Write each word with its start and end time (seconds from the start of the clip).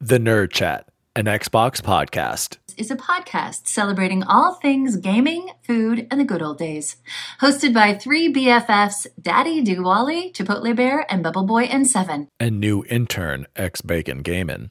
The 0.00 0.18
Nerd 0.18 0.52
Chat, 0.52 0.86
an 1.16 1.24
Xbox 1.24 1.80
podcast. 1.82 2.58
is 2.76 2.88
a 2.92 2.96
podcast 2.96 3.66
celebrating 3.66 4.22
all 4.22 4.54
things 4.54 4.96
gaming, 4.96 5.50
food, 5.64 6.06
and 6.08 6.20
the 6.20 6.24
good 6.24 6.40
old 6.40 6.56
days. 6.56 6.98
Hosted 7.40 7.74
by 7.74 7.94
three 7.94 8.32
BFFs, 8.32 9.08
Daddy 9.20 9.60
Diwali, 9.64 10.32
Chipotle 10.32 10.76
Bear, 10.76 11.04
and 11.12 11.24
Bubble 11.24 11.42
Boy 11.42 11.64
and 11.64 11.84
Seven. 11.84 12.28
And 12.38 12.60
new 12.60 12.84
intern, 12.84 13.46
X 13.56 13.80
Bacon 13.80 14.22
Gaming. 14.22 14.70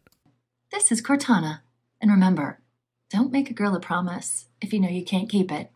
This 0.71 0.93
is 0.93 1.01
Cortana. 1.01 1.59
And 1.99 2.09
remember, 2.09 2.61
don't 3.09 3.33
make 3.33 3.49
a 3.49 3.53
girl 3.53 3.75
a 3.75 3.81
promise 3.81 4.45
if 4.61 4.71
you 4.71 4.79
know 4.79 4.87
you 4.87 5.03
can't 5.03 5.29
keep 5.29 5.51
it. 5.51 5.69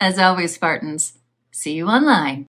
As 0.00 0.16
always, 0.16 0.54
Spartans, 0.54 1.18
see 1.50 1.72
you 1.72 1.88
online. 1.88 2.46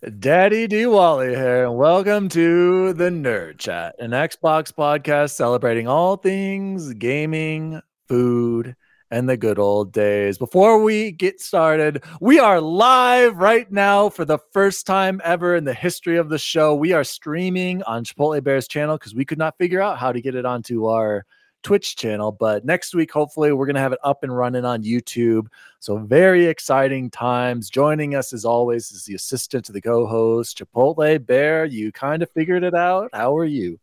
Daddy 0.00 0.68
Diwali 0.68 1.30
here, 1.30 1.64
and 1.64 1.76
welcome 1.76 2.28
to 2.28 2.92
the 2.92 3.10
Nerd 3.10 3.58
Chat, 3.58 3.96
an 3.98 4.12
Xbox 4.12 4.72
podcast 4.72 5.32
celebrating 5.32 5.88
all 5.88 6.16
things 6.16 6.94
gaming, 6.94 7.82
food, 8.06 8.76
and 9.10 9.28
the 9.28 9.36
good 9.36 9.58
old 9.58 9.92
days. 9.92 10.38
Before 10.38 10.80
we 10.84 11.10
get 11.10 11.40
started, 11.40 12.04
we 12.20 12.38
are 12.38 12.60
live 12.60 13.38
right 13.38 13.68
now 13.72 14.08
for 14.08 14.24
the 14.24 14.38
first 14.52 14.86
time 14.86 15.20
ever 15.24 15.56
in 15.56 15.64
the 15.64 15.74
history 15.74 16.16
of 16.16 16.28
the 16.28 16.38
show. 16.38 16.76
We 16.76 16.92
are 16.92 17.02
streaming 17.02 17.82
on 17.82 18.04
Chipotle 18.04 18.40
Bears 18.40 18.68
channel 18.68 18.98
because 18.98 19.16
we 19.16 19.24
could 19.24 19.38
not 19.38 19.58
figure 19.58 19.80
out 19.82 19.98
how 19.98 20.12
to 20.12 20.20
get 20.20 20.36
it 20.36 20.46
onto 20.46 20.86
our 20.86 21.26
Twitch 21.62 21.96
channel. 21.96 22.32
But 22.32 22.64
next 22.64 22.94
week, 22.94 23.12
hopefully, 23.12 23.52
we're 23.52 23.66
going 23.66 23.74
to 23.74 23.80
have 23.80 23.92
it 23.92 23.98
up 24.04 24.22
and 24.22 24.36
running 24.36 24.64
on 24.64 24.82
YouTube. 24.82 25.46
So, 25.80 25.98
very 25.98 26.46
exciting 26.46 27.10
times. 27.10 27.70
Joining 27.70 28.14
us, 28.14 28.32
as 28.32 28.44
always, 28.44 28.90
is 28.90 29.04
the 29.04 29.14
assistant 29.14 29.64
to 29.66 29.72
the 29.72 29.80
co 29.80 30.06
host, 30.06 30.58
Chipotle 30.58 31.24
Bear. 31.24 31.64
You 31.64 31.92
kind 31.92 32.22
of 32.22 32.30
figured 32.30 32.64
it 32.64 32.74
out. 32.74 33.10
How 33.12 33.36
are 33.36 33.44
you? 33.44 33.78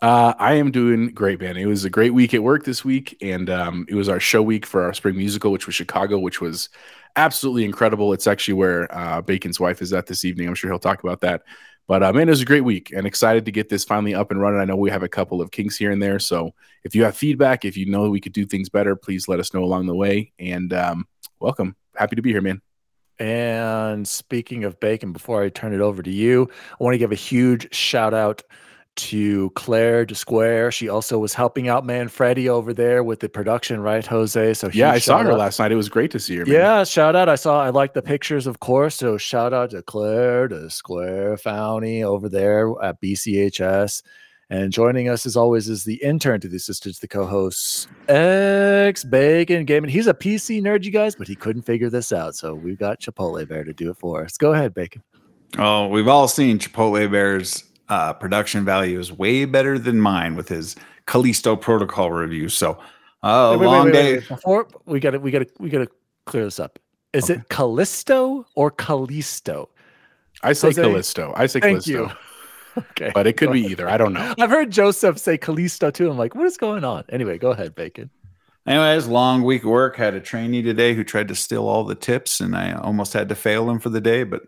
Uh, 0.00 0.32
I 0.38 0.54
am 0.54 0.70
doing 0.70 1.08
great, 1.08 1.40
man. 1.40 1.56
It 1.56 1.66
was 1.66 1.84
a 1.84 1.90
great 1.90 2.14
week 2.14 2.32
at 2.32 2.42
work 2.42 2.64
this 2.64 2.84
week, 2.84 3.16
and 3.20 3.50
um, 3.50 3.84
it 3.88 3.96
was 3.96 4.08
our 4.08 4.20
show 4.20 4.42
week 4.42 4.64
for 4.64 4.82
our 4.84 4.94
spring 4.94 5.16
musical, 5.16 5.50
which 5.50 5.66
was 5.66 5.74
Chicago, 5.74 6.18
which 6.18 6.40
was 6.40 6.68
absolutely 7.16 7.64
incredible. 7.64 8.12
It's 8.12 8.28
actually 8.28 8.54
where 8.54 8.94
uh, 8.96 9.22
Bacon's 9.22 9.58
wife 9.58 9.82
is 9.82 9.92
at 9.92 10.06
this 10.06 10.24
evening. 10.24 10.46
I'm 10.46 10.54
sure 10.54 10.70
he'll 10.70 10.78
talk 10.78 11.02
about 11.02 11.20
that. 11.22 11.42
But 11.88 12.02
uh, 12.02 12.12
man, 12.12 12.28
it 12.28 12.30
was 12.30 12.42
a 12.42 12.44
great 12.44 12.64
week 12.64 12.92
and 12.94 13.06
excited 13.06 13.46
to 13.46 13.50
get 13.50 13.70
this 13.70 13.82
finally 13.82 14.14
up 14.14 14.30
and 14.30 14.40
running. 14.40 14.60
I 14.60 14.66
know 14.66 14.76
we 14.76 14.90
have 14.90 15.02
a 15.02 15.08
couple 15.08 15.40
of 15.40 15.50
kinks 15.50 15.76
here 15.76 15.90
and 15.90 16.02
there. 16.02 16.18
So 16.18 16.52
if 16.84 16.94
you 16.94 17.02
have 17.04 17.16
feedback, 17.16 17.64
if 17.64 17.78
you 17.78 17.86
know 17.86 18.10
we 18.10 18.20
could 18.20 18.34
do 18.34 18.44
things 18.44 18.68
better, 18.68 18.94
please 18.94 19.26
let 19.26 19.40
us 19.40 19.54
know 19.54 19.64
along 19.64 19.86
the 19.86 19.96
way. 19.96 20.32
And 20.38 20.72
um, 20.74 21.08
welcome. 21.40 21.74
Happy 21.96 22.14
to 22.14 22.22
be 22.22 22.30
here, 22.30 22.42
man. 22.42 22.60
And 23.18 24.06
speaking 24.06 24.64
of 24.64 24.78
bacon, 24.78 25.12
before 25.12 25.42
I 25.42 25.48
turn 25.48 25.74
it 25.74 25.80
over 25.80 26.02
to 26.02 26.10
you, 26.10 26.50
I 26.78 26.84
want 26.84 26.92
to 26.94 26.98
give 26.98 27.10
a 27.10 27.16
huge 27.16 27.74
shout 27.74 28.12
out 28.12 28.42
to 28.98 29.50
Claire 29.50 30.04
de 30.04 30.14
Square. 30.14 30.72
She 30.72 30.88
also 30.88 31.18
was 31.18 31.32
helping 31.32 31.68
out 31.68 31.84
Manfredi 31.84 32.48
over 32.48 32.74
there 32.74 33.02
with 33.02 33.20
the 33.20 33.28
production, 33.28 33.80
right, 33.80 34.04
Jose? 34.04 34.54
So 34.54 34.70
yeah, 34.72 34.90
I 34.90 34.98
saw 34.98 35.18
her 35.18 35.32
out. 35.32 35.38
last 35.38 35.58
night. 35.58 35.72
It 35.72 35.76
was 35.76 35.88
great 35.88 36.10
to 36.10 36.20
see 36.20 36.36
her. 36.36 36.44
Man. 36.44 36.54
Yeah, 36.54 36.84
shout 36.84 37.16
out. 37.16 37.28
I 37.28 37.36
saw. 37.36 37.62
I 37.62 37.70
like 37.70 37.94
the 37.94 38.02
pictures, 38.02 38.46
of 38.46 38.60
course. 38.60 38.96
So 38.96 39.16
shout 39.16 39.52
out 39.52 39.70
to 39.70 39.82
Claire 39.82 40.48
de 40.48 40.68
Square 40.70 41.36
Fowney 41.36 42.02
over 42.02 42.28
there 42.28 42.72
at 42.82 43.00
BCHS. 43.00 44.02
And 44.50 44.72
joining 44.72 45.10
us 45.10 45.26
as 45.26 45.36
always 45.36 45.68
is 45.68 45.84
the 45.84 46.02
intern 46.02 46.40
to 46.40 46.48
the 46.48 46.56
assistants, 46.56 47.00
the 47.00 47.08
co-hosts, 47.08 47.86
X 48.08 49.04
Bacon 49.04 49.66
Gaming. 49.66 49.90
He's 49.90 50.06
a 50.06 50.14
PC 50.14 50.62
nerd, 50.62 50.84
you 50.84 50.90
guys, 50.90 51.14
but 51.14 51.28
he 51.28 51.34
couldn't 51.34 51.62
figure 51.62 51.90
this 51.90 52.12
out. 52.12 52.34
So 52.34 52.54
we've 52.54 52.78
got 52.78 52.98
Chipotle 52.98 53.46
Bear 53.46 53.62
to 53.64 53.74
do 53.74 53.90
it 53.90 53.98
for 53.98 54.24
us. 54.24 54.38
Go 54.38 54.54
ahead, 54.54 54.72
Bacon. 54.72 55.02
Oh, 55.58 55.88
we've 55.88 56.08
all 56.08 56.28
seen 56.28 56.58
Chipotle 56.58 57.10
Bear's 57.10 57.64
uh, 57.88 58.12
production 58.12 58.64
value 58.64 58.98
is 58.98 59.12
way 59.12 59.44
better 59.44 59.78
than 59.78 60.00
mine 60.00 60.36
with 60.36 60.48
his 60.48 60.76
Callisto 61.06 61.56
Protocol 61.56 62.10
review. 62.10 62.48
So, 62.48 62.78
uh, 63.22 63.56
wait, 63.58 63.66
long 63.66 63.86
wait, 63.86 63.94
wait, 63.94 64.20
day. 64.20 64.26
Before 64.28 64.68
we 64.84 65.00
got 65.00 65.12
to, 65.12 65.18
we 65.18 65.30
got 65.30 65.40
to, 65.40 65.48
we 65.58 65.70
got 65.70 65.78
to 65.78 65.88
clear 66.26 66.44
this 66.44 66.60
up. 66.60 66.78
Is 67.12 67.30
okay. 67.30 67.40
it 67.40 67.48
Callisto 67.48 68.46
or 68.54 68.70
Callisto? 68.70 69.70
I 70.42 70.52
say 70.52 70.68
Jose? 70.68 70.82
Callisto. 70.82 71.32
I 71.36 71.46
say 71.46 71.60
Thank 71.60 71.84
Callisto. 71.84 71.90
You. 71.90 72.10
Okay. 72.92 73.10
But 73.12 73.26
it 73.26 73.36
could 73.36 73.50
be 73.50 73.62
either. 73.62 73.88
I 73.88 73.96
don't 73.96 74.12
know. 74.12 74.34
I've 74.38 74.50
heard 74.50 74.70
Joseph 74.70 75.18
say 75.18 75.36
Callisto 75.36 75.90
too. 75.90 76.12
I'm 76.12 76.16
like, 76.16 76.36
what 76.36 76.46
is 76.46 76.56
going 76.56 76.84
on? 76.84 77.02
Anyway, 77.08 77.36
go 77.36 77.50
ahead, 77.50 77.74
Bacon. 77.74 78.08
Anyways, 78.68 79.08
long 79.08 79.42
week 79.42 79.64
of 79.64 79.70
work. 79.70 79.96
Had 79.96 80.14
a 80.14 80.20
trainee 80.20 80.62
today 80.62 80.94
who 80.94 81.02
tried 81.02 81.26
to 81.26 81.34
steal 81.34 81.66
all 81.66 81.82
the 81.82 81.96
tips, 81.96 82.38
and 82.38 82.54
I 82.54 82.74
almost 82.74 83.14
had 83.14 83.28
to 83.30 83.34
fail 83.34 83.68
him 83.68 83.80
for 83.80 83.88
the 83.88 84.00
day, 84.00 84.22
but 84.22 84.42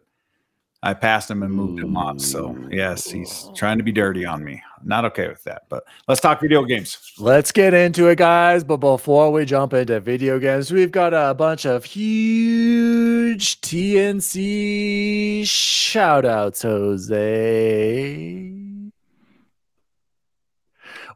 I 0.82 0.94
passed 0.94 1.30
him 1.30 1.42
and 1.42 1.52
moved 1.52 1.78
him 1.82 1.94
up. 1.96 2.20
So 2.20 2.56
yes, 2.70 3.10
he's 3.10 3.50
trying 3.54 3.76
to 3.78 3.84
be 3.84 3.92
dirty 3.92 4.24
on 4.24 4.42
me. 4.42 4.62
Not 4.82 5.04
okay 5.06 5.28
with 5.28 5.44
that. 5.44 5.64
But 5.68 5.84
let's 6.08 6.22
talk 6.22 6.40
video 6.40 6.64
games. 6.64 6.96
Let's 7.18 7.52
get 7.52 7.74
into 7.74 8.08
it, 8.08 8.16
guys. 8.16 8.64
But 8.64 8.78
before 8.78 9.30
we 9.30 9.44
jump 9.44 9.74
into 9.74 10.00
video 10.00 10.38
games, 10.38 10.72
we've 10.72 10.90
got 10.90 11.12
a 11.12 11.34
bunch 11.34 11.66
of 11.66 11.84
huge 11.84 13.60
TNC 13.60 15.46
shout 15.46 16.24
outs, 16.24 16.62
Jose. 16.62 18.40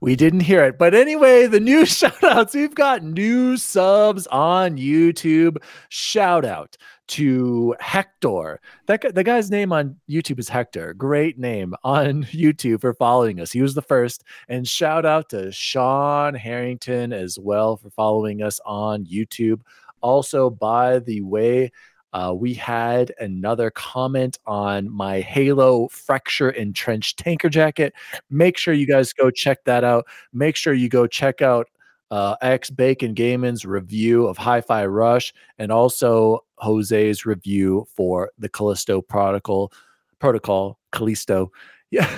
We 0.03 0.17
didn't 0.17 0.41
hear 0.41 0.63
it. 0.65 0.77
But 0.77 0.95
anyway, 0.95 1.47
the 1.47 1.61
new 1.61 1.87
shout 1.87 2.23
outs, 2.23 2.55
we've 2.55 2.75
got 2.75 3.03
new 3.03 3.57
subs 3.57 4.27
on 4.27 4.77
YouTube. 4.77 5.57
Shout 5.89 6.45
out 6.45 6.77
to 7.09 7.75
Hector. 7.81 8.61
That 8.87 9.01
guy, 9.03 9.11
the 9.11 9.25
guy's 9.25 9.51
name 9.51 9.73
on 9.73 9.97
YouTube 10.09 10.39
is 10.39 10.49
Hector. 10.49 10.95
Great 10.95 11.39
name 11.39 11.75
on 11.85 12.25
YouTube 12.25 12.81
for 12.81 12.95
following 12.95 13.41
us. 13.41 13.53
He 13.53 13.63
was 13.63 13.75
the 13.75 13.83
first. 13.83 14.25
And 14.49 14.67
shout 14.67 15.05
out 15.05 15.29
to 15.31 15.53
Sean 15.53 16.35
Harrington 16.35 17.13
as 17.13 17.39
well 17.39 17.77
for 17.77 17.91
following 17.91 18.43
us 18.43 18.61
on 18.65 19.05
YouTube. 19.05 19.61
Also, 20.01 20.51
by 20.51 20.99
the 20.99 21.23
way, 21.23 21.71
uh, 22.15 22.33
we 22.33 22.55
had 22.55 23.13
another 23.19 23.71
comment 23.73 24.39
on 24.47 24.89
my 24.89 25.21
Halo 25.21 25.89
Fracture 25.89 26.51
Entrenched 26.51 27.19
Tanker 27.19 27.49
Jacket. 27.49 27.93
Make 28.31 28.57
sure 28.57 28.73
you 28.73 28.87
guys 28.87 29.13
go 29.13 29.33
check 29.33 29.65
that 29.65 29.83
out. 29.83 30.07
Make 30.33 30.55
sure 30.55 30.75
you 30.75 30.89
go 30.89 31.09
check 31.09 31.43
out 31.43 31.69
uh, 32.15 32.37
X 32.43 32.71
Bacon 32.71 33.13
Gaming's 33.13 33.65
review 33.65 34.29
of 34.29 34.39
Hi 34.39 34.61
Fi 34.61 34.87
Rush 34.87 35.35
and 35.59 35.73
also 35.73 36.45
Jose's 36.59 37.27
review 37.27 37.89
for 37.97 38.31
the 38.39 38.49
Callisto 38.49 39.01
Protocol. 39.03 39.73
Protocol, 40.21 40.79
Callisto. 40.93 41.51
Yeah. 41.91 42.11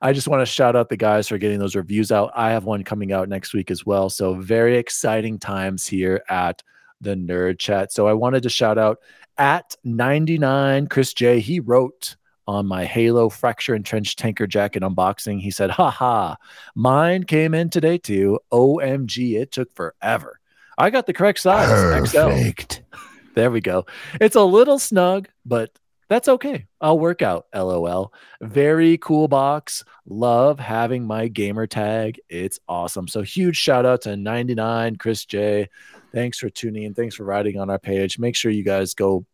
I 0.00 0.12
just 0.12 0.26
want 0.26 0.40
to 0.40 0.46
shout 0.46 0.74
out 0.74 0.88
the 0.88 0.96
guys 0.96 1.28
for 1.28 1.38
getting 1.38 1.60
those 1.60 1.76
reviews 1.76 2.10
out. 2.10 2.32
I 2.34 2.50
have 2.50 2.64
one 2.64 2.82
coming 2.82 3.12
out 3.12 3.28
next 3.28 3.54
week 3.54 3.70
as 3.70 3.86
well. 3.86 4.10
So, 4.10 4.34
very 4.34 4.76
exciting 4.76 5.38
times 5.38 5.86
here 5.86 6.24
at 6.28 6.64
the 7.00 7.14
Nerd 7.14 7.60
Chat. 7.60 7.92
So, 7.92 8.08
I 8.08 8.12
wanted 8.14 8.42
to 8.42 8.48
shout 8.48 8.76
out 8.76 8.98
at 9.36 9.76
99 9.84 10.88
Chris 10.88 11.12
J. 11.12 11.38
He 11.38 11.60
wrote 11.60 12.16
on 12.48 12.66
my 12.66 12.86
Halo 12.86 13.28
Fracture 13.28 13.74
Entrenched 13.74 14.18
Tanker 14.18 14.46
Jacket 14.46 14.82
unboxing. 14.82 15.38
He 15.38 15.50
said, 15.50 15.70
haha, 15.70 16.34
mine 16.74 17.24
came 17.24 17.52
in 17.52 17.68
today 17.68 17.98
too. 17.98 18.40
OMG, 18.50 19.38
it 19.38 19.52
took 19.52 19.72
forever. 19.74 20.40
I 20.78 20.88
got 20.88 21.06
the 21.06 21.12
correct 21.12 21.40
size. 21.40 21.68
Perfect. 22.10 22.82
XL. 22.82 22.98
There 23.34 23.50
we 23.50 23.60
go. 23.60 23.84
It's 24.18 24.34
a 24.34 24.42
little 24.42 24.78
snug, 24.78 25.28
but 25.44 25.78
that's 26.08 26.26
okay. 26.26 26.66
I'll 26.80 26.98
work 26.98 27.20
out. 27.20 27.48
LOL. 27.54 28.14
Very 28.40 28.96
cool 28.96 29.28
box. 29.28 29.84
Love 30.06 30.58
having 30.58 31.04
my 31.06 31.28
gamer 31.28 31.66
tag. 31.66 32.18
It's 32.30 32.58
awesome. 32.66 33.08
So 33.08 33.20
huge 33.20 33.58
shout 33.58 33.84
out 33.84 34.00
to 34.02 34.16
99 34.16 34.96
Chris 34.96 35.26
J. 35.26 35.68
Thanks 36.14 36.38
for 36.38 36.48
tuning 36.48 36.84
in. 36.84 36.94
Thanks 36.94 37.14
for 37.14 37.24
writing 37.24 37.60
on 37.60 37.68
our 37.68 37.78
page. 37.78 38.18
Make 38.18 38.36
sure 38.36 38.50
you 38.50 38.64
guys 38.64 38.94
go 38.94 39.26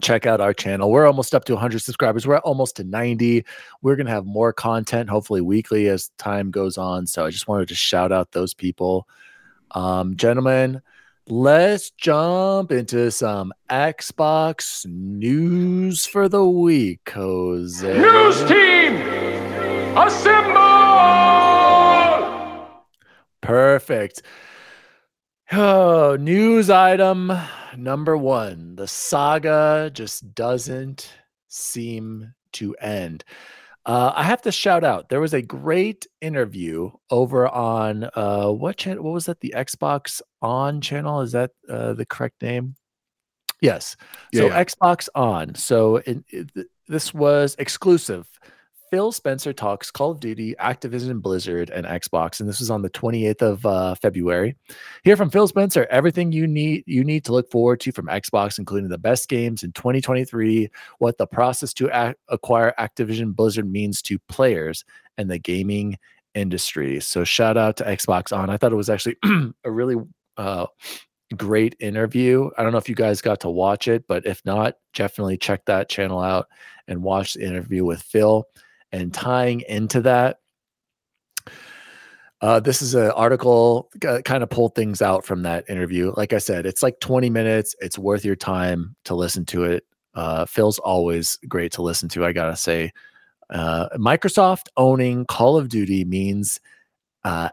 check 0.00 0.26
out 0.26 0.40
our 0.40 0.52
channel. 0.52 0.90
We're 0.90 1.06
almost 1.06 1.34
up 1.34 1.44
to 1.44 1.54
100 1.54 1.80
subscribers. 1.80 2.26
We're 2.26 2.38
almost 2.38 2.76
to 2.76 2.84
90. 2.84 3.44
We're 3.82 3.96
going 3.96 4.06
to 4.06 4.12
have 4.12 4.26
more 4.26 4.52
content, 4.52 5.08
hopefully 5.08 5.40
weekly 5.40 5.88
as 5.88 6.10
time 6.18 6.50
goes 6.50 6.78
on. 6.78 7.06
So 7.06 7.24
I 7.24 7.30
just 7.30 7.48
wanted 7.48 7.68
to 7.68 7.74
shout 7.74 8.12
out 8.12 8.32
those 8.32 8.54
people. 8.54 9.08
Um, 9.72 10.16
gentlemen, 10.16 10.82
let's 11.28 11.90
jump 11.90 12.72
into 12.72 13.10
some 13.10 13.52
Xbox 13.70 14.86
news 14.86 16.06
for 16.06 16.28
the 16.28 16.44
week, 16.44 17.10
Jose. 17.10 17.98
News 17.98 18.44
team, 18.44 18.96
assemble! 19.96 20.64
Perfect. 23.40 24.22
Oh, 25.52 26.16
news 26.18 26.70
item 26.70 27.32
number 27.76 28.16
one. 28.16 28.76
The 28.76 28.88
saga 28.88 29.90
just 29.92 30.34
doesn't 30.34 31.12
seem 31.48 32.32
to 32.54 32.74
end. 32.76 33.24
Uh, 33.86 34.12
I 34.14 34.22
have 34.22 34.40
to 34.42 34.52
shout 34.52 34.82
out. 34.84 35.10
There 35.10 35.20
was 35.20 35.34
a 35.34 35.42
great 35.42 36.06
interview 36.22 36.90
over 37.10 37.46
on 37.46 38.08
uh, 38.14 38.48
what 38.48 38.78
channel? 38.78 39.04
What 39.04 39.12
was 39.12 39.26
that? 39.26 39.40
The 39.40 39.52
Xbox 39.54 40.22
On 40.40 40.80
channel? 40.80 41.20
Is 41.20 41.32
that 41.32 41.50
uh, 41.68 41.92
the 41.92 42.06
correct 42.06 42.40
name? 42.40 42.76
Yes. 43.60 43.96
So 44.34 44.46
Yeah, 44.46 44.48
yeah. 44.56 44.64
Xbox 44.64 45.08
On. 45.14 45.54
So 45.54 45.96
it, 45.96 46.24
it- 46.28 46.68
this 46.86 47.14
was 47.14 47.56
exclusive. 47.58 48.26
Phil 48.94 49.10
Spencer 49.10 49.52
talks 49.52 49.90
Call 49.90 50.12
of 50.12 50.20
Duty, 50.20 50.54
Activision 50.60 51.20
Blizzard, 51.20 51.68
and 51.70 51.84
Xbox, 51.84 52.38
and 52.38 52.48
this 52.48 52.60
was 52.60 52.70
on 52.70 52.82
the 52.82 52.90
28th 52.90 53.42
of 53.42 53.66
uh, 53.66 53.96
February. 53.96 54.56
Hear 55.02 55.16
from 55.16 55.30
Phil 55.30 55.48
Spencer 55.48 55.88
everything 55.90 56.30
you 56.30 56.46
need 56.46 56.84
you 56.86 57.02
need 57.02 57.24
to 57.24 57.32
look 57.32 57.50
forward 57.50 57.80
to 57.80 57.90
from 57.90 58.06
Xbox, 58.06 58.56
including 58.56 58.90
the 58.90 58.96
best 58.96 59.28
games 59.28 59.64
in 59.64 59.72
2023, 59.72 60.70
what 60.98 61.18
the 61.18 61.26
process 61.26 61.74
to 61.74 61.90
ac- 61.92 62.14
acquire 62.28 62.72
Activision 62.78 63.34
Blizzard 63.34 63.68
means 63.68 64.00
to 64.02 64.16
players 64.28 64.84
and 65.18 65.28
the 65.28 65.40
gaming 65.40 65.98
industry. 66.36 67.00
So 67.00 67.24
shout 67.24 67.56
out 67.56 67.76
to 67.78 67.84
Xbox 67.84 68.32
On. 68.32 68.48
I 68.48 68.56
thought 68.56 68.70
it 68.70 68.76
was 68.76 68.90
actually 68.90 69.16
a 69.64 69.72
really 69.72 69.96
uh, 70.36 70.66
great 71.36 71.74
interview. 71.80 72.48
I 72.56 72.62
don't 72.62 72.70
know 72.70 72.78
if 72.78 72.88
you 72.88 72.94
guys 72.94 73.20
got 73.20 73.40
to 73.40 73.50
watch 73.50 73.88
it, 73.88 74.06
but 74.06 74.24
if 74.24 74.40
not, 74.44 74.74
definitely 74.94 75.36
check 75.36 75.64
that 75.64 75.88
channel 75.88 76.20
out 76.20 76.46
and 76.86 77.02
watch 77.02 77.34
the 77.34 77.44
interview 77.44 77.84
with 77.84 78.00
Phil. 78.00 78.46
And 78.94 79.12
tying 79.12 79.62
into 79.62 80.02
that, 80.02 80.38
uh, 82.40 82.60
this 82.60 82.80
is 82.80 82.94
an 82.94 83.10
article 83.10 83.90
kind 84.00 84.44
of 84.44 84.48
pulled 84.50 84.76
things 84.76 85.02
out 85.02 85.24
from 85.24 85.42
that 85.42 85.68
interview. 85.68 86.12
Like 86.16 86.32
I 86.32 86.38
said, 86.38 86.64
it's 86.64 86.80
like 86.80 87.00
20 87.00 87.28
minutes. 87.28 87.74
It's 87.80 87.98
worth 87.98 88.24
your 88.24 88.36
time 88.36 88.94
to 89.06 89.16
listen 89.16 89.44
to 89.46 89.64
it. 89.64 89.84
Uh, 90.14 90.44
Phil's 90.46 90.78
always 90.78 91.36
great 91.48 91.72
to 91.72 91.82
listen 91.82 92.08
to, 92.10 92.24
I 92.24 92.32
gotta 92.32 92.54
say. 92.54 92.92
Uh, 93.50 93.88
Microsoft 93.96 94.68
owning 94.76 95.26
Call 95.26 95.56
of 95.56 95.68
Duty 95.68 96.04
means 96.04 96.60
uh, 97.24 97.48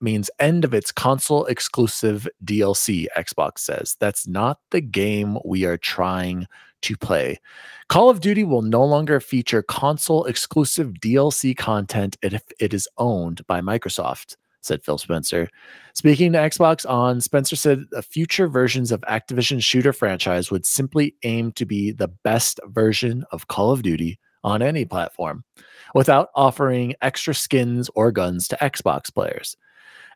means 0.00 0.30
end 0.38 0.64
of 0.64 0.72
its 0.72 0.92
console 0.92 1.44
exclusive 1.44 2.26
DLC, 2.42 3.04
Xbox 3.18 3.58
says. 3.58 3.98
That's 4.00 4.26
not 4.26 4.60
the 4.70 4.80
game 4.80 5.36
we 5.44 5.66
are 5.66 5.76
trying 5.76 6.46
to 6.82 6.96
play. 6.96 7.38
Call 7.88 8.08
of 8.08 8.20
Duty 8.20 8.44
will 8.44 8.62
no 8.62 8.84
longer 8.84 9.20
feature 9.20 9.62
console 9.62 10.24
exclusive 10.24 10.94
DLC 10.94 11.56
content 11.56 12.16
if 12.22 12.42
it 12.58 12.72
is 12.72 12.88
owned 12.98 13.46
by 13.46 13.60
Microsoft, 13.60 14.36
said 14.60 14.82
Phil 14.82 14.98
Spencer. 14.98 15.48
Speaking 15.94 16.32
to 16.32 16.38
Xbox 16.38 16.88
on, 16.88 17.20
Spencer 17.20 17.56
said 17.56 17.84
the 17.90 18.02
future 18.02 18.48
versions 18.48 18.92
of 18.92 19.00
Activision 19.02 19.62
shooter 19.62 19.92
franchise 19.92 20.50
would 20.50 20.66
simply 20.66 21.14
aim 21.24 21.52
to 21.52 21.66
be 21.66 21.90
the 21.92 22.08
best 22.08 22.60
version 22.66 23.24
of 23.32 23.48
Call 23.48 23.72
of 23.72 23.82
Duty 23.82 24.18
on 24.44 24.62
any 24.62 24.84
platform 24.84 25.44
without 25.94 26.28
offering 26.34 26.94
extra 27.02 27.34
skins 27.34 27.90
or 27.94 28.12
guns 28.12 28.48
to 28.48 28.56
Xbox 28.56 29.12
players. 29.12 29.56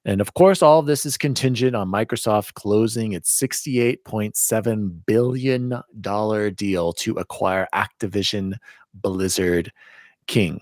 And 0.05 0.21
of 0.21 0.35
course, 0.35 0.61
all 0.61 0.81
of 0.81 0.87
this 0.87 1.07
is 1.07 1.17
contingent 1.17 1.75
on 1.75 1.89
Microsoft 1.89 2.55
closing 2.55 3.13
its 3.13 3.41
$68.7 3.41 5.07
billion 5.07 5.83
deal 6.55 6.93
to 6.93 7.15
acquire 7.15 7.69
Activision 7.75 8.55
Blizzard 8.93 9.73
King. 10.27 10.61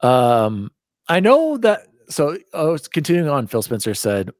Um, 0.00 0.70
I 1.08 1.20
know 1.20 1.56
that. 1.58 1.88
So, 2.08 2.36
was 2.52 2.88
continuing 2.88 3.28
on. 3.28 3.46
Phil 3.46 3.62
Spencer 3.62 3.94
said, 3.94 4.32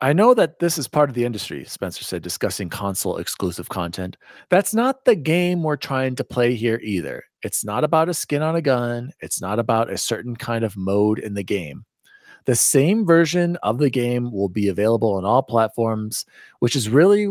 I 0.00 0.12
know 0.12 0.34
that 0.34 0.60
this 0.60 0.78
is 0.78 0.86
part 0.86 1.08
of 1.08 1.14
the 1.14 1.24
industry, 1.24 1.64
Spencer 1.64 2.04
said, 2.04 2.22
discussing 2.22 2.68
console 2.68 3.16
exclusive 3.16 3.68
content. 3.68 4.16
That's 4.50 4.72
not 4.72 5.04
the 5.04 5.16
game 5.16 5.62
we're 5.62 5.76
trying 5.76 6.14
to 6.16 6.24
play 6.24 6.54
here 6.54 6.80
either. 6.82 7.24
It's 7.42 7.64
not 7.64 7.82
about 7.82 8.08
a 8.08 8.14
skin 8.14 8.42
on 8.42 8.54
a 8.54 8.62
gun, 8.62 9.10
it's 9.20 9.40
not 9.40 9.58
about 9.58 9.90
a 9.90 9.98
certain 9.98 10.36
kind 10.36 10.64
of 10.64 10.76
mode 10.76 11.18
in 11.18 11.34
the 11.34 11.42
game. 11.42 11.84
The 12.48 12.56
same 12.56 13.04
version 13.04 13.56
of 13.56 13.76
the 13.76 13.90
game 13.90 14.32
will 14.32 14.48
be 14.48 14.68
available 14.68 15.12
on 15.16 15.26
all 15.26 15.42
platforms, 15.42 16.24
which 16.60 16.76
is 16.76 16.88
really 16.88 17.28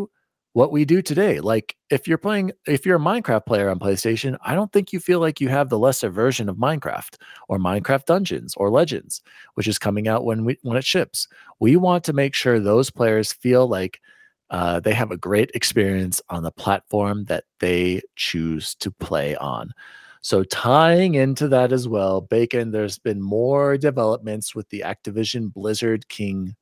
what 0.54 0.72
we 0.72 0.86
do 0.86 1.02
today. 1.02 1.40
Like 1.40 1.76
if 1.90 2.08
you're 2.08 2.20
playing, 2.20 2.52
if 2.68 2.86
you're 2.86 2.98
a 2.98 3.00
Minecraft 3.00 3.48
player 3.48 3.68
on 3.72 3.80
PlayStation, 3.80 4.38
I 4.46 4.54
don't 4.54 4.72
think 4.72 4.94
you 4.94 5.00
feel 5.00 5.20
like 5.20 5.42
you 5.42 5.50
have 5.50 5.70
the 5.70 5.80
lesser 5.80 6.12
version 6.12 6.50
of 6.50 6.58
Minecraft 6.58 7.16
or 7.48 7.58
Minecraft 7.58 8.06
Dungeons 8.06 8.54
or 8.58 8.70
Legends, 8.70 9.24
which 9.56 9.68
is 9.68 9.80
coming 9.80 10.08
out 10.08 10.24
when 10.24 10.46
we 10.46 10.60
when 10.62 10.78
it 10.78 10.86
ships. 10.86 11.28
We 11.60 11.78
want 11.78 12.04
to 12.04 12.14
make 12.14 12.36
sure 12.36 12.60
those 12.60 12.92
players 12.92 13.34
feel 13.34 13.68
like 13.68 14.00
uh, 14.50 14.80
they 14.80 14.94
have 14.94 15.12
a 15.12 15.18
great 15.18 15.52
experience 15.54 16.22
on 16.30 16.44
the 16.44 16.52
platform 16.52 17.26
that 17.26 17.44
they 17.60 18.02
choose 18.16 18.76
to 18.76 18.92
play 18.92 19.36
on. 19.36 19.74
So 20.22 20.44
tying 20.44 21.16
into 21.16 21.48
that 21.50 21.72
as 21.72 21.88
well, 21.88 22.22
Bacon, 22.22 22.72
there's 22.72 22.98
been 22.98 23.22
more 23.22 23.78
developments 23.78 24.56
with 24.56 24.68
the 24.70 24.82
Activision 24.82 25.54
Blizzard 25.54 26.08
King 26.10 26.56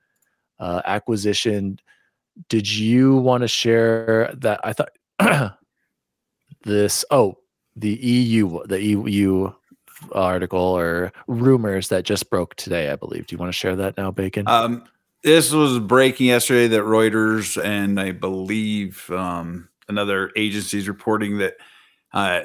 uh, 0.60 0.82
acquisition. 0.86 1.80
Did 2.50 2.72
you 2.72 3.18
want 3.18 3.42
to 3.42 3.48
share 3.48 4.32
that? 4.38 4.60
I 4.64 4.74
thought 4.74 5.58
this. 6.64 7.06
Oh, 7.12 7.38
the 7.76 7.94
EU, 7.94 8.64
the 8.66 8.82
EU 8.82 9.52
article 10.12 10.60
or 10.60 11.12
rumors 11.28 11.88
that 11.90 12.04
just 12.04 12.30
broke 12.30 12.56
today. 12.56 12.90
I 12.92 12.96
believe. 12.96 13.28
Do 13.28 13.34
you 13.34 13.40
want 13.40 13.52
to 13.52 13.58
share 13.58 13.76
that 13.76 13.98
now, 13.98 14.12
Bacon? 14.12 14.48
Um, 14.48 14.84
this 15.26 15.52
was 15.52 15.80
breaking 15.80 16.28
yesterday 16.28 16.68
that 16.68 16.84
Reuters 16.84 17.62
and 17.62 18.00
I 18.00 18.12
believe 18.12 19.10
um, 19.10 19.68
another 19.90 20.32
agency 20.36 20.78
is 20.78 20.88
reporting 20.88 21.40
that 21.40 21.56
uh, 22.14 22.42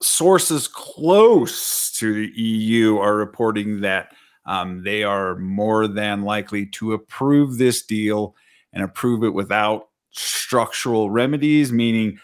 sources 0.00 0.66
close 0.66 1.92
to 1.98 2.14
the 2.14 2.32
EU 2.40 2.96
are 2.96 3.16
reporting 3.16 3.82
that 3.82 4.12
um, 4.46 4.82
they 4.82 5.04
are 5.04 5.36
more 5.36 5.86
than 5.86 6.22
likely 6.22 6.64
to 6.68 6.94
approve 6.94 7.58
this 7.58 7.82
deal 7.82 8.34
and 8.72 8.82
approve 8.82 9.22
it 9.22 9.34
without 9.34 9.90
structural 10.10 11.10
remedies, 11.10 11.70
meaning 11.70 12.18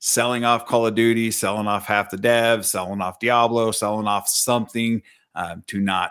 selling 0.00 0.44
off 0.44 0.66
Call 0.66 0.88
of 0.88 0.96
Duty, 0.96 1.30
selling 1.30 1.68
off 1.68 1.86
half 1.86 2.10
the 2.10 2.16
devs, 2.16 2.64
selling 2.64 3.00
off 3.00 3.20
Diablo, 3.20 3.70
selling 3.70 4.08
off 4.08 4.28
something 4.28 5.00
um, 5.36 5.62
to 5.68 5.78
not 5.78 6.10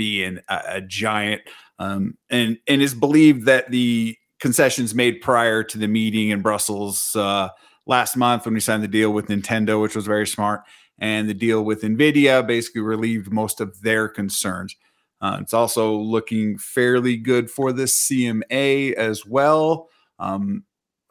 be 0.00 0.24
in 0.24 0.40
a, 0.48 0.62
a 0.66 0.80
giant. 0.80 1.42
Um, 1.78 2.16
and 2.30 2.58
and 2.66 2.80
it's 2.80 2.94
believed 2.94 3.44
that 3.44 3.70
the 3.70 4.16
concessions 4.38 4.94
made 4.94 5.20
prior 5.20 5.62
to 5.62 5.76
the 5.76 5.88
meeting 5.88 6.30
in 6.30 6.40
Brussels 6.40 7.14
uh, 7.14 7.50
last 7.86 8.16
month 8.16 8.46
when 8.46 8.54
we 8.54 8.60
signed 8.60 8.82
the 8.82 8.88
deal 8.88 9.10
with 9.10 9.26
Nintendo, 9.26 9.80
which 9.80 9.94
was 9.94 10.06
very 10.06 10.26
smart, 10.26 10.62
and 10.98 11.28
the 11.28 11.34
deal 11.34 11.62
with 11.62 11.82
Nvidia 11.82 12.46
basically 12.46 12.80
relieved 12.80 13.30
most 13.30 13.60
of 13.60 13.82
their 13.82 14.08
concerns. 14.08 14.74
Uh, 15.20 15.36
it's 15.42 15.52
also 15.52 15.94
looking 15.94 16.56
fairly 16.56 17.18
good 17.18 17.50
for 17.50 17.72
the 17.72 17.84
CMA 17.84 18.94
as 18.94 19.26
well. 19.26 19.90
Um, 20.18 20.64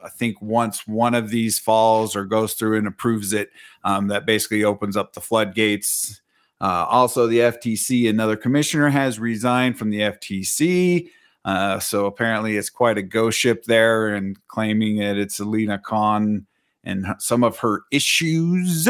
I 0.03 0.10
think 0.10 0.41
once 0.41 0.88
one 0.88 1.13
of 1.13 1.29
these 1.29 1.60
falls 1.60 2.15
or 2.15 2.25
goes 2.25 2.53
through 2.53 2.79
and 2.79 2.88
approves 2.88 3.34
it, 3.34 3.51
um, 3.84 4.08
that 4.08 4.25
basically 4.25 4.63
opens 4.63 4.98
up 4.98 5.13
the 5.13 5.22
floodgates. 5.22 6.22
Uh, 6.61 6.85
also, 6.89 7.27
the 7.27 7.39
FTC, 7.39 8.09
another 8.09 8.35
commissioner 8.35 8.89
has 8.89 9.19
resigned 9.19 9.77
from 9.77 9.89
the 9.89 9.99
FTC. 9.99 11.09
Uh, 11.45 11.79
so 11.79 12.05
apparently, 12.05 12.57
it's 12.57 12.69
quite 12.69 12.97
a 12.97 13.01
ghost 13.01 13.39
ship 13.39 13.63
there 13.63 14.09
and 14.09 14.37
claiming 14.47 14.97
that 14.97 15.17
it's 15.17 15.39
Alina 15.39 15.79
Khan 15.79 16.45
and 16.83 17.05
some 17.19 17.43
of 17.43 17.59
her 17.59 17.83
issues. 17.91 18.87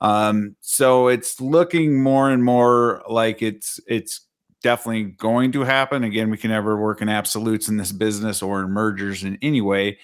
Um, 0.00 0.56
so 0.60 1.08
it's 1.08 1.40
looking 1.40 2.02
more 2.02 2.30
and 2.30 2.42
more 2.42 3.02
like 3.08 3.42
it's 3.42 3.80
it's 3.86 4.22
definitely 4.62 5.04
going 5.04 5.52
to 5.52 5.62
happen. 5.62 6.04
Again, 6.04 6.30
we 6.30 6.36
can 6.36 6.50
never 6.50 6.76
work 6.80 7.02
in 7.02 7.08
absolutes 7.08 7.68
in 7.68 7.76
this 7.76 7.92
business 7.92 8.42
or 8.42 8.62
in 8.62 8.70
mergers 8.70 9.24
in 9.24 9.38
any 9.42 9.60
way. 9.60 9.98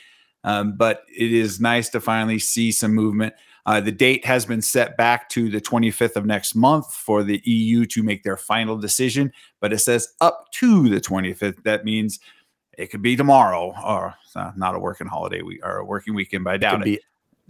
Um, 0.45 0.77
but 0.77 1.03
it 1.15 1.33
is 1.33 1.61
nice 1.61 1.89
to 1.91 2.01
finally 2.01 2.39
see 2.39 2.73
some 2.73 2.95
movement. 2.95 3.35
Uh, 3.67 3.81
the 3.81 3.93
date 3.93 4.25
has 4.25 4.47
been 4.47 4.63
set 4.63 4.97
back 4.97 5.29
to 5.29 5.51
the 5.51 5.61
25th 5.61 6.17
of 6.17 6.25
next 6.25 6.55
month 6.55 6.95
for 6.95 7.23
the 7.23 7.43
EU 7.45 7.85
to 7.85 8.03
make 8.03 8.23
their 8.23 8.37
final 8.37 8.79
decision, 8.79 9.31
but 9.61 9.73
it 9.73 9.79
says 9.79 10.15
up 10.21 10.47
to 10.53 10.89
the 10.89 11.01
25th. 11.01 11.63
That 11.65 11.85
means 11.85 12.21
it 12.79 12.87
could 12.87 13.03
be 13.03 13.17
tomorrow 13.17 13.75
or 13.85 14.15
uh, 14.37 14.53
not 14.57 14.75
a 14.75 14.79
working 14.79 15.09
holiday 15.09 15.43
week 15.43 15.61
or 15.65 15.79
a 15.79 15.85
working 15.85 16.15
weekend, 16.15 16.45
but 16.45 16.55
I 16.55 16.57
doubt 16.59 16.79
Could 16.79 16.89
it. 16.89 17.01
be 17.01 17.01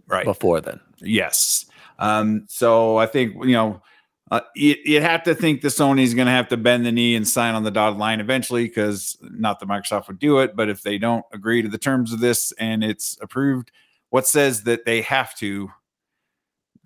Right. 0.09 0.25
before 0.25 0.61
then. 0.61 0.81
Yes. 0.99 1.67
Um, 1.99 2.45
so 2.49 2.97
I 2.97 3.07
think 3.07 3.35
you 3.45 3.53
know 3.53 3.83
uh, 4.31 4.41
you, 4.55 4.77
you'd 4.85 5.03
have 5.03 5.23
to 5.25 5.35
think 5.35 5.61
the 5.61 5.69
Sony's 5.69 6.15
going 6.15 6.27
to 6.27 6.33
have 6.33 6.49
to 6.49 6.57
bend 6.57 6.85
the 6.87 6.93
knee 6.93 7.15
and 7.15 7.27
sign 7.27 7.55
on 7.55 7.63
the 7.63 7.71
dotted 7.71 7.99
line 7.99 8.21
eventually, 8.21 8.65
because 8.65 9.17
not 9.21 9.61
that 9.61 9.69
Microsoft 9.69 10.09
would 10.09 10.19
do 10.19 10.39
it, 10.39 10.57
but 10.57 10.69
if 10.69 10.83
they 10.83 10.99
don't 10.99 11.25
agree 11.33 11.63
to 11.63 11.69
the 11.69 11.79
terms 11.79 12.13
of 12.13 12.21
this 12.21 12.53
and 12.53 12.83
it's 12.83 13.19
approved, 13.21 13.71
what 14.11 14.27
says 14.27 14.63
that 14.65 14.85
they 14.85 15.01
have 15.03 15.35
to 15.37 15.71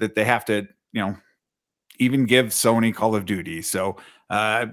that 0.00 0.14
they 0.14 0.24
have 0.24 0.44
to 0.46 0.66
you 0.92 1.00
know 1.00 1.16
even 1.98 2.24
give 2.24 2.46
Sony 2.46 2.94
Call 2.94 3.14
of 3.14 3.26
Duty? 3.26 3.62
So. 3.62 3.96
Uh, 4.28 4.66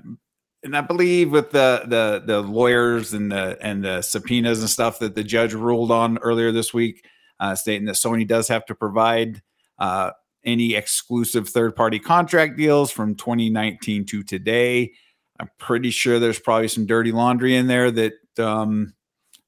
and 0.63 0.75
I 0.75 0.81
believe 0.81 1.31
with 1.31 1.51
the 1.51 1.83
the 1.85 2.23
the 2.25 2.41
lawyers 2.41 3.13
and 3.13 3.31
the 3.31 3.57
and 3.61 3.85
the 3.85 4.01
subpoenas 4.01 4.59
and 4.59 4.69
stuff 4.69 4.99
that 4.99 5.15
the 5.15 5.23
judge 5.23 5.53
ruled 5.53 5.91
on 5.91 6.17
earlier 6.17 6.51
this 6.51 6.73
week, 6.73 7.05
uh, 7.39 7.55
stating 7.55 7.85
that 7.85 7.95
Sony 7.95 8.27
does 8.27 8.47
have 8.47 8.65
to 8.65 8.75
provide 8.75 9.41
uh, 9.79 10.11
any 10.43 10.75
exclusive 10.75 11.47
third 11.49 11.75
party 11.75 11.99
contract 11.99 12.57
deals 12.57 12.91
from 12.91 13.15
2019 13.15 14.05
to 14.05 14.23
today. 14.23 14.93
I'm 15.39 15.49
pretty 15.59 15.91
sure 15.91 16.19
there's 16.19 16.39
probably 16.39 16.67
some 16.67 16.85
dirty 16.85 17.11
laundry 17.11 17.55
in 17.55 17.67
there 17.67 17.91
that 17.91 18.13
um, 18.39 18.93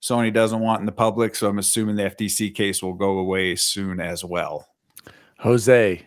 Sony 0.01 0.31
doesn't 0.31 0.59
want 0.59 0.81
in 0.81 0.86
the 0.86 0.91
public. 0.91 1.36
So 1.36 1.50
I'm 1.50 1.57
assuming 1.57 1.95
the 1.95 2.03
FTC 2.03 2.53
case 2.53 2.83
will 2.83 2.93
go 2.93 3.17
away 3.17 3.55
soon 3.55 4.00
as 4.00 4.24
well. 4.24 4.67
Jose, 5.39 6.05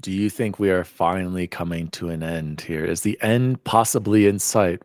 do 0.00 0.12
you 0.12 0.28
think 0.28 0.58
we 0.58 0.68
are 0.68 0.84
finally 0.84 1.46
coming 1.46 1.88
to 1.88 2.10
an 2.10 2.22
end 2.22 2.60
here? 2.60 2.84
Is 2.84 3.00
the 3.00 3.18
end 3.22 3.64
possibly 3.64 4.26
in 4.26 4.38
sight 4.38 4.82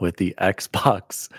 with 0.00 0.18
the 0.18 0.34
Xbox 0.38 1.30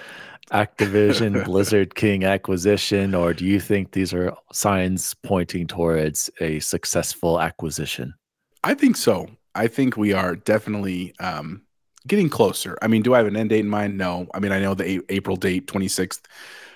Activision 0.51 1.44
Blizzard 1.46 1.94
King 1.94 2.24
acquisition, 2.24 3.13
or 3.13 3.36
do 3.36 3.46
you 3.46 3.60
think 3.60 3.91
these 3.91 4.12
are 4.12 4.36
signs 4.51 5.13
pointing 5.13 5.68
towards 5.68 6.32
a 6.39 6.60
successful 6.62 7.39
acquisition? 7.39 8.15
I 8.63 8.74
think 8.74 8.98
so. 8.98 9.27
I 9.53 9.68
think 9.68 9.96
we 9.96 10.13
are 10.13 10.36
definitely 10.36 11.13
um, 11.20 11.62
getting 12.08 12.27
closer. 12.30 12.75
I 12.82 12.88
mean, 12.88 13.03
do 13.03 13.13
I 13.13 13.20
have 13.20 13.27
an 13.27 13.36
end 13.38 13.51
date 13.51 13.60
in 13.60 13.70
mind? 13.70 14.00
No. 14.00 14.27
I 14.34 14.39
mean, 14.39 14.51
I 14.51 14.60
know 14.60 14.74
the 14.74 14.98
a- 14.98 15.13
April 15.13 15.38
date, 15.38 15.68
26th, 15.68 16.22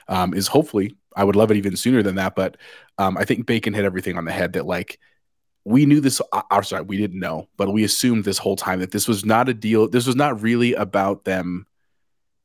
um, 0.09 0.35
is 0.35 0.45
hopefully, 0.47 0.95
I 1.15 1.23
would 1.23 1.35
love 1.35 1.51
it 1.51 1.57
even 1.57 1.75
sooner 1.75 2.03
than 2.03 2.15
that. 2.15 2.35
But 2.35 2.57
um, 2.97 3.17
I 3.17 3.23
think 3.25 3.45
Bacon 3.45 3.73
hit 3.73 3.85
everything 3.85 4.17
on 4.17 4.25
the 4.25 4.31
head 4.31 4.53
that, 4.53 4.65
like, 4.65 4.99
we 5.63 5.85
knew 5.85 5.99
this. 5.99 6.21
Uh, 6.31 6.43
I'm 6.51 6.63
sorry, 6.63 6.83
we 6.83 6.97
didn't 6.97 7.19
know, 7.19 7.47
but 7.57 7.73
we 7.73 7.83
assumed 7.83 8.23
this 8.23 8.37
whole 8.37 8.55
time 8.55 8.79
that 8.79 8.91
this 8.91 9.07
was 9.07 9.25
not 9.25 9.49
a 9.49 9.53
deal. 9.53 9.87
This 9.87 10.05
was 10.05 10.15
not 10.15 10.41
really 10.41 10.73
about 10.73 11.25
them 11.25 11.65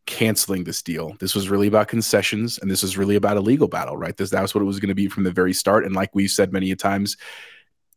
canceling 0.07 0.65
this 0.65 0.83
deal. 0.83 1.15
This 1.21 1.35
was 1.35 1.51
really 1.51 1.69
about 1.69 1.89
concessions, 1.89 2.59
and 2.59 2.71
this 2.71 2.83
was 2.83 2.97
really 2.97 3.17
about 3.17 3.37
a 3.37 3.41
legal 3.41 3.69
battle, 3.69 3.97
right? 3.97 4.17
This 4.17 4.31
that 4.31 4.43
was 4.43 4.55
what 4.55 4.63
it 4.63 4.65
was 4.65 4.81
going 4.81 4.89
to 4.89 4.95
be 4.95 5.09
from 5.09 5.25
the 5.25 5.31
very 5.31 5.53
start. 5.53 5.85
And 5.85 5.95
like 5.95 6.15
we've 6.15 6.31
said 6.31 6.53
many 6.53 6.71
a 6.71 6.77
times, 6.77 7.17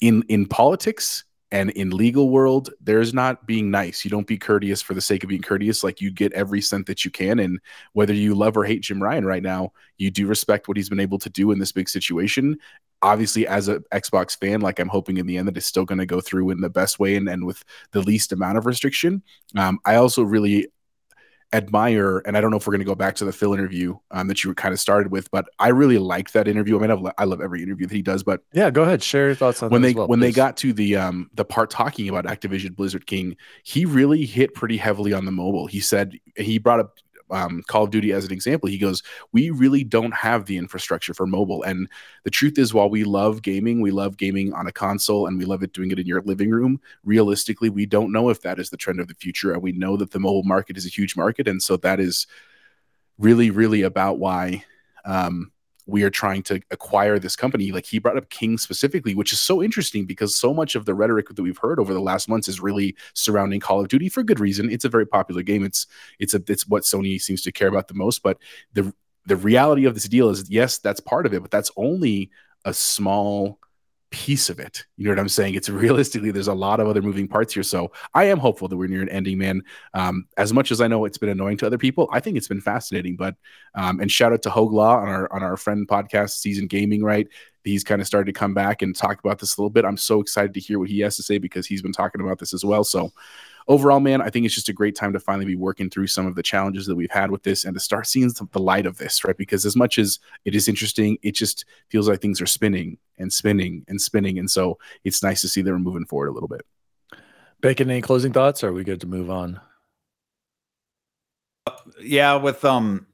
in 0.01 0.23
in 0.27 0.45
politics, 0.45 1.23
and 1.53 1.69
in 1.69 1.91
legal 1.91 2.31
world, 2.31 2.71
there's 2.81 3.13
not 3.13 3.45
being 3.45 3.69
nice. 3.69 4.03
You 4.03 4.09
don't 4.09 4.25
be 4.25 4.39
courteous 4.39 4.81
for 4.81 4.95
the 4.95 5.01
sake 5.01 5.23
of 5.23 5.29
being 5.29 5.43
courteous. 5.43 5.83
Like 5.83 6.01
you 6.01 6.09
get 6.09 6.33
every 6.33 6.61
cent 6.61 6.87
that 6.87 7.05
you 7.05 7.11
can. 7.11 7.37
And 7.37 7.59
whether 7.91 8.11
you 8.11 8.33
love 8.33 8.57
or 8.57 8.65
hate 8.65 8.81
Jim 8.81 9.01
Ryan 9.01 9.23
right 9.23 9.43
now, 9.43 9.71
you 9.99 10.09
do 10.09 10.25
respect 10.25 10.67
what 10.67 10.77
he's 10.77 10.89
been 10.89 10.99
able 10.99 11.19
to 11.19 11.29
do 11.29 11.51
in 11.51 11.59
this 11.59 11.71
big 11.71 11.89
situation. 11.89 12.57
Obviously, 13.03 13.45
as 13.45 13.67
an 13.67 13.83
Xbox 13.93 14.35
fan, 14.35 14.61
like 14.61 14.79
I'm 14.79 14.87
hoping 14.87 15.17
in 15.17 15.27
the 15.27 15.37
end 15.37 15.47
that 15.47 15.55
it's 15.55 15.67
still 15.67 15.85
going 15.85 15.99
to 15.99 16.07
go 16.07 16.21
through 16.21 16.49
in 16.49 16.59
the 16.59 16.71
best 16.71 16.97
way 16.97 17.15
and, 17.15 17.29
and 17.29 17.45
with 17.45 17.63
the 17.91 18.01
least 18.01 18.31
amount 18.31 18.57
of 18.57 18.65
restriction. 18.65 19.21
Um, 19.55 19.77
I 19.85 19.97
also 19.97 20.23
really 20.23 20.69
admire, 21.53 22.19
and 22.25 22.35
I 22.35 22.41
don't 22.41 22.51
know 22.51 22.57
if 22.57 22.67
we're 22.67 22.71
going 22.71 22.79
to 22.79 22.85
go 22.85 22.95
back 22.95 23.15
to 23.15 23.25
the 23.25 23.31
Phil 23.31 23.53
interview 23.53 23.95
um, 24.11 24.27
that 24.27 24.43
you 24.43 24.53
kind 24.55 24.73
of 24.73 24.79
started 24.79 25.11
with, 25.11 25.29
but 25.31 25.45
I 25.59 25.69
really 25.69 25.99
liked 25.99 26.33
that 26.33 26.47
interview. 26.47 26.77
I 26.77 26.81
mean, 26.81 26.91
I've, 26.91 27.13
I 27.17 27.23
love 27.25 27.41
every 27.41 27.61
interview 27.61 27.87
that 27.87 27.95
he 27.95 28.01
does, 28.01 28.23
but 28.23 28.41
yeah, 28.53 28.71
go 28.71 28.83
ahead, 28.83 29.03
share 29.03 29.27
your 29.27 29.35
thoughts 29.35 29.61
on 29.61 29.69
when 29.69 29.81
they 29.81 29.93
well, 29.93 30.07
when 30.07 30.19
please. 30.19 30.33
they 30.33 30.35
got 30.35 30.57
to 30.57 30.73
the 30.73 30.95
um 30.95 31.29
the 31.35 31.45
part 31.45 31.69
talking 31.69 32.09
about 32.09 32.25
Activision 32.25 32.75
Blizzard 32.75 33.05
King, 33.05 33.37
he 33.63 33.85
really 33.85 34.25
hit 34.25 34.53
pretty 34.53 34.77
heavily 34.77 35.13
on 35.13 35.25
the 35.25 35.31
mobile. 35.31 35.67
He 35.67 35.79
said 35.79 36.17
he 36.35 36.57
brought 36.57 36.79
up 36.79 36.97
um, 37.31 37.63
Call 37.67 37.83
of 37.83 37.91
Duty 37.91 38.11
as 38.11 38.25
an 38.25 38.31
example. 38.31 38.69
He 38.69 38.77
goes, 38.77 39.01
"We 39.31 39.49
really 39.49 39.83
don't 39.83 40.13
have 40.13 40.45
the 40.45 40.57
infrastructure 40.57 41.13
for 41.13 41.25
mobile." 41.25 41.63
And 41.63 41.87
the 42.23 42.29
truth 42.29 42.57
is, 42.57 42.73
while 42.73 42.89
we 42.89 43.03
love 43.03 43.41
gaming, 43.41 43.81
we 43.81 43.91
love 43.91 44.17
gaming 44.17 44.53
on 44.53 44.67
a 44.67 44.71
console, 44.71 45.25
and 45.25 45.37
we 45.37 45.45
love 45.45 45.63
it 45.63 45.73
doing 45.73 45.91
it 45.91 45.99
in 45.99 46.05
your 46.05 46.21
living 46.21 46.51
room. 46.51 46.81
Realistically, 47.03 47.69
we 47.69 47.85
don't 47.85 48.11
know 48.11 48.29
if 48.29 48.41
that 48.41 48.59
is 48.59 48.69
the 48.69 48.77
trend 48.77 48.99
of 48.99 49.07
the 49.07 49.15
future, 49.15 49.53
and 49.53 49.61
we 49.61 49.71
know 49.71 49.95
that 49.97 50.11
the 50.11 50.19
mobile 50.19 50.43
market 50.43 50.77
is 50.77 50.85
a 50.85 50.89
huge 50.89 51.15
market, 51.15 51.47
and 51.47 51.63
so 51.63 51.77
that 51.77 51.99
is 51.99 52.27
really, 53.17 53.49
really 53.49 53.83
about 53.83 54.19
why. 54.19 54.65
Um, 55.05 55.52
we 55.85 56.03
are 56.03 56.09
trying 56.09 56.43
to 56.43 56.61
acquire 56.71 57.19
this 57.19 57.35
company. 57.35 57.71
Like 57.71 57.85
he 57.85 57.99
brought 57.99 58.17
up 58.17 58.29
King 58.29 58.57
specifically, 58.57 59.15
which 59.15 59.33
is 59.33 59.39
so 59.39 59.61
interesting 59.61 60.05
because 60.05 60.35
so 60.35 60.53
much 60.53 60.75
of 60.75 60.85
the 60.85 60.93
rhetoric 60.93 61.27
that 61.29 61.41
we've 61.41 61.57
heard 61.57 61.79
over 61.79 61.93
the 61.93 61.99
last 61.99 62.29
months 62.29 62.47
is 62.47 62.61
really 62.61 62.95
surrounding 63.13 63.59
Call 63.59 63.81
of 63.81 63.89
Duty 63.89 64.09
for 64.09 64.23
good 64.23 64.39
reason. 64.39 64.69
It's 64.69 64.85
a 64.85 64.89
very 64.89 65.05
popular 65.05 65.43
game. 65.43 65.63
It's 65.63 65.87
it's 66.19 66.33
a 66.33 66.41
it's 66.47 66.67
what 66.67 66.83
Sony 66.83 67.19
seems 67.21 67.41
to 67.43 67.51
care 67.51 67.67
about 67.67 67.87
the 67.87 67.93
most. 67.93 68.23
But 68.23 68.37
the 68.73 68.93
the 69.25 69.35
reality 69.35 69.85
of 69.85 69.93
this 69.93 70.07
deal 70.07 70.29
is 70.29 70.49
yes, 70.49 70.77
that's 70.77 70.99
part 70.99 71.25
of 71.25 71.33
it, 71.33 71.41
but 71.41 71.51
that's 71.51 71.71
only 71.75 72.31
a 72.65 72.73
small 72.73 73.59
piece 74.13 74.47
of 74.51 74.59
it. 74.59 74.85
You 74.95 75.05
know 75.05 75.11
what 75.11 75.19
I'm 75.19 75.27
saying? 75.27 75.55
It's 75.55 75.69
realistically, 75.85 76.29
there's 76.29 76.47
a 76.47 76.53
lot 76.53 76.79
of 76.79 76.87
other 76.87 77.01
moving 77.01 77.27
parts 77.27 77.55
here. 77.55 77.63
So 77.63 77.91
I 78.13 78.25
am 78.25 78.37
hopeful 78.37 78.67
that 78.67 78.77
we're 78.77 78.87
near 78.87 79.01
an 79.01 79.09
ending, 79.09 79.39
man. 79.39 79.63
Um, 79.95 80.27
as 80.37 80.53
much 80.53 80.71
as 80.71 80.79
I 80.81 80.87
know 80.87 81.03
it's 81.05 81.17
been 81.17 81.29
annoying 81.29 81.57
to 81.57 81.65
other 81.65 81.79
people, 81.79 82.07
I 82.13 82.19
think 82.19 82.37
it's 82.37 82.47
been 82.47 82.61
fascinating. 82.61 83.15
But 83.15 83.35
um, 83.73 83.99
and 83.99 84.11
shout 84.11 84.31
out 84.31 84.43
to 84.43 84.49
Hoglaw 84.49 85.01
on 85.01 85.09
our 85.09 85.33
on 85.33 85.41
our 85.41 85.57
friend 85.57 85.87
podcast, 85.87 86.37
Season 86.37 86.67
Gaming, 86.67 87.03
right? 87.03 87.27
He's 87.63 87.83
kind 87.83 88.01
of 88.01 88.07
started 88.07 88.33
to 88.33 88.39
come 88.39 88.53
back 88.53 88.81
and 88.81 88.95
talk 88.95 89.19
about 89.19 89.39
this 89.39 89.57
a 89.57 89.61
little 89.61 89.69
bit. 89.69 89.85
I'm 89.85 89.97
so 89.97 90.21
excited 90.21 90.53
to 90.53 90.59
hear 90.59 90.79
what 90.79 90.89
he 90.89 90.99
has 91.01 91.15
to 91.17 91.23
say 91.23 91.37
because 91.37 91.65
he's 91.65 91.81
been 91.81 91.93
talking 91.93 92.21
about 92.21 92.39
this 92.39 92.53
as 92.53 92.65
well. 92.65 92.83
So 92.83 93.11
overall, 93.67 93.99
man, 93.99 94.21
I 94.21 94.29
think 94.29 94.45
it's 94.45 94.55
just 94.55 94.69
a 94.69 94.73
great 94.73 94.95
time 94.95 95.13
to 95.13 95.19
finally 95.19 95.45
be 95.45 95.55
working 95.55 95.89
through 95.89 96.07
some 96.07 96.25
of 96.25 96.35
the 96.35 96.43
challenges 96.43 96.85
that 96.87 96.95
we've 96.95 97.11
had 97.11 97.31
with 97.31 97.43
this 97.43 97.65
and 97.65 97.73
to 97.73 97.79
start 97.79 98.07
seeing 98.07 98.29
the 98.29 98.59
light 98.59 98.85
of 98.85 98.97
this, 98.97 99.23
right? 99.23 99.37
Because 99.37 99.65
as 99.65 99.75
much 99.75 99.97
as 99.97 100.19
it 100.45 100.55
is 100.55 100.67
interesting, 100.67 101.17
it 101.21 101.31
just 101.31 101.65
feels 101.89 102.07
like 102.07 102.21
things 102.21 102.41
are 102.41 102.45
spinning 102.45 102.97
and 103.17 103.31
spinning 103.31 103.85
and 103.87 104.01
spinning. 104.01 104.39
And 104.39 104.49
so 104.49 104.77
it's 105.03 105.23
nice 105.23 105.41
to 105.41 105.47
see 105.47 105.61
that 105.61 105.71
we're 105.71 105.79
moving 105.79 106.05
forward 106.05 106.27
a 106.27 106.33
little 106.33 106.49
bit. 106.49 106.65
Bacon, 107.61 107.89
any 107.89 108.01
closing 108.01 108.33
thoughts? 108.33 108.63
Or 108.63 108.69
are 108.69 108.73
we 108.73 108.83
good 108.83 109.01
to 109.01 109.07
move 109.07 109.29
on? 109.29 109.61
Yeah, 112.01 112.35
with 112.35 112.65
um 112.65 113.07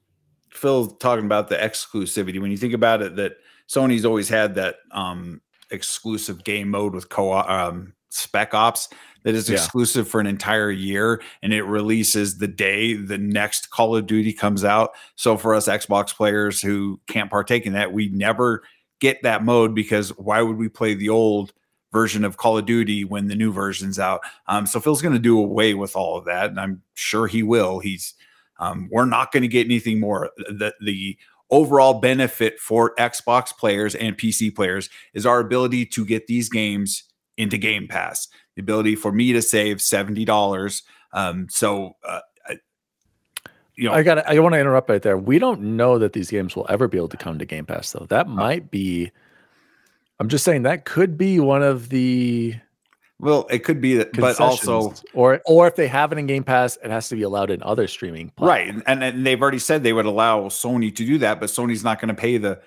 Phil 0.50 0.88
talking 0.88 1.24
about 1.24 1.48
the 1.48 1.56
exclusivity, 1.56 2.40
when 2.40 2.50
you 2.50 2.56
think 2.56 2.74
about 2.74 3.00
it, 3.00 3.14
that 3.16 3.36
Sony's 3.70 4.04
always 4.04 4.28
had 4.28 4.54
that 4.56 4.76
um 4.90 5.40
exclusive 5.70 6.42
game 6.44 6.68
mode 6.68 6.94
with 6.94 7.08
co 7.08 7.32
um 7.32 7.92
spec 8.08 8.52
ops 8.54 8.88
that 9.22 9.34
is 9.34 9.48
Yeah. 9.48 9.56
exclusive 9.56 10.08
for 10.08 10.18
an 10.20 10.26
entire 10.26 10.70
year 10.70 11.22
and 11.42 11.52
it 11.52 11.62
releases 11.62 12.38
the 12.38 12.48
day 12.48 12.94
the 12.94 13.18
next 13.18 13.70
Call 13.70 13.94
of 13.94 14.06
Duty 14.06 14.32
comes 14.32 14.64
out. 14.64 14.90
So 15.14 15.36
for 15.36 15.54
us 15.54 15.68
Xbox 15.68 16.14
players 16.14 16.60
who 16.60 16.98
can't 17.06 17.30
partake 17.30 17.66
in 17.66 17.74
that, 17.74 17.92
we 17.92 18.08
never 18.08 18.62
get 19.00 19.22
that 19.22 19.44
mode 19.44 19.74
because 19.74 20.08
why 20.18 20.42
would 20.42 20.56
we 20.56 20.68
play 20.68 20.94
the 20.94 21.10
old 21.10 21.52
version 21.92 22.24
of 22.24 22.36
Call 22.38 22.56
of 22.58 22.66
Duty 22.66 23.04
when 23.04 23.28
the 23.28 23.36
new 23.36 23.52
version's 23.52 23.98
out? 23.98 24.20
Um, 24.48 24.66
so 24.66 24.80
Phil's 24.80 25.02
going 25.02 25.14
to 25.14 25.20
do 25.20 25.38
away 25.38 25.74
with 25.74 25.94
all 25.96 26.16
of 26.16 26.24
that, 26.24 26.50
and 26.50 26.58
I'm 26.58 26.82
sure 26.94 27.26
he 27.26 27.42
will. 27.42 27.78
He's 27.78 28.14
um, 28.58 28.88
we're 28.90 29.06
not 29.06 29.32
going 29.32 29.42
to 29.42 29.48
get 29.48 29.66
anything 29.66 30.00
more. 30.00 30.30
The 30.36 30.74
the 30.80 31.16
overall 31.50 31.94
benefit 32.00 32.58
for 32.58 32.94
Xbox 32.96 33.56
players 33.56 33.94
and 33.94 34.16
PC 34.16 34.54
players 34.54 34.88
is 35.14 35.26
our 35.26 35.40
ability 35.40 35.86
to 35.86 36.04
get 36.04 36.26
these 36.26 36.48
games 36.48 37.04
into 37.36 37.56
Game 37.58 37.88
Pass. 37.88 38.28
The 38.56 38.62
ability 38.62 38.96
for 38.96 39.12
me 39.12 39.32
to 39.32 39.42
save 39.42 39.80
seventy 39.80 40.24
dollars. 40.24 40.82
Um, 41.12 41.46
so, 41.50 41.96
uh, 42.06 42.20
I- 42.46 42.58
you 43.76 43.88
know, 43.88 43.94
I 43.94 44.02
got. 44.02 44.18
I 44.26 44.38
want 44.40 44.54
to 44.54 44.60
interrupt 44.60 44.90
right 44.90 45.00
there. 45.02 45.16
We 45.16 45.38
don't 45.38 45.60
know 45.76 45.98
that 45.98 46.12
these 46.12 46.30
games 46.30 46.54
will 46.54 46.66
ever 46.68 46.86
be 46.88 46.98
able 46.98 47.08
to 47.08 47.16
come 47.16 47.38
to 47.38 47.44
Game 47.46 47.64
Pass, 47.66 47.92
though. 47.92 48.06
That 48.10 48.28
might 48.28 48.70
be. 48.70 49.10
I'm 50.18 50.28
just 50.28 50.44
saying 50.44 50.62
that 50.64 50.84
could 50.84 51.16
be 51.16 51.40
one 51.40 51.62
of 51.62 51.88
the 51.88 52.54
well, 53.20 53.46
it 53.50 53.60
could 53.60 53.80
be 53.80 53.96
that, 53.96 54.12
but 54.14 54.40
also 54.40 54.94
or 55.14 55.40
or 55.44 55.66
if 55.66 55.76
they 55.76 55.86
have 55.86 56.12
it 56.12 56.18
in 56.18 56.26
Game 56.26 56.44
Pass, 56.44 56.78
it 56.82 56.90
has 56.90 57.08
to 57.10 57.16
be 57.16 57.22
allowed 57.22 57.50
in 57.50 57.62
other 57.62 57.86
streaming. 57.86 58.32
right, 58.40 58.68
and, 58.86 59.04
and 59.04 59.26
they've 59.26 59.40
already 59.40 59.58
said 59.58 59.82
they 59.82 59.92
would 59.92 60.06
allow 60.06 60.44
Sony 60.44 60.94
to 60.94 61.04
do 61.04 61.18
that, 61.18 61.38
but 61.38 61.50
Sony's 61.50 61.84
not 61.84 62.00
going 62.00 62.08
to 62.08 62.14
pay 62.14 62.38
the 62.38 62.60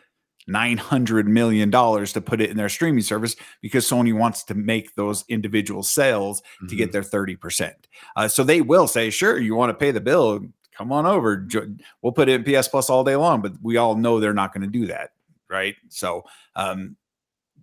nine 0.47 0.77
hundred 0.77 1.27
million 1.27 1.69
dollars 1.69 2.13
to 2.13 2.21
put 2.21 2.41
it 2.41 2.49
in 2.49 2.57
their 2.57 2.69
streaming 2.69 3.03
service 3.03 3.35
because 3.61 3.87
Sony 3.87 4.13
wants 4.13 4.43
to 4.45 4.55
make 4.55 4.95
those 4.95 5.23
individual 5.29 5.83
sales 5.83 6.43
to 6.69 6.75
get 6.75 6.91
their 6.91 7.01
30%. 7.01 7.73
Uh, 8.15 8.27
so 8.27 8.43
they 8.43 8.61
will 8.61 8.87
say, 8.87 9.09
sure, 9.09 9.39
you 9.39 9.55
want 9.55 9.69
to 9.69 9.73
pay 9.73 9.91
the 9.91 10.01
bill, 10.01 10.41
come 10.75 10.91
on 10.91 11.05
over. 11.05 11.47
We'll 12.01 12.11
put 12.11 12.29
it 12.29 12.45
in 12.45 12.61
PS 12.61 12.67
Plus 12.67 12.89
all 12.89 13.03
day 13.03 13.15
long, 13.15 13.41
but 13.41 13.53
we 13.61 13.77
all 13.77 13.95
know 13.95 14.19
they're 14.19 14.33
not 14.33 14.53
going 14.53 14.69
to 14.69 14.79
do 14.79 14.87
that. 14.87 15.11
Right. 15.49 15.75
So 15.89 16.25
um, 16.55 16.97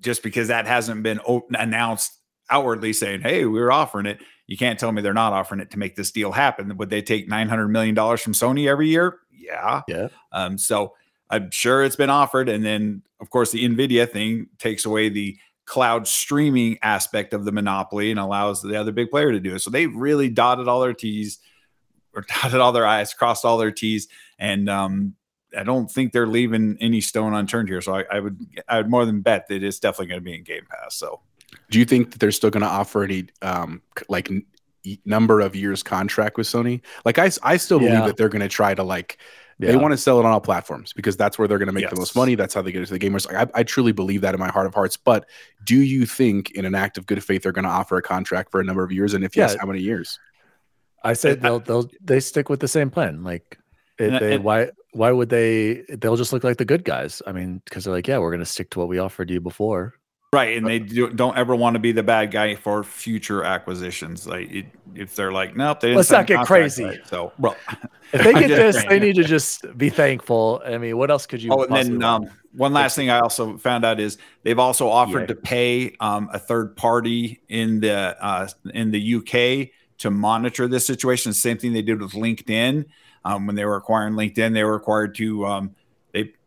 just 0.01 0.23
because 0.23 0.49
that 0.49 0.67
hasn't 0.67 1.03
been 1.03 1.21
announced 1.51 2.20
outwardly 2.51 2.93
saying, 2.93 3.23
hey, 3.23 3.45
we're 3.45 3.71
offering 3.71 4.07
it, 4.07 4.21
you 4.47 4.57
can't 4.57 4.79
tell 4.79 4.91
me 4.91 5.01
they're 5.01 5.15
not 5.15 5.33
offering 5.33 5.61
it 5.61 5.71
to 5.71 5.79
make 5.79 5.95
this 5.95 6.11
deal 6.11 6.33
happen. 6.33 6.77
Would 6.77 6.91
they 6.91 7.03
take 7.03 7.29
$900 7.29 7.71
million 7.71 7.95
from 7.95 8.33
Sony 8.33 8.69
every 8.69 8.89
year? 8.89 9.19
Yeah. 9.33 9.83
Yeah. 9.87 10.09
Um, 10.33 10.59
so 10.59 10.95
I'm 11.31 11.51
sure 11.53 11.85
it's 11.85 11.97
been 11.97 12.11
offered. 12.11 12.49
And 12.49 12.65
then, 12.65 13.03
of 13.21 13.31
course, 13.31 13.53
the 13.53 13.65
NVIDIA 13.65 14.11
thing 14.11 14.49
takes 14.59 14.85
away 14.85 15.09
the 15.09 15.39
cloud 15.67 16.09
streaming 16.09 16.79
aspect 16.83 17.33
of 17.33 17.45
the 17.45 17.53
monopoly 17.53 18.11
and 18.11 18.19
allows 18.19 18.61
the 18.61 18.75
other 18.75 18.91
big 18.91 19.11
player 19.11 19.31
to 19.31 19.39
do 19.39 19.55
it. 19.55 19.61
So 19.61 19.71
they 19.71 19.87
really 19.87 20.29
dotted 20.29 20.67
all 20.67 20.81
their 20.81 20.95
T's 20.95 21.39
or 22.13 22.25
dotted 22.43 22.61
all 22.61 22.73
their 22.73 22.87
I's, 22.87 23.15
crossed 23.15 23.45
all 23.45 23.57
their 23.57 23.71
T's. 23.71 24.09
And 24.37 24.69
um, 24.69 25.15
I 25.57 25.63
don't 25.63 25.89
think 25.89 26.13
they're 26.13 26.27
leaving 26.27 26.77
any 26.81 27.01
stone 27.01 27.35
unturned 27.35 27.69
here. 27.69 27.81
So 27.81 27.95
I, 27.95 28.05
I 28.11 28.19
would, 28.19 28.45
I 28.69 28.79
would 28.79 28.91
more 28.91 29.05
than 29.05 29.21
bet 29.21 29.47
that 29.47 29.63
it's 29.63 29.79
definitely 29.79 30.07
going 30.07 30.21
to 30.21 30.25
be 30.25 30.35
in 30.35 30.43
Game 30.43 30.67
Pass. 30.69 30.97
So 30.97 31.21
Do 31.71 31.79
you 31.79 31.85
think 31.85 32.11
that 32.13 32.19
they're 32.21 32.33
still 32.33 32.51
going 32.51 32.63
to 32.63 32.69
offer 32.69 33.03
any 33.05 33.27
um 33.43 33.81
like 34.09 34.31
n- 34.31 34.45
y- 34.85 34.99
number 35.05 35.41
of 35.41 35.55
years 35.57 35.83
contract 35.83 36.37
with 36.37 36.47
Sony? 36.47 36.81
Like 37.05 37.19
I, 37.19 37.31
I 37.43 37.57
still 37.57 37.79
believe 37.79 37.95
Yeah. 37.95 38.07
that 38.07 38.17
they're 38.17 38.29
going 38.29 38.43
to 38.43 38.49
try 38.49 38.75
to 38.75 38.83
like 38.83 39.19
They 39.61 39.69
Yeah. 39.73 39.77
want 39.77 39.93
to 39.93 39.99
sell 39.99 40.19
it 40.19 40.25
on 40.25 40.33
all 40.33 40.41
platforms 40.41 40.93
because 40.95 41.17
that's 41.19 41.39
where 41.39 41.47
they're 41.47 41.59
going 41.59 41.67
to 41.69 41.73
make 41.73 41.91
the 41.91 41.97
most 41.97 42.17
money. 42.17 42.35
That's 42.35 42.55
how 42.55 42.63
they 42.63 42.73
get 42.73 42.81
it 42.83 42.87
to 42.87 42.95
the 42.95 42.99
gamers. 42.99 43.25
I, 43.33 43.47
I 43.55 43.63
truly 43.63 43.93
believe 43.93 44.23
that 44.23 44.33
in 44.35 44.41
my 44.41 44.49
heart 44.51 44.67
of 44.67 44.75
hearts. 44.75 44.97
But 44.97 45.27
do 45.65 45.77
you 45.77 46.07
think, 46.07 46.51
in 46.53 46.65
an 46.65 46.75
act 46.75 46.97
of 46.99 47.05
good 47.07 47.23
faith, 47.23 47.43
they're 47.43 47.53
going 47.53 47.67
to 47.67 47.71
offer 47.71 47.97
a 47.99 48.03
contract 48.03 48.51
for 48.51 48.59
a 48.61 48.65
number 48.65 48.83
of 48.83 48.91
years? 48.91 49.13
And 49.15 49.23
if 49.23 49.37
yes, 49.37 49.55
how 49.61 49.67
many 49.67 49.81
years? 49.81 50.19
I 51.05 51.13
said 51.13 51.39
I- 51.39 51.41
they'll 51.43 51.61
they'll 51.61 51.91
they 52.03 52.21
stick 52.21 52.49
with 52.49 52.61
the 52.61 52.69
same 52.69 52.89
plan. 52.91 53.23
Like 53.23 53.59
it, 53.99 54.19
they, 54.19 54.35
and- 54.37 54.45
why 54.45 54.71
why 54.93 55.13
would 55.13 55.29
they? 55.29 55.85
They'll 55.91 56.17
just 56.17 56.33
look 56.33 56.43
like 56.43 56.57
the 56.57 56.65
good 56.65 56.83
guys. 56.85 57.21
I 57.27 57.33
mean, 57.33 57.61
because 57.67 57.85
they're 57.85 57.93
like, 57.95 58.09
yeah, 58.09 58.19
we're 58.19 58.33
gonna 58.33 58.47
stick 58.47 58.71
to 58.71 58.79
what 58.79 58.89
we 58.89 58.99
offered 58.99 59.29
you 59.31 59.41
before. 59.43 59.95
Right, 60.33 60.57
and 60.57 60.65
they 60.65 60.79
do, 60.79 61.11
don't 61.11 61.37
ever 61.37 61.57
want 61.57 61.75
to 61.75 61.81
be 61.81 61.91
the 61.91 62.05
bad 62.05 62.31
guy 62.31 62.55
for 62.55 62.85
future 62.85 63.43
acquisitions. 63.43 64.29
Like 64.29 64.49
it, 64.49 64.67
if 64.95 65.17
they're 65.17 65.33
like, 65.33 65.57
nope, 65.57 65.81
they 65.81 65.93
Let's 65.93 66.09
not 66.09 66.29
get 66.29 66.47
crazy. 66.47 66.85
right." 66.85 67.01
So, 67.09 67.33
well, 67.41 67.57
If 68.13 68.23
they 68.23 68.33
get 68.47 68.49
this, 68.49 68.85
they 68.85 69.01
need 69.01 69.17
to 69.17 69.25
just 69.25 69.77
be 69.77 69.91
thankful. 69.91 70.63
I 70.65 70.79
mean, 70.79 70.97
what 70.97 71.11
else 71.11 71.27
could 71.27 71.43
you? 71.43 71.51
Oh, 71.53 71.65
and 71.65 71.75
then 71.75 72.03
um, 72.05 72.31
one 72.53 72.73
last 72.73 72.95
thing 72.95 73.11
I 73.11 73.19
also 73.19 73.57
found 73.57 73.85
out 73.85 73.99
is 73.99 74.19
they've 74.45 74.59
also 74.59 74.89
offered 74.89 75.23
Yeah. 75.23 75.27
to 75.27 75.35
pay 75.35 75.97
um, 75.99 76.31
a 76.33 76.39
third 76.39 76.77
party 76.77 77.41
in 77.49 77.81
the 77.81 78.17
uh, 78.25 78.49
in 78.73 78.93
the 78.93 79.15
UK 79.17 79.71
to 79.99 80.11
monitor 80.11 80.69
this 80.69 80.87
situation. 80.87 81.33
Same 81.33 81.59
thing 81.59 81.73
they 81.73 81.83
did 81.83 82.01
with 82.01 82.13
LinkedIn 82.13 82.85
um, 83.25 83.47
when 83.49 83.57
they 83.57 83.65
were 83.65 83.77
acquiring 83.77 84.15
LinkedIn. 84.15 84.55
They 84.55 84.63
were 84.65 84.75
required 84.75 85.17
to 85.17 85.47
um, 85.47 85.75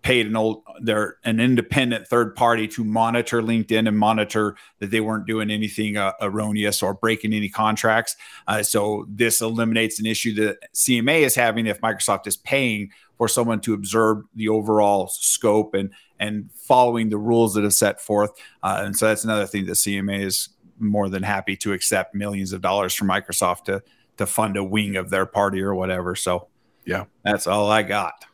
paid 0.04 0.28
an 0.28 0.36
old 0.36 0.64
they're 0.82 1.16
an 1.24 1.40
independent 1.40 2.08
third 2.08 2.36
party 2.36 2.68
to 2.68 2.84
monitor 2.84 3.42
LinkedIn 3.42 3.88
and 3.88 3.98
monitor 3.98 4.56
that 4.80 4.92
they 4.92 5.00
weren't 5.00 5.26
doing 5.26 5.50
anything 5.50 5.98
uh, 5.98 6.12
erroneous 6.22 6.84
or 6.84 6.94
breaking 6.94 7.34
any 7.34 7.50
contracts. 7.50 8.16
Uh, 8.48 8.62
so 8.62 9.06
this 9.10 9.42
eliminates 9.42 10.00
an 10.00 10.06
issue 10.06 10.34
that 10.36 10.58
CMA 10.74 11.22
is 11.22 11.36
having 11.36 11.66
if 11.66 11.80
Microsoft 11.82 12.28
is 12.28 12.38
paying 12.38 12.92
for 13.18 13.28
someone 13.28 13.62
to 13.62 13.74
observe 13.74 14.24
the 14.36 14.50
overall 14.50 15.08
scope 15.08 15.74
and 15.74 15.90
and 16.20 16.50
following 16.54 17.10
the 17.10 17.18
rules 17.18 17.54
that 17.54 17.64
have 17.64 17.74
set 17.74 18.00
forth. 18.00 18.32
Uh, 18.62 18.82
and 18.86 18.96
so 18.96 19.08
that's 19.08 19.24
another 19.24 19.46
thing 19.46 19.66
that 19.66 19.74
CMA 19.74 20.24
is 20.24 20.50
more 20.80 21.08
than 21.10 21.24
happy 21.24 21.56
to 21.58 21.72
accept 21.74 22.14
millions 22.14 22.52
of 22.52 22.62
dollars 22.62 22.94
from 22.94 23.08
Microsoft 23.08 23.66
to 23.66 23.82
to 24.18 24.26
fund 24.26 24.58
a 24.58 24.64
wing 24.64 24.96
of 24.96 25.10
their 25.10 25.26
party 25.26 25.62
or 25.62 25.74
whatever. 25.74 26.14
So 26.16 26.48
Yeah. 26.86 27.06
that's 27.24 27.48
all 27.48 27.72
I 27.72 27.82
got. 27.84 28.26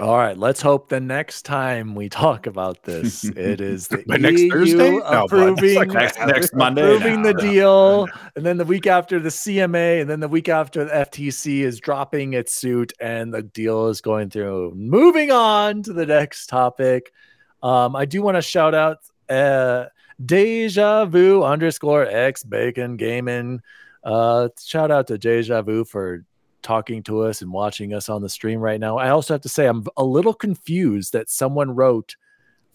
All 0.00 0.16
right, 0.16 0.36
let's 0.36 0.60
hope 0.60 0.88
the 0.88 0.98
next 0.98 1.42
time 1.42 1.94
we 1.94 2.08
talk 2.08 2.48
about 2.48 2.82
this, 2.82 3.22
it 3.24 3.60
is 3.60 3.86
the 3.88 4.02
But 4.08 4.20
next 4.22 4.40
EU 4.40 4.50
Thursday? 4.50 4.90
No, 4.90 4.98
approving 5.02 5.76
Like 5.76 5.88
next- 5.90 6.18
next 6.18 6.52
Monday? 6.54 6.82
approving 6.82 7.22
the 7.22 7.32
No. 7.32 7.38
deal, 7.40 8.08
and 8.34 8.44
then 8.44 8.56
the 8.56 8.64
week 8.64 8.88
after 8.88 9.20
the 9.20 9.28
CMA, 9.28 10.00
and 10.00 10.10
then 10.10 10.18
the 10.18 10.26
week 10.26 10.48
after 10.48 10.84
the 10.84 10.90
FTC 10.92 11.60
is 11.60 11.78
dropping 11.78 12.32
its 12.32 12.52
suit, 12.52 12.92
and 13.00 13.32
the 13.32 13.42
deal 13.42 13.86
is 13.86 14.00
going 14.00 14.30
through. 14.30 14.72
Moving 14.74 15.30
on 15.30 15.82
to 15.84 15.92
the 15.92 16.06
next 16.06 16.48
topic, 16.48 17.12
um, 17.62 17.94
I 17.94 18.04
do 18.04 18.20
want 18.20 18.36
to 18.36 18.42
shout 18.42 18.74
out 18.74 18.98
uh, 19.28 19.84
Deja 20.24 21.04
Vu 21.04 21.44
underscore 21.44 22.04
X 22.04 22.42
Bacon 22.42 22.96
Gaming. 22.96 23.60
Uh, 24.02 24.48
shout 24.60 24.90
out 24.90 25.06
to 25.06 25.18
Deja 25.18 25.62
Vu 25.62 25.84
for 25.84 26.24
talking 26.64 27.02
to 27.04 27.20
us 27.20 27.42
and 27.42 27.52
watching 27.52 27.94
us 27.94 28.08
on 28.08 28.22
the 28.22 28.28
stream 28.28 28.58
right 28.58 28.80
now. 28.80 28.98
I 28.98 29.10
also 29.10 29.34
have 29.34 29.42
to 29.42 29.48
say 29.48 29.66
I'm 29.66 29.86
a 29.96 30.04
little 30.04 30.34
confused 30.34 31.12
that 31.12 31.30
someone 31.30 31.70
wrote 31.74 32.16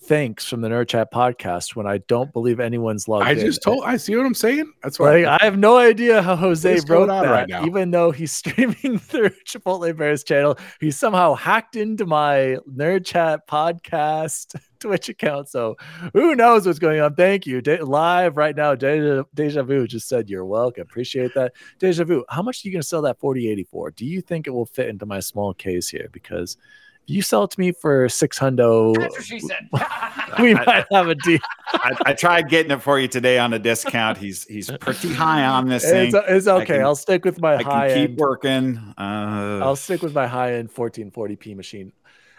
thanks 0.01 0.46
from 0.46 0.62
the 0.62 0.69
Nerd 0.69 0.88
Chat 0.88 1.12
podcast 1.12 1.75
when 1.75 1.86
I 1.86 1.98
don't 2.08 2.31
believe 2.31 2.62
anyone's 2.62 3.08
logged 3.08 3.25
I 3.27 3.31
in. 3.31 3.39
just 3.39 3.62
told. 3.62 3.84
I 3.86 3.98
see 3.98 4.15
what 4.15 4.25
I'm 4.25 4.34
saying. 4.34 4.72
That's 4.81 4.98
why. 4.98 5.24
Like 5.24 5.41
I 5.41 5.43
have 5.46 5.58
no 5.58 5.77
idea 5.77 6.22
how 6.22 6.38
Jose 6.38 6.79
wrote 6.88 7.08
that. 7.08 7.25
right 7.25 7.50
now? 7.50 7.65
Even 7.65 7.91
though 7.91 8.12
he's 8.12 8.31
streaming 8.43 8.98
through 8.98 9.31
Chipotle 9.46 9.96
Bears 9.98 10.24
channel, 10.24 10.58
he 10.79 10.91
somehow 10.91 11.34
hacked 11.34 11.75
into 11.75 12.05
my 12.05 12.58
Nerd 12.74 13.05
Chat 13.05 13.48
podcast 13.48 14.55
Twitch 14.81 15.09
account. 15.09 15.50
So 15.50 15.77
who 16.13 16.36
knows 16.36 16.65
what's 16.65 16.79
going 16.79 17.01
on? 17.01 17.15
Thank 17.15 17.45
you. 17.45 17.62
De- 17.62 17.83
live 17.83 18.38
right 18.38 18.55
now, 18.55 18.75
Deja, 18.75 19.24
Deja 19.33 19.63
Vu 19.63 19.88
just 19.88 20.07
said 20.07 20.29
you're 20.29 20.45
welcome. 20.45 20.81
Appreciate 20.83 21.33
that. 21.36 21.53
Deja 21.79 22.03
Vu, 22.03 22.25
how 22.29 22.41
much 22.41 22.63
are 22.63 22.67
you 22.67 22.71
going 22.71 22.81
to 22.81 22.88
sell 22.88 23.01
that 23.03 23.19
4080 23.19 23.63
for? 23.65 23.91
Do 23.91 24.05
you 24.05 24.21
think 24.21 24.48
it 24.48 24.51
will 24.51 24.65
fit 24.65 24.89
into 24.89 25.06
my 25.06 25.19
small 25.19 25.53
case 25.53 25.89
here? 25.89 26.10
Because 26.12 26.58
you 27.06 27.21
sell 27.21 27.43
it 27.45 27.51
to 27.51 27.60
me 27.60 27.71
for 27.71 28.08
six 28.08 28.38
hundo, 28.38 28.95
That's 28.95 29.15
what 29.17 29.25
she 29.25 29.39
said. 29.39 29.67
we 30.39 30.53
might 30.53 30.86
have 30.91 31.08
a 31.08 31.15
deal. 31.15 31.39
I, 31.73 31.95
I 32.08 32.13
tried 32.13 32.49
getting 32.49 32.71
it 32.71 32.82
for 32.82 32.99
you 32.99 33.08
today 33.08 33.39
on 33.39 33.51
a 33.53 33.60
discount. 33.60 34.17
He's 34.17 34.43
he's 34.45 34.69
pretty 34.69 35.12
high 35.13 35.43
on 35.43 35.67
this 35.67 35.84
thing. 35.84 36.13
It's, 36.13 36.27
it's 36.27 36.47
okay. 36.47 36.65
can- 36.65 36.82
I'll 36.84 36.95
stick 36.95 37.25
with 37.25 37.41
my 37.41 37.56
I 37.56 37.63
high 37.63 37.88
can 37.88 37.97
keep 37.97 38.10
end. 38.12 38.19
working. 38.19 38.93
Uh, 38.97 39.60
I'll 39.63 39.75
stick 39.75 40.03
with 40.03 40.13
my 40.13 40.27
high 40.27 40.53
end 40.56 40.71
1440p 40.71 41.56
machine. 41.56 41.91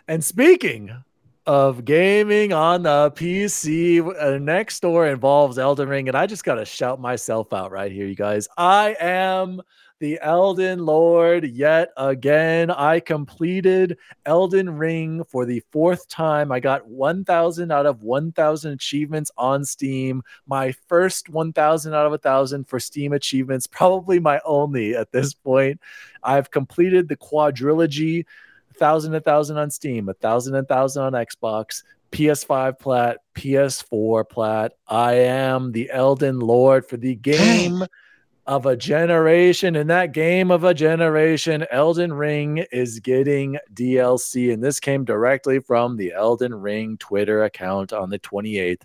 And 0.06 0.22
speaking 0.24 1.02
of 1.46 1.84
gaming 1.84 2.52
on 2.52 2.82
the 2.82 3.10
PC, 3.12 4.00
uh, 4.00 4.38
next 4.38 4.80
door 4.80 5.06
involves 5.06 5.58
Elden 5.58 5.88
Ring, 5.88 6.08
and 6.08 6.16
I 6.16 6.26
just 6.26 6.44
got 6.44 6.56
to 6.56 6.64
shout 6.64 7.00
myself 7.00 7.52
out 7.52 7.70
right 7.72 7.90
here, 7.90 8.06
you 8.06 8.14
guys. 8.14 8.46
I 8.56 8.96
am 9.00 9.62
the 10.00 10.18
Elden 10.22 10.84
Lord 10.84 11.44
yet 11.44 11.90
again. 11.96 12.70
I 12.70 13.00
completed 13.00 13.98
Elden 14.24 14.78
Ring 14.78 15.22
for 15.24 15.44
the 15.44 15.62
fourth 15.70 16.08
time. 16.08 16.50
I 16.50 16.58
got 16.58 16.88
1,000 16.88 17.70
out 17.70 17.84
of 17.84 18.02
1,000 18.02 18.72
achievements 18.72 19.30
on 19.36 19.64
Steam. 19.64 20.22
My 20.46 20.72
first 20.88 21.28
1,000 21.28 21.94
out 21.94 22.06
of 22.06 22.12
1,000 22.12 22.66
for 22.66 22.80
Steam 22.80 23.12
achievements, 23.12 23.66
probably 23.66 24.18
my 24.18 24.40
only 24.44 24.96
at 24.96 25.12
this 25.12 25.34
point. 25.34 25.80
I've 26.22 26.50
completed 26.50 27.08
the 27.08 27.16
quadrilogy, 27.16 28.24
thousand 28.80 29.14
a 29.14 29.20
thousand 29.20 29.58
on 29.58 29.70
Steam, 29.70 30.08
a 30.08 30.14
thousand 30.14 30.56
and 30.56 30.66
thousand 30.66 31.04
on 31.04 31.12
Xbox, 31.12 31.84
PS5 32.10 32.80
plat, 32.80 33.18
PS4 33.36 34.28
plat. 34.28 34.72
I 34.88 35.12
am 35.12 35.70
the 35.70 35.90
Elden 35.92 36.40
Lord 36.40 36.88
for 36.88 36.96
the 36.96 37.14
game 37.14 37.84
of 38.46 38.66
a 38.66 38.76
generation. 38.76 39.76
And 39.76 39.90
that 39.90 40.12
game 40.12 40.50
of 40.50 40.64
a 40.64 40.74
generation, 40.74 41.64
Elden 41.70 42.12
Ring 42.12 42.64
is 42.72 42.98
getting 42.98 43.58
DLC. 43.72 44.52
And 44.52 44.64
this 44.64 44.80
came 44.80 45.04
directly 45.04 45.60
from 45.60 45.96
the 45.96 46.12
Elden 46.12 46.54
Ring 46.54 46.96
Twitter 46.98 47.44
account 47.44 47.92
on 47.92 48.10
the 48.10 48.18
28th. 48.18 48.82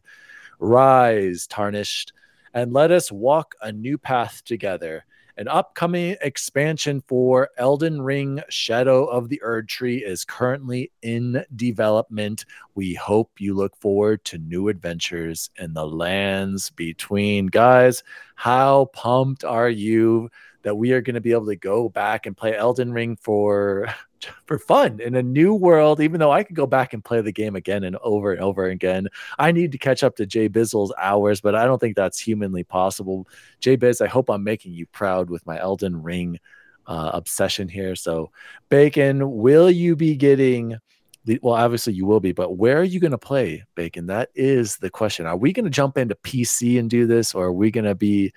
Rise, 0.60 1.48
tarnished, 1.48 2.14
and 2.54 2.74
let 2.74 2.92
us 2.92 3.12
walk 3.12 3.56
a 3.62 3.72
new 3.72 3.98
path 3.98 4.44
together. 4.46 5.04
An 5.38 5.50
upcoming 5.50 6.16
expansion 6.22 7.04
for 7.08 7.50
Elden 7.58 8.02
Ring 8.02 8.42
Shadow 8.48 9.04
of 9.04 9.28
the 9.28 9.42
Erdtree 9.46 10.02
is 10.02 10.24
currently 10.24 10.94
in 11.02 11.44
development. 11.58 12.46
We 12.74 12.94
hope 12.94 13.32
you 13.40 13.54
look 13.54 13.76
forward 13.76 14.24
to 14.26 14.38
new 14.38 14.70
adventures 14.70 15.50
in 15.58 15.74
the 15.74 15.86
lands 15.86 16.70
between. 16.70 17.48
Guys, 17.48 18.02
how 18.36 18.86
pumped 18.94 19.44
are 19.44 19.70
you 19.70 20.30
that 20.62 20.76
we 20.76 20.94
are 20.94 21.02
going 21.02 21.16
to 21.16 21.22
be 21.22 21.34
able 21.34 21.48
to 21.48 21.58
go 21.58 21.90
back 21.90 22.26
and 22.26 22.38
play 22.38 22.56
Elden 22.56 22.94
Ring 22.94 23.18
for 23.18 23.88
for 24.46 24.60
fun 24.60 25.00
in 25.00 25.16
a 25.16 25.24
new 25.24 25.54
world 25.54 26.02
even 26.02 26.20
though 26.20 26.32
I 26.32 26.44
could 26.44 26.56
go 26.56 26.68
back 26.68 26.94
and 26.94 27.04
play 27.04 27.22
the 27.22 27.32
game 27.32 27.56
again 27.56 27.84
and 27.84 27.96
over 27.98 28.32
and 28.32 28.42
over 28.42 28.66
again. 28.66 29.08
I 29.38 29.52
need 29.52 29.72
to 29.74 29.78
catch 29.78 30.04
up 30.04 30.16
to 30.18 30.26
Jay 30.26 30.50
Bizzle's 30.50 30.94
hours, 30.98 31.42
but 31.42 31.56
I 31.56 31.66
don't 31.66 31.80
think 31.80 31.96
that's 31.96 32.20
humanly 32.20 32.64
possible. 32.64 33.28
Jay 33.60 33.76
Biz, 33.76 34.02
I 34.02 34.08
hope 34.08 34.30
I'm 34.30 34.44
making 34.44 34.74
you 34.74 34.86
proud 34.88 35.30
with 35.30 35.46
my 35.46 35.60
Elden 35.60 36.02
Ring 36.02 36.40
uh, 36.88 37.12
obsession 37.14 37.68
here. 37.68 37.96
So, 37.96 38.32
Bacon, 38.70 39.38
will 39.38 39.72
you 39.72 39.96
be 39.96 40.16
getting 40.16 40.78
the, 41.26 41.40
well, 41.42 41.56
obviously 41.56 41.94
you 41.94 42.06
will 42.06 42.20
be, 42.20 42.32
but 42.32 42.58
where 42.58 42.80
are 42.80 42.84
you 42.84 43.00
going 43.00 43.12
to 43.12 43.18
play, 43.18 43.64
Bacon? 43.74 44.06
That 44.06 44.30
is 44.36 44.78
the 44.78 44.92
question. 44.92 45.26
Are 45.26 45.36
we 45.36 45.54
going 45.54 45.66
to 45.66 45.72
jump 45.72 45.98
into 45.98 46.16
PC 46.16 46.80
and 46.80 46.90
do 46.90 47.08
this, 47.08 47.34
or 47.34 47.46
are 47.46 47.54
we 47.54 47.72
going 47.72 47.86
to 47.86 47.96
be 47.96 48.32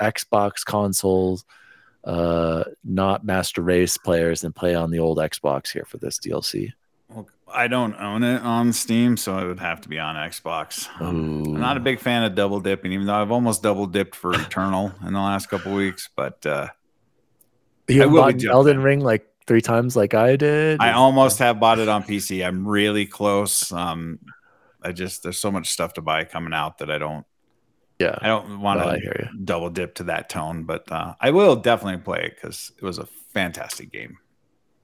Xbox 0.00 0.64
consoles, 0.64 1.44
uh, 2.04 2.64
not 2.84 3.24
Master 3.24 3.62
Race 3.62 3.96
players 3.96 4.44
and 4.44 4.54
play 4.54 4.74
on 4.74 4.90
the 4.90 4.98
old 4.98 5.18
Xbox 5.18 5.72
here 5.72 5.84
for 5.86 5.98
this 5.98 6.18
DLC? 6.18 6.72
well, 7.08 7.28
I 7.52 7.68
don't 7.68 7.94
own 7.94 8.22
it 8.22 8.42
on 8.42 8.72
Steam, 8.72 9.16
so 9.16 9.38
it 9.38 9.46
would 9.46 9.60
have 9.60 9.80
to 9.82 9.88
be 9.88 9.98
on 9.98 10.16
Xbox. 10.16 10.88
Um, 11.00 11.44
I'm 11.44 11.60
not 11.60 11.76
a 11.76 11.80
big 11.80 12.00
fan 12.00 12.24
of 12.24 12.34
double 12.34 12.60
dipping, 12.60 12.92
even 12.92 13.06
though 13.06 13.14
I've 13.14 13.30
almost 13.30 13.62
double 13.62 13.86
dipped 13.86 14.14
for 14.14 14.32
Eternal 14.34 14.92
in 15.06 15.12
the 15.12 15.20
last 15.20 15.48
couple 15.48 15.74
weeks. 15.74 16.08
But 16.16 16.44
uh, 16.46 16.68
You 17.88 18.04
I 18.04 18.06
bought. 18.06 18.44
Elden 18.44 18.82
Ring 18.82 19.00
like 19.00 19.28
three 19.46 19.60
times, 19.60 19.96
like 19.96 20.14
I 20.14 20.36
did. 20.36 20.80
I 20.80 20.92
almost 20.92 21.38
have 21.38 21.60
bought 21.60 21.78
it 21.78 21.88
on 21.88 22.02
PC. 22.02 22.46
I'm 22.46 22.66
really 22.66 23.06
close. 23.06 23.70
Um, 23.72 24.18
I 24.82 24.92
just 24.92 25.22
there's 25.22 25.38
so 25.38 25.50
much 25.50 25.68
stuff 25.70 25.94
to 25.94 26.02
buy 26.02 26.24
coming 26.24 26.52
out 26.52 26.78
that 26.78 26.90
I 26.90 26.98
don't 26.98 27.26
yeah. 28.02 28.18
I 28.20 28.26
don't 28.26 28.60
want 28.60 28.80
Well, 28.80 28.98
to 28.98 29.24
I 29.24 29.30
double 29.44 29.70
dip 29.70 29.94
to 29.96 30.04
that 30.04 30.28
tone, 30.28 30.64
but 30.64 30.90
uh, 30.90 31.14
I 31.20 31.30
will 31.30 31.56
definitely 31.56 32.02
play 32.02 32.24
it 32.24 32.34
because 32.34 32.72
it 32.76 32.84
was 32.84 32.98
a 32.98 33.06
fantastic 33.06 33.92
game. 33.92 34.18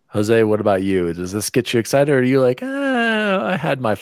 Jose, 0.08 0.42
what 0.44 0.60
about 0.60 0.82
you? 0.82 1.12
Does 1.12 1.32
this 1.32 1.50
get 1.50 1.72
you 1.74 1.80
excited, 1.80 2.10
or 2.12 2.18
are 2.18 2.22
you 2.22 2.40
like, 2.40 2.60
ah, 2.62 3.46
I 3.46 3.56
had 3.56 3.80
my 3.80 3.96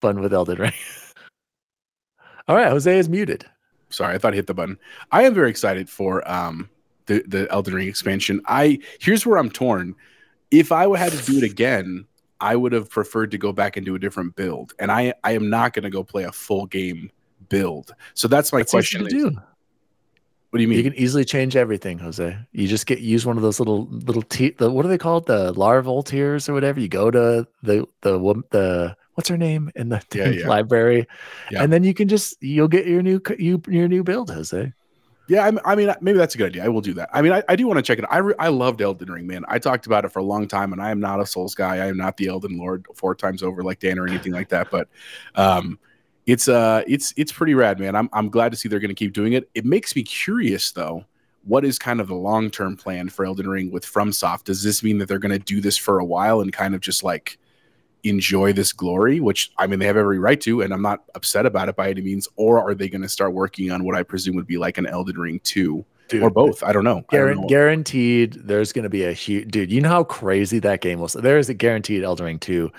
fun 0.00 0.20
with 0.20 0.32
Elden 0.32 0.58
Ring? 0.58 0.72
All 2.48 2.54
right, 2.54 2.68
Jose 2.68 2.96
is 2.98 3.08
muted. 3.08 3.44
Sorry, 3.90 4.14
I 4.14 4.18
thought 4.18 4.32
I 4.32 4.36
hit 4.36 4.46
the 4.46 4.54
button. 4.54 4.78
I 5.10 5.22
am 5.24 5.34
very 5.34 5.50
excited 5.50 5.88
for 5.88 6.28
um 6.30 6.68
the 7.06 7.24
the 7.26 7.50
Elden 7.50 7.74
Ring 7.74 7.88
expansion. 7.88 8.40
I 8.46 8.78
here's 9.00 9.26
where 9.26 9.38
I'm 9.38 9.50
torn. 9.50 9.94
If 10.50 10.70
I 10.70 10.96
had 10.96 11.12
to 11.12 11.24
do 11.24 11.38
it 11.38 11.44
again, 11.44 12.06
I 12.40 12.54
would 12.56 12.72
have 12.72 12.90
preferred 12.90 13.30
to 13.32 13.38
go 13.38 13.52
back 13.52 13.76
and 13.76 13.86
do 13.86 13.94
a 13.94 13.98
different 13.98 14.36
build. 14.36 14.72
And 14.78 14.90
I 14.92 15.14
I 15.24 15.32
am 15.32 15.48
not 15.50 15.72
going 15.72 15.84
to 15.84 15.90
go 15.90 16.02
play 16.04 16.24
a 16.24 16.32
full 16.32 16.66
game 16.66 17.10
build. 17.48 17.94
So 18.14 18.28
that's 18.28 18.52
my 18.52 18.58
That's 18.60 18.74
easy 18.74 18.98
question. 18.98 19.00
to 19.00 19.06
is- 19.06 19.12
do. 19.34 19.40
What 20.50 20.58
do 20.58 20.62
you 20.62 20.68
mean? 20.68 20.78
You 20.78 20.84
can 20.84 20.94
easily 20.94 21.24
change 21.24 21.54
everything, 21.56 21.98
Jose. 21.98 22.38
You 22.52 22.68
just 22.68 22.86
get 22.86 23.00
use 23.00 23.26
one 23.26 23.36
of 23.36 23.42
those 23.42 23.58
little 23.58 23.86
little 23.90 24.22
te- 24.22 24.50
the 24.56 24.70
what 24.70 24.86
are 24.86 24.88
they 24.88 24.96
called? 24.96 25.26
The 25.26 25.52
larval 25.52 26.02
tears 26.02 26.48
or 26.48 26.54
whatever. 26.54 26.78
You 26.80 26.88
go 26.88 27.10
to 27.10 27.46
the 27.62 27.86
the 28.02 28.18
wom- 28.18 28.44
the 28.50 28.96
what's 29.14 29.28
her 29.28 29.36
name 29.36 29.70
in 29.74 29.88
the 29.90 30.00
Yeah, 30.14 30.28
yeah. 30.30 30.46
library, 30.56 31.06
Yeah. 31.50 31.62
and 31.62 31.72
then 31.72 31.84
you 31.84 31.92
can 31.92 32.06
just 32.08 32.40
you'll 32.42 32.68
get 32.68 32.86
your 32.86 33.02
new 33.02 33.20
c- 33.26 33.36
you 33.42 33.60
your 33.68 33.88
new 33.88 34.02
build, 34.04 34.30
Jose. 34.30 34.72
Yeah, 35.28 35.44
I'm- 35.44 35.58
I, 35.64 35.74
mean, 35.74 35.92
maybe 36.00 36.18
that's 36.18 36.34
a 36.34 36.38
good 36.38 36.48
idea. 36.48 36.64
I 36.64 36.68
will 36.68 36.80
do 36.80 36.94
that. 36.94 37.10
I 37.12 37.20
mean, 37.22 37.32
I, 37.32 37.42
I 37.48 37.56
do 37.56 37.66
want 37.66 37.78
to 37.78 37.82
check 37.82 37.98
it. 37.98 38.04
I 38.10 38.18
re- 38.18 38.34
I 38.38 38.48
loved 38.48 38.80
Elden 38.80 39.10
Ring, 39.10 39.26
man. 39.26 39.44
I 39.48 39.58
talked 39.58 39.86
about 39.86 40.04
it 40.04 40.12
for 40.12 40.20
a 40.20 40.24
long 40.24 40.46
time, 40.46 40.72
and 40.72 40.80
I 40.80 40.90
am 40.90 41.00
not 41.00 41.20
a 41.20 41.26
Souls 41.26 41.54
guy. 41.54 41.76
I 41.76 41.86
am 41.86 41.96
not 41.96 42.16
the 42.16 42.28
Elden 42.28 42.56
Lord 42.58 42.86
four 42.94 43.14
times 43.14 43.42
over 43.42 43.62
like 43.62 43.80
Dan 43.80 43.98
or 43.98 44.06
anything 44.06 44.32
like 44.32 44.48
that. 44.50 44.70
But 44.70 44.88
um, 45.34 45.78
it's 46.26 46.48
uh, 46.48 46.82
it's 46.86 47.12
it's 47.16 47.32
pretty 47.32 47.54
rad, 47.54 47.80
man. 47.80 47.96
I'm 47.96 48.08
I'm 48.12 48.28
glad 48.28 48.52
to 48.52 48.56
see 48.58 48.68
they're 48.68 48.80
going 48.80 48.88
to 48.88 48.94
keep 48.94 49.12
doing 49.12 49.32
it. 49.32 49.48
It 49.54 49.64
makes 49.64 49.96
me 49.96 50.02
curious 50.02 50.70
though. 50.72 51.04
What 51.44 51.64
is 51.64 51.78
kind 51.78 52.00
of 52.00 52.08
the 52.08 52.14
long 52.14 52.50
term 52.50 52.76
plan 52.76 53.08
for 53.08 53.24
Elden 53.24 53.48
Ring 53.48 53.70
with 53.70 53.86
FromSoft? 53.86 54.44
Does 54.44 54.62
this 54.64 54.82
mean 54.82 54.98
that 54.98 55.06
they're 55.06 55.20
going 55.20 55.32
to 55.32 55.38
do 55.38 55.60
this 55.60 55.76
for 55.76 56.00
a 56.00 56.04
while 56.04 56.40
and 56.40 56.52
kind 56.52 56.74
of 56.74 56.80
just 56.80 57.04
like 57.04 57.38
enjoy 58.08 58.52
this 58.52 58.72
glory? 58.72 59.20
Which 59.20 59.52
I 59.58 59.66
mean, 59.66 59.78
they 59.78 59.86
have 59.86 59.96
every 59.96 60.18
right 60.18 60.40
to, 60.42 60.62
and 60.62 60.72
I'm 60.72 60.82
not 60.82 61.04
upset 61.14 61.46
about 61.46 61.68
it 61.68 61.76
by 61.76 61.90
any 61.90 62.02
means. 62.02 62.28
Or 62.36 62.58
are 62.60 62.74
they 62.74 62.88
going 62.88 63.02
to 63.02 63.08
start 63.08 63.32
working 63.32 63.70
on 63.70 63.84
what 63.84 63.96
I 63.96 64.02
presume 64.02 64.36
would 64.36 64.46
be 64.46 64.58
like 64.58 64.78
an 64.78 64.86
Elden 64.86 65.18
Ring 65.18 65.40
two? 65.40 65.84
Dude, 66.08 66.22
or 66.22 66.30
both. 66.30 66.62
I 66.62 66.72
don't 66.72 66.84
know. 66.84 67.04
I 67.10 67.16
don't 67.16 67.40
know. 67.40 67.46
guaranteed, 67.48 68.34
there's 68.34 68.72
going 68.72 68.84
to 68.84 68.88
be 68.88 69.04
a 69.04 69.12
huge 69.12 69.50
dude. 69.50 69.72
You 69.72 69.80
know 69.80 69.88
how 69.88 70.04
crazy 70.04 70.60
that 70.60 70.80
game 70.80 71.00
was. 71.00 71.14
There 71.14 71.38
is 71.38 71.48
a 71.48 71.54
guaranteed 71.54 72.04
Elden 72.04 72.26
Ring 72.26 72.38
two. 72.38 72.70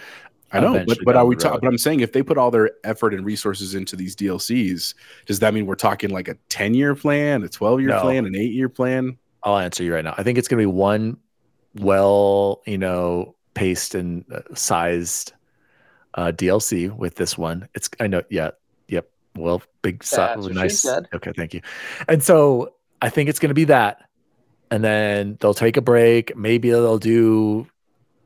I 0.54 0.62
know, 0.62 0.82
but 0.88 0.98
but 1.04 1.18
are 1.18 1.26
we 1.26 1.36
talking? 1.36 1.60
But 1.62 1.68
I'm 1.68 1.78
saying 1.78 2.00
if 2.00 2.13
they 2.13 2.24
put 2.24 2.38
all 2.38 2.52
their 2.52 2.72
effort 2.86 3.13
and 3.13 3.26
resources 3.26 3.76
into 3.76 3.98
these 3.98 4.16
DLCs, 4.16 4.94
does 5.26 5.40
that 5.40 5.54
mean 5.54 5.66
we're 5.66 5.76
talking 5.76 6.10
like 6.10 6.30
a 6.30 6.36
10 6.48 6.74
year 6.74 6.96
plan, 6.96 7.44
a 7.44 7.50
12 7.50 7.82
year 7.82 7.90
No. 7.90 8.00
plan, 8.02 8.26
an 8.26 8.34
eight 8.34 8.54
year 8.54 8.70
plan? 8.70 9.18
I'll 9.44 9.58
answer 9.58 9.84
you 9.84 9.94
right 9.94 10.06
now. 10.06 10.16
I 10.18 10.24
think 10.24 10.38
it's 10.38 10.48
going 10.48 10.62
to 10.62 10.62
be 10.62 10.74
one 10.74 11.18
well, 11.76 12.62
you 12.66 12.78
know, 12.78 13.36
paced 13.58 13.96
and 13.96 14.24
uh, 14.32 14.41
sized 14.54 15.34
uh, 16.13 16.32
DLC 16.32 16.96
with 16.96 17.15
this 17.15 17.38
one. 17.38 17.67
It's 17.74 17.89
I 18.00 18.08
know, 18.08 18.22
yeah, 18.30 18.52
yep. 18.88 19.10
Well, 19.36 19.63
big, 19.82 20.04
That's 20.04 20.43
what 20.43 20.54
nice. 20.54 20.86
Okay, 20.86 21.32
thank 21.36 21.54
you. 21.54 21.62
And 22.08 22.24
so 22.24 22.76
I 23.02 23.10
think 23.10 23.30
it's 23.30 23.39
going 23.39 23.50
to 23.50 23.56
be 23.56 23.65
that, 23.65 24.08
and 24.70 24.84
then 24.84 25.38
they'll 25.39 25.56
take 25.56 25.76
a 25.76 25.82
break. 25.82 26.36
Maybe 26.38 26.70
they'll 26.70 27.00
do. 27.00 27.67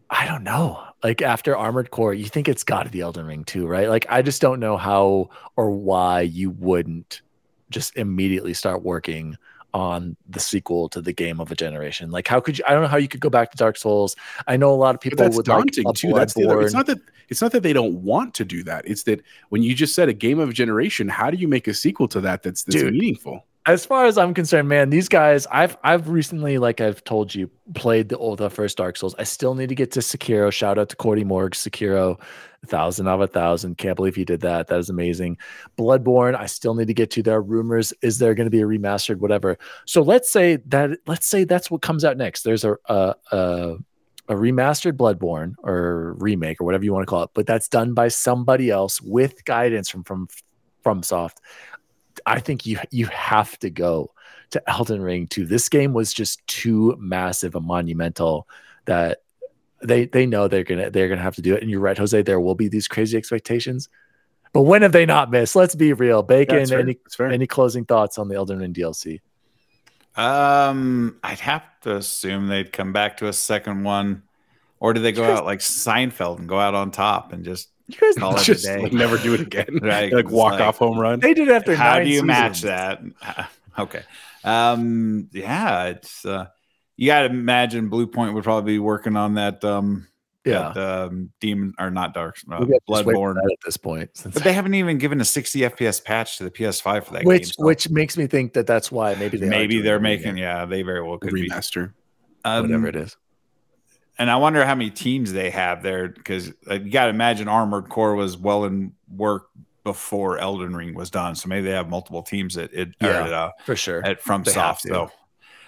I 0.09 0.25
don't 0.25 0.43
know. 0.43 0.83
Like 1.01 1.21
after 1.21 1.55
Armored 1.55 1.91
Core, 1.91 2.13
you 2.13 2.25
think 2.25 2.49
it's 2.49 2.63
got 2.63 2.83
to 2.83 2.89
be 2.89 2.99
Elden 2.99 3.25
Ring 3.25 3.45
too, 3.45 3.65
right? 3.65 3.87
Like 3.87 4.05
I 4.09 4.21
just 4.21 4.41
don't 4.41 4.59
know 4.59 4.77
how 4.77 5.29
or 5.55 5.71
why 5.71 6.21
you 6.21 6.49
wouldn't 6.51 7.21
just 7.69 7.95
immediately 7.95 8.53
start 8.53 8.83
working 8.83 9.37
on 9.73 10.15
the 10.29 10.39
sequel 10.39 10.89
to 10.89 11.01
the 11.01 11.13
game 11.13 11.39
of 11.39 11.51
a 11.51 11.55
generation. 11.55 12.11
Like, 12.11 12.27
how 12.27 12.39
could 12.39 12.57
you? 12.57 12.63
I 12.67 12.73
don't 12.73 12.81
know 12.81 12.87
how 12.87 12.97
you 12.97 13.07
could 13.07 13.21
go 13.21 13.29
back 13.29 13.51
to 13.51 13.57
Dark 13.57 13.77
Souls. 13.77 14.15
I 14.47 14.57
know 14.57 14.71
a 14.71 14.75
lot 14.75 14.95
of 14.95 14.95
But 14.95 15.01
people 15.01 15.17
that's 15.17 15.35
would 15.35 15.45
daunting 15.45 15.85
like 15.85 15.95
too. 15.95 16.13
That's 16.13 16.33
the 16.33 16.45
other, 16.45 16.61
it's 16.61 16.73
not 16.73 16.87
that 16.87 16.99
it's 17.29 17.41
not 17.41 17.51
that 17.53 17.63
they 17.63 17.73
don't 17.73 17.95
want 18.03 18.33
to 18.35 18.45
do 18.45 18.63
that. 18.63 18.87
It's 18.87 19.03
that 19.03 19.21
when 19.49 19.63
you 19.63 19.73
just 19.73 19.95
said 19.95 20.09
a 20.09 20.13
game 20.13 20.39
of 20.39 20.49
a 20.49 20.53
generation, 20.53 21.07
how 21.07 21.31
do 21.31 21.37
you 21.37 21.47
make 21.47 21.67
a 21.67 21.73
sequel 21.73 22.07
to 22.09 22.21
that 22.21 22.43
that's 22.43 22.63
that's 22.63 22.75
Dude. 22.75 22.93
meaningful? 22.93 23.45
as 23.65 23.85
far 23.85 24.05
as 24.05 24.17
I'm 24.17 24.33
concerned, 24.33 24.67
man, 24.67 24.89
these 24.89 25.07
guys, 25.07 25.45
I've 25.51 25.77
I've 25.83 26.09
recently, 26.09 26.57
like 26.57 26.81
I've 26.81 27.03
told 27.03 27.33
you, 27.35 27.49
played 27.75 28.09
the 28.09 28.17
old 28.17 28.39
the 28.39 28.49
first 28.49 28.77
Dark 28.77 28.97
Souls. 28.97 29.15
I 29.19 29.23
still 29.23 29.53
need 29.53 29.69
to 29.69 29.75
get 29.75 29.91
to 29.91 29.99
Sekiro. 29.99 30.51
Shout 30.51 30.79
out 30.79 30.89
to 30.89 30.95
Cordy 30.95 31.23
Morg, 31.23 31.53
Sekiro, 31.53 32.19
thousand 32.67 33.07
out 33.07 33.15
of 33.15 33.21
a 33.21 33.27
thousand. 33.27 33.77
Can't 33.77 33.95
believe 33.95 34.15
he 34.15 34.25
did 34.25 34.41
that. 34.41 34.67
That 34.67 34.79
is 34.79 34.89
amazing. 34.89 35.37
Bloodborne, 35.77 36.35
I 36.35 36.45
still 36.45 36.75
need 36.75 36.87
to 36.87 36.93
get 36.93 37.11
to. 37.11 37.23
There 37.23 37.41
rumors. 37.41 37.93
Is 38.01 38.19
there 38.19 38.35
going 38.35 38.45
to 38.45 38.51
be 38.51 38.61
a 38.61 38.65
remastered, 38.65 39.17
whatever? 39.17 39.57
So 39.85 40.01
let's 40.01 40.29
say 40.29 40.57
that 40.67 40.91
let's 41.07 41.27
say 41.27 41.43
that's 41.43 41.71
what 41.71 41.81
comes 41.81 42.05
out 42.05 42.17
next. 42.17 42.43
There's 42.43 42.63
a 42.63 42.75
a, 42.85 43.15
a 43.31 43.75
a 44.27 44.35
remastered 44.35 44.93
Bloodborne 44.93 45.55
or 45.63 46.13
remake 46.19 46.61
or 46.61 46.63
whatever 46.63 46.83
you 46.83 46.93
want 46.93 47.03
to 47.03 47.09
call 47.09 47.23
it, 47.23 47.31
but 47.33 47.47
that's 47.47 47.67
done 47.67 47.93
by 47.93 48.07
somebody 48.07 48.69
else 48.69 49.01
with 49.01 49.43
guidance 49.45 49.89
from 49.89 50.03
from 50.03 50.27
FromSoft. 50.85 51.37
I 52.25 52.39
think 52.39 52.65
you 52.65 52.79
you 52.91 53.07
have 53.07 53.57
to 53.59 53.69
go 53.69 54.11
to 54.51 54.69
Elden 54.69 55.01
Ring 55.01 55.27
too. 55.27 55.45
This 55.45 55.69
game 55.69 55.93
was 55.93 56.13
just 56.13 56.45
too 56.47 56.95
massive 56.99 57.55
and 57.55 57.65
monumental 57.65 58.47
that 58.85 59.19
they 59.83 60.05
they 60.05 60.25
know 60.25 60.47
they're 60.47 60.63
gonna 60.63 60.89
they're 60.89 61.09
gonna 61.09 61.21
have 61.21 61.35
to 61.35 61.41
do 61.41 61.55
it. 61.55 61.61
And 61.61 61.69
you're 61.71 61.79
right, 61.79 61.97
Jose. 61.97 62.21
There 62.21 62.39
will 62.39 62.55
be 62.55 62.67
these 62.67 62.87
crazy 62.87 63.17
expectations, 63.17 63.89
but 64.53 64.61
when 64.63 64.81
have 64.81 64.91
they 64.91 65.05
not 65.05 65.31
missed? 65.31 65.55
Let's 65.55 65.75
be 65.75 65.93
real. 65.93 66.23
Bacon. 66.23 66.57
That's 66.57 66.71
any 66.71 66.97
any 67.19 67.47
closing 67.47 67.85
thoughts 67.85 68.17
on 68.17 68.27
the 68.27 68.35
Elden 68.35 68.59
Ring 68.59 68.73
DLC? 68.73 69.19
Um, 70.15 71.17
I'd 71.23 71.39
have 71.39 71.63
to 71.81 71.95
assume 71.95 72.47
they'd 72.47 72.71
come 72.73 72.91
back 72.93 73.17
to 73.17 73.27
a 73.27 73.33
second 73.33 73.83
one, 73.83 74.23
or 74.79 74.93
do 74.93 74.99
they 75.01 75.11
go 75.13 75.23
out 75.23 75.45
like 75.45 75.59
Seinfeld 75.59 76.39
and 76.39 76.49
go 76.49 76.59
out 76.59 76.75
on 76.75 76.91
top 76.91 77.31
and 77.31 77.45
just 77.45 77.69
You 77.87 77.97
guys, 77.99 78.15
Call 78.15 78.35
it 78.35 78.47
a 78.49 78.55
day. 78.55 78.81
like 78.83 78.93
never 78.93 79.17
do 79.17 79.33
it 79.33 79.39
again. 79.41 79.67
Right, 79.81 80.11
like 80.11 80.29
walk 80.29 80.53
like- 80.53 80.61
off 80.61 80.77
home 80.77 80.99
run. 80.99 81.19
they 81.21 81.33
did 81.33 81.47
it 81.47 81.53
after. 81.53 81.75
how 81.75 81.93
nine 81.95 82.05
do 82.05 82.11
you 82.11 82.23
match 82.23 82.61
that? 82.61 83.01
Okay. 83.79 84.03
Um, 84.43 85.29
yeah, 85.31 85.85
it's 85.85 86.25
uh, 86.25 86.47
you 87.01 87.07
got 87.07 87.21
to 87.23 87.29
imagine 87.29 87.89
Bluepoint 87.89 88.33
would 88.35 88.43
probably 88.43 88.73
be 88.73 88.79
working 88.79 89.17
on 89.17 89.33
that. 89.33 89.63
Um, 89.65 90.07
Yeah, 90.45 90.71
that, 90.73 91.03
um, 91.07 91.31
demon 91.39 91.73
or 91.79 91.89
not 91.91 92.13
dark, 92.13 92.35
uh, 92.51 92.57
We 92.59 92.65
got 92.67 92.73
just 92.89 93.05
wait 93.07 93.13
for 93.15 93.33
Bloodborne. 93.33 93.37
at 93.43 93.57
this 93.65 93.77
point. 93.77 94.09
since- 94.15 94.33
But 94.35 94.43
they 94.43 94.53
haven't 94.53 94.73
even 94.75 94.97
given 94.99 95.19
a 95.21 95.25
60 95.25 95.61
FPS 95.65 95.99
patch 96.03 96.37
to 96.37 96.43
the 96.43 96.51
PS5 96.51 97.05
for 97.05 97.13
that 97.13 97.23
which 97.25 97.41
game. 97.43 97.51
so 97.57 97.65
which 97.65 97.89
makes 97.89 98.17
me 98.17 98.25
think 98.27 98.53
that 98.53 98.65
that's 98.67 98.91
why 98.91 99.13
maybe 99.15 99.37
they 99.37 99.47
are 99.47 99.49
maybe 99.49 99.73
doing 99.75 99.83
they're 99.85 99.99
making. 99.99 100.37
Yeah, 100.37 100.65
they 100.65 100.81
very 100.83 101.01
well 101.03 101.17
could 101.19 101.33
be. 101.33 101.47
Remaster. 101.49 101.93
Um, 102.45 102.63
whatever 102.63 102.87
it 102.87 102.95
is. 102.95 103.17
And 104.19 104.29
I 104.31 104.35
wonder 104.37 104.63
how 104.65 104.75
many 104.75 104.89
teams 104.91 105.31
they 105.33 105.49
have 105.51 105.81
there 105.83 106.07
because 106.09 106.51
uh, 106.69 106.75
you 106.75 106.91
got 106.91 107.05
to 107.05 107.09
imagine 107.11 107.47
Armored 107.47 107.89
Core 107.89 108.13
was 108.15 108.37
well 108.37 108.65
in 108.65 108.93
work 109.09 109.47
before 109.83 110.37
Elden 110.39 110.75
Ring 110.75 110.93
was 110.93 111.09
done. 111.09 111.33
So 111.35 111.49
maybe 111.49 111.65
they 111.67 111.73
have 111.73 111.89
multiple 111.89 112.21
teams 112.23 112.57
at 112.57 112.71
it 112.73 112.95
Yeah. 113.01 113.25
at, 113.25 113.33
uh, 113.33 113.51
For 113.65 113.75
sure. 113.75 114.05
at 114.05 114.21
from 114.21 114.43
They 114.43 114.51
soft 114.51 114.83
to. 114.83 114.89
though. 114.89 115.11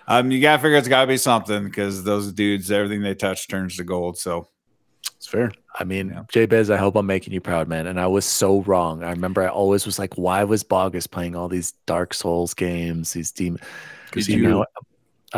Um, 0.08 0.32
you 0.32 0.42
gotta 0.42 0.62
figure 0.62 0.78
it's 0.78 0.88
gotta 0.88 1.08
be 1.08 1.18
something 1.18 1.63
because 1.63 2.04
those 2.04 2.32
dudes, 2.34 2.72
everything 2.72 3.02
they 3.02 3.16
touch 3.16 3.48
turns 3.48 3.78
to 3.78 3.84
gold. 3.84 4.18
So 4.18 4.50
It's 5.18 5.28
fair. 5.28 5.52
I 5.80 5.86
mean, 5.86 6.10
Yeah. 6.10 6.24
Jay 6.32 6.46
Bez, 6.46 6.70
I 6.70 6.78
hope 6.78 6.96
I'm 6.96 7.06
making 7.06 7.34
you 7.34 7.39
proud, 7.42 7.68
man. 7.68 7.88
And 7.88 8.00
I 8.00 8.08
was 8.08 8.26
so 8.26 8.62
wrong. 8.63 9.04
I 9.04 9.10
remember 9.12 9.42
I 9.44 9.48
always 9.48 9.86
was 9.86 9.98
like, 9.98 10.16
why 10.16 10.44
was 10.44 10.63
Bogus 10.63 11.08
playing 11.08 11.36
all 11.36 11.48
these 11.48 11.72
Dark 11.86 12.13
Souls 12.13 12.54
games, 12.54 13.13
these 13.13 13.32
demon? 13.32 13.62
Did 14.12 14.28
you 14.28 14.38
you- 14.38 14.50
know, 14.50 14.66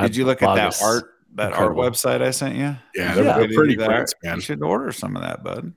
did 0.01 0.15
you 0.15 0.25
look 0.25 0.41
at 0.41 0.55
that 0.55 0.81
art 0.81 1.03
that 1.35 1.49
incredible. 1.51 1.83
art 1.83 1.93
website 1.93 2.21
I 2.21 2.31
sent 2.31 2.55
you? 2.55 2.61
Yeah, 2.61 2.77
Yeah. 2.95 3.13
they're, 3.15 3.23
they're 3.23 3.53
pretty 3.53 3.73
you 3.73 3.77
great, 3.77 4.13
man. 4.23 4.35
You 4.35 4.41
should 4.41 4.61
order 4.63 4.91
some 4.91 5.15
of 5.15 5.21
that, 5.21 5.43
bud. 5.43 5.73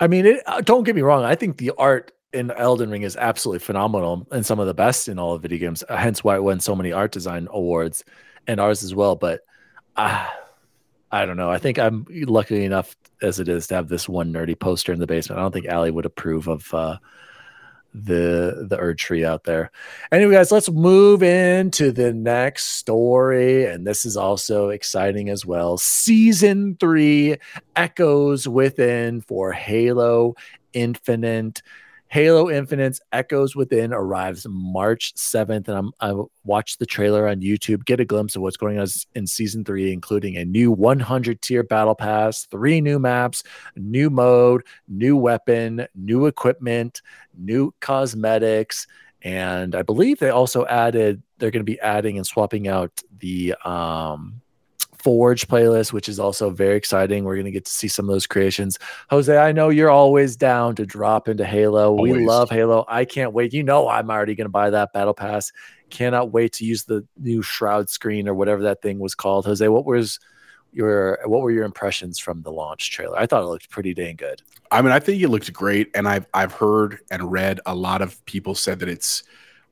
I 0.00 0.08
mean, 0.08 0.26
it, 0.26 0.42
uh, 0.46 0.60
don't 0.60 0.82
get 0.82 0.96
me 0.96 1.02
wrong. 1.02 1.24
I 1.24 1.34
think 1.36 1.56
the 1.58 1.70
art 1.78 2.10
in 2.34 2.50
Elden 2.50 2.90
Ring 2.90 3.02
is 3.02 3.16
absolutely 3.16 3.60
phenomenal 3.60 4.26
and 4.32 4.44
some 4.44 4.58
of 4.58 4.66
the 4.66 4.74
best 4.74 5.08
in 5.08 5.18
all 5.18 5.32
of 5.32 5.42
video 5.42 5.58
games. 5.58 5.84
uh, 5.88 5.96
Hence 5.96 6.24
why 6.24 6.34
it 6.34 6.42
won 6.42 6.60
so 6.60 6.74
many 6.74 6.92
art 6.92 7.12
design 7.12 7.48
awards 7.50 8.04
and 8.46 8.60
ours 8.60 8.82
as 8.82 8.94
well. 8.94 9.14
But 9.16 9.40
uh, 9.96 10.28
I 11.10 11.24
don't 11.26 11.36
know. 11.36 11.50
I 11.50 11.58
think 11.58 11.78
I'm 11.78 12.06
lucky 12.10 12.64
enough 12.64 12.96
as 13.22 13.38
it 13.38 13.48
is 13.48 13.68
to 13.68 13.76
have 13.76 13.88
this 13.88 14.08
one 14.08 14.32
nerdy 14.32 14.58
poster 14.58 14.92
in 14.92 14.98
the 14.98 15.06
basement. 15.06 15.38
I 15.38 15.42
don't 15.42 15.52
think 15.52 15.66
Allie 15.66 15.92
would 15.92 16.06
approve 16.06 16.48
of 16.48 16.74
uh, 16.74 16.98
the 17.94 18.66
the 18.68 18.76
Erdtree 18.76 19.24
out 19.24 19.44
there. 19.44 19.70
Anyway, 20.10 20.32
guys, 20.34 20.50
let's 20.50 20.68
move 20.68 21.22
into 21.22 21.92
the 21.92 22.12
next 22.12 22.64
story, 22.64 23.66
and 23.66 23.86
this 23.86 24.04
is 24.04 24.16
also 24.16 24.70
exciting 24.70 25.28
as 25.28 25.46
well. 25.46 25.78
Season 25.78 26.76
three 26.80 27.36
echoes 27.76 28.48
within 28.48 29.20
for 29.20 29.52
Halo 29.52 30.34
Infinite. 30.72 31.62
Halo 32.14 32.48
Infinite's 32.48 33.00
Echoes 33.10 33.56
Within 33.56 33.92
arrives 33.92 34.46
March 34.48 35.14
7th, 35.14 35.66
and 35.66 35.76
I'm, 35.76 35.92
I 35.98 36.14
watched 36.44 36.78
the 36.78 36.86
trailer 36.86 37.26
on 37.26 37.40
YouTube, 37.40 37.84
get 37.84 37.98
a 37.98 38.04
glimpse 38.04 38.36
of 38.36 38.42
what's 38.42 38.56
going 38.56 38.78
on 38.78 38.86
in 39.16 39.26
season 39.26 39.64
three, 39.64 39.92
including 39.92 40.36
a 40.36 40.44
new 40.44 40.70
100 40.70 41.42
tier 41.42 41.64
battle 41.64 41.96
pass, 41.96 42.46
three 42.46 42.80
new 42.80 43.00
maps, 43.00 43.42
new 43.74 44.10
mode, 44.10 44.62
new 44.86 45.16
weapon, 45.16 45.88
new 45.96 46.26
equipment, 46.26 47.02
new 47.36 47.74
cosmetics, 47.80 48.86
and 49.22 49.74
I 49.74 49.82
believe 49.82 50.20
they 50.20 50.30
also 50.30 50.64
added 50.66 51.20
they're 51.38 51.50
going 51.50 51.66
to 51.66 51.72
be 51.72 51.80
adding 51.80 52.16
and 52.16 52.24
swapping 52.24 52.68
out 52.68 52.92
the 53.18 53.56
um, 53.64 54.40
Forge 55.04 55.46
playlist, 55.48 55.92
which 55.92 56.08
is 56.08 56.18
also 56.18 56.48
very 56.48 56.78
exciting. 56.78 57.24
We're 57.24 57.34
going 57.34 57.44
to 57.44 57.50
get 57.50 57.66
to 57.66 57.70
see 57.70 57.88
some 57.88 58.08
of 58.08 58.14
those 58.14 58.26
creations. 58.26 58.78
Jose, 59.10 59.36
I 59.36 59.52
know 59.52 59.68
you're 59.68 59.90
always 59.90 60.34
down 60.34 60.74
to 60.76 60.86
drop 60.86 61.28
into 61.28 61.44
Halo. 61.44 61.90
Always. 61.90 62.14
We 62.14 62.24
love 62.24 62.48
Halo. 62.48 62.86
I 62.88 63.04
can't 63.04 63.34
wait. 63.34 63.52
You 63.52 63.62
know, 63.62 63.86
I'm 63.86 64.10
already 64.10 64.34
going 64.34 64.46
to 64.46 64.50
buy 64.50 64.70
that 64.70 64.94
battle 64.94 65.12
pass. 65.12 65.52
Cannot 65.90 66.32
wait 66.32 66.54
to 66.54 66.64
use 66.64 66.84
the 66.84 67.06
new 67.18 67.42
shroud 67.42 67.90
screen 67.90 68.26
or 68.26 68.34
whatever 68.34 68.62
that 68.62 68.80
thing 68.80 68.98
was 68.98 69.14
called. 69.14 69.44
Jose, 69.44 69.68
what 69.68 69.84
was 69.84 70.18
your 70.72 71.18
what 71.26 71.42
were 71.42 71.50
your 71.50 71.64
impressions 71.64 72.18
from 72.18 72.40
the 72.40 72.50
launch 72.50 72.90
trailer? 72.90 73.18
I 73.18 73.26
thought 73.26 73.42
it 73.42 73.48
looked 73.48 73.68
pretty 73.68 73.92
dang 73.92 74.16
good. 74.16 74.40
I 74.70 74.80
mean, 74.80 74.92
I 74.92 75.00
think 75.00 75.22
it 75.22 75.28
looked 75.28 75.52
great, 75.52 75.90
and 75.94 76.08
I've 76.08 76.26
I've 76.32 76.52
heard 76.52 77.00
and 77.10 77.30
read 77.30 77.60
a 77.66 77.74
lot 77.74 78.00
of 78.00 78.24
people 78.24 78.54
said 78.54 78.78
that 78.78 78.88
it's 78.88 79.22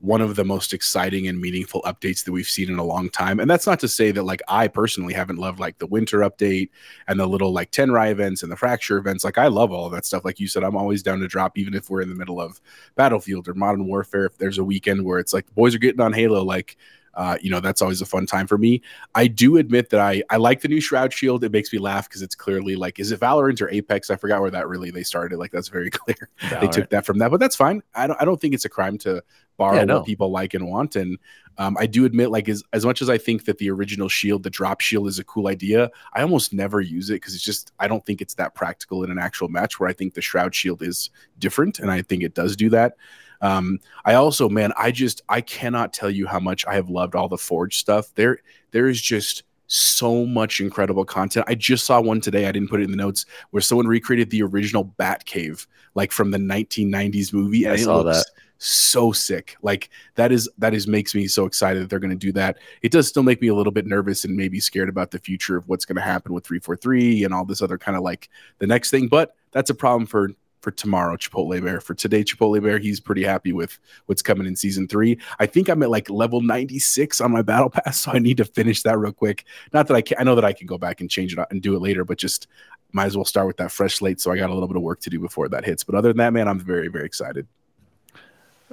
one 0.03 0.19
of 0.19 0.35
the 0.35 0.43
most 0.43 0.73
exciting 0.73 1.29
and 1.29 1.39
meaningful 1.39 1.81
updates 1.83 2.25
that 2.25 2.33
we've 2.33 2.49
seen 2.49 2.69
in 2.69 2.77
a 2.77 2.83
long 2.83 3.09
time. 3.09 3.39
And 3.39 3.49
that's 3.49 3.65
not 3.65 3.79
to 3.79 3.87
say 3.87 4.11
that 4.11 4.23
like 4.23 4.41
I 4.49 4.67
personally 4.67 5.13
haven't 5.13 5.37
loved 5.37 5.61
like 5.61 5.77
the 5.77 5.87
winter 5.87 6.19
update 6.19 6.71
and 7.07 7.17
the 7.17 7.25
little 7.25 7.53
like 7.53 7.71
Tenrai 7.71 8.11
events 8.11 8.43
and 8.43 8.51
the 8.51 8.57
fracture 8.57 8.97
events. 8.97 9.23
Like 9.23 9.37
I 9.37 9.47
love 9.47 9.71
all 9.71 9.89
that 9.91 10.05
stuff. 10.05 10.25
Like 10.25 10.41
you 10.41 10.47
said, 10.49 10.61
I'm 10.61 10.75
always 10.75 11.03
down 11.03 11.19
to 11.19 11.27
drop, 11.29 11.57
even 11.57 11.73
if 11.73 11.89
we're 11.89 12.01
in 12.01 12.09
the 12.09 12.15
middle 12.15 12.41
of 12.41 12.59
Battlefield 12.95 13.47
or 13.47 13.53
Modern 13.53 13.87
Warfare. 13.87 14.25
If 14.25 14.37
there's 14.37 14.57
a 14.57 14.63
weekend 14.65 15.05
where 15.05 15.19
it's 15.19 15.31
like 15.31 15.45
the 15.45 15.53
boys 15.53 15.73
are 15.73 15.79
getting 15.79 16.01
on 16.01 16.11
Halo, 16.11 16.43
like 16.43 16.75
uh, 17.15 17.37
you 17.41 17.49
know, 17.49 17.59
that's 17.59 17.81
always 17.81 18.01
a 18.01 18.05
fun 18.05 18.25
time 18.25 18.47
for 18.47 18.57
me. 18.57 18.81
I 19.15 19.27
do 19.27 19.57
admit 19.57 19.89
that 19.91 19.99
I 19.99 20.23
I 20.29 20.37
like 20.37 20.61
the 20.61 20.67
new 20.67 20.81
Shroud 20.81 21.13
Shield. 21.13 21.43
It 21.43 21.51
makes 21.51 21.71
me 21.71 21.79
laugh 21.79 22.09
because 22.09 22.21
it's 22.21 22.35
clearly 22.35 22.75
like, 22.75 22.99
is 22.99 23.11
it 23.11 23.19
Valorant 23.19 23.61
or 23.61 23.69
Apex? 23.69 24.09
I 24.09 24.15
forgot 24.15 24.41
where 24.41 24.51
that 24.51 24.67
really 24.67 24.91
they 24.91 25.03
started. 25.03 25.37
Like 25.37 25.51
that's 25.51 25.67
very 25.67 25.89
clear. 25.91 26.29
They 26.59 26.67
took 26.67 26.89
that 26.89 27.05
from 27.05 27.19
that, 27.19 27.31
but 27.31 27.39
that's 27.39 27.55
fine. 27.55 27.83
I 27.95 28.07
don't 28.07 28.21
I 28.21 28.25
don't 28.25 28.39
think 28.39 28.53
it's 28.53 28.65
a 28.65 28.69
crime 28.69 28.97
to 28.99 29.23
borrow 29.57 29.75
Yeah, 29.75 29.85
no. 29.85 29.97
what 29.97 30.05
people 30.05 30.31
like 30.31 30.53
and 30.53 30.67
want. 30.67 30.95
And 30.95 31.17
um, 31.57 31.77
I 31.79 31.85
do 31.85 32.05
admit, 32.05 32.31
like 32.31 32.49
as 32.49 32.63
as 32.73 32.85
much 32.85 33.01
as 33.01 33.09
I 33.09 33.17
think 33.17 33.45
that 33.45 33.59
the 33.59 33.69
original 33.69 34.09
shield, 34.09 34.43
the 34.43 34.49
drop 34.49 34.81
shield, 34.81 35.07
is 35.07 35.19
a 35.19 35.23
cool 35.23 35.47
idea, 35.47 35.91
I 36.13 36.21
almost 36.23 36.53
never 36.53 36.81
use 36.81 37.09
it 37.09 37.15
because 37.15 37.35
it's 37.35 37.43
just 37.43 37.71
I 37.79 37.87
don't 37.87 38.03
think 38.05 38.21
it's 38.21 38.33
that 38.35 38.55
practical 38.55 39.03
in 39.03 39.11
an 39.11 39.19
actual 39.19 39.49
match. 39.49 39.79
Where 39.79 39.89
I 39.89 39.93
think 39.93 40.15
the 40.15 40.21
Shroud 40.21 40.55
Shield 40.55 40.81
is 40.81 41.11
different, 41.37 41.79
and 41.79 41.91
I 41.91 42.01
think 42.01 42.23
it 42.23 42.33
does 42.33 42.55
do 42.55 42.69
that. 42.71 42.95
Um, 43.43 43.79
I 44.05 44.13
also, 44.15 44.47
man, 44.47 44.71
I 44.77 44.91
just 44.91 45.21
I 45.27 45.41
cannot 45.41 45.93
tell 45.93 46.09
you 46.09 46.25
how 46.25 46.39
much 46.39 46.65
I 46.65 46.75
have 46.75 46.89
loved 46.89 47.13
all 47.13 47.27
the 47.27 47.37
Forge 47.37 47.77
stuff. 47.77 48.11
There, 48.15 48.39
there 48.71 48.87
is 48.87 49.01
just 49.01 49.43
so 49.67 50.25
much 50.25 50.61
incredible 50.61 51.03
content. 51.03 51.45
I 51.49 51.55
just 51.55 51.85
saw 51.85 51.99
one 51.99 52.21
today. 52.21 52.47
I 52.47 52.53
didn't 52.53 52.69
put 52.69 52.79
it 52.79 52.85
in 52.85 52.91
the 52.91 52.97
notes 52.97 53.25
where 53.51 53.61
someone 53.61 53.85
recreated 53.85 54.29
the 54.29 54.43
original 54.43 54.85
Bat 54.85 55.25
Cave, 55.25 55.67
like 55.93 56.13
from 56.13 56.31
the 56.31 56.37
1990s 56.37 57.33
movie, 57.33 57.65
and 57.65 57.73
I 57.73 57.75
it 57.75 57.83
saw 57.83 57.99
looks 57.99 58.19
that. 58.19 58.31
so 58.59 59.11
sick. 59.11 59.57
Like 59.61 59.89
that 60.15 60.31
is 60.31 60.49
that 60.57 60.73
is 60.73 60.87
makes 60.87 61.13
me 61.13 61.27
so 61.27 61.45
excited 61.45 61.83
that 61.83 61.89
they're 61.89 61.99
going 61.99 62.11
to 62.11 62.15
do 62.15 62.31
that. 62.31 62.59
It 62.81 62.93
does 62.93 63.09
still 63.09 63.23
make 63.23 63.41
me 63.41 63.49
a 63.49 63.55
little 63.55 63.73
bit 63.73 63.85
nervous 63.85 64.23
and 64.23 64.37
maybe 64.37 64.61
scared 64.61 64.87
about 64.87 65.11
the 65.11 65.19
future 65.19 65.57
of 65.57 65.67
what's 65.67 65.83
going 65.83 65.97
to 65.97 66.01
happen 66.01 66.33
with 66.33 66.45
343 66.45 67.25
and 67.25 67.33
all 67.33 67.43
this 67.43 67.61
other 67.61 67.77
kind 67.77 67.97
of 67.97 68.03
like 68.03 68.29
the 68.59 68.67
next 68.67 68.89
thing. 68.89 69.09
But 69.09 69.35
that's 69.51 69.69
a 69.69 69.75
problem 69.75 70.05
for 70.05 70.29
for 70.63 70.71
tomorrow, 70.71 71.17
Chipotle 71.17 71.61
Bear. 71.61 71.81
For 71.81 71.93
today, 71.93 72.23
Chipotle 72.23 72.63
Bear, 72.63 72.79
he's 72.79 72.99
pretty 72.99 73.23
happy 73.23 73.51
with 73.51 73.77
what's 74.05 74.21
coming 74.21 74.47
in 74.47 74.55
season 74.55 74.87
three. 74.87 75.19
I 75.39 75.45
think 75.45 75.67
I'm 75.67 75.83
at 75.83 75.89
like 75.89 76.09
level 76.09 76.41
96 76.41 77.19
on 77.21 77.31
my 77.31 77.41
battle 77.41 77.69
pass, 77.69 78.01
so 78.01 78.11
I 78.11 78.19
need 78.19 78.37
to 78.37 78.45
finish 78.45 78.81
that 78.83 78.97
real 78.97 79.11
quick. 79.11 79.45
Not 79.73 79.87
that 79.87 79.95
I 79.95 80.01
can, 80.01 80.17
I 80.19 80.23
know 80.23 80.35
that 80.35 80.45
I 80.45 80.53
can 80.53 80.65
go 80.65 80.77
back 80.77 81.01
and 81.01 81.11
change 81.11 81.37
it 81.37 81.47
and 81.51 81.61
do 81.61 81.75
it 81.75 81.81
later, 81.81 82.05
but 82.05 82.17
just 82.17 82.47
might 82.93 83.05
as 83.05 83.17
well 83.17 83.25
start 83.25 83.47
with 83.47 83.57
that 83.57 83.71
fresh 83.71 83.95
slate. 83.95 84.21
So 84.21 84.31
I 84.31 84.37
got 84.37 84.49
a 84.49 84.53
little 84.53 84.67
bit 84.67 84.77
of 84.77 84.83
work 84.83 85.01
to 85.01 85.09
do 85.09 85.19
before 85.19 85.49
that 85.49 85.65
hits. 85.65 85.83
But 85.83 85.95
other 85.95 86.09
than 86.09 86.17
that, 86.17 86.33
man, 86.33 86.47
I'm 86.47 86.59
very, 86.59 86.87
very 86.87 87.05
excited. 87.05 87.45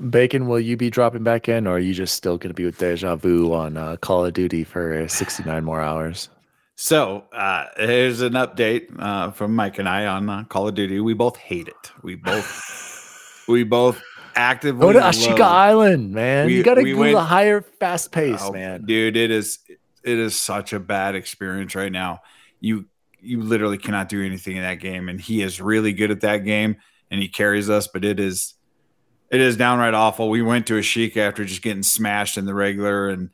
Bacon, 0.09 0.47
will 0.47 0.61
you 0.61 0.77
be 0.77 0.89
dropping 0.89 1.25
back 1.25 1.49
in, 1.49 1.67
or 1.67 1.73
are 1.73 1.79
you 1.79 1.93
just 1.93 2.15
still 2.15 2.39
going 2.39 2.49
to 2.51 2.55
be 2.55 2.65
with 2.65 2.79
Deja 2.79 3.17
Vu 3.17 3.53
on 3.53 3.77
uh, 3.77 3.97
Call 3.97 4.25
of 4.25 4.33
Duty 4.33 4.65
for 4.65 5.07
69 5.09 5.63
more 5.65 5.81
hours? 5.81 6.31
So 6.83 7.25
uh, 7.31 7.67
here's 7.77 8.23
an 8.23 8.33
update 8.33 8.87
uh, 8.99 9.33
from 9.33 9.55
Mike 9.55 9.79
and 9.79 9.87
I 9.87 10.07
on 10.07 10.31
uh, 10.31 10.45
Call 10.45 10.67
of 10.67 10.75
Duty. 10.75 10.99
We 10.99 11.13
both 11.13 11.37
hate 11.37 11.69
it. 11.69 11.93
We 12.03 12.15
both 12.15 13.45
we 13.47 13.65
both 13.65 14.01
actively 14.35 14.81
Go 14.81 14.93
to 14.95 15.01
Ashika 15.01 15.43
Island, 15.43 16.13
man. 16.13 16.47
We- 16.47 16.57
you 16.57 16.63
got 16.63 16.77
to 16.77 16.83
we 16.83 16.93
go 16.93 17.01
went- 17.01 17.13
the 17.17 17.23
higher, 17.23 17.61
fast 17.61 18.13
pace, 18.13 18.41
Oh, 18.41 18.53
man. 18.53 18.87
dude 18.87 19.19
it 19.19 19.31
is 19.31 19.59
it 20.03 20.19
is 20.19 20.35
such 20.35 20.73
a 20.73 20.81
bad 20.81 21.15
experience 21.15 21.75
right 21.75 21.93
now 21.93 22.21
you 22.61 22.87
you 23.21 23.43
literally 23.43 23.77
cannot 23.77 24.09
do 24.09 24.25
anything 24.25 24.57
in 24.57 24.63
that 24.63 24.77
game 24.77 25.11
and 25.11 25.21
he 25.21 25.43
is 25.43 25.61
really 25.61 25.93
good 25.93 26.11
at 26.11 26.23
that 26.23 26.39
game 26.47 26.77
and 27.11 27.21
he 27.21 27.29
carries 27.29 27.69
us 27.69 27.89
but 27.89 28.07
it 28.07 28.19
is 28.19 28.55
it 29.31 29.43
is 29.43 29.55
downright 29.59 29.93
awful 29.93 30.31
we 30.31 30.41
went 30.41 30.67
to 30.69 30.79
Ashika 30.79 31.19
after 31.19 31.45
just 31.45 31.61
getting 31.61 31.83
smashed 31.83 32.39
in 32.39 32.47
the 32.47 32.55
regular 32.55 33.11
and 33.11 33.29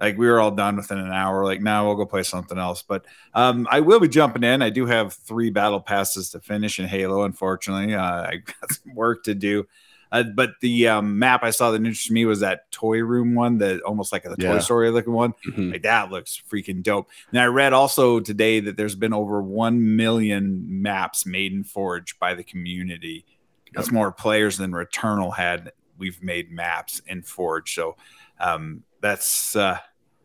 like 0.00 0.16
we 0.16 0.26
were 0.26 0.40
all 0.40 0.50
done 0.50 0.76
within 0.76 0.98
an 0.98 1.12
hour 1.12 1.44
like 1.44 1.60
now 1.60 1.86
we'll 1.86 1.96
go 1.96 2.06
play 2.06 2.22
something 2.22 2.58
else 2.58 2.82
but 2.82 3.04
um 3.34 3.66
i 3.70 3.80
will 3.80 4.00
be 4.00 4.08
jumping 4.08 4.42
in 4.42 4.62
i 4.62 4.70
do 4.70 4.86
have 4.86 5.12
three 5.12 5.50
battle 5.50 5.80
passes 5.80 6.30
to 6.30 6.40
finish 6.40 6.78
in 6.78 6.86
halo 6.86 7.22
unfortunately 7.24 7.94
uh, 7.94 8.22
i 8.22 8.36
got 8.60 8.72
some 8.72 8.94
work 8.94 9.22
to 9.24 9.34
do 9.34 9.66
uh, 10.12 10.22
but 10.22 10.50
the 10.60 10.88
um, 10.88 11.18
map 11.18 11.42
I 11.42 11.48
saw 11.48 11.70
that 11.70 11.78
interested 11.78 12.12
me 12.12 12.26
was 12.26 12.40
that 12.40 12.70
toy 12.70 12.98
room 12.98 13.34
one, 13.34 13.56
that 13.58 13.80
almost 13.80 14.12
like 14.12 14.26
a 14.26 14.34
Yeah. 14.36 14.52
Toy 14.52 14.58
Story 14.58 14.90
looking 14.90 15.14
one. 15.14 15.32
Mhm. 15.48 15.72
Like 15.72 15.82
that 15.84 16.10
looks 16.10 16.40
freaking 16.52 16.82
dope. 16.82 17.08
And 17.30 17.40
I 17.40 17.46
read 17.46 17.72
also 17.72 18.20
today 18.20 18.60
that 18.60 18.76
there's 18.76 18.94
been 18.94 19.14
over 19.14 19.42
1 19.42 19.96
million 19.96 20.82
maps 20.82 21.24
made 21.24 21.54
in 21.54 21.64
Forge 21.64 22.18
by 22.18 22.34
the 22.34 22.44
community. 22.44 23.24
That's 23.72 23.90
more 23.90 24.12
players 24.12 24.58
than 24.58 24.72
Returnal 24.72 25.34
had. 25.34 25.72
We've 25.96 26.22
made 26.22 26.50
maps 26.52 27.00
in 27.06 27.22
Forge. 27.22 27.74
So 27.74 27.96
um, 28.42 28.82
that's 29.00 29.56
uh, 29.56 29.78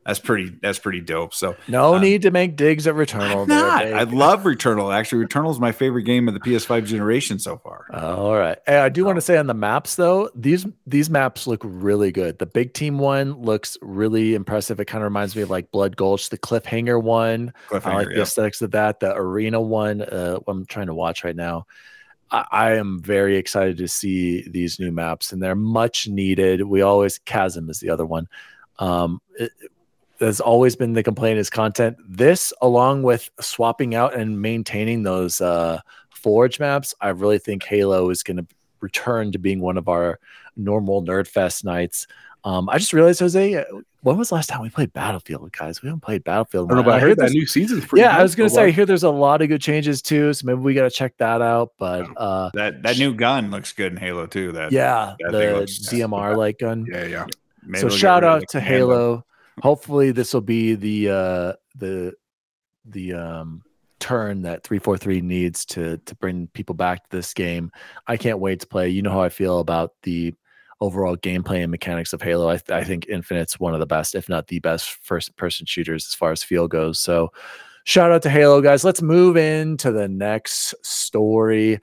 that's 0.08 0.20
pretty 0.20 0.58
that's 0.62 0.80
pretty 0.80 1.02
dope. 1.02 1.34
So 1.34 1.58
No 1.68 1.96
Um, 1.96 2.02
need 2.02 2.22
to 2.22 2.32
make 2.32 2.56
digs 2.56 2.88
at 2.88 2.96
Returnal. 2.96 3.44
I'm 3.44 3.50
not. 3.50 3.84
Bacon. 3.84 3.98
I 3.98 4.04
love 4.04 4.44
Returnal. 4.44 4.96
Actually, 4.96 5.26
Returnal 5.26 5.52
is 5.52 5.60
my 5.60 5.74
favorite 5.74 6.04
game 6.04 6.30
of 6.30 6.34
the 6.34 6.40
PS5 6.40 6.86
generation 6.86 7.40
so 7.40 7.58
far. 7.58 7.88
All 7.94 8.34
right. 8.34 8.58
Hey, 8.66 8.78
I 8.78 8.88
do 8.88 9.04
want 9.04 9.18
to 9.18 9.22
say 9.22 9.38
on 9.38 9.48
the 9.48 9.54
maps 9.54 9.96
though, 9.96 10.30
these 10.34 10.66
these 10.86 11.10
maps 11.10 11.46
look 11.46 11.62
really 11.66 12.14
good. 12.14 12.40
The 12.40 12.46
big 12.46 12.74
team 12.74 13.00
one 13.00 13.34
looks 13.34 13.78
really 13.82 14.34
impressive. 14.34 14.80
It 14.80 14.86
kind 14.86 15.04
of 15.04 15.08
reminds 15.08 15.36
me 15.36 15.42
of 15.42 15.50
like 15.50 15.72
Blood 15.72 15.98
Gulch. 15.98 16.30
The 16.30 16.38
cliffhanger 16.38 17.04
one, 17.04 17.52
I 17.70 17.94
like 17.94 18.08
the 18.08 18.16
yeah. 18.16 18.22
aesthetics 18.22 18.62
of 18.62 18.72
that. 18.72 19.02
The 19.02 19.14
arena 19.14 19.60
one, 19.60 20.02
uh, 20.02 20.40
I'm 20.48 20.66
trying 20.66 20.88
to 20.88 20.96
watch 20.96 21.26
right 21.26 21.36
now. 21.36 21.66
I, 22.32 22.74
am 22.74 23.00
very 23.00 23.38
excited 23.38 23.78
to 23.78 23.88
see 23.88 24.48
these 24.50 24.80
new 24.80 24.92
maps, 24.92 25.32
and 25.32 25.42
they're 25.42 25.56
much 25.56 26.08
needed. 26.08 26.62
We 26.62 26.82
always 26.82 27.20
Chasm 27.20 27.70
is 27.70 27.80
the 27.80 27.90
other 27.90 28.06
one. 28.06 28.28
Um, 28.80 29.22
it, 29.36 29.52
there's 30.20 30.40
always 30.40 30.76
been 30.76 30.94
the 30.94 31.04
complaint 31.04 31.40
is 31.40 31.50
content. 31.50 31.98
This, 32.08 32.52
along 32.62 33.04
with 33.04 33.30
swapping 33.40 33.96
out 33.96 34.16
and 34.16 34.42
maintaining 34.42 35.04
those 35.04 35.42
uh, 35.42 35.80
Forge 36.10 36.60
maps, 36.60 36.94
I 37.00 37.10
really 37.10 37.40
think 37.40 37.64
Halo 37.64 38.10
is 38.10 38.24
going 38.24 38.38
to 38.38 38.48
return 38.82 39.32
to 39.32 39.40
being 39.40 39.62
one 39.62 39.78
of 39.78 39.88
our 39.88 40.20
normal 40.56 41.04
nerd 41.04 41.28
fest 41.28 41.64
nights. 41.64 42.08
Um, 42.44 42.70
I 42.70 42.78
just 42.78 42.94
realized, 42.94 43.20
Jose, 43.20 43.64
when 44.08 44.18
was 44.18 44.30
the 44.30 44.36
last 44.36 44.48
time 44.48 44.62
we 44.62 44.70
played 44.70 44.94
Battlefield, 44.94 45.52
guys? 45.52 45.82
We 45.82 45.88
haven't 45.88 46.02
played 46.02 46.24
Battlefield. 46.24 46.72
I 46.72 46.76
don't 46.76 46.78
know, 46.78 46.80
in 46.82 46.86
but 46.86 46.92
I 46.92 46.98
while. 46.98 47.08
heard 47.10 47.18
that 47.18 47.32
new 47.32 47.46
season's 47.46 47.86
pretty 47.86 48.02
yeah, 48.02 48.18
I 48.18 48.24
was 48.24 48.36
gonna 48.36 48.50
so 48.50 48.56
say 48.56 48.64
I 48.66 48.70
hear 48.72 48.86
there's 48.86 49.04
a 49.04 49.10
lot 49.10 49.42
of 49.42 49.50
good 49.50 49.62
changes 49.62 50.02
too, 50.02 50.34
so 50.34 50.46
maybe 50.46 50.60
we 50.60 50.74
gotta 50.74 50.90
check 50.90 51.18
that 51.18 51.42
out. 51.42 51.74
But 51.78 52.08
uh 52.18 52.50
That 52.54 52.84
that 52.84 52.98
new 52.98 53.14
gun 53.14 53.52
looks 53.52 53.74
good 53.74 53.92
in 53.92 53.98
Halo 53.98 54.26
too. 54.26 54.52
That 54.54 54.72
yeah, 54.72 55.16
that 55.20 55.32
the 55.32 55.54
looks- 55.60 55.80
DMR 55.90 56.36
like 56.38 56.60
gun. 56.60 56.86
Yeah, 56.92 57.06
yeah. 57.06 57.26
maybe 57.64 57.80
so 57.82 57.88
we'll 57.88 57.96
shout 57.98 58.24
out 58.24 58.42
to 58.50 58.60
commando. 58.60 58.78
Halo. 58.88 59.26
Hopefully 59.62 60.12
this 60.12 60.34
will 60.34 60.42
be 60.42 60.76
the 60.76 61.10
uh 61.10 61.54
the 61.76 62.14
the 62.86 63.14
um 63.14 63.64
turn 64.00 64.44
that 64.44 64.64
343 64.64 65.22
needs 65.22 65.66
to 65.66 65.98
to 66.06 66.16
bring 66.16 66.48
people 66.54 66.76
back 66.76 67.04
to 67.10 67.18
this 67.18 67.34
game. 67.34 67.72
I 68.06 68.16
can't 68.18 68.40
wait 68.40 68.60
to 68.62 68.68
play. 68.68 68.90
You 68.90 69.02
know 69.02 69.12
how 69.12 69.22
I 69.22 69.30
feel 69.30 69.60
about 69.60 69.94
the 70.04 70.34
overall 70.82 71.18
gameplay 71.18 71.62
and 71.62 71.72
mechanics 71.72 72.14
of 72.14 72.22
Halo. 72.22 72.50
I, 72.50 72.60
I 72.70 72.84
think 72.84 73.08
Infinite's 73.08 73.60
one 73.60 73.74
of 73.74 73.80
the 73.80 73.86
best, 73.86 74.16
if 74.16 74.30
not 74.30 74.48
the 74.48 74.60
best, 74.60 74.90
first 75.02 75.36
person 75.36 75.66
shooters 75.66 76.06
as 76.08 76.14
far 76.14 76.32
as 76.32 76.44
feel 76.44 76.68
goes. 76.68 77.00
So, 77.00 77.32
shout 77.84 78.12
out 78.12 78.22
to 78.24 78.30
Halo, 78.30 78.62
guys. 78.62 78.84
Let's 78.84 79.02
move 79.02 79.38
into 79.38 79.92
the 79.92 80.08
next 80.08 80.76
story. 80.84 81.80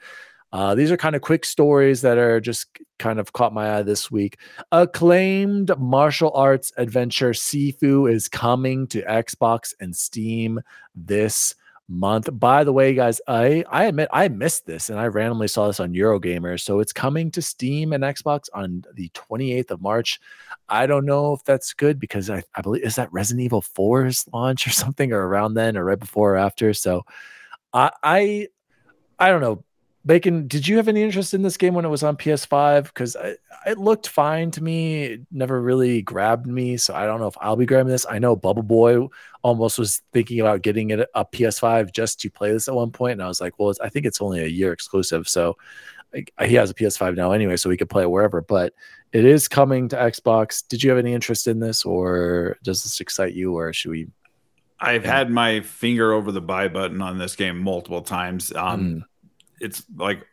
Uh, 0.53 0.73
these 0.73 0.93
are 0.93 0.97
kind 0.97 1.17
of 1.17 1.23
quick 1.23 1.45
stories 1.45 2.01
that 2.03 2.17
are 2.17 2.41
just 2.41 2.69
kind 3.01 3.19
of 3.19 3.33
caught 3.33 3.53
my 3.53 3.79
eye 3.79 3.83
this 3.83 4.09
week. 4.09 4.39
Acclaimed 4.71 5.77
martial 5.81 6.31
arts 6.33 6.73
adventure 6.77 7.31
Sifu 7.31 8.09
is 8.09 8.29
coming 8.29 8.87
to 8.87 9.03
Xbox 9.03 9.75
and 9.81 9.97
Steam 9.97 10.61
this 10.95 11.57
month. 11.89 12.29
By 12.33 12.65
the 12.65 12.73
way, 12.73 12.95
guys, 12.95 13.21
I 13.29 13.65
I 13.69 13.85
admit 13.85 14.09
I 14.13 14.29
missed 14.29 14.67
this 14.67 14.91
and 14.91 14.99
I 14.99 15.07
randomly 15.07 15.49
saw 15.49 15.67
this 15.67 15.81
on 15.81 15.93
Eurogamer. 15.93 16.61
So 16.61 16.81
it's 16.81 16.93
coming 16.93 17.31
to 17.33 17.43
Steam 17.43 17.93
and 17.93 18.05
Xbox 18.05 18.45
on 18.55 18.85
the 18.95 19.09
28th 19.11 19.71
of 19.71 19.83
March. 19.83 20.21
I 20.69 20.87
don't 20.87 21.05
know 21.05 21.33
if 21.35 21.45
that's 21.45 21.75
good 21.75 21.99
because 21.99 22.31
I, 22.31 22.43
I 22.55 22.63
believe 22.63 22.85
is 22.85 22.97
that 22.97 23.13
Resident 23.13 23.45
Evil 23.45 23.63
4's 23.63 24.27
launch 24.33 24.67
or 24.67 24.71
something 24.85 25.13
or 25.13 25.27
around 25.27 25.55
then 25.55 25.77
or 25.77 25.85
right 25.85 25.99
before 25.99 26.35
or 26.35 26.37
after. 26.37 26.73
So 26.75 27.05
I 27.73 27.91
I 28.03 28.49
I 29.19 29.29
don't 29.29 29.41
know. 29.41 29.65
Bacon, 30.07 30.47
did 30.47 30.69
you 30.69 30.77
have 30.77 30.89
any 30.89 31.03
interest 31.03 31.33
in 31.33 31.41
this 31.41 31.57
game 31.57 31.73
when 31.73 31.87
it 31.87 31.89
was 31.89 32.03
on 32.03 32.17
PS5? 32.19 32.85
Because 32.85 33.17
it 33.67 33.79
looked 33.79 34.07
fine 34.07 34.51
to 34.51 34.63
me. 34.63 35.05
It 35.05 35.21
never 35.33 35.63
really 35.63 36.03
grabbed 36.03 36.47
me. 36.47 36.77
So 36.77 36.95
I 36.95 37.07
don't 37.07 37.21
know 37.21 37.27
if 37.27 37.37
I'll 37.41 37.57
be 37.57 37.65
grabbing 37.65 37.91
this. 37.91 38.05
I 38.09 38.19
know 38.19 38.37
Bubble 38.37 38.63
Boy 38.63 39.09
almost 39.43 39.79
was 39.79 40.03
thinking 40.13 40.41
about 40.41 40.61
getting 40.61 40.91
it 40.91 41.09
a 41.15 41.25
PS5 41.25 41.91
just 41.93 42.21
to 42.21 42.31
play 42.31 42.53
this 42.53 42.69
at 42.69 42.75
one 42.75 42.91
point, 42.91 43.13
and 43.13 43.23
I 43.23 43.29
was 43.29 43.41
like, 43.41 43.59
well, 43.59 43.73
I 43.83 43.89
think 43.89 44.05
it's 44.05 44.21
only 44.21 44.43
a 44.43 44.47
year 44.49 44.73
exclusive. 44.73 45.27
So 45.27 45.57
he 46.13 46.55
has 46.55 46.71
a 46.71 46.75
PS5 46.75 47.17
now 47.17 47.33
anyway, 47.33 47.57
so 47.57 47.71
we 47.71 47.77
could 47.79 47.89
play 47.89 48.03
it 48.03 48.11
wherever. 48.11 48.43
But 48.43 48.75
it 49.13 49.25
is 49.25 49.49
coming 49.49 49.89
to 49.89 49.97
Xbox. 49.97 50.67
Did 50.69 50.83
you 50.83 50.91
have 50.91 50.99
any 50.99 51.15
interest 51.15 51.49
in 51.49 51.61
this, 51.61 51.83
or 51.83 52.59
does 52.63 52.83
this 52.83 53.01
excite 53.01 53.33
you, 53.33 53.57
or 53.57 53.73
should 53.73 53.91
we? 53.91 54.09
I've 54.81 55.05
had 55.05 55.31
my 55.31 55.61
finger 55.61 56.13
over 56.13 56.31
the 56.31 56.43
buy 56.43 56.69
button 56.69 57.01
on 57.01 57.17
this 57.17 57.37
game 57.37 57.59
multiple 57.59 58.03
times. 58.03 58.53
Um, 58.55 58.85
mm 58.85 59.05
it's 59.65 59.85
like 59.97 60.25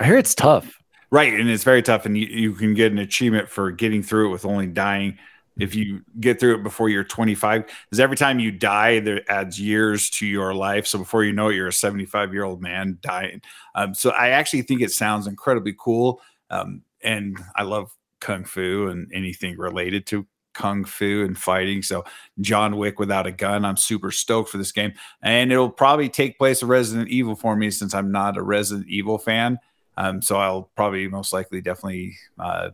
I 0.00 0.06
hear 0.06 0.18
it's 0.18 0.34
tough. 0.34 0.80
Right, 1.10 1.32
and 1.32 1.48
it's 1.48 1.64
very 1.64 1.82
tough, 1.82 2.04
and 2.04 2.18
you, 2.18 2.26
you 2.26 2.52
can 2.52 2.74
get 2.74 2.92
an 2.92 2.98
achievement 2.98 3.48
for 3.48 3.70
getting 3.70 4.02
through 4.02 4.28
it 4.28 4.32
with 4.32 4.44
only 4.44 4.66
dying 4.66 5.18
if 5.58 5.74
you 5.74 6.02
get 6.20 6.38
through 6.38 6.56
it 6.56 6.62
before 6.62 6.88
you're 6.88 7.04
25. 7.04 7.64
Because 7.66 8.00
every 8.00 8.16
time 8.16 8.38
you 8.38 8.52
die, 8.52 9.00
there 9.00 9.22
adds 9.28 9.60
years 9.60 10.10
to 10.10 10.26
your 10.26 10.54
life. 10.54 10.86
So 10.86 10.98
before 10.98 11.24
you 11.24 11.32
know 11.32 11.48
it, 11.48 11.56
you're 11.56 11.68
a 11.68 11.72
75 11.72 12.32
year 12.32 12.44
old 12.44 12.62
man 12.62 12.98
dying. 13.00 13.40
Um, 13.74 13.94
so 13.94 14.10
I 14.10 14.28
actually 14.30 14.62
think 14.62 14.82
it 14.82 14.90
sounds 14.90 15.26
incredibly 15.26 15.74
cool, 15.78 16.20
um, 16.50 16.82
and 17.02 17.38
I 17.56 17.62
love 17.62 17.90
kung 18.20 18.44
fu 18.44 18.88
and 18.88 19.10
anything 19.14 19.56
related 19.56 20.06
to 20.06 20.26
kung 20.58 20.84
fu 20.84 21.24
and 21.24 21.38
fighting. 21.38 21.82
So 21.82 22.04
John 22.40 22.76
Wick 22.76 22.98
without 22.98 23.26
a 23.26 23.32
gun, 23.32 23.64
I'm 23.64 23.76
super 23.76 24.10
stoked 24.10 24.50
for 24.50 24.58
this 24.58 24.72
game, 24.72 24.92
and 25.22 25.50
it'll 25.52 25.70
probably 25.70 26.08
take 26.08 26.36
place 26.36 26.62
of 26.62 26.68
Resident 26.68 27.08
Evil 27.08 27.36
for 27.36 27.56
me 27.56 27.70
since 27.70 27.94
I'm 27.94 28.12
not 28.12 28.36
a 28.36 28.42
Resident 28.42 28.88
Evil 28.88 29.18
fan. 29.18 29.58
Um, 29.96 30.20
so 30.20 30.36
I'll 30.36 30.70
probably 30.76 31.08
most 31.08 31.32
likely 31.32 31.60
definitely 31.60 32.16
uh, 32.38 32.70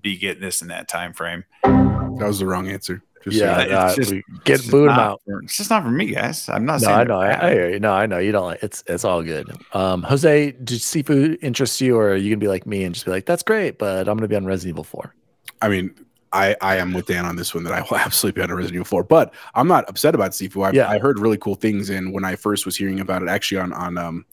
be 0.00 0.16
getting 0.16 0.42
this 0.42 0.62
in 0.62 0.68
that 0.68 0.86
time 0.86 1.12
frame. 1.14 1.44
That 1.62 2.26
was 2.26 2.38
the 2.38 2.46
wrong 2.46 2.68
answer. 2.68 3.02
Just 3.24 3.36
yeah, 3.38 3.64
so 3.64 3.70
uh, 3.70 3.94
just, 3.94 4.14
get 4.44 4.70
boot 4.70 4.86
them 4.88 4.98
out. 4.98 5.22
It's 5.44 5.56
just 5.56 5.70
not 5.70 5.82
for 5.82 5.90
me, 5.90 6.12
guys. 6.12 6.46
I'm 6.50 6.66
not. 6.66 6.82
No, 6.82 6.88
I 6.88 7.04
know. 7.04 7.20
I, 7.20 7.46
I, 7.46 7.52
hear 7.52 7.70
you. 7.70 7.80
No, 7.80 7.92
I 7.92 8.04
know 8.04 8.18
you 8.18 8.32
don't 8.32 8.44
like. 8.44 8.62
It's 8.62 8.84
it's 8.86 9.02
all 9.02 9.22
good. 9.22 9.50
Um, 9.72 10.02
Jose, 10.02 10.50
did 10.52 10.80
Sifu 10.80 11.38
interest 11.40 11.80
you, 11.80 11.96
or 11.96 12.10
are 12.10 12.16
you 12.16 12.28
gonna 12.28 12.40
be 12.40 12.48
like 12.48 12.66
me 12.66 12.84
and 12.84 12.94
just 12.94 13.06
be 13.06 13.10
like, 13.10 13.24
"That's 13.24 13.42
great," 13.42 13.78
but 13.78 14.08
I'm 14.08 14.18
gonna 14.18 14.28
be 14.28 14.36
on 14.36 14.44
Resident 14.44 14.74
Evil 14.74 14.84
Four. 14.84 15.14
I 15.62 15.70
mean, 15.70 15.94
I, 16.34 16.56
I 16.60 16.76
am 16.76 16.92
with 16.92 17.06
Dan 17.06 17.24
on 17.24 17.36
this 17.36 17.54
one 17.54 17.64
that 17.64 17.72
I 17.72 17.80
will 17.82 17.96
absolutely 17.96 18.40
be 18.40 18.44
on 18.44 18.50
a 18.50 18.56
Resident 18.56 18.74
Evil 18.74 18.84
4, 18.84 19.04
but 19.04 19.32
I'm 19.54 19.68
not 19.68 19.88
upset 19.88 20.14
about 20.14 20.32
Sifu. 20.32 20.66
I, 20.66 20.72
yeah. 20.72 20.88
I 20.88 20.98
heard 20.98 21.18
really 21.18 21.38
cool 21.38 21.54
things. 21.54 21.90
And 21.90 22.12
when 22.12 22.24
I 22.24 22.36
first 22.36 22.66
was 22.66 22.76
hearing 22.76 23.00
about 23.00 23.22
it, 23.22 23.28
actually 23.28 23.60
on, 23.60 23.72
on, 23.72 23.96
um, 23.96 24.26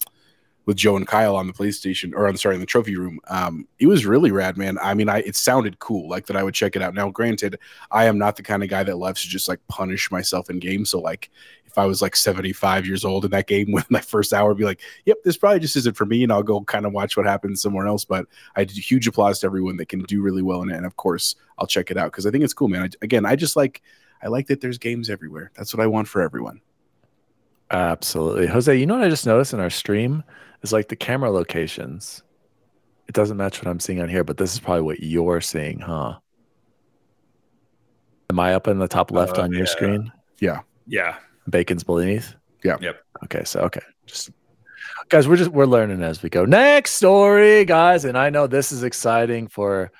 with 0.65 0.77
Joe 0.77 0.95
and 0.95 1.07
Kyle 1.07 1.35
on 1.35 1.47
the 1.47 1.53
PlayStation 1.53 2.13
or 2.15 2.27
I'm 2.27 2.37
sorry, 2.37 2.55
in 2.55 2.61
the 2.61 2.67
trophy 2.67 2.95
room, 2.95 3.19
um, 3.29 3.67
it 3.79 3.87
was 3.87 4.05
really 4.05 4.31
rad, 4.31 4.57
man. 4.57 4.77
I 4.79 4.93
mean, 4.93 5.09
I, 5.09 5.19
it 5.19 5.35
sounded 5.35 5.79
cool, 5.79 6.07
like 6.09 6.27
that 6.27 6.37
I 6.37 6.43
would 6.43 6.53
check 6.53 6.75
it 6.75 6.81
out. 6.81 6.93
Now, 6.93 7.09
granted, 7.09 7.59
I 7.89 8.05
am 8.05 8.17
not 8.17 8.35
the 8.35 8.43
kind 8.43 8.63
of 8.63 8.69
guy 8.69 8.83
that 8.83 8.97
loves 8.97 9.21
to 9.23 9.27
just 9.27 9.47
like 9.47 9.59
punish 9.67 10.11
myself 10.11 10.49
in 10.49 10.59
games. 10.59 10.89
So 10.89 10.99
like, 10.99 11.29
if 11.71 11.77
I 11.77 11.85
was 11.85 12.01
like 12.01 12.15
75 12.15 12.85
years 12.85 13.05
old 13.05 13.25
in 13.25 13.31
that 13.31 13.47
game 13.47 13.71
with 13.71 13.89
my 13.89 14.01
first 14.01 14.33
hour, 14.33 14.51
I'd 14.51 14.57
be 14.57 14.65
like, 14.65 14.81
yep, 15.05 15.17
this 15.23 15.37
probably 15.37 15.59
just 15.59 15.75
isn't 15.77 15.95
for 15.95 16.05
me. 16.05 16.23
And 16.23 16.31
I'll 16.31 16.43
go 16.43 16.61
kind 16.61 16.85
of 16.85 16.91
watch 16.91 17.17
what 17.17 17.25
happens 17.25 17.61
somewhere 17.61 17.87
else. 17.87 18.05
But 18.05 18.27
I 18.55 18.63
did 18.63 18.77
huge 18.77 19.07
applause 19.07 19.39
to 19.39 19.47
everyone 19.47 19.77
that 19.77 19.89
can 19.89 20.01
do 20.01 20.21
really 20.21 20.41
well 20.41 20.61
in 20.61 20.69
it. 20.69 20.75
And 20.75 20.85
of 20.85 20.97
course, 20.97 21.35
I'll 21.57 21.67
check 21.67 21.89
it 21.89 21.97
out 21.97 22.11
because 22.11 22.25
I 22.25 22.31
think 22.31 22.43
it's 22.43 22.53
cool, 22.53 22.67
man. 22.67 22.83
I, 22.83 22.89
again, 23.01 23.25
I 23.25 23.35
just 23.35 23.55
like, 23.55 23.81
I 24.21 24.27
like 24.27 24.47
that 24.47 24.61
there's 24.61 24.77
games 24.77 25.09
everywhere. 25.09 25.51
That's 25.55 25.73
what 25.73 25.81
I 25.81 25.87
want 25.87 26.07
for 26.07 26.21
everyone. 26.21 26.61
Absolutely. 27.71 28.47
Jose, 28.47 28.75
you 28.75 28.85
know 28.85 28.95
what 28.95 29.05
I 29.05 29.09
just 29.09 29.25
noticed 29.25 29.53
in 29.53 29.59
our 29.59 29.69
stream 29.69 30.23
is 30.61 30.73
like 30.73 30.89
the 30.89 30.95
camera 30.95 31.31
locations. 31.31 32.21
It 33.07 33.15
doesn't 33.15 33.37
match 33.37 33.59
what 33.59 33.69
I'm 33.69 33.79
seeing 33.79 34.01
on 34.01 34.09
here, 34.09 34.23
but 34.23 34.37
this 34.37 34.53
is 34.53 34.59
probably 34.59 34.83
what 34.83 35.01
you're 35.01 35.41
seeing, 35.41 35.79
huh? 35.79 36.17
Am 38.29 38.39
I 38.39 38.53
up 38.53 38.67
in 38.67 38.77
the 38.77 38.87
top 38.87 39.11
left 39.11 39.37
uh, 39.37 39.41
on 39.41 39.53
your 39.53 39.65
screen? 39.65 40.11
Yeah. 40.39 40.61
Yeah. 40.85 41.17
Bacon's 41.49 41.83
beneath. 41.83 42.35
Yeah. 42.63 42.77
Yep. 42.79 43.03
Okay. 43.23 43.43
So 43.43 43.61
okay, 43.61 43.81
just 44.05 44.31
guys, 45.09 45.27
we're 45.27 45.35
just 45.35 45.51
we're 45.51 45.65
learning 45.65 46.03
as 46.03 46.23
we 46.23 46.29
go. 46.29 46.45
Next 46.45 46.91
story, 46.93 47.65
guys, 47.65 48.05
and 48.05 48.17
I 48.17 48.29
know 48.29 48.47
this 48.47 48.71
is 48.71 48.83
exciting 48.83 49.47
for 49.47 49.91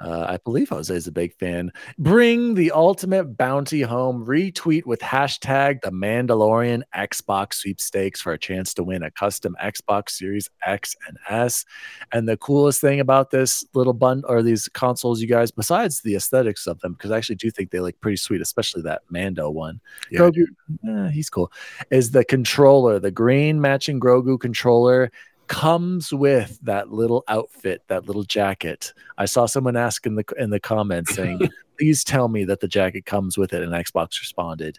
uh, 0.00 0.26
I 0.28 0.38
believe 0.38 0.68
Jose 0.70 0.94
is 0.94 1.06
a 1.06 1.12
big 1.12 1.34
fan. 1.34 1.72
Bring 1.98 2.54
the 2.54 2.72
ultimate 2.72 3.36
bounty 3.36 3.82
home. 3.82 4.24
Retweet 4.26 4.86
with 4.86 5.00
hashtag 5.00 5.82
the 5.82 5.90
Mandalorian 5.90 6.82
Xbox 6.94 7.54
sweepstakes 7.54 8.20
for 8.20 8.32
a 8.32 8.38
chance 8.38 8.74
to 8.74 8.82
win 8.82 9.02
a 9.02 9.10
custom 9.10 9.56
Xbox 9.62 10.10
Series 10.10 10.50
X 10.66 10.96
and 11.06 11.16
S. 11.28 11.64
And 12.12 12.28
the 12.28 12.36
coolest 12.36 12.80
thing 12.80 13.00
about 13.00 13.30
this 13.30 13.64
little 13.74 13.92
bundle 13.92 14.30
or 14.30 14.42
these 14.42 14.68
consoles, 14.68 15.20
you 15.20 15.28
guys, 15.28 15.50
besides 15.50 16.00
the 16.00 16.16
aesthetics 16.16 16.66
of 16.66 16.80
them, 16.80 16.94
because 16.94 17.10
I 17.10 17.16
actually 17.16 17.36
do 17.36 17.50
think 17.50 17.70
they 17.70 17.80
look 17.80 17.98
pretty 18.00 18.16
sweet, 18.16 18.40
especially 18.40 18.82
that 18.82 19.02
Mando 19.10 19.48
one. 19.48 19.80
Yeah, 20.10 20.20
Grogu, 20.20 20.44
eh, 20.88 21.10
he's 21.10 21.30
cool. 21.30 21.52
Is 21.90 22.10
the 22.10 22.24
controller, 22.24 22.98
the 22.98 23.10
green 23.10 23.60
matching 23.60 24.00
Grogu 24.00 24.40
controller 24.40 25.10
comes 25.46 26.12
with 26.12 26.58
that 26.62 26.90
little 26.90 27.24
outfit, 27.28 27.82
that 27.88 28.06
little 28.06 28.24
jacket. 28.24 28.92
I 29.18 29.26
saw 29.26 29.46
someone 29.46 29.76
ask 29.76 30.06
in 30.06 30.14
the 30.14 30.24
in 30.38 30.50
the 30.50 30.60
comments 30.60 31.14
saying, 31.14 31.40
"Please 31.78 32.04
tell 32.04 32.28
me 32.28 32.44
that 32.44 32.60
the 32.60 32.68
jacket 32.68 33.06
comes 33.06 33.36
with 33.36 33.52
it." 33.52 33.62
And 33.62 33.72
Xbox 33.72 34.20
responded, 34.20 34.78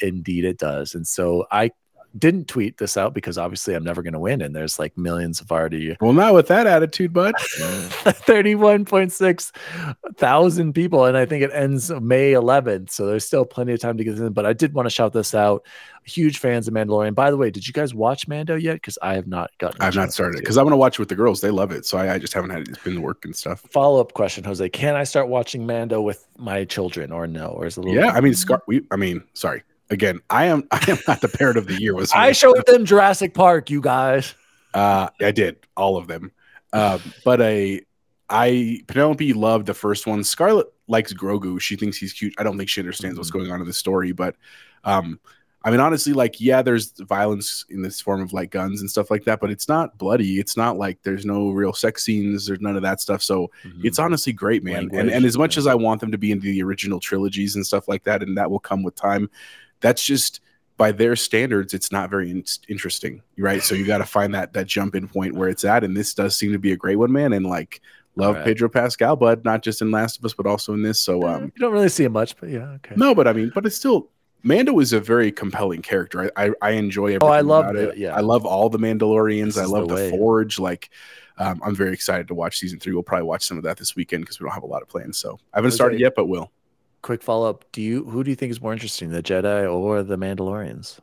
"Indeed, 0.00 0.44
it 0.44 0.58
does." 0.58 0.94
And 0.94 1.06
so 1.06 1.46
I 1.50 1.70
didn't 2.18 2.48
tweet 2.48 2.78
this 2.78 2.96
out 2.96 3.14
because 3.14 3.38
obviously 3.38 3.74
I'm 3.74 3.84
never 3.84 4.02
going 4.02 4.12
to 4.12 4.18
win, 4.18 4.42
and 4.42 4.54
there's 4.54 4.78
like 4.78 4.96
millions 4.96 5.40
of 5.40 5.50
already. 5.50 5.96
Well, 6.00 6.12
not 6.12 6.34
with 6.34 6.48
that 6.48 6.66
attitude, 6.66 7.12
bud. 7.12 7.34
Point 8.86 9.12
six 9.12 9.52
thousand 10.16 10.72
people, 10.72 11.04
and 11.04 11.16
I 11.16 11.26
think 11.26 11.42
it 11.42 11.50
ends 11.52 11.90
May 11.90 12.32
11th, 12.32 12.90
so 12.90 13.06
there's 13.06 13.24
still 13.24 13.44
plenty 13.44 13.72
of 13.72 13.80
time 13.80 13.96
to 13.98 14.04
get 14.04 14.18
in. 14.18 14.32
But 14.32 14.46
I 14.46 14.52
did 14.52 14.74
want 14.74 14.86
to 14.86 14.90
shout 14.90 15.12
this 15.12 15.34
out. 15.34 15.66
Huge 16.04 16.38
fans 16.38 16.68
of 16.68 16.74
Mandalorian. 16.74 17.14
By 17.14 17.30
the 17.30 17.36
way, 17.36 17.50
did 17.50 17.66
you 17.66 17.72
guys 17.72 17.92
watch 17.92 18.28
Mando 18.28 18.54
yet? 18.54 18.74
Because 18.74 18.98
I 19.02 19.14
have 19.14 19.26
not 19.26 19.50
gotten. 19.58 19.82
I've 19.82 19.96
not 19.96 20.12
started 20.12 20.38
it 20.38 20.40
because 20.40 20.56
I 20.56 20.62
want 20.62 20.72
to 20.72 20.78
watch 20.78 20.94
it 20.94 20.98
with 21.00 21.08
the 21.08 21.16
girls. 21.16 21.40
They 21.40 21.50
love 21.50 21.72
it, 21.72 21.84
so 21.84 21.98
I, 21.98 22.14
I 22.14 22.18
just 22.18 22.32
haven't 22.32 22.50
had 22.50 22.62
it. 22.62 22.68
It's 22.68 22.78
been 22.78 23.02
work 23.02 23.24
and 23.24 23.34
stuff. 23.34 23.60
Follow 23.70 24.00
up 24.00 24.12
question, 24.12 24.44
Jose: 24.44 24.68
Can 24.68 24.94
I 24.94 25.04
start 25.04 25.28
watching 25.28 25.66
Mando 25.66 26.00
with 26.00 26.26
my 26.38 26.64
children, 26.64 27.10
or 27.10 27.26
no? 27.26 27.48
Or 27.48 27.66
is 27.66 27.76
it 27.76 27.80
a 27.80 27.88
little? 27.88 28.04
Yeah, 28.04 28.12
I 28.12 28.20
mean, 28.20 28.34
Scar. 28.34 28.62
We, 28.66 28.82
I 28.90 28.96
mean, 28.96 29.22
sorry 29.34 29.62
again, 29.90 30.20
I 30.30 30.46
am 30.46 30.66
I 30.70 30.84
am 30.88 30.98
not 31.06 31.20
the 31.20 31.28
parent 31.28 31.58
of 31.58 31.66
the 31.66 31.74
year. 31.74 31.94
Was 31.94 32.12
I 32.12 32.32
showed 32.32 32.62
them 32.66 32.84
Jurassic 32.84 33.34
Park, 33.34 33.70
you 33.70 33.80
guys? 33.80 34.34
Uh, 34.74 35.08
I 35.20 35.30
did 35.30 35.58
all 35.76 35.96
of 35.96 36.06
them, 36.06 36.32
um, 36.72 37.00
but 37.24 37.40
I 37.40 37.82
I 38.28 38.82
Penelope 38.86 39.32
loved 39.32 39.66
the 39.66 39.74
first 39.74 40.06
one. 40.06 40.22
Scarlett 40.24 40.66
likes 40.88 41.12
Grogu. 41.12 41.60
She 41.60 41.76
thinks 41.76 41.96
he's 41.96 42.12
cute. 42.12 42.34
I 42.38 42.42
don't 42.42 42.58
think 42.58 42.68
she 42.68 42.80
understands 42.80 43.14
mm-hmm. 43.14 43.20
what's 43.20 43.30
going 43.30 43.50
on 43.50 43.60
in 43.60 43.66
the 43.66 43.72
story, 43.72 44.12
but 44.12 44.36
um, 44.84 45.18
I 45.66 45.70
mean, 45.70 45.80
honestly, 45.80 46.12
like, 46.12 46.40
yeah, 46.40 46.62
there's 46.62 46.92
violence 46.92 47.64
in 47.70 47.82
this 47.82 48.00
form 48.00 48.20
of 48.20 48.32
like 48.32 48.52
guns 48.52 48.80
and 48.80 48.88
stuff 48.88 49.10
like 49.10 49.24
that, 49.24 49.40
but 49.40 49.50
it's 49.50 49.68
not 49.68 49.98
bloody. 49.98 50.38
It's 50.38 50.56
not 50.56 50.78
like 50.78 51.02
there's 51.02 51.26
no 51.26 51.50
real 51.50 51.72
sex 51.72 52.04
scenes. 52.04 52.46
There's 52.46 52.60
none 52.60 52.76
of 52.76 52.82
that 52.82 53.00
stuff. 53.00 53.20
So 53.20 53.50
mm-hmm. 53.64 53.80
it's 53.82 53.98
honestly 53.98 54.32
great, 54.32 54.62
man. 54.62 54.74
Language, 54.74 55.00
and 55.00 55.10
and 55.10 55.24
as 55.24 55.36
much 55.36 55.56
yeah. 55.56 55.62
as 55.62 55.66
I 55.66 55.74
want 55.74 56.00
them 56.00 56.12
to 56.12 56.18
be 56.18 56.30
into 56.30 56.46
the 56.46 56.62
original 56.62 57.00
trilogies 57.00 57.56
and 57.56 57.66
stuff 57.66 57.88
like 57.88 58.04
that, 58.04 58.22
and 58.22 58.38
that 58.38 58.48
will 58.48 58.60
come 58.60 58.84
with 58.84 58.94
time, 58.94 59.28
that's 59.80 60.04
just 60.04 60.40
by 60.76 60.92
their 60.92 61.16
standards 61.16 61.74
it's 61.74 61.90
not 61.90 62.10
very 62.10 62.30
in- 62.30 62.44
interesting 62.68 63.22
right 63.38 63.62
so 63.62 63.74
you 63.74 63.86
got 63.86 63.98
to 63.98 64.04
find 64.16 64.34
that 64.34 64.52
that 64.52 64.66
jump 64.66 64.94
in 64.94 65.08
point 65.08 65.34
where 65.34 65.48
it's 65.48 65.64
at 65.64 65.84
and 65.84 65.96
this 65.96 66.14
does 66.14 66.36
seem 66.36 66.52
to 66.52 66.58
be 66.58 66.72
a 66.72 66.76
great 66.76 66.96
one 66.96 67.12
man 67.12 67.32
and 67.32 67.46
like 67.46 67.80
love 68.16 68.36
right. 68.36 68.44
pedro 68.44 68.68
pascal 68.68 69.16
but 69.16 69.44
not 69.44 69.62
just 69.62 69.82
in 69.82 69.90
last 69.90 70.18
of 70.18 70.24
us 70.24 70.34
but 70.34 70.46
also 70.46 70.72
in 70.72 70.82
this 70.82 71.00
so 71.00 71.22
um 71.26 71.44
you 71.54 71.60
don't 71.60 71.72
really 71.72 71.88
see 71.88 72.04
it 72.04 72.10
much 72.10 72.36
but 72.36 72.48
yeah 72.48 72.68
okay 72.70 72.94
no 72.96 73.14
but 73.14 73.26
i 73.26 73.32
mean 73.32 73.50
but 73.54 73.66
it's 73.66 73.76
still 73.76 74.10
Mando 74.42 74.78
is 74.78 74.92
a 74.92 75.00
very 75.00 75.32
compelling 75.32 75.82
character. 75.82 76.30
I 76.36 76.46
I, 76.46 76.50
I 76.62 76.70
enjoy 76.72 77.06
everything. 77.06 77.28
Oh, 77.28 77.32
I 77.32 77.40
love 77.40 77.74
it. 77.74 77.76
it. 77.76 77.98
Yeah, 77.98 78.14
I 78.14 78.20
love 78.20 78.46
all 78.46 78.68
the 78.68 78.78
Mandalorians. 78.78 79.54
This 79.54 79.58
I 79.58 79.64
love 79.64 79.88
the, 79.88 79.96
the 79.96 80.10
Forge. 80.10 80.60
Like, 80.60 80.90
um, 81.38 81.60
I'm 81.64 81.74
very 81.74 81.92
excited 81.92 82.28
to 82.28 82.34
watch 82.34 82.58
season 82.58 82.78
three. 82.78 82.92
We'll 82.92 83.02
probably 83.02 83.26
watch 83.26 83.44
some 83.44 83.56
of 83.56 83.64
that 83.64 83.76
this 83.76 83.96
weekend 83.96 84.22
because 84.22 84.38
we 84.38 84.44
don't 84.44 84.54
have 84.54 84.62
a 84.62 84.66
lot 84.66 84.82
of 84.82 84.88
plans. 84.88 85.18
So 85.18 85.40
I 85.52 85.58
haven't 85.58 85.72
started 85.72 85.98
yet, 85.98 86.14
but 86.14 86.26
will 86.26 86.52
quick 87.02 87.22
follow 87.22 87.48
up: 87.48 87.64
Do 87.72 87.82
you 87.82 88.04
who 88.04 88.24
do 88.24 88.30
you 88.30 88.36
think 88.36 88.50
is 88.50 88.60
more 88.60 88.72
interesting, 88.72 89.10
the 89.10 89.22
Jedi 89.22 89.72
or 89.72 90.02
the 90.02 90.16
Mandalorians? 90.16 90.98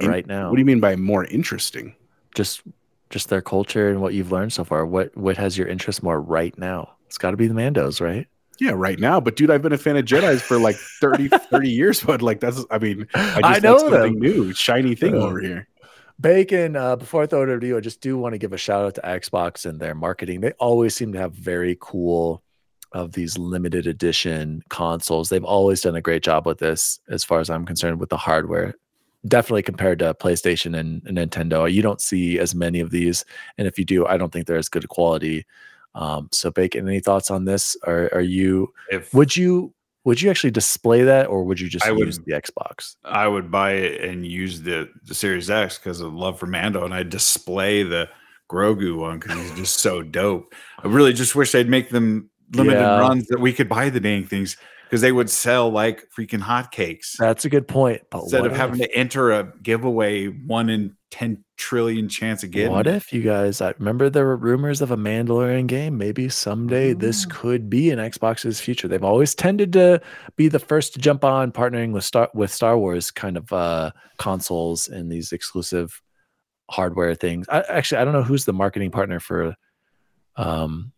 In, 0.00 0.08
right 0.08 0.26
now, 0.26 0.48
what 0.48 0.56
do 0.56 0.60
you 0.60 0.66
mean 0.66 0.80
by 0.80 0.96
more 0.96 1.24
interesting? 1.26 1.94
Just 2.34 2.62
just 3.10 3.28
their 3.28 3.42
culture 3.42 3.88
and 3.88 4.00
what 4.00 4.14
you've 4.14 4.32
learned 4.32 4.52
so 4.52 4.64
far. 4.64 4.84
What 4.86 5.16
what 5.16 5.36
has 5.36 5.56
your 5.56 5.68
interest 5.68 6.02
more 6.02 6.20
right 6.20 6.56
now? 6.58 6.94
It's 7.06 7.18
got 7.18 7.30
to 7.30 7.36
be 7.36 7.46
the 7.46 7.54
Mandos, 7.54 8.00
right? 8.00 8.26
Yeah, 8.60 8.72
right 8.74 8.98
now. 8.98 9.20
But 9.20 9.36
dude, 9.36 9.50
I've 9.50 9.62
been 9.62 9.72
a 9.72 9.78
fan 9.78 9.96
of 9.96 10.04
Jedi's 10.04 10.42
for 10.42 10.58
like 10.58 10.76
30, 11.00 11.28
30 11.28 11.70
years. 11.70 12.00
But 12.02 12.22
like 12.22 12.40
that's 12.40 12.64
I 12.70 12.78
mean, 12.78 13.06
I 13.14 13.40
just 13.40 13.44
I 13.44 13.58
know 13.60 13.78
something 13.78 14.18
new, 14.18 14.52
shiny 14.52 14.94
thing 14.94 15.14
over 15.14 15.40
here. 15.40 15.68
Bacon, 16.20 16.76
uh, 16.76 16.94
before 16.94 17.24
I 17.24 17.26
throw 17.26 17.40
it 17.40 17.48
over 17.48 17.58
to 17.58 17.66
you, 17.66 17.76
I 17.76 17.80
just 17.80 18.00
do 18.00 18.16
want 18.16 18.34
to 18.34 18.38
give 18.38 18.52
a 18.52 18.56
shout 18.56 18.84
out 18.84 18.94
to 18.94 19.00
Xbox 19.00 19.66
and 19.66 19.80
their 19.80 19.96
marketing. 19.96 20.40
They 20.40 20.52
always 20.52 20.94
seem 20.94 21.12
to 21.12 21.18
have 21.18 21.32
very 21.32 21.76
cool 21.80 22.43
of 22.94 23.12
these 23.12 23.36
limited 23.36 23.86
edition 23.86 24.62
consoles. 24.70 25.28
They've 25.28 25.44
always 25.44 25.82
done 25.82 25.96
a 25.96 26.00
great 26.00 26.22
job 26.22 26.46
with 26.46 26.58
this, 26.58 26.98
as 27.10 27.22
far 27.24 27.40
as 27.40 27.50
I'm 27.50 27.66
concerned, 27.66 28.00
with 28.00 28.08
the 28.08 28.16
hardware. 28.16 28.74
definitely 29.26 29.62
compared 29.62 29.98
to 29.98 30.14
PlayStation 30.14 30.78
and, 30.78 31.02
and, 31.06 31.18
Nintendo. 31.18 31.70
You 31.70 31.82
don't 31.82 32.00
see 32.00 32.38
as 32.38 32.54
many 32.54 32.80
of 32.80 32.90
these, 32.90 33.24
and 33.58 33.66
if 33.66 33.78
you 33.78 33.84
do, 33.84 34.06
I 34.06 34.16
don't 34.16 34.32
think 34.32 34.46
they're 34.46 34.56
as 34.56 34.68
good 34.68 34.88
quality. 34.88 35.44
Um, 35.94 36.28
so, 36.32 36.50
Bacon, 36.50 36.88
any 36.88 37.00
thoughts 37.00 37.30
on 37.30 37.44
this? 37.44 37.76
Are 37.86 38.10
are 38.12 38.20
you? 38.20 38.72
If 38.90 39.12
would 39.14 39.36
you 39.36 39.72
would 40.04 40.20
you 40.20 40.28
actually 40.30 40.50
display 40.50 41.02
that, 41.04 41.26
or 41.28 41.44
would 41.44 41.58
you 41.58 41.68
just 41.68 41.86
I 41.86 41.90
use 41.92 42.18
would- 42.18 42.26
the 42.26 42.32
Xbox? 42.32 42.96
I 43.04 43.26
would 43.26 43.50
buy 43.50 43.72
it 43.72 44.04
and 44.04 44.26
use 44.26 44.60
the, 44.62 44.90
the 45.04 45.14
Series 45.14 45.48
X 45.50 45.78
because 45.78 46.00
of 46.00 46.12
love 46.12 46.38
for 46.38 46.46
Mando, 46.46 46.84
and 46.84 46.92
I'd 46.92 47.08
display 47.10 47.82
the 47.82 48.08
Grogu 48.50 48.98
one 48.98 49.18
because 49.18 49.38
he's 49.38 49.54
just 49.56 49.76
so 49.78 50.02
dope. 50.02 50.54
I 50.82 50.88
really 50.88 51.14
just 51.14 51.34
wish 51.34 51.52
they'd 51.52 51.68
make 51.68 51.88
them 51.88 52.28
limited 52.52 52.80
Yeah. 52.80 52.98
runs 52.98 53.26
that 53.28 53.40
we 53.40 53.52
could 53.52 53.68
buy 53.68 53.88
the 53.90 54.00
dang 54.00 54.24
things 54.24 54.56
because 54.84 55.00
they 55.00 55.12
would 55.12 55.30
sell 55.30 55.70
like 55.70 56.08
freaking 56.16 56.40
hotcakes 56.40 57.16
That's 57.18 57.44
a 57.44 57.48
good 57.48 57.66
point. 57.66 58.02
But 58.10 58.22
instead 58.22 58.46
of 58.46 58.54
having 58.56 58.78
to 58.80 58.94
enter 58.94 59.32
a 59.32 59.52
giveaway 59.62 60.26
one 60.26 60.68
in 60.68 60.94
10 61.10 61.44
trillion 61.56 62.08
chance 62.08 62.42
of 62.42 62.50
getting 62.50 62.70
What 62.72 62.86
if 62.86 63.12
you 63.12 63.22
guys? 63.22 63.60
I 63.60 63.72
remember 63.78 64.10
there 64.10 64.26
were 64.26 64.36
rumors 64.36 64.82
of 64.82 64.90
a 64.90 64.96
Mandalorian 64.96 65.66
game. 65.68 65.96
Maybe 65.96 66.28
someday 66.28 66.92
this 66.92 67.24
Mm. 67.24 67.30
could 67.30 67.70
be 67.70 67.90
in 67.90 67.98
Xbox's 67.98 68.60
future. 68.60 68.88
They've 68.88 69.02
always 69.02 69.34
tended 69.34 69.72
to 69.74 70.00
be 70.36 70.48
the 70.48 70.58
first 70.58 70.92
to 70.94 70.98
jump 71.00 71.24
on 71.24 71.50
partnering 71.52 71.92
with 71.92 72.04
Star 72.04 72.28
with 72.34 72.52
Star 72.52 72.76
Wars 72.76 73.10
kind 73.10 73.36
of 73.36 73.52
uh, 73.52 73.92
consoles 74.18 74.88
and 74.88 75.10
these 75.10 75.32
exclusive 75.32 76.02
hardware 76.70 77.14
things. 77.14 77.46
I, 77.48 77.60
actually, 77.68 77.98
I 77.98 78.04
don't 78.04 78.14
know 78.14 78.22
who's 78.22 78.44
the 78.44 78.52
marketing 78.52 78.90
partner 78.90 79.20
for 79.20 79.54
um, 80.36 80.92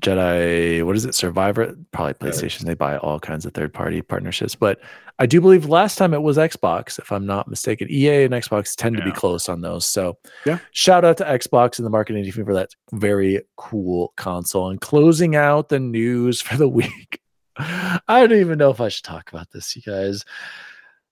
Jedi. 0.00 0.84
What 0.84 0.96
is 0.96 1.04
it? 1.04 1.14
Survivor? 1.14 1.76
Probably 1.92 2.14
PlayStation. 2.14 2.60
They 2.60 2.74
buy 2.74 2.96
all 2.98 3.20
kinds 3.20 3.46
of 3.46 3.52
third 3.54 3.72
party 3.72 4.02
partnerships, 4.02 4.54
but 4.54 4.80
I 5.18 5.26
do 5.26 5.40
believe 5.40 5.66
last 5.66 5.96
time 5.96 6.14
it 6.14 6.22
was 6.22 6.36
Xbox, 6.38 6.98
if 6.98 7.12
I'm 7.12 7.26
not 7.26 7.46
mistaken. 7.48 7.88
EA 7.90 8.24
and 8.24 8.34
Xbox 8.34 8.74
tend 8.74 8.96
to 8.96 9.04
be 9.04 9.12
close 9.12 9.48
on 9.48 9.60
those. 9.60 9.86
So 9.86 10.16
Yeah. 10.46 10.58
shout 10.72 11.04
out 11.04 11.18
to 11.18 11.24
Xbox 11.24 11.78
and 11.78 11.84
the 11.86 11.90
marketing 11.90 12.24
team 12.24 12.44
for 12.44 12.54
that 12.54 12.70
very 12.92 13.42
cool 13.56 14.12
console. 14.16 14.70
And 14.70 14.80
closing 14.80 15.36
out 15.36 15.68
the 15.68 15.78
news 15.80 16.40
for 16.40 16.56
the 16.56 16.68
week. 16.80 17.20
I 17.58 18.00
don't 18.26 18.32
even 18.40 18.56
know 18.58 18.70
if 18.70 18.80
I 18.80 18.88
should 18.88 19.04
talk 19.04 19.30
about 19.30 19.50
this, 19.52 19.76
you 19.76 19.82
guys. 19.82 20.24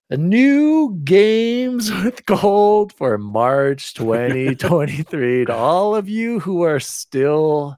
A 0.09 0.17
new 0.17 0.97
games 1.03 1.93
with 2.03 2.25
gold 2.25 2.91
for 2.93 3.15
March 3.19 3.93
2023. 3.95 5.45
to 5.45 5.53
all 5.53 5.93
of 5.95 6.09
you 6.09 6.39
who 6.39 6.63
are 6.63 6.79
still 6.79 7.77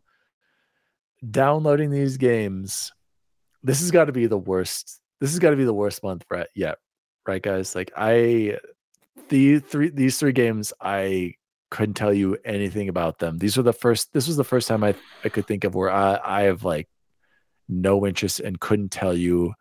downloading 1.30 1.91
these 1.91 2.17
games, 2.17 2.91
this 3.63 3.80
has 3.82 3.91
got 3.91 4.05
to 4.05 4.11
be 4.11 4.28
the 4.28 4.38
worst. 4.38 4.99
This 5.19 5.32
has 5.32 5.39
got 5.39 5.51
to 5.51 5.55
be 5.55 5.65
the 5.65 5.74
worst 5.74 6.03
month 6.03 6.24
for 6.28 6.45
yet, 6.55 6.78
right, 7.28 7.41
guys? 7.41 7.76
Like 7.76 7.91
I, 7.95 8.57
the 9.30 9.59
three 9.59 9.89
these 9.89 10.17
three 10.17 10.32
games, 10.32 10.74
I 10.82 11.36
couldn't 11.69 11.93
tell 11.93 12.13
you 12.13 12.38
anything 12.43 12.89
about 12.89 13.19
them. 13.19 13.38
These 13.38 13.57
were 13.57 13.63
the 13.63 13.74
first. 13.74 14.13
This 14.13 14.28
was 14.28 14.38
the 14.38 14.43
first 14.43 14.67
time 14.67 14.84
I 14.84 14.95
I 15.24 15.30
could 15.30 15.47
think 15.47 15.63
of 15.63 15.76
where 15.76 15.91
I 15.91 16.19
I 16.24 16.41
have 16.43 16.63
like 16.63 16.88
no 17.69 18.05
interest 18.05 18.39
and 18.39 18.59
couldn't 18.59 18.91
tell 18.91 19.15
you 19.15 19.53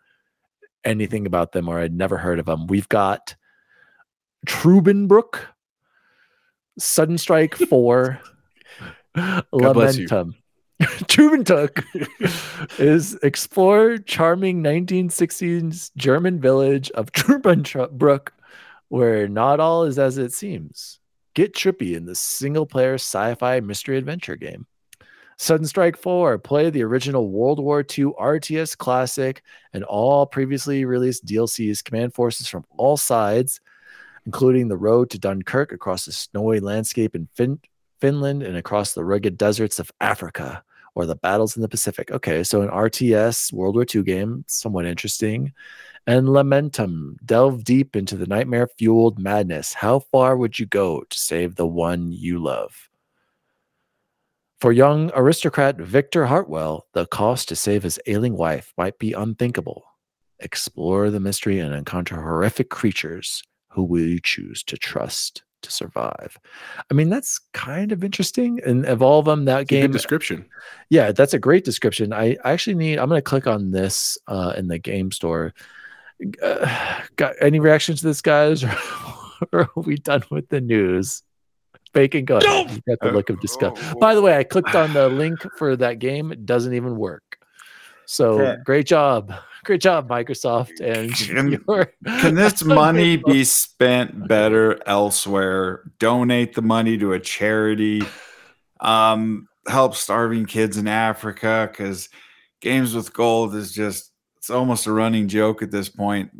anything 0.84 1.26
about 1.26 1.52
them 1.52 1.68
or 1.68 1.78
I'd 1.78 1.94
never 1.94 2.16
heard 2.16 2.38
of 2.38 2.46
them. 2.46 2.66
We've 2.66 2.88
got 2.88 3.36
Trubenbrook, 4.46 5.38
Sudden 6.78 7.18
Strike 7.18 7.54
4, 7.54 8.20
bless 9.72 9.96
Trubentuk 11.10 11.84
is 12.80 13.14
explore 13.22 13.98
charming 13.98 14.62
1960s 14.62 15.90
German 15.94 16.40
village 16.40 16.90
of 16.92 17.12
Trubenbrook, 17.12 18.28
where 18.88 19.28
not 19.28 19.60
all 19.60 19.84
is 19.84 19.98
as 19.98 20.16
it 20.16 20.32
seems. 20.32 20.98
Get 21.34 21.54
trippy 21.54 21.94
in 21.94 22.06
the 22.06 22.14
single 22.14 22.64
player 22.64 22.94
sci 22.94 23.34
fi 23.34 23.60
mystery 23.60 23.98
adventure 23.98 24.36
game. 24.36 24.66
Sudden 25.36 25.66
Strike 25.66 25.98
4, 25.98 26.38
play 26.38 26.70
the 26.70 26.82
original 26.82 27.28
World 27.28 27.60
War 27.60 27.80
II 27.80 28.12
RTS 28.18 28.76
classic 28.78 29.42
and 29.74 29.84
all 29.84 30.24
previously 30.24 30.86
released 30.86 31.26
DLCs, 31.26 31.84
command 31.84 32.14
forces 32.14 32.48
from 32.48 32.64
all 32.78 32.96
sides, 32.96 33.60
including 34.24 34.68
the 34.68 34.78
road 34.78 35.10
to 35.10 35.18
Dunkirk 35.18 35.72
across 35.72 36.06
the 36.06 36.12
snowy 36.12 36.60
landscape 36.60 37.14
in 37.14 37.28
fin- 37.34 37.60
Finland 38.00 38.42
and 38.42 38.56
across 38.56 38.94
the 38.94 39.04
rugged 39.04 39.36
deserts 39.36 39.78
of 39.78 39.92
Africa 40.00 40.62
or 40.94 41.06
the 41.06 41.16
battles 41.16 41.56
in 41.56 41.62
the 41.62 41.68
Pacific. 41.68 42.10
Okay, 42.10 42.42
so 42.44 42.62
an 42.62 42.68
RTS 42.68 43.52
World 43.52 43.74
War 43.74 43.86
II 43.92 44.02
game, 44.02 44.44
somewhat 44.48 44.86
interesting. 44.86 45.52
And 46.06 46.28
Lamentum, 46.28 47.16
delve 47.24 47.64
deep 47.64 47.94
into 47.94 48.16
the 48.16 48.26
nightmare 48.26 48.68
fueled 48.78 49.18
madness. 49.18 49.74
How 49.74 49.98
far 49.98 50.36
would 50.36 50.58
you 50.58 50.66
go 50.66 51.02
to 51.08 51.18
save 51.18 51.56
the 51.56 51.66
one 51.66 52.12
you 52.12 52.42
love? 52.42 52.88
For 54.60 54.72
young 54.72 55.10
aristocrat 55.14 55.76
Victor 55.78 56.26
Hartwell, 56.26 56.86
the 56.92 57.06
cost 57.06 57.48
to 57.48 57.56
save 57.56 57.82
his 57.82 57.98
ailing 58.06 58.36
wife 58.36 58.74
might 58.76 58.98
be 58.98 59.12
unthinkable. 59.12 59.84
Explore 60.38 61.10
the 61.10 61.20
mystery 61.20 61.58
and 61.58 61.74
encounter 61.74 62.16
horrific 62.16 62.68
creatures. 62.70 63.42
Who 63.70 63.84
will 63.84 64.00
you 64.00 64.20
choose 64.20 64.62
to 64.64 64.76
trust 64.76 65.44
to 65.62 65.70
survive? 65.70 66.38
I 66.90 66.94
mean, 66.94 67.08
that's 67.08 67.38
kind 67.52 67.92
of 67.92 68.04
interesting. 68.04 68.60
And 68.64 68.84
of 68.86 69.02
all 69.02 69.18
of 69.18 69.24
them, 69.24 69.44
that 69.46 69.62
It's 69.62 69.70
game, 69.70 69.92
description. 69.92 70.46
yeah, 70.88 71.12
that's 71.12 71.34
a 71.34 71.38
great 71.38 71.64
description. 71.64 72.12
I 72.12 72.36
I 72.44 72.52
actually 72.52 72.76
need. 72.76 72.98
I'm 72.98 73.08
going 73.08 73.18
to 73.18 73.22
click 73.22 73.46
on 73.46 73.70
this 73.70 74.18
uh, 74.26 74.54
in 74.56 74.68
the 74.68 74.78
game 74.78 75.10
store. 75.12 75.54
Uh, 76.42 77.00
got 77.16 77.34
any 77.40 77.60
reactions 77.60 78.00
to 78.00 78.06
this, 78.06 78.22
guys? 78.22 78.64
or 79.52 79.60
are 79.60 79.70
we 79.76 79.96
done 79.96 80.22
with 80.30 80.48
the 80.48 80.60
news? 80.60 81.22
Bacon. 81.92 82.20
You 82.20 82.26
got 82.26 82.42
the 83.00 83.10
look 83.12 83.30
of 83.30 83.40
disgust. 83.40 83.98
By 83.98 84.14
the 84.14 84.22
way, 84.22 84.36
I 84.36 84.44
clicked 84.44 84.74
on 84.74 84.92
the 84.92 85.08
link 85.08 85.44
for 85.56 85.76
that 85.76 85.98
game. 85.98 86.30
It 86.30 86.46
doesn't 86.46 86.72
even 86.72 86.96
work. 86.96 87.38
So 88.06 88.40
Okay. 88.40 88.62
great 88.64 88.86
job, 88.86 89.32
great 89.64 89.80
job, 89.80 90.08
Microsoft. 90.08 90.80
And 90.80 91.14
Can- 91.14 91.60
your- 91.68 91.92
Can 92.20 92.34
this 92.34 92.64
money 92.64 93.16
be 93.16 93.44
spent 93.44 94.28
better 94.28 94.80
elsewhere? 94.86 95.90
Donate 95.98 96.54
the 96.54 96.62
money 96.62 96.96
to 96.98 97.12
a 97.12 97.20
charity. 97.20 98.02
Um, 98.80 99.46
help 99.68 99.94
starving 99.94 100.46
kids 100.46 100.76
in 100.78 100.88
Africa 100.88 101.68
because 101.70 102.08
games 102.60 102.94
with 102.94 103.12
gold 103.12 103.54
is 103.54 103.72
just 103.72 104.10
it's 104.38 104.48
almost 104.50 104.86
a 104.86 104.92
running 104.92 105.28
joke 105.28 105.62
at 105.62 105.70
this 105.70 105.88
point. 105.90 106.30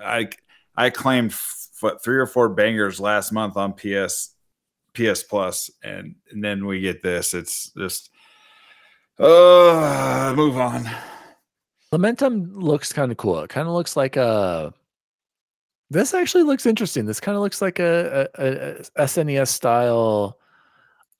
I 0.00 0.28
I 0.76 0.90
claimed 0.90 1.32
f- 1.32 2.00
three 2.02 2.18
or 2.18 2.26
four 2.26 2.48
bangers 2.48 3.00
last 3.00 3.32
month 3.32 3.56
on 3.56 3.72
PS 3.72 4.34
PS 4.94 5.24
Plus, 5.24 5.70
and, 5.82 6.14
and 6.30 6.42
then 6.42 6.66
we 6.66 6.80
get 6.80 7.02
this. 7.02 7.34
It's 7.34 7.72
just 7.76 8.10
uh 9.18 10.32
move 10.36 10.56
on. 10.56 10.88
Lamentum 11.92 12.50
looks 12.54 12.92
kind 12.92 13.10
of 13.10 13.18
cool. 13.18 13.40
It 13.40 13.50
kind 13.50 13.66
of 13.68 13.74
looks 13.74 13.96
like 13.96 14.16
a. 14.16 14.72
This 15.90 16.12
actually 16.12 16.42
looks 16.44 16.66
interesting. 16.66 17.06
This 17.06 17.20
kind 17.20 17.34
of 17.36 17.42
looks 17.42 17.62
like 17.62 17.78
a, 17.78 18.28
a, 18.34 19.02
a 19.02 19.06
SNES 19.06 19.48
style, 19.48 20.38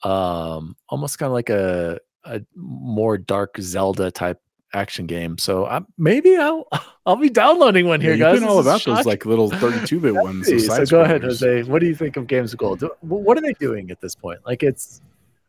um, 0.03 0.77
almost 0.91 1.19
kind 1.19 1.29
of 1.29 1.33
like 1.35 1.49
a 1.51 1.99
a 2.25 2.43
more 2.55 3.17
dark 3.17 3.57
Zelda 3.61 4.11
type 4.11 4.41
action 4.75 5.07
game. 5.07 5.39
So 5.39 5.65
I, 5.65 5.81
maybe 5.97 6.37
I'll 6.37 6.69
I'll 7.07 7.17
be 7.17 7.31
downloading 7.31 7.87
one 7.89 8.03
here, 8.03 8.13
Yeah, 8.13 8.19
guys. 8.27 8.33
you've 8.35 8.41
been 8.43 8.51
all 8.51 8.59
about 8.61 8.85
those 8.85 9.07
like 9.07 9.25
little 9.25 9.49
32 9.51 10.01
bit 10.01 10.15
ones. 10.23 10.47
those 10.47 10.67
so 10.67 10.85
go 10.85 11.01
ahead. 11.01 11.23
Jose. 11.23 11.63
What 11.63 11.79
do 11.81 11.87
you 11.87 11.95
think 11.95 12.19
of 12.19 12.27
Games 12.27 12.53
of 12.53 12.59
Gold? 12.59 12.85
What 13.01 13.39
are 13.39 13.41
they 13.41 13.55
doing 13.55 13.91
at 13.91 14.03
this 14.03 14.15
point? 14.15 14.41
Like 14.45 14.63
it's 14.63 15.01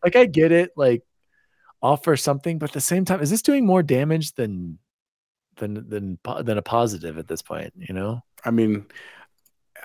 like 0.02 0.16
I 0.16 0.26
get 0.26 0.54
it, 0.54 0.72
like 0.78 1.04
offer 1.82 2.16
something, 2.16 2.58
but 2.58 2.70
at 2.70 2.74
the 2.74 2.80
same 2.82 3.04
time, 3.04 3.20
is 3.20 3.30
this 3.30 3.42
doing 3.42 3.66
more 3.66 3.84
damage 3.84 4.32
than 4.34 4.80
than 5.60 5.88
than 5.88 6.18
than 6.42 6.58
a 6.58 6.62
positive 6.62 7.18
at 7.18 7.28
this 7.28 7.42
point? 7.42 7.74
You 7.78 7.94
know, 7.94 8.22
I 8.44 8.52
mean, 8.52 8.86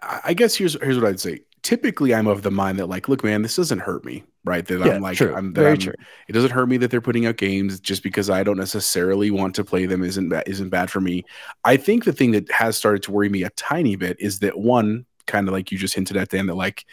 I 0.03 0.35
guess 0.35 0.55
here's 0.55 0.81
here's 0.81 0.99
what 0.99 1.09
I'd 1.09 1.20
say. 1.20 1.41
Typically, 1.62 2.14
I'm 2.14 2.27
of 2.27 2.43
the 2.43 2.51
mind 2.51 2.79
that 2.79 2.87
like, 2.87 3.09
look, 3.09 3.25
man, 3.25 3.43
this 3.43 3.57
doesn't 3.57 3.79
hurt 3.79 4.05
me, 4.05 4.22
right? 4.45 4.66
That 4.66 4.81
yeah, 4.81 4.95
I'm 4.95 5.03
like, 5.03 5.16
true, 5.16 5.35
I'm 5.35 5.53
that 5.55 5.61
very 5.61 5.72
I'm, 5.72 5.79
true. 5.79 5.95
it 6.29 6.33
doesn't 6.33 6.51
hurt 6.51 6.68
me 6.68 6.77
that 6.79 6.91
they're 6.91 7.01
putting 7.01 7.27
out 7.27 7.37
games 7.37 7.81
just 7.81 8.03
because 8.03 8.29
I 8.29 8.43
don't 8.43 8.59
necessarily 8.59 9.31
want 9.31 9.55
to 9.57 9.64
play 9.64 9.87
them 9.87 10.03
isn't 10.03 10.29
ba- 10.29 10.49
isn't 10.49 10.68
bad 10.68 10.91
for 10.91 11.01
me. 11.01 11.25
I 11.64 11.77
think 11.77 12.05
the 12.05 12.12
thing 12.12 12.33
that 12.33 12.51
has 12.51 12.77
started 12.77 13.03
to 13.05 13.12
worry 13.12 13.29
me 13.29 13.45
a 13.45 13.51
tiny 13.51 13.97
bit 13.97 14.18
is 14.20 14.41
that 14.41 14.59
one 14.59 15.07
kind 15.27 15.49
of 15.49 15.53
like 15.53 15.72
you 15.72 15.79
just 15.79 15.95
hinted 15.95 16.16
at 16.16 16.31
Dan 16.31 16.47
that 16.47 16.55
like 16.55 16.85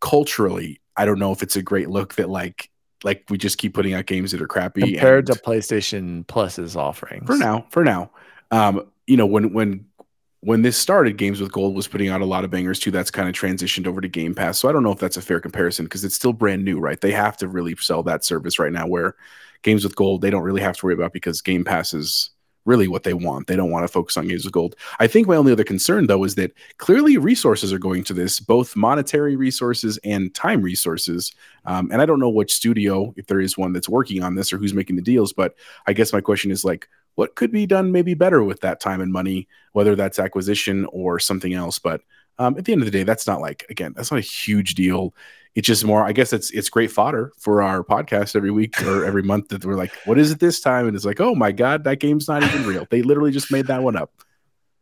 culturally, 0.00 0.80
I 0.96 1.04
don't 1.04 1.18
know 1.18 1.32
if 1.32 1.42
it's 1.42 1.56
a 1.56 1.62
great 1.62 1.88
look 1.88 2.14
that 2.14 2.28
like 2.28 2.69
like 3.04 3.24
we 3.28 3.38
just 3.38 3.58
keep 3.58 3.74
putting 3.74 3.94
out 3.94 4.06
games 4.06 4.32
that 4.32 4.42
are 4.42 4.46
crappy 4.46 4.80
Compared 4.80 5.26
to 5.26 5.32
PlayStation 5.34 6.26
Plus's 6.26 6.76
offerings. 6.76 7.26
For 7.26 7.36
now 7.36 7.66
for 7.70 7.84
now. 7.84 8.10
Um 8.50 8.90
you 9.06 9.16
know 9.16 9.26
when 9.26 9.52
when 9.52 9.86
when 10.40 10.62
this 10.62 10.76
started 10.76 11.18
games 11.18 11.40
with 11.40 11.52
gold 11.52 11.74
was 11.74 11.86
putting 11.86 12.08
out 12.08 12.22
a 12.22 12.26
lot 12.26 12.44
of 12.44 12.50
bangers 12.50 12.80
too. 12.80 12.90
That's 12.90 13.10
kind 13.10 13.28
of 13.28 13.34
transitioned 13.34 13.86
over 13.86 14.00
to 14.00 14.08
game 14.08 14.34
pass. 14.34 14.58
So 14.58 14.68
i 14.68 14.72
don't 14.72 14.82
know 14.82 14.92
if 14.92 14.98
that's 14.98 15.16
a 15.16 15.22
fair 15.22 15.40
comparison 15.40 15.84
because 15.86 16.04
it's 16.04 16.14
still 16.14 16.32
brand 16.32 16.64
new 16.64 16.78
right? 16.78 17.00
They 17.00 17.12
have 17.12 17.36
to 17.38 17.48
really 17.48 17.76
sell 17.76 18.02
that 18.04 18.24
service 18.24 18.58
right 18.58 18.72
now 18.72 18.86
where 18.86 19.16
games 19.62 19.84
with 19.84 19.96
gold 19.96 20.22
they 20.22 20.30
don't 20.30 20.42
really 20.42 20.62
have 20.62 20.76
to 20.76 20.86
worry 20.86 20.94
about 20.94 21.12
because 21.12 21.40
game 21.40 21.64
pass 21.64 21.92
is 21.92 22.30
really 22.64 22.88
what 22.88 23.04
they 23.04 23.14
want. 23.14 23.46
They 23.46 23.56
don't 23.56 23.70
want 23.70 23.84
to 23.84 23.88
focus 23.88 24.16
on 24.16 24.28
games 24.28 24.44
with 24.44 24.52
gold. 24.52 24.76
I 24.98 25.06
think 25.06 25.26
my 25.26 25.36
only 25.36 25.52
other 25.52 25.64
concern 25.64 26.06
though 26.06 26.24
is 26.24 26.34
that 26.34 26.52
clearly 26.78 27.16
resources 27.16 27.72
are 27.72 27.78
going 27.78 28.04
to 28.04 28.14
this, 28.14 28.40
both 28.40 28.76
monetary 28.76 29.36
resources 29.36 29.98
and 30.04 30.34
time 30.34 30.62
resources. 30.62 31.32
Um, 31.64 31.90
and 31.90 32.02
I 32.02 32.06
don't 32.06 32.20
know 32.20 32.30
which 32.30 32.52
studio, 32.52 33.14
if 33.16 33.26
there 33.26 33.40
is 33.40 33.56
one 33.56 33.72
that's 33.72 33.88
working 33.88 34.22
on 34.22 34.34
this 34.34 34.52
or 34.52 34.58
who's 34.58 34.74
making 34.74 34.96
the 34.96 35.02
deals, 35.02 35.32
but 35.32 35.54
I 35.86 35.92
guess 35.92 36.12
my 36.12 36.20
question 36.20 36.50
is 36.50 36.64
like, 36.64 36.88
what 37.16 37.34
could 37.34 37.50
be 37.50 37.66
done 37.66 37.92
maybe 37.92 38.14
better 38.14 38.42
with 38.42 38.60
that 38.60 38.80
time 38.80 39.00
and 39.00 39.12
money, 39.12 39.48
whether 39.72 39.94
that's 39.94 40.18
acquisition 40.18 40.86
or 40.86 41.18
something 41.18 41.52
else. 41.54 41.78
But 41.78 42.02
um, 42.38 42.56
at 42.56 42.64
the 42.64 42.72
end 42.72 42.80
of 42.80 42.86
the 42.86 42.92
day, 42.92 43.02
that's 43.02 43.26
not 43.26 43.40
like 43.40 43.66
again, 43.68 43.92
that's 43.94 44.10
not 44.10 44.18
a 44.18 44.22
huge 44.22 44.74
deal. 44.74 45.14
It's 45.54 45.66
just 45.66 45.84
more. 45.84 46.04
I 46.04 46.12
guess 46.12 46.32
it's 46.32 46.50
it's 46.52 46.70
great 46.70 46.90
fodder 46.92 47.32
for 47.38 47.62
our 47.62 47.82
podcast 47.82 48.36
every 48.36 48.52
week 48.52 48.80
or 48.82 49.04
every 49.04 49.22
month 49.22 49.48
that 49.48 49.64
we're 49.64 49.74
like, 49.74 49.92
what 50.04 50.18
is 50.18 50.30
it 50.30 50.38
this 50.38 50.60
time? 50.60 50.86
And 50.86 50.94
it's 50.94 51.04
like, 51.04 51.20
oh 51.20 51.34
my 51.34 51.50
god, 51.50 51.84
that 51.84 51.98
game's 51.98 52.28
not 52.28 52.42
even 52.42 52.64
real. 52.64 52.86
They 52.90 53.02
literally 53.02 53.32
just 53.32 53.50
made 53.50 53.66
that 53.66 53.82
one 53.82 53.96
up. 53.96 54.12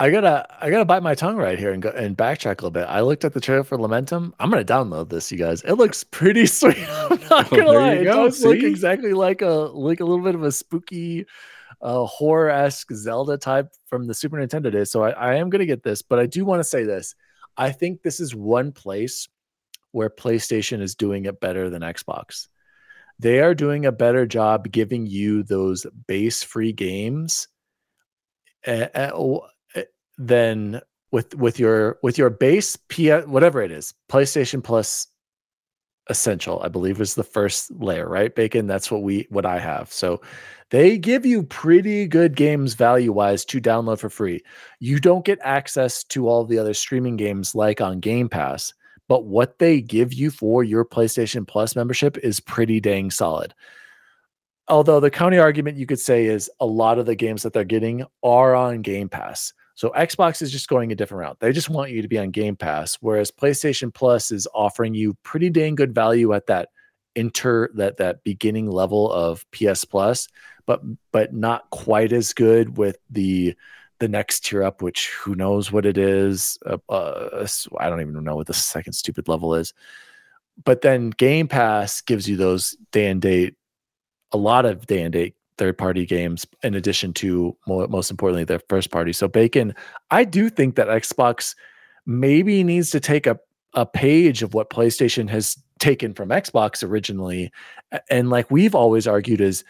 I 0.00 0.10
gotta 0.10 0.46
I 0.62 0.70
gotta 0.70 0.84
bite 0.84 1.02
my 1.02 1.14
tongue 1.14 1.36
right 1.36 1.58
here 1.58 1.72
and 1.72 1.82
go 1.82 1.88
and 1.88 2.16
backtrack 2.16 2.60
a 2.60 2.62
little 2.62 2.70
bit. 2.70 2.84
I 2.84 3.00
looked 3.00 3.24
at 3.24 3.32
the 3.32 3.40
trailer 3.40 3.64
for 3.64 3.76
Lamentum. 3.76 4.32
I'm 4.38 4.50
gonna 4.50 4.64
download 4.64 5.08
this, 5.08 5.32
you 5.32 5.38
guys. 5.38 5.62
It 5.62 5.72
looks 5.72 6.04
pretty 6.04 6.46
sweet. 6.46 6.78
I'm 6.88 7.18
not 7.28 7.50
gonna 7.50 7.72
lie. 7.72 7.94
It 7.94 8.04
go. 8.04 8.26
does 8.26 8.38
See? 8.38 8.46
look 8.46 8.62
exactly 8.62 9.12
like 9.12 9.42
a 9.42 9.46
like 9.46 10.00
a 10.00 10.04
little 10.04 10.24
bit 10.24 10.36
of 10.36 10.44
a 10.44 10.52
spooky 10.52 11.26
uh 11.80 12.04
horror 12.04 12.50
esque 12.50 12.92
Zelda 12.92 13.38
type 13.38 13.70
from 13.88 14.06
the 14.06 14.14
Super 14.14 14.36
Nintendo 14.36 14.70
days. 14.70 14.92
So 14.92 15.02
I, 15.02 15.10
I 15.10 15.34
am 15.36 15.50
gonna 15.50 15.66
get 15.66 15.82
this, 15.82 16.00
but 16.02 16.20
I 16.20 16.26
do 16.26 16.44
want 16.44 16.60
to 16.60 16.64
say 16.64 16.84
this. 16.84 17.16
I 17.56 17.72
think 17.72 18.02
this 18.02 18.20
is 18.20 18.36
one 18.36 18.70
place 18.70 19.28
where 19.92 20.10
PlayStation 20.10 20.80
is 20.80 20.94
doing 20.94 21.24
it 21.24 21.40
better 21.40 21.70
than 21.70 21.82
Xbox. 21.82 22.48
They 23.18 23.40
are 23.40 23.54
doing 23.54 23.86
a 23.86 23.92
better 23.92 24.26
job 24.26 24.70
giving 24.70 25.06
you 25.06 25.42
those 25.42 25.86
base 26.06 26.42
free 26.42 26.72
games 26.72 27.48
eh, 28.64 28.88
eh, 28.94 29.10
eh, 29.74 29.84
than 30.16 30.80
with 31.10 31.34
with 31.34 31.58
your 31.58 31.98
with 32.02 32.18
your 32.18 32.30
base 32.30 32.76
PS 32.76 33.26
whatever 33.26 33.62
it 33.62 33.72
is 33.72 33.94
PlayStation 34.10 34.62
Plus 34.62 35.08
Essential 36.10 36.62
I 36.62 36.68
believe 36.68 37.00
is 37.00 37.14
the 37.14 37.24
first 37.24 37.70
layer 37.72 38.08
right 38.08 38.34
Bacon 38.34 38.66
that's 38.66 38.90
what 38.90 39.02
we 39.02 39.26
what 39.30 39.44
I 39.44 39.58
have 39.58 39.92
so 39.92 40.20
they 40.70 40.98
give 40.98 41.24
you 41.24 41.44
pretty 41.44 42.06
good 42.06 42.36
games 42.36 42.74
value 42.74 43.12
wise 43.12 43.44
to 43.46 43.60
download 43.60 44.00
for 44.00 44.10
free. 44.10 44.42
You 44.80 44.98
don't 45.00 45.24
get 45.24 45.38
access 45.42 46.04
to 46.04 46.28
all 46.28 46.44
the 46.44 46.58
other 46.58 46.74
streaming 46.74 47.16
games 47.16 47.54
like 47.54 47.80
on 47.80 48.00
Game 48.00 48.28
Pass, 48.28 48.74
but 49.08 49.24
what 49.24 49.58
they 49.58 49.80
give 49.80 50.12
you 50.12 50.30
for 50.30 50.62
your 50.62 50.84
PlayStation 50.84 51.46
Plus 51.46 51.74
membership 51.74 52.18
is 52.18 52.40
pretty 52.40 52.80
dang 52.80 53.10
solid. 53.10 53.54
Although 54.68 55.00
the 55.00 55.10
county 55.10 55.38
argument 55.38 55.78
you 55.78 55.86
could 55.86 55.98
say 55.98 56.26
is 56.26 56.50
a 56.60 56.66
lot 56.66 56.98
of 56.98 57.06
the 57.06 57.14
games 57.14 57.42
that 57.42 57.54
they're 57.54 57.64
getting 57.64 58.04
are 58.22 58.54
on 58.54 58.82
Game 58.82 59.08
Pass. 59.08 59.54
So 59.74 59.90
Xbox 59.90 60.42
is 60.42 60.52
just 60.52 60.68
going 60.68 60.92
a 60.92 60.94
different 60.94 61.22
route. 61.22 61.38
They 61.40 61.52
just 61.52 61.70
want 61.70 61.90
you 61.90 62.02
to 62.02 62.08
be 62.08 62.18
on 62.18 62.30
Game 62.30 62.56
Pass, 62.56 62.98
whereas 63.00 63.30
PlayStation 63.30 63.92
Plus 63.94 64.30
is 64.30 64.46
offering 64.54 64.94
you 64.94 65.14
pretty 65.22 65.50
dang 65.50 65.74
good 65.74 65.94
value 65.94 66.34
at 66.34 66.46
that 66.46 66.68
enter 67.16 67.70
that 67.74 67.96
that 67.96 68.22
beginning 68.22 68.70
level 68.70 69.10
of 69.10 69.44
PS 69.50 69.84
Plus 69.84 70.28
but 70.68 70.82
but 71.10 71.32
not 71.32 71.68
quite 71.70 72.12
as 72.12 72.32
good 72.32 72.76
with 72.76 72.98
the 73.10 73.56
the 74.00 74.08
next 74.08 74.44
tier 74.44 74.62
up, 74.62 74.82
which 74.82 75.08
who 75.08 75.34
knows 75.34 75.72
what 75.72 75.86
it 75.86 75.98
is. 75.98 76.58
Uh, 76.64 76.78
uh, 76.88 77.46
I 77.78 77.88
don't 77.88 78.00
even 78.00 78.22
know 78.24 78.36
what 78.36 78.46
the 78.46 78.54
second 78.54 78.92
stupid 78.92 79.28
level 79.28 79.54
is. 79.54 79.72
But 80.64 80.82
then 80.82 81.10
Game 81.10 81.48
Pass 81.48 82.00
gives 82.00 82.28
you 82.28 82.36
those 82.36 82.76
day 82.92 83.06
and 83.06 83.20
date, 83.22 83.54
a 84.32 84.36
lot 84.36 84.66
of 84.66 84.86
day 84.86 85.02
and 85.02 85.12
date 85.12 85.34
third 85.56 85.76
party 85.76 86.06
games, 86.06 86.46
in 86.62 86.74
addition 86.74 87.12
to 87.12 87.56
most 87.66 88.10
importantly 88.10 88.44
their 88.44 88.60
first 88.68 88.90
party. 88.90 89.12
So 89.12 89.26
Bacon, 89.26 89.74
I 90.10 90.24
do 90.24 90.48
think 90.48 90.76
that 90.76 90.88
Xbox 90.88 91.54
maybe 92.06 92.62
needs 92.62 92.90
to 92.90 93.00
take 93.00 93.26
a 93.26 93.38
a 93.74 93.84
page 93.84 94.42
of 94.42 94.54
what 94.54 94.70
PlayStation 94.70 95.28
has 95.28 95.56
taken 95.78 96.14
from 96.14 96.30
Xbox 96.30 96.82
originally, 96.82 97.52
and 98.10 98.30
like 98.30 98.50
we've 98.50 98.74
always 98.74 99.06
argued 99.06 99.40
is 99.40 99.62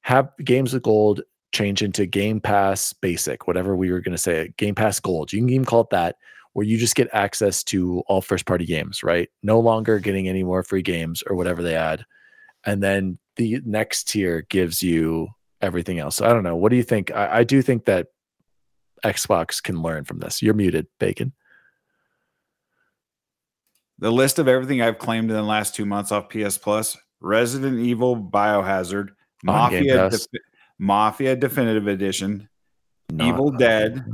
have 0.00 0.30
games 0.42 0.72
with 0.72 0.82
gold 0.82 1.20
change 1.52 1.82
into 1.82 2.06
Game 2.06 2.40
Pass 2.40 2.92
Basic, 2.92 3.46
whatever 3.46 3.76
we 3.76 3.92
were 3.92 4.00
going 4.00 4.16
to 4.16 4.18
say, 4.18 4.52
Game 4.56 4.74
Pass 4.74 4.98
Gold. 5.00 5.32
You 5.32 5.40
can 5.40 5.50
even 5.50 5.64
call 5.64 5.82
it 5.82 5.90
that, 5.90 6.16
where 6.54 6.66
you 6.66 6.78
just 6.78 6.96
get 6.96 7.08
access 7.12 7.62
to 7.64 8.02
all 8.06 8.20
first 8.20 8.46
party 8.46 8.64
games, 8.64 9.02
right? 9.02 9.28
No 9.42 9.60
longer 9.60 9.98
getting 9.98 10.28
any 10.28 10.42
more 10.42 10.62
free 10.62 10.82
games 10.82 11.22
or 11.26 11.36
whatever 11.36 11.62
they 11.62 11.76
add. 11.76 12.04
And 12.64 12.82
then 12.82 13.18
the 13.36 13.60
next 13.64 14.08
tier 14.08 14.42
gives 14.48 14.82
you 14.82 15.28
everything 15.60 15.98
else. 15.98 16.16
So 16.16 16.26
I 16.26 16.30
don't 16.30 16.42
know. 16.42 16.56
What 16.56 16.70
do 16.70 16.76
you 16.76 16.82
think? 16.82 17.10
I, 17.10 17.38
I 17.38 17.44
do 17.44 17.62
think 17.62 17.84
that 17.86 18.08
Xbox 19.04 19.62
can 19.62 19.82
learn 19.82 20.04
from 20.04 20.18
this. 20.18 20.42
You're 20.42 20.54
muted, 20.54 20.86
Bacon. 20.98 21.32
The 23.98 24.10
list 24.10 24.38
of 24.38 24.48
everything 24.48 24.82
I've 24.82 24.98
claimed 24.98 25.30
in 25.30 25.36
the 25.36 25.42
last 25.42 25.74
two 25.74 25.86
months 25.86 26.12
off 26.12 26.28
PS 26.28 26.58
Plus 26.58 26.96
Resident 27.20 27.78
Evil, 27.78 28.16
Biohazard, 28.16 29.10
Mafia, 29.44 30.10
Mafia 30.82 31.36
Definitive 31.36 31.86
Edition, 31.86 32.48
Not 33.08 33.28
Evil 33.28 33.50
Dead, 33.52 34.04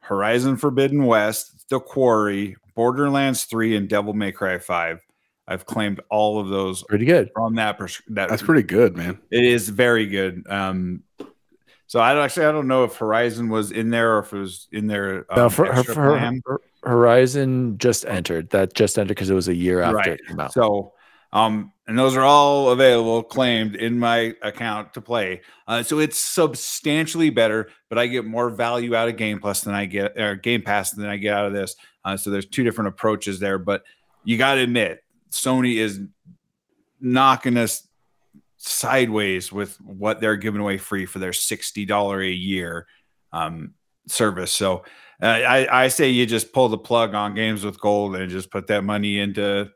Horizon 0.00 0.56
Forbidden 0.56 1.04
West, 1.04 1.68
The 1.70 1.78
Quarry, 1.78 2.56
Borderlands 2.74 3.44
3, 3.44 3.76
and 3.76 3.88
Devil 3.88 4.14
May 4.14 4.32
Cry 4.32 4.58
5. 4.58 5.00
I've 5.46 5.64
claimed 5.64 6.00
all 6.10 6.40
of 6.40 6.48
those 6.48 6.82
pretty 6.82 7.04
good 7.04 7.30
from 7.32 7.54
that. 7.54 7.78
Pers- 7.78 8.02
that 8.08 8.28
That's 8.28 8.42
pretty 8.42 8.64
good, 8.64 8.96
man. 8.96 9.18
It 9.30 9.44
is 9.44 9.68
very 9.68 10.06
good. 10.06 10.44
Um, 10.50 11.04
so 11.86 12.00
I 12.00 12.12
don't 12.12 12.24
actually 12.24 12.46
I 12.46 12.52
don't 12.52 12.66
know 12.66 12.84
if 12.84 12.96
Horizon 12.96 13.48
was 13.48 13.70
in 13.70 13.88
there 13.88 14.16
or 14.16 14.18
if 14.18 14.32
it 14.32 14.38
was 14.38 14.66
in 14.72 14.88
there. 14.88 15.24
Um, 15.30 15.38
no, 15.38 15.48
for, 15.48 15.72
for, 15.84 15.94
for, 15.94 16.60
Horizon 16.82 17.78
just 17.78 18.04
entered. 18.04 18.50
That 18.50 18.74
just 18.74 18.98
entered 18.98 19.14
because 19.14 19.30
it 19.30 19.34
was 19.34 19.48
a 19.48 19.54
year 19.54 19.80
after 19.80 19.96
right. 19.96 20.08
it 20.08 20.26
came 20.26 20.40
out. 20.40 20.52
So 20.52 20.92
um, 21.32 21.72
and 21.86 21.98
those 21.98 22.16
are 22.16 22.24
all 22.24 22.70
available, 22.70 23.22
claimed 23.22 23.76
in 23.76 23.98
my 23.98 24.34
account 24.42 24.94
to 24.94 25.00
play. 25.00 25.42
Uh, 25.66 25.82
so 25.82 25.98
it's 25.98 26.18
substantially 26.18 27.30
better, 27.30 27.70
but 27.88 27.98
I 27.98 28.06
get 28.06 28.24
more 28.24 28.50
value 28.50 28.94
out 28.94 29.08
of 29.08 29.16
Game 29.16 29.38
Plus 29.40 29.62
than 29.62 29.74
I 29.74 29.86
get 29.86 30.18
or 30.18 30.36
Game 30.36 30.62
Pass 30.62 30.90
than 30.92 31.06
I 31.06 31.16
get 31.16 31.34
out 31.34 31.46
of 31.46 31.52
this. 31.52 31.76
Uh, 32.04 32.16
so 32.16 32.30
there's 32.30 32.46
two 32.46 32.64
different 32.64 32.88
approaches 32.88 33.40
there, 33.40 33.58
but 33.58 33.82
you 34.24 34.38
got 34.38 34.54
to 34.54 34.60
admit, 34.60 35.02
Sony 35.30 35.76
is 35.76 36.00
knocking 37.00 37.56
us 37.56 37.86
sideways 38.56 39.52
with 39.52 39.80
what 39.80 40.20
they're 40.20 40.36
giving 40.36 40.60
away 40.60 40.78
free 40.78 41.06
for 41.06 41.18
their 41.18 41.32
sixty 41.32 41.84
dollar 41.84 42.20
a 42.20 42.30
year 42.30 42.86
um, 43.32 43.74
service. 44.06 44.52
So 44.52 44.84
uh, 45.22 45.26
I, 45.26 45.84
I 45.84 45.88
say 45.88 46.10
you 46.10 46.26
just 46.26 46.52
pull 46.52 46.68
the 46.68 46.78
plug 46.78 47.14
on 47.14 47.34
Games 47.34 47.64
with 47.64 47.80
Gold 47.80 48.16
and 48.16 48.30
just 48.30 48.50
put 48.50 48.66
that 48.68 48.84
money 48.84 49.18
into 49.18 49.70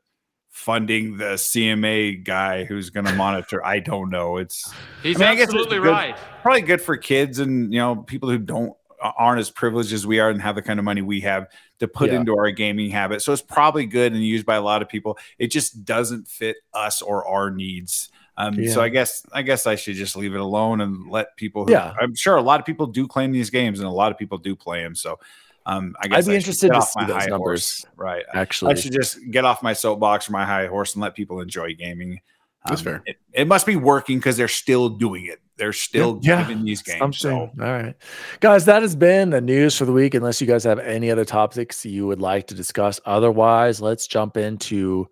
funding 0.53 1.17
the 1.17 1.35
CMA 1.35 2.23
guy 2.23 2.65
who's 2.65 2.91
going 2.91 3.07
to 3.07 3.15
monitor. 3.15 3.65
I 3.67 3.81
don't 3.81 4.11
know. 4.11 4.37
It's 4.37 4.73
he's 5.03 5.21
I 5.21 5.33
mean, 5.33 5.43
absolutely 5.43 5.79
good, 5.79 5.89
right. 5.89 6.17
Probably 6.43 6.63
good 6.63 6.81
for 6.81 6.97
kids 6.97 7.41
and 7.41 7.73
you 7.73 7.81
know 7.81 7.97
people 7.97 8.31
who 8.31 8.39
don't 8.39 8.75
aren't 9.03 9.41
as 9.41 9.51
privileged 9.51 9.93
as 9.93 10.07
we 10.07 10.21
are 10.21 10.31
and 10.31 10.41
have 10.41 10.55
the 10.55 10.63
kind 10.63 10.79
of 10.79 10.85
money 10.85 11.03
we 11.03 11.21
have 11.21 11.49
to 11.81 11.89
put 11.89 12.11
yeah. 12.13 12.21
into 12.21 12.37
our 12.37 12.53
gaming 12.53 12.89
habit. 12.89 13.21
So 13.21 13.33
it's 13.33 13.43
probably 13.43 13.85
good 13.85 14.13
and 14.13 14.23
used 14.23 14.47
by 14.47 14.55
a 14.55 14.63
lot 14.63 14.81
of 14.81 14.89
people. 14.89 15.19
It 15.39 15.49
just 15.49 15.85
doesn't 15.85 16.29
fit 16.29 16.59
us 16.73 17.03
or 17.03 17.27
our 17.27 17.51
needs. 17.51 18.11
Um, 18.37 18.55
yeah. 18.55 18.73
So 18.73 18.81
I 18.81 18.89
guess 18.89 19.27
I 19.33 19.43
guess 19.43 19.67
I 19.67 19.75
should 19.75 19.97
just 19.97 20.17
leave 20.17 20.35
it 20.35 20.41
alone 20.41 20.81
and 20.81 21.11
let 21.11 21.37
people. 21.37 21.67
Who, 21.67 21.73
yeah, 21.73 21.95
I'm 22.01 22.15
sure 22.15 22.37
a 22.37 22.43
lot 22.43 22.61
of 22.61 22.67
people 22.67 22.87
do 22.87 23.07
claim 23.07 23.33
these 23.33 23.51
games 23.51 23.81
and 23.81 23.89
a 23.89 23.93
lot 23.93 24.13
of 24.13 24.19
people 24.19 24.39
do 24.39 24.57
play 24.57 24.83
them. 24.83 24.95
So 24.95 25.19
um, 25.67 25.95
I 26.01 26.09
guess 26.09 26.19
I'd 26.19 26.31
be 26.31 26.33
I 26.33 26.37
interested 26.37 26.73
to 26.73 26.83
see 26.83 27.05
those 27.07 27.27
numbers. 27.27 27.83
Horse. 27.83 27.87
Right. 27.97 28.25
Actually, 28.33 28.73
I 28.73 28.75
should 28.77 28.93
just 28.93 29.19
get 29.31 29.45
off 29.45 29.63
my 29.63 29.73
soapbox 29.73 30.29
or 30.29 30.33
my 30.33 30.45
high 30.45 30.67
horse 30.67 30.95
and 30.95 31.03
let 31.03 31.15
people 31.15 31.41
enjoy 31.41 31.75
gaming. 31.75 32.21
That's 32.67 32.81
um, 32.81 32.85
fair. 32.85 33.03
It, 33.07 33.17
it, 33.33 33.49
must 33.49 33.67
be 33.67 33.77
working 33.77 34.19
because 34.19 34.37
they're 34.37 34.49
still 34.49 34.89
doing 34.89 35.27
it. 35.27 35.41
They're 35.57 35.73
still 35.73 36.19
yeah, 36.23 36.43
giving 36.43 36.65
these 36.65 36.83
games. 36.83 37.19
So. 37.19 37.39
All 37.39 37.51
right, 37.57 37.95
guys, 38.41 38.65
that 38.65 38.83
has 38.83 38.97
been 38.97 39.31
the 39.31 39.41
news 39.41 39.77
for 39.77 39.85
the 39.85 39.93
week. 39.93 40.15
Unless 40.15 40.41
you 40.41 40.47
guys 40.47 40.65
have 40.65 40.79
any 40.79 41.11
other 41.11 41.25
topics 41.25 41.85
you 41.85 42.07
would 42.07 42.21
like 42.21 42.49
to 42.49 42.55
discuss, 42.55 43.01
otherwise, 43.05 43.81
let's 43.81 44.07
jump 44.07 44.37
into. 44.37 45.09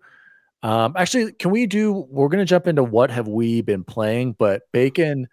Um, 0.63 0.93
actually, 0.97 1.31
can 1.33 1.51
we 1.51 1.65
do? 1.65 2.05
We're 2.09 2.27
going 2.27 2.39
to 2.39 2.49
jump 2.49 2.67
into 2.67 2.83
what 2.83 3.09
have 3.11 3.27
we 3.27 3.61
been 3.61 3.83
playing, 3.83 4.35
but 4.37 4.63
Bacon. 4.71 5.27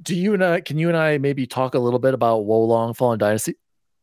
Do 0.00 0.14
you 0.14 0.32
and 0.32 0.44
I? 0.44 0.60
Can 0.60 0.78
you 0.78 0.88
and 0.88 0.96
I 0.96 1.18
maybe 1.18 1.46
talk 1.46 1.74
a 1.74 1.78
little 1.78 1.98
bit 1.98 2.14
about 2.14 2.44
Wo 2.44 2.60
Long 2.60 2.94
Fallen 2.94 3.18
Dynasty? 3.18 3.56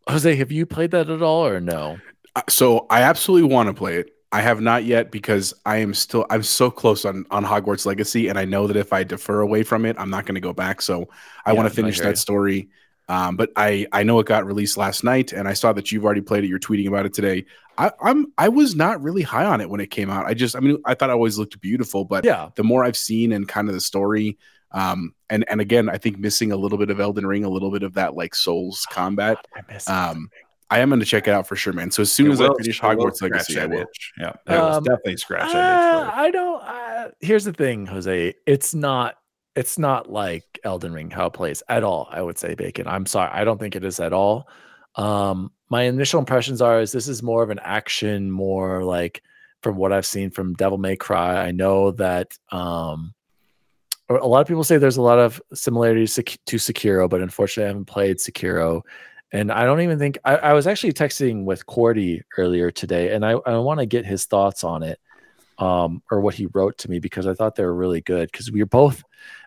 Jose, 0.08 0.36
have 0.36 0.52
you 0.52 0.66
played 0.66 0.92
that 0.92 1.10
at 1.10 1.22
all 1.22 1.46
or 1.46 1.60
no? 1.60 2.02
Uh, 2.36 2.42
so 2.50 2.86
I 2.90 3.02
absolutely 3.02 3.52
want 3.54 3.68
to 3.68 3.74
play 3.74 3.98
it. 3.98 4.12
I 4.32 4.42
have 4.42 4.60
not 4.60 4.84
yet 4.84 5.12
because 5.12 5.54
I 5.66 5.78
am 5.78 5.94
still 5.94 6.26
I'm 6.30 6.44
so 6.44 6.70
close 6.70 7.06
on 7.06 7.26
on 7.32 7.46
Hogwarts 7.46 7.86
Legacy, 7.86 8.28
and 8.28 8.38
I 8.38 8.46
know 8.46 8.68
that 8.68 8.76
if 8.76 8.92
I 8.92 9.04
defer 9.04 9.40
away 9.40 9.64
from 9.64 9.86
it, 9.86 9.96
I'm 9.98 10.10
not 10.10 10.26
going 10.26 10.36
to 10.36 10.42
go 10.42 10.52
back. 10.54 10.82
So 10.82 11.08
I 11.46 11.52
yeah, 11.52 11.58
want 11.58 11.70
to 11.70 11.74
finish 11.74 12.02
that 12.02 12.18
story. 12.18 12.70
Um, 13.08 13.38
but 13.38 13.52
I 13.56 13.88
I 13.94 14.04
know 14.04 14.20
it 14.20 14.26
got 14.26 14.46
released 14.46 14.78
last 14.78 15.04
night, 15.04 15.32
and 15.32 15.48
I 15.48 15.54
saw 15.54 15.72
that 15.74 15.92
you've 15.92 16.04
already 16.04 16.22
played 16.22 16.44
it. 16.44 16.48
You're 16.48 16.60
tweeting 16.60 16.88
about 16.88 17.06
it 17.06 17.14
today. 17.14 17.46
I, 17.78 17.92
I'm 18.02 18.34
I 18.38 18.50
was 18.50 18.76
not 18.76 19.02
really 19.02 19.22
high 19.22 19.46
on 19.46 19.62
it 19.62 19.70
when 19.70 19.80
it 19.80 19.92
came 19.92 20.10
out. 20.10 20.26
I 20.26 20.34
just 20.34 20.56
I 20.56 20.60
mean 20.60 20.80
I 20.86 20.96
thought 20.96 21.10
it 21.10 21.14
always 21.14 21.38
looked 21.38 21.62
beautiful, 21.62 22.04
but 22.04 22.26
yeah, 22.26 22.50
the 22.56 22.64
more 22.64 22.84
I've 22.84 22.98
seen 22.98 23.32
and 23.32 23.48
kind 23.48 23.70
of 23.70 23.74
the 23.76 23.82
story, 23.82 24.38
Um, 24.76 25.14
and 25.30 25.46
and 25.50 25.62
again, 25.62 25.90
I 25.90 25.98
think 25.98 26.20
missing 26.20 26.52
a 26.52 26.58
little 26.58 26.78
bit 26.78 26.90
of 26.90 27.00
Elden 27.00 27.26
Ring, 27.26 27.44
a 27.46 27.50
little 27.50 27.72
bit 27.72 27.82
of 27.84 27.94
that 27.94 28.16
like 28.16 28.36
Souls 28.36 28.86
combat. 28.92 29.38
I 29.56 29.62
miss 29.72 29.90
Um, 29.90 30.30
I 30.70 30.80
am 30.80 30.90
going 30.90 31.00
to 31.00 31.06
check 31.06 31.28
it 31.28 31.32
out 31.32 31.48
for 31.48 31.56
sure, 31.56 31.74
man. 31.74 31.92
So 31.92 32.02
as 32.02 32.12
soon 32.12 32.28
It 32.28 32.34
as 32.34 32.42
I 32.42 32.48
finish 32.58 32.82
Hogwarts 32.82 33.22
Legacy, 33.22 33.58
I 33.58 33.62
that 33.62 33.70
will. 33.70 33.82
itch. 33.84 34.12
Yeah, 34.20 34.30
it 34.48 34.52
will 34.52 34.64
Um, 34.66 34.84
definitely 34.84 35.18
scratch 35.18 35.50
Uh, 35.50 35.54
that 35.54 36.04
itch. 36.08 36.10
for. 36.14 36.20
I 36.20 36.32
don't. 36.32 36.62
Uh, 36.64 37.12
here's 37.22 37.46
the 37.46 37.54
thing, 37.54 37.86
Jose. 37.86 38.34
It's 38.46 38.74
not. 38.76 39.16
It's 39.56 39.78
not 39.80 40.12
like 40.12 40.44
Elden 40.66 40.92
Ring 40.92 41.10
how 41.12 41.28
it 41.28 41.34
plays 41.34 41.64
at 41.70 41.84
all. 41.84 42.10
I 42.12 42.22
would 42.22 42.38
say 42.38 42.56
Bacon. 42.56 42.88
I'm 42.88 43.06
sorry. 43.06 43.30
I 43.32 43.46
don't 43.46 43.60
think 43.60 43.76
it 43.78 43.86
is 43.86 44.00
at 44.02 44.12
all. 44.12 44.50
Um, 44.96 45.52
my 45.70 45.84
initial 45.84 46.20
impressions 46.20 46.62
are 46.62 46.82
is 46.82 46.92
this 46.92 47.08
is 47.08 47.24
more 47.24 47.42
of 47.44 47.50
an 47.50 47.60
action, 47.64 48.30
more 48.32 48.84
like 48.84 49.22
from 49.62 49.78
what 49.78 49.94
I've 49.94 50.06
seen 50.06 50.30
from 50.32 50.54
Devil 50.56 50.78
May 50.78 50.96
Cry. 50.98 51.46
I 51.46 51.52
know 51.52 51.92
that 51.92 52.38
um, 52.52 53.14
or 53.14 53.25
a 54.10 54.28
lot 54.28 54.42
of 54.42 54.48
people 54.48 54.64
say 54.64 54.78
there's 54.78 54.98
a 54.98 55.02
lot 55.02 55.20
of 55.20 55.42
similarities 55.54 56.16
to 56.16 56.58
Sekiro, 56.58 57.10
but 57.10 57.22
unfortunately, 57.22 57.66
I 57.66 57.68
haven't 57.68 57.86
played 57.86 58.18
Sekiro. 58.18 58.82
And 59.32 59.52
I 59.52 59.66
don't 59.66 59.82
even 59.82 59.98
think 59.98 60.18
I, 60.24 60.38
I 60.38 60.54
was 60.54 60.68
actually 60.68 60.94
texting 60.94 61.44
with 61.44 61.66
Cordy 61.66 62.22
earlier 62.38 62.72
today, 62.72 63.14
and 63.14 63.26
I, 63.26 63.32
I 63.32 63.58
want 63.58 63.80
to 63.80 63.86
get 63.86 64.06
his 64.06 64.26
thoughts 64.26 64.64
on 64.64 64.84
it, 64.84 65.00
um, 65.58 66.04
or 66.12 66.22
what 66.22 66.36
he 66.36 66.48
wrote 66.54 66.78
to 66.80 66.90
me 66.90 67.00
because 67.00 67.26
I 67.26 67.34
thought 67.34 67.56
they 67.56 67.66
were 67.66 67.76
really 67.76 68.02
good. 68.02 68.32
Because 68.32 68.52
we 68.52 68.64
both 68.64 69.04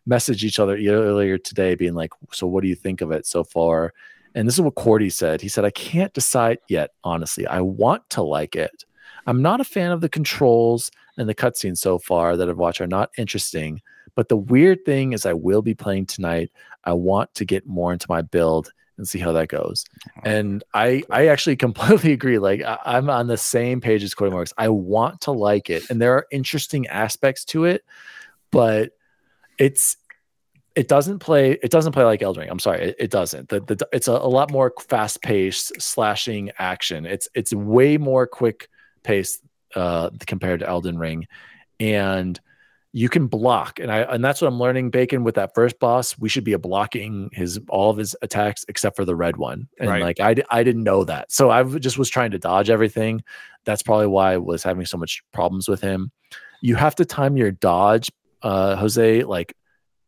messaged 0.08 0.42
each 0.42 0.58
other 0.58 0.76
earlier 0.76 1.38
today, 1.38 1.74
being 1.74 1.94
like, 1.94 2.10
"So, 2.32 2.46
what 2.46 2.62
do 2.62 2.68
you 2.68 2.74
think 2.74 3.00
of 3.00 3.12
it 3.12 3.24
so 3.26 3.44
far?" 3.44 3.94
And 4.34 4.46
this 4.46 4.56
is 4.56 4.60
what 4.60 4.74
Cordy 4.74 5.10
said. 5.10 5.40
He 5.40 5.48
said, 5.48 5.64
"I 5.64 5.70
can't 5.70 6.12
decide 6.12 6.58
yet. 6.68 6.90
Honestly, 7.04 7.46
I 7.46 7.60
want 7.60 8.10
to 8.10 8.22
like 8.22 8.56
it. 8.56 8.84
I'm 9.26 9.42
not 9.42 9.60
a 9.60 9.64
fan 9.64 9.92
of 9.92 10.00
the 10.00 10.08
controls 10.08 10.90
and 11.16 11.28
the 11.28 11.34
cutscenes 11.34 11.78
so 11.78 11.98
far 11.98 12.36
that 12.36 12.48
I've 12.48 12.58
watched 12.58 12.80
are 12.80 12.86
not 12.86 13.10
interesting. 13.16 13.80
But 14.18 14.28
the 14.28 14.36
weird 14.36 14.84
thing 14.84 15.12
is, 15.12 15.24
I 15.26 15.32
will 15.32 15.62
be 15.62 15.74
playing 15.74 16.06
tonight. 16.06 16.50
I 16.82 16.92
want 16.92 17.32
to 17.36 17.44
get 17.44 17.68
more 17.68 17.92
into 17.92 18.06
my 18.08 18.20
build." 18.20 18.72
and 18.96 19.08
see 19.08 19.20
how 19.20 19.30
that 19.30 19.46
goes. 19.46 19.84
And 20.24 20.64
I 20.74 21.04
I 21.08 21.28
actually 21.28 21.54
completely 21.68 22.12
agree. 22.12 22.40
Like 22.40 22.62
I, 22.62 22.78
I'm 22.84 23.08
on 23.08 23.28
the 23.28 23.36
same 23.36 23.80
page 23.80 24.02
as 24.02 24.14
Cody 24.14 24.32
Marks. 24.32 24.52
I 24.58 24.70
want 24.70 25.20
to 25.20 25.30
like 25.30 25.70
it, 25.70 25.88
and 25.88 26.02
there 26.02 26.14
are 26.14 26.26
interesting 26.32 26.88
aspects 26.88 27.44
to 27.44 27.64
it, 27.64 27.84
but 28.50 28.90
it's 29.56 29.98
it 30.74 30.88
doesn't 30.88 31.20
play 31.20 31.52
it 31.52 31.70
doesn't 31.70 31.92
play 31.92 32.02
like 32.02 32.20
Elden 32.20 32.40
Ring. 32.40 32.50
I'm 32.50 32.58
sorry, 32.58 32.88
it, 32.88 32.96
it 32.98 33.10
doesn't. 33.12 33.50
The, 33.50 33.60
the 33.60 33.88
it's 33.92 34.08
a, 34.08 34.14
a 34.14 34.26
lot 34.28 34.50
more 34.50 34.74
fast 34.88 35.22
paced 35.22 35.80
slashing 35.80 36.50
action. 36.58 37.06
It's 37.06 37.28
it's 37.34 37.54
way 37.54 37.98
more 37.98 38.26
quick 38.26 38.68
paced 39.04 39.44
uh 39.76 40.10
compared 40.26 40.58
to 40.58 40.68
Elden 40.68 40.98
Ring, 40.98 41.28
and 41.78 42.40
you 42.92 43.08
can 43.08 43.26
block 43.26 43.78
and 43.78 43.92
i 43.92 43.98
and 44.00 44.24
that's 44.24 44.40
what 44.40 44.48
i'm 44.48 44.58
learning 44.58 44.88
bacon 44.90 45.22
with 45.22 45.34
that 45.34 45.54
first 45.54 45.78
boss 45.78 46.18
we 46.18 46.28
should 46.28 46.42
be 46.44 46.56
blocking 46.56 47.28
his 47.32 47.60
all 47.68 47.90
of 47.90 47.98
his 47.98 48.16
attacks 48.22 48.64
except 48.68 48.96
for 48.96 49.04
the 49.04 49.14
red 49.14 49.36
one 49.36 49.68
and 49.78 49.90
Right. 49.90 50.02
like 50.02 50.20
i 50.20 50.34
i 50.50 50.62
didn't 50.62 50.84
know 50.84 51.04
that. 51.04 51.30
So 51.30 51.50
i 51.50 51.62
just 51.64 51.98
was 51.98 52.08
trying 52.08 52.30
to 52.30 52.38
dodge 52.38 52.70
everything. 52.70 53.22
That's 53.66 53.82
probably 53.82 54.06
why 54.06 54.32
i 54.32 54.36
was 54.38 54.62
having 54.62 54.86
so 54.86 54.96
much 54.96 55.22
problems 55.32 55.68
with 55.68 55.80
him. 55.82 56.10
You 56.62 56.76
have 56.76 56.94
to 56.96 57.04
time 57.04 57.36
your 57.36 57.50
dodge 57.50 58.10
uh 58.42 58.76
jose 58.76 59.22
like 59.24 59.54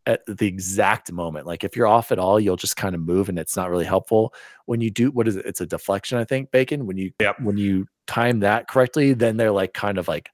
at 0.06 0.22
the 0.26 0.46
exact 0.46 1.12
moment. 1.12 1.46
Like 1.46 1.62
if 1.62 1.76
you're 1.76 1.86
off 1.86 2.10
at 2.10 2.18
all 2.18 2.40
you'll 2.40 2.56
just 2.56 2.76
kind 2.76 2.94
of 2.94 3.02
move 3.02 3.28
and 3.28 3.38
it's 3.38 3.56
not 3.56 3.68
really 3.68 3.84
helpful. 3.84 4.32
When 4.64 4.80
you 4.80 4.90
do 4.90 5.10
what 5.10 5.28
is 5.28 5.36
it? 5.36 5.44
It's 5.44 5.60
a 5.60 5.66
deflection 5.66 6.16
i 6.16 6.24
think 6.24 6.50
bacon? 6.50 6.86
When 6.86 6.96
you 6.96 7.12
Yep. 7.20 7.40
when 7.42 7.58
you 7.58 7.86
time 8.06 8.40
that 8.40 8.68
correctly 8.68 9.12
then 9.12 9.36
they're 9.36 9.52
like 9.52 9.74
kind 9.74 9.98
of 9.98 10.08
like 10.08 10.30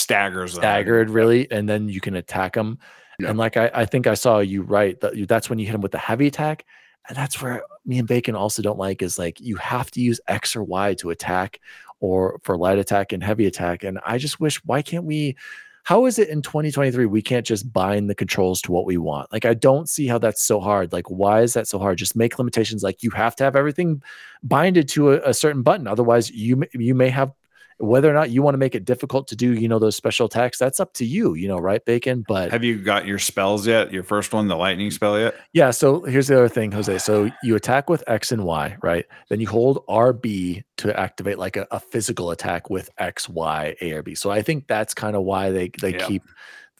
Staggers. 0.00 0.54
them. 0.54 0.60
staggered 0.62 1.10
really 1.10 1.50
and 1.50 1.68
then 1.68 1.88
you 1.88 2.00
can 2.00 2.16
attack 2.16 2.54
them 2.54 2.78
Yeah. 3.18 3.28
and 3.30 3.38
like 3.38 3.56
I, 3.56 3.70
I 3.74 3.84
think 3.84 4.06
i 4.06 4.14
saw 4.14 4.38
you 4.38 4.62
right 4.62 4.98
that 5.00 5.28
that's 5.28 5.48
when 5.50 5.58
you 5.58 5.66
hit 5.66 5.72
them 5.72 5.80
with 5.80 5.92
the 5.92 5.98
heavy 5.98 6.26
attack 6.26 6.64
and 7.08 7.16
that's 7.16 7.40
where 7.40 7.62
me 7.86 7.98
and 7.98 8.08
bacon 8.08 8.34
also 8.34 8.62
don't 8.62 8.78
like 8.78 9.02
is 9.02 9.18
like 9.18 9.40
you 9.40 9.56
have 9.56 9.90
to 9.92 10.00
use 10.00 10.20
x 10.28 10.54
or 10.56 10.62
y 10.62 10.94
to 10.94 11.10
attack 11.10 11.60
or 12.00 12.38
for 12.42 12.56
light 12.56 12.78
attack 12.78 13.12
and 13.12 13.22
heavy 13.22 13.46
attack 13.46 13.84
and 13.84 13.98
i 14.06 14.16
just 14.18 14.40
wish 14.40 14.56
why 14.64 14.82
can't 14.82 15.04
we 15.04 15.36
how 15.82 16.04
is 16.04 16.18
it 16.18 16.28
in 16.28 16.42
2023 16.42 17.06
we 17.06 17.22
can't 17.22 17.46
just 17.46 17.72
bind 17.72 18.08
the 18.10 18.14
controls 18.14 18.60
to 18.60 18.70
what 18.70 18.84
we 18.84 18.96
want 18.98 19.30
like 19.32 19.44
i 19.46 19.54
don't 19.54 19.88
see 19.88 20.06
how 20.06 20.18
that's 20.18 20.42
so 20.42 20.60
hard 20.60 20.92
like 20.92 21.10
why 21.10 21.40
is 21.40 21.54
that 21.54 21.66
so 21.66 21.78
hard 21.78 21.96
just 21.98 22.14
make 22.14 22.38
limitations 22.38 22.82
like 22.82 23.02
you 23.02 23.10
have 23.10 23.34
to 23.34 23.42
have 23.44 23.56
everything 23.56 24.02
binded 24.42 24.88
to 24.88 25.12
a, 25.12 25.20
a 25.30 25.34
certain 25.34 25.62
button 25.62 25.86
otherwise 25.86 26.30
you 26.30 26.62
you 26.74 26.94
may 26.94 27.08
have 27.08 27.32
whether 27.80 28.10
or 28.10 28.14
not 28.14 28.30
you 28.30 28.42
want 28.42 28.54
to 28.54 28.58
make 28.58 28.74
it 28.74 28.84
difficult 28.84 29.26
to 29.28 29.34
do 29.34 29.54
you 29.54 29.66
know 29.66 29.78
those 29.78 29.96
special 29.96 30.26
attacks 30.26 30.58
that's 30.58 30.78
up 30.80 30.92
to 30.92 31.04
you 31.04 31.34
you 31.34 31.48
know 31.48 31.58
right 31.58 31.84
bacon 31.86 32.24
but 32.28 32.50
Have 32.50 32.62
you 32.62 32.76
got 32.78 33.06
your 33.06 33.18
spells 33.18 33.66
yet? 33.66 33.90
Your 33.92 34.02
first 34.02 34.32
one, 34.34 34.48
the 34.48 34.56
lightning 34.56 34.90
spell 34.90 35.18
yet? 35.18 35.34
yeah 35.54 35.70
so 35.70 36.02
here's 36.02 36.28
the 36.28 36.36
other 36.36 36.48
thing 36.48 36.70
jose 36.72 36.98
so 36.98 37.30
you 37.42 37.56
attack 37.56 37.88
with 37.88 38.04
x 38.06 38.32
and 38.32 38.44
y 38.44 38.76
right 38.82 39.06
then 39.30 39.40
you 39.40 39.48
hold 39.48 39.84
rb 39.88 40.62
to 40.76 41.00
activate 41.00 41.38
like 41.38 41.56
a, 41.56 41.66
a 41.70 41.80
physical 41.80 42.30
attack 42.30 42.68
with 42.70 42.90
x 42.98 43.28
y 43.28 43.74
a 43.80 43.92
or 43.92 44.02
b 44.02 44.14
so 44.14 44.30
i 44.30 44.42
think 44.42 44.66
that's 44.66 44.92
kind 44.94 45.16
of 45.16 45.22
why 45.22 45.50
they 45.50 45.70
they 45.80 45.94
Yeah. 45.94 46.06
keep 46.06 46.22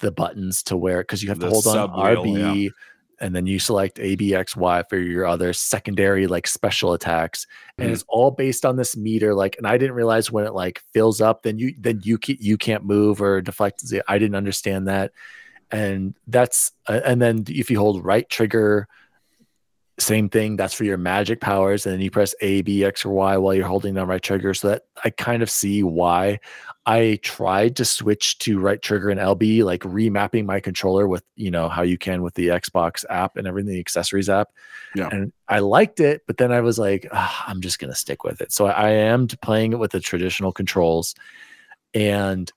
the 0.01 0.11
buttons 0.13 0.63
to 0.65 0.77
where 0.77 1.03
because 1.03 1.23
you 1.23 1.29
have 1.29 1.39
to 1.41 1.49
hold 1.49 1.67
on 1.67 1.89
rb 1.91 2.71
and 3.21 3.35
then 3.35 3.47
you 3.47 3.59
select 3.59 3.99
a 3.99 4.17
b 4.17 4.35
x 4.35 4.57
y 4.57 4.83
for 4.89 4.97
your 4.99 5.27
other 5.27 5.53
secondary 5.53 6.27
like 6.27 6.47
special 6.47 6.93
attacks 6.93 7.47
and 7.79 7.89
Mhm. 7.91 7.93
it's 7.93 8.05
all 8.09 8.31
based 8.31 8.65
on 8.65 8.77
this 8.77 8.97
meter 8.97 9.35
like 9.35 9.57
and 9.59 9.67
i 9.67 9.77
didn't 9.77 9.95
realize 9.95 10.31
when 10.31 10.47
it 10.47 10.55
like 10.55 10.81
fills 10.93 11.21
up 11.21 11.43
then 11.43 11.59
you 11.59 11.75
then 11.79 12.01
you 12.03 12.19
can, 12.19 12.37
you 12.41 12.57
can't 12.57 12.85
move 12.85 13.21
or 13.21 13.41
deflect 13.41 13.83
i 14.09 14.19
didn't 14.19 14.37
understand 14.37 14.89
that 14.89 15.13
and 15.71 16.15
that's 16.27 16.73
uh, 16.89 17.01
and 17.05 17.21
then 17.23 17.45
if 17.49 17.71
you 17.71 17.79
hold 17.79 18.05
right 18.05 18.29
trigger 18.29 18.89
same 20.01 20.29
thing 20.29 20.57
that's 20.57 20.75
for 20.75 20.85
your 20.85 20.97
magic 20.97 21.41
powers 21.41 21.87
and 21.87 21.95
then 21.95 22.01
you 22.01 22.11
press 22.11 22.35
a 22.41 22.63
b 22.63 22.85
x 22.85 23.05
or 23.05 23.11
y 23.11 23.37
while 23.37 23.55
you're 23.55 23.67
holding 23.67 23.95
down 23.95 24.09
right 24.09 24.23
trigger. 24.23 24.55
So 24.55 24.69
that 24.69 24.83
i 25.05 25.11
kind 25.11 25.43
of 25.43 25.51
see 25.51 25.83
why. 25.83 26.39
I 26.87 27.21
tried 27.23 27.77
to 27.77 27.85
switch 27.85 28.39
to 28.39 28.59
right 28.59 28.81
trigger 28.81 29.11
and 29.11 29.21
lb 29.21 29.65
like 29.65 29.83
remapping 29.83 30.47
my 30.47 30.61
controller 30.61 31.07
with 31.07 31.23
you 31.37 31.51
know 31.51 31.69
how 31.69 31.83
you 31.83 31.99
can 31.99 32.23
with 32.23 32.35
the 32.35 32.49
xbox 32.49 33.05
app 33.11 33.37
and 33.37 33.47
everything 33.47 33.73
the 33.75 33.81
accessories 33.81 34.29
app. 34.29 34.49
Yeah. 34.97 35.09
and 35.13 35.33
i 35.49 35.61
liked 35.61 36.01
it 36.01 36.23
but 36.27 36.39
then 36.39 36.51
i 36.51 36.61
was 36.61 36.79
like 36.79 37.07
"Ah, 37.13 37.45
i'm 37.47 37.61
just 37.61 37.79
gonna 37.79 37.95
stick 37.95 38.25
with 38.25 38.41
it. 38.41 38.53
So 38.53 38.67
i, 38.67 38.91
am 38.91 39.29
playing 39.29 39.73
it 39.73 39.79
with 39.79 39.93
the 39.93 40.01
traditional 40.01 40.53
controls 40.53 41.15
and 41.95 42.51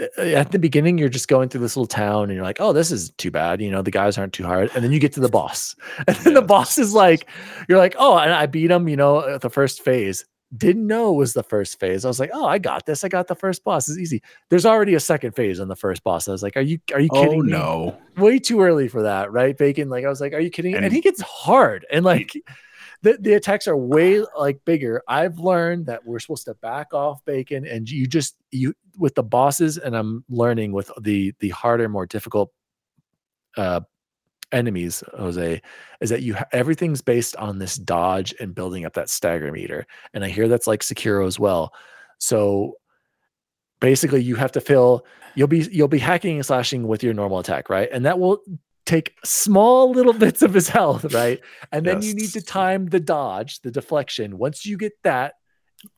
Uh, 0.00 0.04
uh, 0.18 0.22
at 0.22 0.52
the 0.52 0.58
beginning 0.58 0.98
you're 0.98 1.08
just 1.08 1.28
going 1.28 1.48
through 1.48 1.60
this 1.60 1.74
little 1.76 1.86
town 1.86 2.24
and 2.24 2.34
you're 2.34 2.44
like 2.44 2.60
oh 2.60 2.72
this 2.72 2.90
is 2.92 3.10
too 3.12 3.30
bad 3.30 3.60
you 3.62 3.70
know 3.70 3.80
the 3.80 3.90
guys 3.90 4.18
aren't 4.18 4.32
too 4.34 4.44
hard 4.44 4.70
and 4.74 4.84
then 4.84 4.92
you 4.92 4.98
get 5.00 5.12
to 5.12 5.20
the 5.20 5.28
boss 5.28 5.74
and 6.06 6.16
then 6.18 6.34
the 6.34 6.42
boss 6.42 6.76
is 6.76 6.92
like 6.92 7.28
you're 7.68 7.78
like 7.78 7.94
oh 7.98 8.18
and 8.18 8.32
i 8.32 8.44
beat 8.44 8.70
him 8.70 8.88
you 8.88 8.96
know 8.96 9.26
at 9.26 9.40
the 9.40 9.50
first 9.50 9.82
phase. 9.82 10.24
Didn't 10.56 10.86
know 10.86 11.12
it 11.12 11.16
was 11.16 11.32
the 11.32 11.42
first 11.42 11.80
phase. 11.80 12.04
I 12.04 12.08
was 12.08 12.20
like 12.20 12.30
oh 12.32 12.46
i 12.46 12.56
got 12.58 12.86
this. 12.86 13.02
I 13.02 13.08
got 13.08 13.26
the 13.26 13.34
first 13.34 13.64
boss. 13.64 13.88
It's 13.88 13.98
easy. 13.98 14.22
There's 14.48 14.64
already 14.64 14.94
a 14.94 15.00
second 15.00 15.32
phase 15.32 15.58
on 15.58 15.66
the 15.66 15.74
first 15.74 16.04
boss. 16.04 16.28
I 16.28 16.32
was 16.32 16.42
like 16.42 16.56
are 16.56 16.60
you 16.60 16.78
are 16.94 17.00
you 17.00 17.08
oh, 17.10 17.22
kidding 17.22 17.40
Oh 17.40 17.42
me? 17.42 17.50
no. 17.50 17.98
way 18.16 18.38
too 18.38 18.60
early 18.62 18.86
for 18.86 19.02
that 19.02 19.32
right 19.32 19.58
bacon? 19.58 19.88
Like 19.88 20.04
i 20.04 20.08
was 20.08 20.20
like 20.20 20.34
are 20.34 20.40
you 20.40 20.50
kidding? 20.50 20.74
And, 20.76 20.84
And- 20.84 20.94
he 20.94 21.00
gets 21.00 21.20
hard 21.22 21.84
and 21.90 22.04
like 22.04 22.32
the, 23.02 23.18
the 23.20 23.34
attacks 23.34 23.66
are 23.68 23.76
way 23.76 24.24
like 24.38 24.60
bigger. 24.64 25.02
I've 25.08 25.38
learned 25.38 25.86
that 25.86 26.04
we're 26.04 26.18
supposed 26.18 26.46
to 26.46 26.54
back 26.54 26.92
off 26.94 27.24
bacon 27.24 27.66
and 27.66 27.88
you 27.88 28.06
just 28.06 28.36
you 28.50 28.74
with 28.98 29.14
the 29.14 29.22
bosses 29.22 29.76
and 29.76 29.94
i'm 29.96 30.24
learning 30.28 30.72
with 30.72 30.90
the 31.02 31.32
the 31.40 31.50
harder 31.50 31.88
more 31.88 32.06
difficult 32.06 32.50
uh 33.56 33.80
enemies 34.52 35.02
jose 35.18 35.60
is 36.00 36.10
that 36.10 36.22
you 36.22 36.36
everything's 36.52 37.02
based 37.02 37.36
on 37.36 37.58
this 37.58 37.76
dodge 37.76 38.34
and 38.40 38.54
building 38.54 38.84
up 38.84 38.94
that 38.94 39.10
stagger 39.10 39.52
meter 39.52 39.86
and 40.14 40.24
i 40.24 40.28
hear 40.28 40.48
that's 40.48 40.66
like 40.66 40.80
sekiro 40.80 41.26
as 41.26 41.38
well. 41.38 41.72
So 42.18 42.76
basically 43.80 44.22
you 44.22 44.36
have 44.36 44.52
to 44.52 44.60
fill 44.60 45.04
you'll 45.34 45.48
be 45.48 45.68
you'll 45.70 45.88
be 45.88 45.98
hacking 45.98 46.36
and 46.36 46.46
slashing 46.46 46.86
with 46.86 47.02
your 47.02 47.12
normal 47.12 47.38
attack 47.38 47.68
right? 47.68 47.88
And 47.92 48.06
that 48.06 48.18
will 48.18 48.40
take 48.86 49.14
small 49.24 49.90
little 49.90 50.12
bits 50.24 50.42
of 50.42 50.54
his 50.54 50.68
health 50.68 51.12
right? 51.12 51.40
And 51.72 51.84
then 51.84 52.02
you 52.02 52.14
need 52.14 52.30
to 52.30 52.40
time 52.40 52.86
the 52.86 53.00
dodge 53.00 53.60
the 53.60 53.70
deflection. 53.70 54.38
Once 54.38 54.64
you 54.64 54.78
get 54.78 54.94
that 55.02 55.34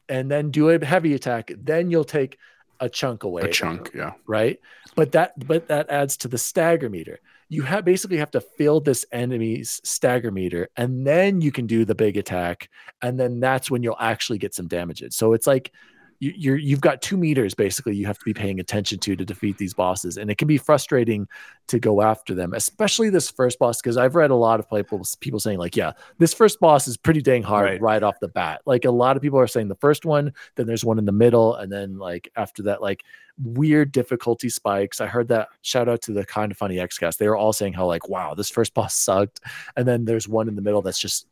and 0.08 0.30
then 0.30 0.50
do 0.50 0.70
a 0.70 0.84
heavy 0.84 1.14
attack 1.14 1.52
then 1.56 1.90
you'll 1.90 2.04
take 2.04 2.38
a 2.80 2.88
chunk 2.88 3.24
away 3.24 3.42
A 3.42 3.48
chunk. 3.48 3.90
Yeah. 3.94 4.12
right? 4.26 4.58
But 4.96 5.12
that 5.12 5.46
but 5.46 5.68
that 5.68 5.90
adds 5.90 6.16
to 6.18 6.28
the 6.28 6.38
stagger 6.38 6.88
meter. 6.88 7.20
You 7.50 7.62
have 7.62 7.84
basically 7.84 8.18
have 8.18 8.30
to 8.32 8.40
fill 8.40 8.80
this 8.80 9.06
enemy's 9.10 9.80
stagger 9.84 10.30
meter 10.30 10.68
and 10.76 11.06
then 11.06 11.40
you 11.40 11.52
can 11.52 11.66
do 11.66 11.84
the 11.84 11.94
big 11.94 12.16
attack 12.16 12.68
and 13.00 13.18
then 13.18 13.40
that's 13.40 13.70
when 13.70 13.82
you'll 13.82 13.96
actually 13.98 14.38
get 14.38 14.54
some 14.54 14.68
damages. 14.68 15.16
So 15.16 15.32
it's 15.32 15.46
like 15.46 15.72
you, 16.20 16.32
you're 16.36 16.56
you've 16.56 16.80
got 16.80 17.00
two 17.00 17.16
meters 17.16 17.54
basically 17.54 17.94
you 17.94 18.06
have 18.06 18.18
to 18.18 18.24
be 18.24 18.34
paying 18.34 18.58
attention 18.60 18.98
to 19.00 19.14
to 19.16 19.24
defeat 19.24 19.56
these 19.58 19.74
bosses, 19.74 20.16
and 20.16 20.30
it 20.30 20.38
can 20.38 20.48
be 20.48 20.58
frustrating 20.58 21.28
to 21.68 21.78
go 21.78 22.02
after 22.02 22.34
them, 22.34 22.54
especially 22.54 23.10
this 23.10 23.30
first 23.30 23.58
boss. 23.58 23.80
Because 23.80 23.96
I've 23.96 24.14
read 24.14 24.30
a 24.30 24.34
lot 24.34 24.58
of 24.60 24.68
people 24.68 25.02
people 25.20 25.40
saying 25.40 25.58
like, 25.58 25.76
yeah, 25.76 25.92
this 26.18 26.34
first 26.34 26.58
boss 26.60 26.88
is 26.88 26.96
pretty 26.96 27.22
dang 27.22 27.42
hard 27.42 27.64
Right. 27.64 27.80
right. 27.80 28.02
off 28.02 28.18
the 28.20 28.28
bat. 28.28 28.62
Like 28.66 28.84
a 28.84 28.90
lot 28.90 29.16
of 29.16 29.22
people 29.22 29.38
are 29.38 29.46
saying 29.46 29.68
the 29.68 29.76
first 29.76 30.04
one, 30.04 30.32
then 30.56 30.66
there's 30.66 30.84
one 30.84 30.98
in 30.98 31.04
the 31.04 31.12
middle, 31.12 31.54
and 31.54 31.70
then 31.70 31.98
like 31.98 32.30
after 32.36 32.62
that, 32.64 32.82
like 32.82 33.04
weird 33.40 33.92
difficulty 33.92 34.48
spikes. 34.48 35.00
I 35.00 35.06
heard 35.06 35.28
that 35.28 35.48
shout 35.62 35.88
out 35.88 36.02
to 36.02 36.12
the 36.12 36.26
Kinda 36.26 36.54
Funny 36.56 36.76
Xcast. 36.76 37.18
They 37.18 37.28
were 37.28 37.36
all 37.36 37.52
saying 37.52 37.74
how 37.74 37.86
like, 37.86 38.08
wow, 38.08 38.34
this 38.34 38.50
first 38.50 38.74
boss 38.74 38.94
sucked, 38.96 39.40
and 39.76 39.86
then 39.86 40.04
there's 40.04 40.26
one 40.28 40.48
in 40.48 40.56
the 40.56 40.62
middle 40.62 40.82
that's 40.82 40.98
just 41.00 41.26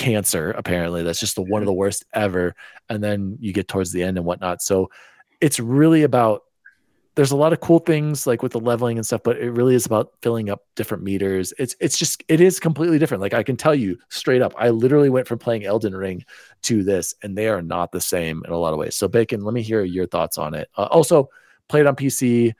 cancer 0.00 0.52
apparently. 0.52 1.02
That's 1.02 1.20
just 1.20 1.36
the 1.36 1.42
one 1.42 1.62
of 1.62 1.66
the 1.66 1.74
worst 1.74 2.04
ever. 2.14 2.56
And 2.88 3.04
then 3.04 3.36
you 3.38 3.52
get 3.52 3.68
towards 3.68 3.92
the 3.92 4.02
end 4.02 4.16
and 4.16 4.26
whatnot. 4.26 4.62
So 4.62 4.90
it's 5.40 5.60
really 5.60 6.02
about 6.02 6.42
there's 7.16 7.32
a 7.32 7.36
lot 7.36 7.52
of 7.52 7.60
cool 7.60 7.80
things 7.80 8.26
like 8.26 8.42
with 8.42 8.52
the 8.52 8.60
leveling 8.60 8.96
and 8.96 9.04
stuff 9.04 9.20
but 9.24 9.36
it 9.36 9.50
really 9.50 9.74
is 9.74 9.84
about 9.84 10.12
filling 10.22 10.48
up 10.48 10.62
different 10.74 11.02
meters. 11.02 11.52
It's 11.58 11.76
it's 11.80 11.98
just 11.98 12.24
it 12.28 12.40
is 12.40 12.58
completely 12.58 12.98
different. 12.98 13.20
Like 13.20 13.34
i 13.34 13.42
can 13.42 13.56
tell 13.56 13.74
you 13.74 13.98
straight 14.08 14.40
up 14.40 14.54
i 14.56 14.70
literally 14.70 15.10
went 15.10 15.28
from 15.28 15.38
playing 15.38 15.64
elden 15.64 15.94
ring 15.94 16.24
to 16.62 16.82
this 16.82 17.14
and 17.22 17.36
they 17.36 17.48
are 17.48 17.62
not 17.62 17.92
the 17.92 18.00
same 18.00 18.42
in 18.46 18.52
a 18.52 18.58
lot 18.58 18.72
of 18.72 18.78
ways. 18.78 18.96
So 18.96 19.06
bacon 19.06 19.44
let 19.44 19.52
me 19.52 19.62
hear 19.62 19.84
your 19.84 20.06
thoughts 20.06 20.38
on 20.38 20.54
it. 20.54 20.70
Uh, 20.78 20.88
also 20.90 21.28
played 21.68 21.86
on 21.86 21.94
pc 21.94 22.54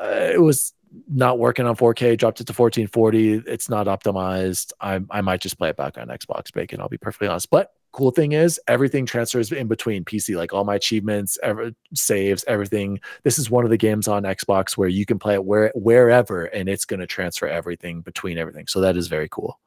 uh, 0.00 0.30
it 0.32 0.40
was 0.40 0.72
not 1.08 1.38
working 1.38 1.66
on 1.66 1.76
4K, 1.76 2.18
dropped 2.18 2.40
it 2.40 2.46
to 2.46 2.52
1440. 2.52 3.42
It's 3.46 3.68
not 3.68 3.86
optimized. 3.86 4.72
I, 4.80 5.00
I 5.10 5.20
might 5.20 5.40
just 5.40 5.58
play 5.58 5.70
it 5.70 5.76
back 5.76 5.98
on 5.98 6.08
Xbox 6.08 6.52
Bacon. 6.52 6.80
I'll 6.80 6.88
be 6.88 6.98
perfectly 6.98 7.28
honest. 7.28 7.50
But 7.50 7.72
cool 7.92 8.10
thing 8.10 8.32
is 8.32 8.60
everything 8.68 9.06
transfers 9.06 9.50
in 9.50 9.66
between 9.66 10.04
PC, 10.04 10.36
like 10.36 10.52
all 10.52 10.64
my 10.64 10.74
achievements, 10.74 11.38
ever 11.42 11.72
saves, 11.94 12.44
everything. 12.46 13.00
This 13.24 13.38
is 13.38 13.50
one 13.50 13.64
of 13.64 13.70
the 13.70 13.76
games 13.76 14.08
on 14.08 14.22
Xbox 14.22 14.76
where 14.76 14.88
you 14.88 15.06
can 15.06 15.18
play 15.18 15.34
it 15.34 15.44
where 15.44 15.72
wherever 15.74 16.44
and 16.44 16.68
it's 16.68 16.84
going 16.84 17.00
to 17.00 17.06
transfer 17.06 17.46
everything 17.46 18.00
between 18.02 18.38
everything. 18.38 18.66
So 18.66 18.80
that 18.80 18.96
is 18.96 19.08
very 19.08 19.28
cool. 19.28 19.58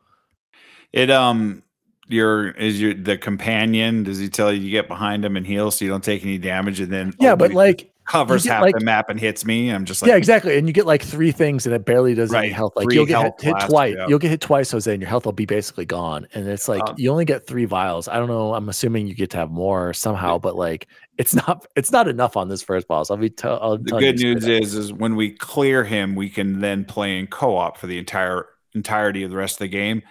It 0.94 1.10
um 1.10 1.64
your 2.08 2.52
is 2.52 2.80
your 2.82 2.94
the 2.94 3.18
companion 3.18 4.04
does 4.04 4.20
he 4.20 4.28
tell 4.28 4.52
you 4.52 4.62
to 4.62 4.70
get 4.70 4.88
behind 4.88 5.24
him 5.24 5.38
and 5.38 5.48
heal 5.48 5.72
so 5.72 5.86
you 5.86 5.92
don't 5.92 6.04
take 6.04 6.24
any 6.24 6.38
damage 6.38 6.80
and 6.80 6.92
then 6.92 7.14
Yeah, 7.20 7.34
oh, 7.34 7.36
but 7.38 7.54
like 7.54 7.92
covers 8.06 8.46
half 8.46 8.62
like- 8.62 8.78
the 8.78 8.84
map 8.84 9.10
and 9.10 9.20
hits 9.20 9.46
me 9.46 9.70
i'm 9.70 9.86
just 9.86 10.02
like 10.02 10.10
yeah, 10.10 10.16
exactly. 10.16 10.58
And 10.58 10.68
you 10.68 10.74
get 10.74 10.86
like 10.86 11.02
three 11.04 11.32
things 11.32 11.66
and 11.66 11.74
it 11.76 11.86
barely 11.86 12.14
does 12.14 12.34
any 12.34 12.50
health. 12.50 12.74
Like 12.76 12.92
you'll 12.92 13.06
get 13.06 13.24
hit, 13.24 13.42
hit 13.42 13.56
twice. 13.70 13.96
yeah. 13.96 14.08
You'll 14.08 14.20
get 14.20 14.32
hit 14.32 14.42
twice, 14.42 14.72
Jose, 14.72 14.92
and 14.92 15.02
your 15.02 15.10
health 15.10 15.26
will 15.26 15.32
be 15.32 15.46
basically 15.46 15.86
gone. 15.86 16.28
And 16.34 16.48
it's 16.48 16.68
like 16.68 16.82
Um, 16.82 16.96
you 16.98 17.12
only 17.12 17.26
get 17.26 17.48
three 17.48 17.66
vials. 17.66 18.08
I 18.08 18.16
don't 18.16 18.28
know. 18.28 18.54
I'm 18.54 18.68
assuming 18.68 19.08
you 19.08 19.14
get 19.14 19.30
to 19.32 19.38
have 19.38 19.52
more 19.52 19.94
somehow, 19.94 20.38
but 20.40 20.56
like 20.56 20.88
it's 21.18 21.34
not 21.34 21.66
it's 21.76 21.92
not 21.92 22.08
enough 22.08 22.36
on 22.36 22.50
this 22.50 22.64
first 22.64 22.88
boss. 22.88 23.12
I'll 23.12 23.18
be 23.18 23.30
tell 23.30 23.60
I'll 23.62 23.78
the 23.78 24.00
good 24.00 24.20
news 24.20 24.48
is 24.48 24.74
is 24.74 24.92
when 24.92 25.16
we 25.16 25.32
clear 25.32 25.84
him 25.84 26.16
we 26.16 26.30
can 26.30 26.60
then 26.60 26.84
play 26.86 27.20
in 27.20 27.28
co-op 27.28 27.78
for 27.78 27.88
the 27.88 27.98
entire 27.98 28.48
entirety 28.74 29.24
of 29.24 29.30
the 29.30 29.38
rest 29.38 29.56
of 29.56 29.60
the 29.60 29.68
game 29.68 30.02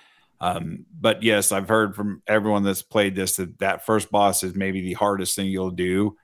um, 0.40 0.84
but 1.00 1.22
yes 1.22 1.50
i've 1.50 1.68
heard 1.68 1.96
from 1.96 2.22
everyone 2.26 2.62
that's 2.62 2.82
played 2.82 3.14
this 3.14 3.36
that 3.36 3.58
that 3.58 3.86
first 3.86 4.10
boss 4.10 4.42
is 4.42 4.54
maybe 4.54 4.82
the 4.82 4.92
hardest 4.92 5.34
thing 5.34 5.46
you'll 5.46 5.70
do 5.70 6.14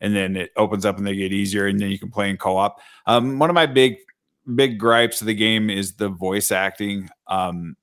and 0.00 0.14
then 0.14 0.36
it 0.36 0.50
opens 0.56 0.84
up 0.84 0.98
and 0.98 1.06
they 1.06 1.16
get 1.16 1.32
easier 1.32 1.66
and 1.66 1.80
then 1.80 1.90
you 1.90 1.98
can 1.98 2.10
play 2.10 2.30
in 2.30 2.36
co-op 2.36 2.80
um, 3.06 3.38
one 3.38 3.50
of 3.50 3.54
my 3.54 3.66
big 3.66 3.96
big 4.54 4.78
gripes 4.78 5.20
of 5.20 5.26
the 5.26 5.34
game 5.34 5.70
is 5.70 5.94
the 5.94 6.08
voice 6.08 6.50
acting 6.50 7.08
um, 7.28 7.76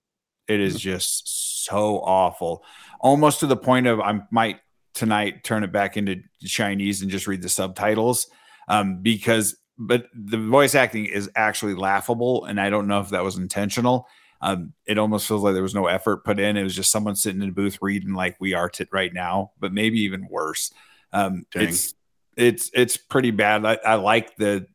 it 0.48 0.60
is 0.60 0.80
just 0.80 1.66
so 1.66 2.00
awful 2.00 2.64
almost 3.00 3.40
to 3.40 3.48
the 3.48 3.58
point 3.58 3.88
of 3.88 4.00
i 4.00 4.20
might 4.32 4.60
tonight 4.94 5.44
turn 5.44 5.64
it 5.64 5.72
back 5.72 5.98
into 5.98 6.22
chinese 6.46 7.02
and 7.02 7.10
just 7.12 7.28
read 7.28 7.42
the 7.42 7.50
subtitles 7.50 8.28
um, 8.68 9.02
because 9.02 9.58
but 9.78 10.06
the 10.14 10.38
voice 10.38 10.76
acting 10.76 11.06
is 11.06 11.30
actually 11.36 11.74
laughable, 11.74 12.46
and 12.46 12.60
I 12.60 12.70
don't 12.70 12.88
know 12.88 13.00
if 13.00 13.10
that 13.10 13.24
was 13.24 13.38
intentional. 13.38 14.08
Um, 14.42 14.74
it 14.86 14.98
almost 14.98 15.28
feels 15.28 15.42
like 15.42 15.54
there 15.54 15.64
was 15.64 15.76
no 15.76 15.88
effort 15.88 16.26
put 16.26 16.40
in. 16.40 16.58
It 16.58 16.64
was 16.64 16.76
just 16.76 16.92
someone 16.92 17.16
sitting 17.16 17.42
in 17.42 17.50
a 17.50 17.54
booth 17.54 17.80
reading 17.82 18.14
like 18.14 18.36
we 18.40 18.54
are 18.54 18.70
t- 18.70 18.86
right 18.92 19.14
now, 19.14 19.52
but 19.60 19.74
maybe 19.74 20.02
even 20.02 20.28
worse. 20.30 20.72
Um, 21.12 21.46
it's 21.56 21.94
it's 22.36 22.70
it's 22.74 22.98
pretty 22.98 23.32
bad. 23.32 23.66
I, 23.66 23.78
I 23.86 23.96
like 23.96 24.36
the 24.38 24.68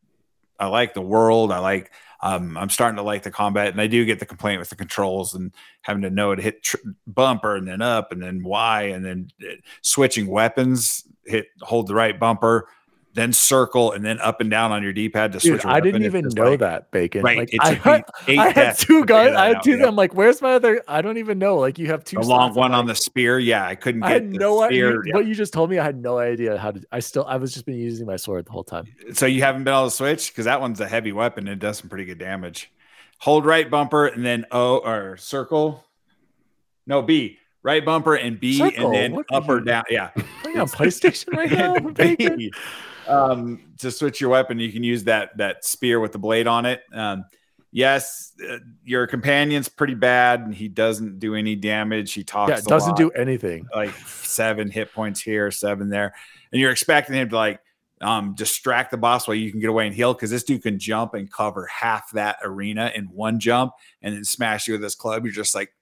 I 0.58 0.66
like 0.66 0.94
the 0.94 1.02
world. 1.02 1.52
I 1.52 1.58
like 1.58 1.92
um, 2.20 2.56
I'm 2.56 2.70
starting 2.70 2.96
to 2.96 3.02
like 3.02 3.22
the 3.22 3.30
combat, 3.30 3.68
and 3.68 3.80
I 3.80 3.86
do 3.86 4.04
get 4.04 4.18
the 4.18 4.26
complaint 4.26 4.58
with 4.58 4.70
the 4.70 4.76
controls 4.76 5.34
and 5.34 5.52
having 5.82 6.02
to 6.02 6.10
know 6.10 6.34
to 6.34 6.42
hit 6.42 6.62
tr- 6.62 6.76
bumper 7.06 7.54
and 7.56 7.68
then 7.68 7.80
up 7.80 8.10
and 8.10 8.20
then 8.20 8.42
Y 8.42 8.82
and 8.82 9.04
then 9.04 9.30
uh, 9.42 9.54
switching 9.82 10.26
weapons. 10.26 11.04
Hit 11.24 11.46
hold 11.60 11.86
the 11.86 11.94
right 11.94 12.18
bumper, 12.18 12.68
then 13.18 13.32
circle 13.32 13.92
and 13.92 14.04
then 14.04 14.18
up 14.20 14.40
and 14.40 14.48
down 14.50 14.70
on 14.72 14.82
your 14.82 14.92
D-pad 14.92 15.32
to 15.32 15.38
Dude, 15.38 15.60
switch. 15.60 15.66
I 15.66 15.80
didn't 15.80 16.04
even 16.04 16.28
know 16.34 16.50
like- 16.50 16.60
that 16.60 16.90
bacon. 16.90 17.22
Right, 17.22 17.38
Like, 17.38 17.50
I, 17.60 17.72
had, 17.74 18.04
I 18.28 18.48
had 18.50 18.78
two 18.78 19.04
guns. 19.04 19.34
I 19.36 19.46
had 19.48 19.56
out, 19.56 19.64
two. 19.64 19.78
yeah. 19.78 19.86
I'm 19.86 19.96
like, 19.96 20.14
where's 20.14 20.40
my 20.40 20.54
other? 20.54 20.82
I 20.88 21.02
don't 21.02 21.18
even 21.18 21.38
know. 21.38 21.56
Like 21.56 21.78
you 21.78 21.86
have 21.88 22.04
two. 22.04 22.18
a 22.18 22.20
long 22.20 22.54
one 22.54 22.72
on 22.72 22.86
the 22.86 22.94
spear. 22.94 23.38
Yeah, 23.38 23.66
I 23.66 23.74
couldn't 23.74 24.02
I 24.02 24.08
get 24.14 24.22
had 24.22 24.32
the 24.32 24.38
no 24.38 24.62
idea. 24.62 24.88
spear. 24.88 25.06
yeah. 25.06 25.14
What 25.14 25.26
you 25.26 25.34
just 25.34 25.52
told 25.52 25.70
me, 25.70 25.78
I 25.78 25.84
had 25.84 26.00
no 26.00 26.18
idea 26.18 26.56
how 26.56 26.70
to. 26.70 26.80
I 26.92 27.00
still, 27.00 27.24
I 27.26 27.36
was 27.36 27.52
just 27.52 27.66
been 27.66 27.76
using 27.78 28.06
my 28.06 28.16
sword 28.16 28.46
the 28.46 28.52
whole 28.52 28.64
time. 28.64 28.86
So 29.12 29.26
you 29.26 29.42
haven't 29.42 29.64
been 29.64 29.74
able 29.74 29.86
to 29.86 29.90
switch 29.90 30.28
because 30.32 30.44
that 30.44 30.60
one's 30.60 30.80
a 30.80 30.88
heavy 30.88 31.12
weapon. 31.12 31.48
It 31.48 31.58
does 31.58 31.78
some 31.78 31.88
pretty 31.88 32.04
good 32.04 32.18
damage. 32.18 32.70
Hold 33.20 33.44
right 33.46 33.68
bumper 33.68 34.06
and 34.06 34.24
then 34.24 34.46
O 34.52 34.78
or 34.78 35.16
circle. 35.16 35.84
No 36.86 37.02
B. 37.02 37.38
Right 37.64 37.84
bumper 37.84 38.14
and 38.14 38.38
B 38.38 38.56
Circle? 38.58 38.86
and 38.86 38.94
then 38.94 39.12
What 39.12 39.26
up 39.32 39.48
or 39.48 39.60
down. 39.60 39.82
Yeah. 39.90 40.10
On 40.14 40.22
PlayStation 40.68 41.36
right 41.36 41.50
now. 41.50 41.74
Um, 43.08 43.72
to 43.78 43.90
switch 43.90 44.20
your 44.20 44.30
weapon, 44.30 44.58
you 44.58 44.72
can 44.72 44.82
use 44.82 45.04
that 45.04 45.36
that 45.38 45.64
spear 45.64 46.00
with 46.00 46.12
the 46.12 46.18
blade 46.18 46.46
on 46.46 46.66
it. 46.66 46.82
Um, 46.92 47.24
yes, 47.72 48.32
uh, 48.48 48.58
your 48.84 49.06
companion's 49.06 49.68
pretty 49.68 49.94
bad, 49.94 50.40
and 50.40 50.54
he 50.54 50.68
doesn't 50.68 51.18
do 51.18 51.34
any 51.34 51.56
damage. 51.56 52.12
He 52.12 52.24
talks. 52.24 52.50
Yeah, 52.50 52.60
doesn't 52.66 52.90
lot 52.90 52.98
do 52.98 53.10
anything. 53.10 53.66
like 53.74 53.94
seven 54.06 54.70
hit 54.70 54.92
points 54.92 55.20
here, 55.20 55.50
seven 55.50 55.88
there, 55.88 56.14
and 56.52 56.60
you're 56.60 56.70
expecting 56.70 57.14
him 57.14 57.28
to 57.30 57.36
like 57.36 57.60
um, 58.00 58.34
distract 58.34 58.90
the 58.90 58.96
boss 58.96 59.26
while 59.26 59.34
you 59.34 59.50
can 59.50 59.60
get 59.60 59.70
away 59.70 59.86
and 59.86 59.94
heal 59.94 60.14
because 60.14 60.30
this 60.30 60.44
dude 60.44 60.62
can 60.62 60.78
jump 60.78 61.14
and 61.14 61.30
cover 61.30 61.66
half 61.66 62.10
that 62.12 62.38
arena 62.42 62.92
in 62.94 63.06
one 63.06 63.40
jump 63.40 63.72
and 64.02 64.14
then 64.14 64.24
smash 64.24 64.68
you 64.68 64.74
with 64.74 64.80
this 64.80 64.94
club. 64.94 65.24
You're 65.24 65.32
just 65.32 65.54
like, 65.54 65.72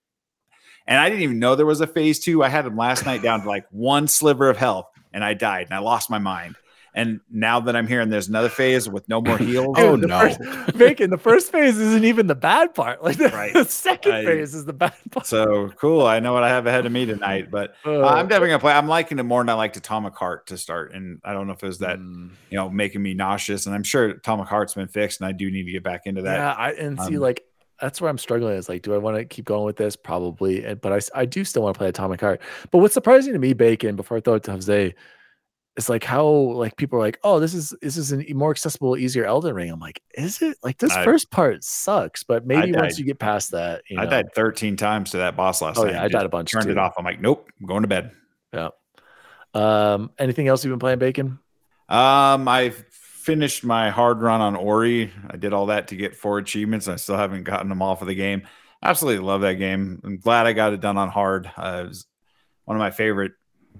and 0.87 0.99
I 0.99 1.09
didn't 1.09 1.22
even 1.22 1.39
know 1.39 1.57
there 1.57 1.66
was 1.66 1.81
a 1.81 1.87
phase 1.87 2.20
two. 2.20 2.43
I 2.43 2.49
had 2.49 2.64
him 2.64 2.77
last 2.77 3.05
night 3.05 3.22
down 3.22 3.43
to 3.43 3.49
like 3.49 3.66
one 3.70 4.07
sliver 4.07 4.49
of 4.49 4.57
health, 4.57 4.87
and 5.12 5.24
I 5.24 5.35
died 5.35 5.66
and 5.66 5.74
I 5.74 5.79
lost 5.79 6.11
my 6.11 6.18
mind. 6.18 6.57
And 6.97 7.21
now 7.31 7.61
that 7.61 7.77
I'm 7.77 7.87
here 7.87 8.01
and 8.01 8.11
there's 8.11 8.27
another 8.29 8.49
phase 8.49 8.89
with 8.89 9.07
no 9.07 9.21
more 9.21 9.37
heals. 9.51 9.77
Oh, 9.79 9.97
no. 9.97 10.19
First, 10.19 10.79
bacon. 10.79 11.11
The 11.11 11.19
first 11.19 11.53
phase 11.53 11.77
isn't 11.79 12.05
even 12.05 12.27
the 12.27 12.35
bad 12.35 12.75
part. 12.75 13.05
Like 13.05 13.19
the, 13.19 13.29
Right. 13.29 13.53
the 13.53 13.65
second 13.67 14.13
I- 14.13 14.25
phase 14.25 14.55
is 14.55 14.65
the 14.65 14.73
bad 14.73 14.95
part. 15.11 15.27
So 15.27 15.69
cool. 15.77 16.07
I 16.07 16.21
know 16.21 16.33
what 16.33 16.43
I 16.43 16.49
have 16.49 16.67
ahead 16.67 16.87
of 16.87 16.93
me 16.93 17.05
tonight, 17.05 17.51
but 17.51 17.75
Uh, 17.85 18.01
Uh, 18.01 18.07
I'm 18.09 18.29
definitely 18.29 18.49
gonna 18.49 18.61
play. 18.61 18.73
I'm 18.73 18.89
liking 18.89 19.19
it 19.19 19.25
more 19.25 19.43
than 19.43 19.51
I 19.51 19.55
liked 19.55 19.77
Atomic 19.77 20.17
Heart 20.17 20.47
to 20.47 20.57
start, 20.57 20.95
and 20.95 21.21
I 21.23 21.35
don't 21.35 21.47
know 21.47 21.53
if 21.53 21.63
it 21.63 21.67
was 21.67 21.81
that 21.81 21.99
mm, 21.99 22.31
you 22.49 22.57
know 22.57 22.71
making 22.71 23.03
me 23.03 23.13
nauseous. 23.13 23.67
And 23.67 23.75
I'm 23.75 23.83
sure 23.85 24.07
Atomic 24.07 24.49
Heart's 24.49 24.73
been 24.73 24.89
fixed, 24.89 25.21
and 25.21 25.29
I 25.29 25.33
do 25.33 25.51
need 25.51 25.65
to 25.67 25.73
get 25.73 25.83
back 25.85 26.07
into 26.07 26.23
that. 26.23 26.37
yeah, 26.39 26.53
I 26.53 26.71
and 26.73 26.99
see 27.03 27.17
um, 27.17 27.23
like 27.23 27.43
that's 27.79 28.01
where 28.01 28.09
I'm 28.09 28.17
struggling. 28.17 28.55
Is 28.57 28.71
like, 28.71 28.81
do 28.81 28.95
I 28.95 28.99
want 28.99 29.19
to 29.19 29.27
keep 29.27 29.45
going 29.45 29.65
with 29.67 29.77
this? 29.77 29.97
Probably, 29.97 30.65
and 30.65 30.81
but 30.81 31.11
I 31.15 31.27
do 31.27 31.45
still 31.45 31.63
want 31.65 31.75
to 31.75 31.79
play 31.79 31.89
Atomic 31.89 32.23
Heart. 32.23 32.41
But 32.71 32.79
what's 32.79 32.95
surprising 32.95 33.35
to 33.35 33.39
me, 33.39 33.53
Bacon, 33.53 33.97
before 33.97 34.17
I 34.17 34.21
throw 34.21 34.35
it 34.37 34.45
to 34.45 34.53
Jose, 34.53 34.95
is 35.77 35.89
like 35.89 36.05
how 36.05 36.27
like 36.27 36.77
people 36.77 36.99
are 36.99 37.03
like, 37.03 37.18
oh, 37.22 37.39
this 37.41 37.53
is 37.55 37.74
this 37.83 37.97
is 37.97 38.12
an 38.12 38.29
e- 38.29 38.33
more 38.33 38.51
accessible, 38.51 38.97
easier 38.97 39.24
Elden 39.24 39.55
Ring. 39.55 39.70
I'm 39.70 39.79
like, 39.81 40.01
is 40.14 40.41
it? 40.43 40.57
Like 40.62 40.79
this 40.79 40.93
I- 40.93 41.05
first 41.05 41.31
part 41.31 41.62
sucks, 41.64 42.22
but 42.22 42.47
maybe 42.47 42.72
once 42.72 42.99
you 42.99 43.05
get 43.05 43.18
past 43.18 43.51
that, 43.53 43.83
you 43.89 43.97
know, 43.97 44.03
I 44.03 44.07
died 44.07 44.33
13 44.35 44.77
times 44.77 45.11
to 45.11 45.18
that 45.18 45.37
boss 45.37 45.61
last 45.62 45.79
Oh 45.79 45.85
night. 45.85 45.93
yeah, 45.93 46.03
I 46.05 46.09
died 46.09 46.24
a 46.27 46.29
bunch. 46.31 46.51
Turned 46.53 46.64
too. 46.66 46.70
it 46.72 46.79
off. 46.79 46.95
I'm 46.97 47.05
like, 47.05 47.20
nope, 47.20 47.49
I'm 47.61 47.66
going 47.66 47.83
to 47.83 47.89
bed. 47.89 48.11
Yeah. 48.53 48.68
Um. 49.55 50.11
Anything 50.18 50.49
else 50.49 50.64
you've 50.64 50.72
been 50.72 50.79
playing, 50.79 50.99
Bacon? 50.99 51.39
Um, 51.89 52.49
I 52.49 52.72
finished 52.91 53.64
my 53.64 53.91
hard 53.91 54.20
run 54.20 54.41
on 54.41 54.57
Ori. 54.57 55.12
I 55.31 55.37
did 55.37 55.53
all 55.53 55.66
that 55.66 55.89
to 55.89 55.97
get 55.97 56.16
four 56.16 56.39
achievements. 56.39 56.89
I 56.89 56.97
still 56.97 57.16
haven't 57.16 57.45
gotten 57.45 57.68
them 57.68 57.81
all 57.83 57.97
for 57.97 58.05
the 58.05 58.14
game. 58.14 58.43
Absolutely 58.83 59.24
love 59.24 59.41
that 59.43 59.55
game. 59.55 60.01
I'm 60.05 60.18
glad 60.18 60.47
I 60.47 60.53
got 60.53 60.72
it 60.72 60.81
done 60.81 60.97
on 60.99 61.09
hard. 61.09 61.51
Uh, 61.57 61.83
it 61.85 61.89
was 61.89 62.07
one 62.64 62.77
of 62.77 62.81
my 62.81 62.91
favorite. 62.91 63.33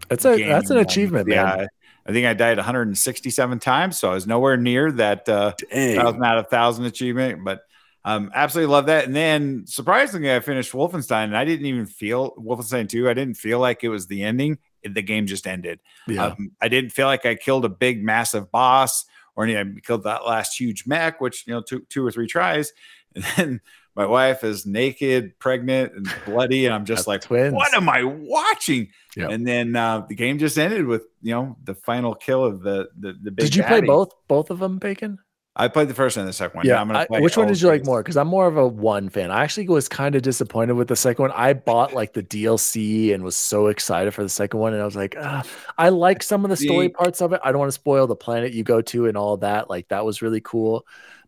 That's 0.09 0.25
a 0.25 0.37
that's 0.43 0.71
an 0.71 0.79
achievement, 0.79 1.29
man. 1.29 1.37
Yeah, 1.37 1.67
I 2.07 2.13
think 2.13 2.27
I 2.27 2.35
died 2.35 2.57
167 2.57 3.59
times, 3.59 3.99
so 3.99 4.11
I 4.11 4.15
was 4.15 4.27
nowhere 4.27 4.57
near 4.57 4.93
that. 4.93 5.29
Uh, 5.29 5.53
thousand 5.71 6.25
out 6.25 6.39
of 6.39 6.49
thousand 6.49 6.85
achievement, 6.85 7.45
but 7.45 7.63
um, 8.05 8.31
absolutely 8.35 8.73
love 8.73 8.87
that. 8.87 9.07
And 9.07 9.17
then 9.17 9.65
surprisingly, 9.67 10.33
I 10.33 10.41
finished 10.41 10.73
Wolfenstein, 10.73 11.25
and 11.25 11.37
I 11.37 11.45
didn't 11.45 11.67
even 11.67 11.87
feel 11.87 12.35
Wolfenstein 12.37 12.89
2. 12.89 13.09
I 13.09 13.15
didn't 13.15 13.35
feel 13.35 13.59
like 13.59 13.83
it 13.83 13.89
was 13.89 14.07
the 14.07 14.23
ending. 14.23 14.59
The 14.85 15.03
game 15.03 15.27
just 15.27 15.49
ended. 15.49 15.81
Yeah. 16.07 16.27
Um, 16.27 16.53
I 16.63 16.69
didn't 16.69 16.91
feel 16.91 17.07
like 17.07 17.27
I 17.27 17.35
killed 17.35 17.65
a 17.65 17.69
big, 17.69 18.05
massive 18.05 18.53
boss 18.53 19.05
or 19.37 19.45
any, 19.45 19.57
I 19.57 19.65
killed 19.83 20.05
that 20.05 20.27
last 20.27 20.59
huge 20.59 20.87
mech, 20.87 21.21
which 21.21 21.47
you 21.47 21.55
know 21.55 21.63
took 21.63 21.89
two 21.89 22.05
or 22.05 22.11
three 22.11 22.27
tries, 22.27 22.73
and 23.15 23.25
then 23.37 23.61
my 23.97 24.05
wife 24.05 24.45
is 24.45 24.67
naked, 24.67 25.39
pregnant, 25.39 25.95
and 25.95 26.15
bloody, 26.27 26.67
and 26.67 26.75
I'm 26.75 26.85
just 26.85 27.07
like, 27.07 27.23
twins. 27.23 27.55
what 27.55 27.75
am 27.75 27.89
I 27.89 28.05
watching? 28.05 28.89
Yeah. 29.17 29.31
And 29.31 29.47
then 29.47 29.75
uh, 29.75 30.05
the 30.07 30.15
game 30.15 30.39
just 30.39 30.59
ended 30.59 30.87
with 30.87 31.07
you 31.23 31.33
know 31.33 31.57
the 31.65 31.75
final 31.75 32.15
kill 32.15 32.45
of 32.45 32.61
the 32.61 32.91
the, 32.99 33.15
the 33.15 33.31
big. 33.31 33.47
Did 33.47 33.57
you 33.57 33.63
play 33.65 33.81
both 33.81 34.13
both 34.29 34.51
of 34.51 34.59
them, 34.59 34.79
Bacon? 34.79 35.19
I 35.59 35.69
played 35.69 35.89
the 35.89 35.95
first 35.95 36.19
and 36.19 36.29
the 36.29 36.35
second 36.35 36.59
one. 36.59 36.67
Yeah. 36.67 36.83
I- 36.83 37.21
which 37.21 37.39
one 37.39 37.49
did 37.49 37.59
you 37.63 37.69
like 37.69 37.87
more? 37.87 38.03
Because 38.03 38.19
I'm 38.19 38.29
more 38.29 38.47
of 38.47 38.59
a 38.59 38.69
one 38.69 39.09
fan. 39.09 39.31
I 39.31 39.43
actually 39.43 39.67
was 39.69 39.89
kind 39.89 40.15
of 40.15 40.21
disappointed 40.21 40.75
with 40.75 40.89
the 40.89 40.97
second 40.97 41.23
one. 41.23 41.33
I 41.35 41.55
bought 41.55 41.95
like 41.95 42.13
the 42.13 42.23
DLC 42.23 43.15
and 43.15 43.25
was 43.25 43.37
so 43.37 43.69
excited 43.69 44.13
for 44.13 44.23
the 44.23 44.29
second 44.29 44.61
one, 44.61 44.75
and 44.75 44.83
I 44.83 44.85
was 44.85 44.97
like, 44.97 45.17
ah, 45.19 45.43
I 45.79 45.89
like 45.89 46.23
some 46.23 46.45
of 46.45 46.51
the 46.51 46.57
story 46.59 46.91
parts 46.91 47.23
of 47.23 47.33
it. 47.33 47.41
I 47.43 47.53
don't 47.53 47.59
want 47.59 47.71
to 47.71 47.73
spoil 47.73 48.07
the 48.07 48.15
planet 48.15 48.53
you 48.53 48.65
go 48.65 48.83
to 48.83 49.07
and 49.07 49.17
all 49.17 49.39
that. 49.39 49.71
Like 49.71 49.89
that 49.89 50.05
was 50.05 50.21
really 50.21 50.43
cool, 50.43 50.87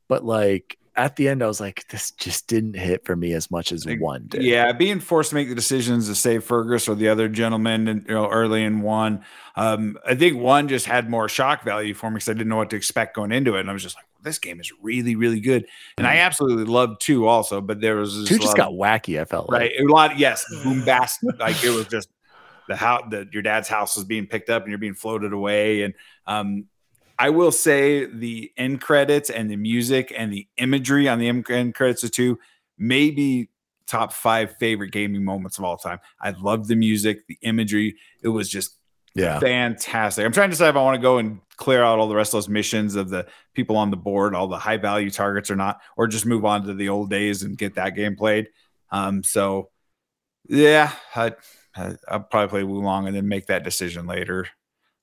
but 0.09 0.23
like 0.27 0.77
at 0.99 1.17
the 1.17 1.29
end, 1.29 1.43
I 1.43 1.47
was 1.47 1.61
like, 1.61 1.87
this 1.89 2.11
just 2.11 2.49
didn't 2.49 2.75
hit 2.75 3.05
for 3.05 3.15
me 3.17 3.33
as 3.33 3.51
much 3.51 3.73
as 3.73 3.87
one 3.87 4.27
did. 4.29 4.43
Yeah, 4.43 4.73
being 4.73 5.01
forced 5.01 5.31
to 5.31 5.35
make 5.37 5.49
the 5.49 5.55
decisions 5.55 6.09
to 6.09 6.15
save 6.15 6.45
Fergus 6.45 6.89
or 6.89 6.95
the 6.95 7.09
other 7.09 7.29
gentleman, 7.29 7.89
and 7.89 8.05
you 8.09 8.15
know, 8.15 8.29
early 8.29 8.65
in 8.65 8.83
one, 8.83 9.25
um, 9.57 9.97
I 10.07 10.15
think 10.15 10.39
one 10.39 10.69
just 10.69 10.87
had 10.87 11.09
more 11.09 11.29
shock 11.29 11.63
value 11.65 11.95
for 11.95 12.11
me 12.11 12.15
because 12.17 12.29
I 12.29 12.33
didn't 12.33 12.49
know 12.49 12.57
what 12.57 12.71
to 12.71 12.77
expect 12.77 13.15
going 13.17 13.33
into 13.33 13.55
it, 13.57 13.61
and 13.61 13.71
I 13.71 13.73
was 13.73 13.83
just 13.83 13.97
like, 13.97 14.05
this 14.23 14.39
game 14.41 14.61
is 14.61 14.73
really, 14.83 15.15
really 15.15 15.41
good, 15.41 15.67
and 15.97 16.07
I 16.07 16.17
absolutely 16.19 16.65
loved 16.65 17.01
two 17.01 17.27
also, 17.29 17.61
but 17.61 17.81
there 17.81 17.97
was 17.97 18.15
Mm. 18.15 18.27
Two 18.27 18.39
just 18.39 18.57
got 18.57 18.73
of- 18.73 18.75
wacky. 18.79 19.21
I 19.21 19.25
felt 19.25 19.49
right 19.51 19.71
like. 19.79 19.89
a 19.89 19.93
lot. 19.93 20.19
Yes, 20.19 20.45
boombast, 20.65 21.19
like 21.39 21.63
it 21.65 21.71
was 21.71 21.87
just 21.87 22.09
the 22.69 22.75
how 22.77 23.03
the 23.09 23.29
your 23.33 23.43
dad's 23.43 23.69
house 23.69 23.97
was 23.97 24.05
being 24.05 24.27
picked 24.27 24.51
up 24.51 24.63
and 24.63 24.71
you're 24.71 24.79
being 24.79 24.95
floated 24.95 25.33
away, 25.33 25.83
and 25.83 25.95
um, 26.27 26.65
I 27.19 27.31
will 27.31 27.53
say 27.53 28.05
the 28.05 28.53
end 28.57 28.81
credits 28.81 29.29
and 29.31 29.51
the 29.51 29.57
music 29.57 30.13
and 30.17 30.33
the 30.33 30.47
imagery 30.57 31.09
on 31.09 31.19
the 31.19 31.29
end 31.29 31.75
credits 31.75 32.05
of 32.05 32.13
two 32.13 32.39
maybe 32.79 33.51
top 33.87 34.13
five 34.13 34.55
favorite 34.61 34.93
gaming 34.93 35.25
moments 35.25 35.59
of 35.59 35.65
all 35.65 35.77
time. 35.77 35.99
I 36.21 36.31
love 36.31 36.69
the 36.69 36.77
music, 36.77 37.27
the 37.27 37.39
imagery. 37.43 37.97
It 38.23 38.29
was 38.29 38.49
just 38.49 38.77
Yeah. 39.15 39.41
fantastic. 39.41 40.25
I'm 40.25 40.33
trying 40.33 40.51
to 40.51 40.53
decide 40.53 40.69
if 40.69 40.77
I 40.77 40.83
want 40.83 40.97
to 40.97 41.03
go 41.03 41.19
and 41.19 41.41
clear 41.57 41.83
out 41.83 41.99
all 41.99 42.09
the 42.09 42.15
rest 42.15 42.35
of 42.35 42.37
those 42.39 42.49
missions 42.49 42.95
of 42.95 43.09
the 43.09 43.27
people 43.55 43.77
on 43.77 43.91
the 43.91 43.97
board, 43.97 44.35
all 44.35 44.47
the 44.47 44.59
high 44.59 44.77
value 44.77 45.11
targets 45.11 45.51
or 45.51 45.57
not, 45.57 45.81
or 45.97 46.07
just 46.07 46.25
move 46.27 46.45
on 46.45 46.63
to 46.65 46.75
the 46.75 46.89
old 46.89 47.11
days 47.11 47.43
and 47.43 47.59
get 47.59 47.75
that 47.75 47.97
game 47.97 48.15
played. 48.15 48.49
Um, 48.93 49.25
so 49.25 49.71
yeah, 50.49 50.93
I, 51.17 51.33
I'll 52.07 52.21
probably 52.21 52.49
play 52.49 52.63
Wo 52.65 52.75
Long 52.81 53.07
and 53.09 53.17
then 53.17 53.27
make 53.27 53.47
that 53.47 53.65
decision 53.65 54.07
later. 54.07 54.47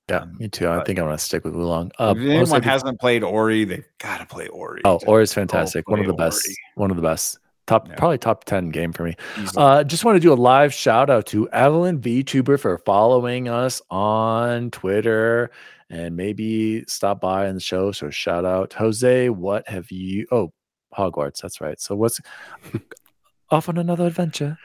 Yeah, 0.08 0.18
Um, 0.18 0.36
me 0.38 0.48
too. 0.48 0.68
I 0.68 0.84
think 0.84 0.98
I'm 1.00 1.06
gonna 1.06 1.18
stick 1.18 1.44
with 1.44 1.54
Wo 1.54 1.66
Long. 1.66 1.90
Uh, 1.98 2.14
if 2.16 2.22
anyone 2.22 2.38
also- 2.40 2.60
hasn't 2.60 3.00
played 3.00 3.24
Ori, 3.24 3.64
they've 3.64 3.84
got 3.98 4.18
to 4.20 4.26
play 4.26 4.46
Ori. 4.48 4.82
oh, 4.84 4.98
to- 4.98 5.06
or 5.06 5.20
is 5.20 5.34
fantastic. 5.34 5.88
One 5.88 5.98
of 6.00 6.06
the 6.06 6.12
best. 6.14 6.46
Ori. 6.46 6.56
One 6.76 6.90
of 6.90 6.96
the 6.96 7.02
best. 7.02 7.38
Top, 7.66 7.88
Yeah. 7.88 7.96
probably 7.96 8.18
top 8.18 8.44
ten 8.44 8.68
game 8.68 8.92
for 8.92 9.02
me. 9.02 9.16
easily. 9.42 9.64
Uh, 9.64 9.82
just 9.82 10.04
want 10.04 10.14
to 10.14 10.20
do 10.20 10.32
a 10.32 10.34
live 10.34 10.72
shout 10.72 11.10
out 11.10 11.26
to 11.26 11.48
Evelyn 11.50 12.00
VTuber 12.00 12.60
for 12.60 12.78
following 12.78 13.48
us 13.48 13.82
on 13.90 14.70
Twitter 14.70 15.50
and 15.90 16.14
maybe 16.16 16.84
stop 16.86 17.20
by 17.20 17.48
on 17.48 17.54
the 17.54 17.60
show. 17.60 17.90
So 17.90 18.08
shout 18.08 18.44
out 18.44 18.72
Jose. 18.74 19.28
What 19.30 19.68
have 19.68 19.90
you? 19.90 20.28
Oh, 20.30 20.52
Hogwarts. 20.96 21.40
That's 21.42 21.60
right. 21.60 21.80
So 21.80 21.96
what's 21.96 22.20
off 23.50 23.68
on 23.68 23.76
another 23.78 24.06
adventure? 24.06 24.56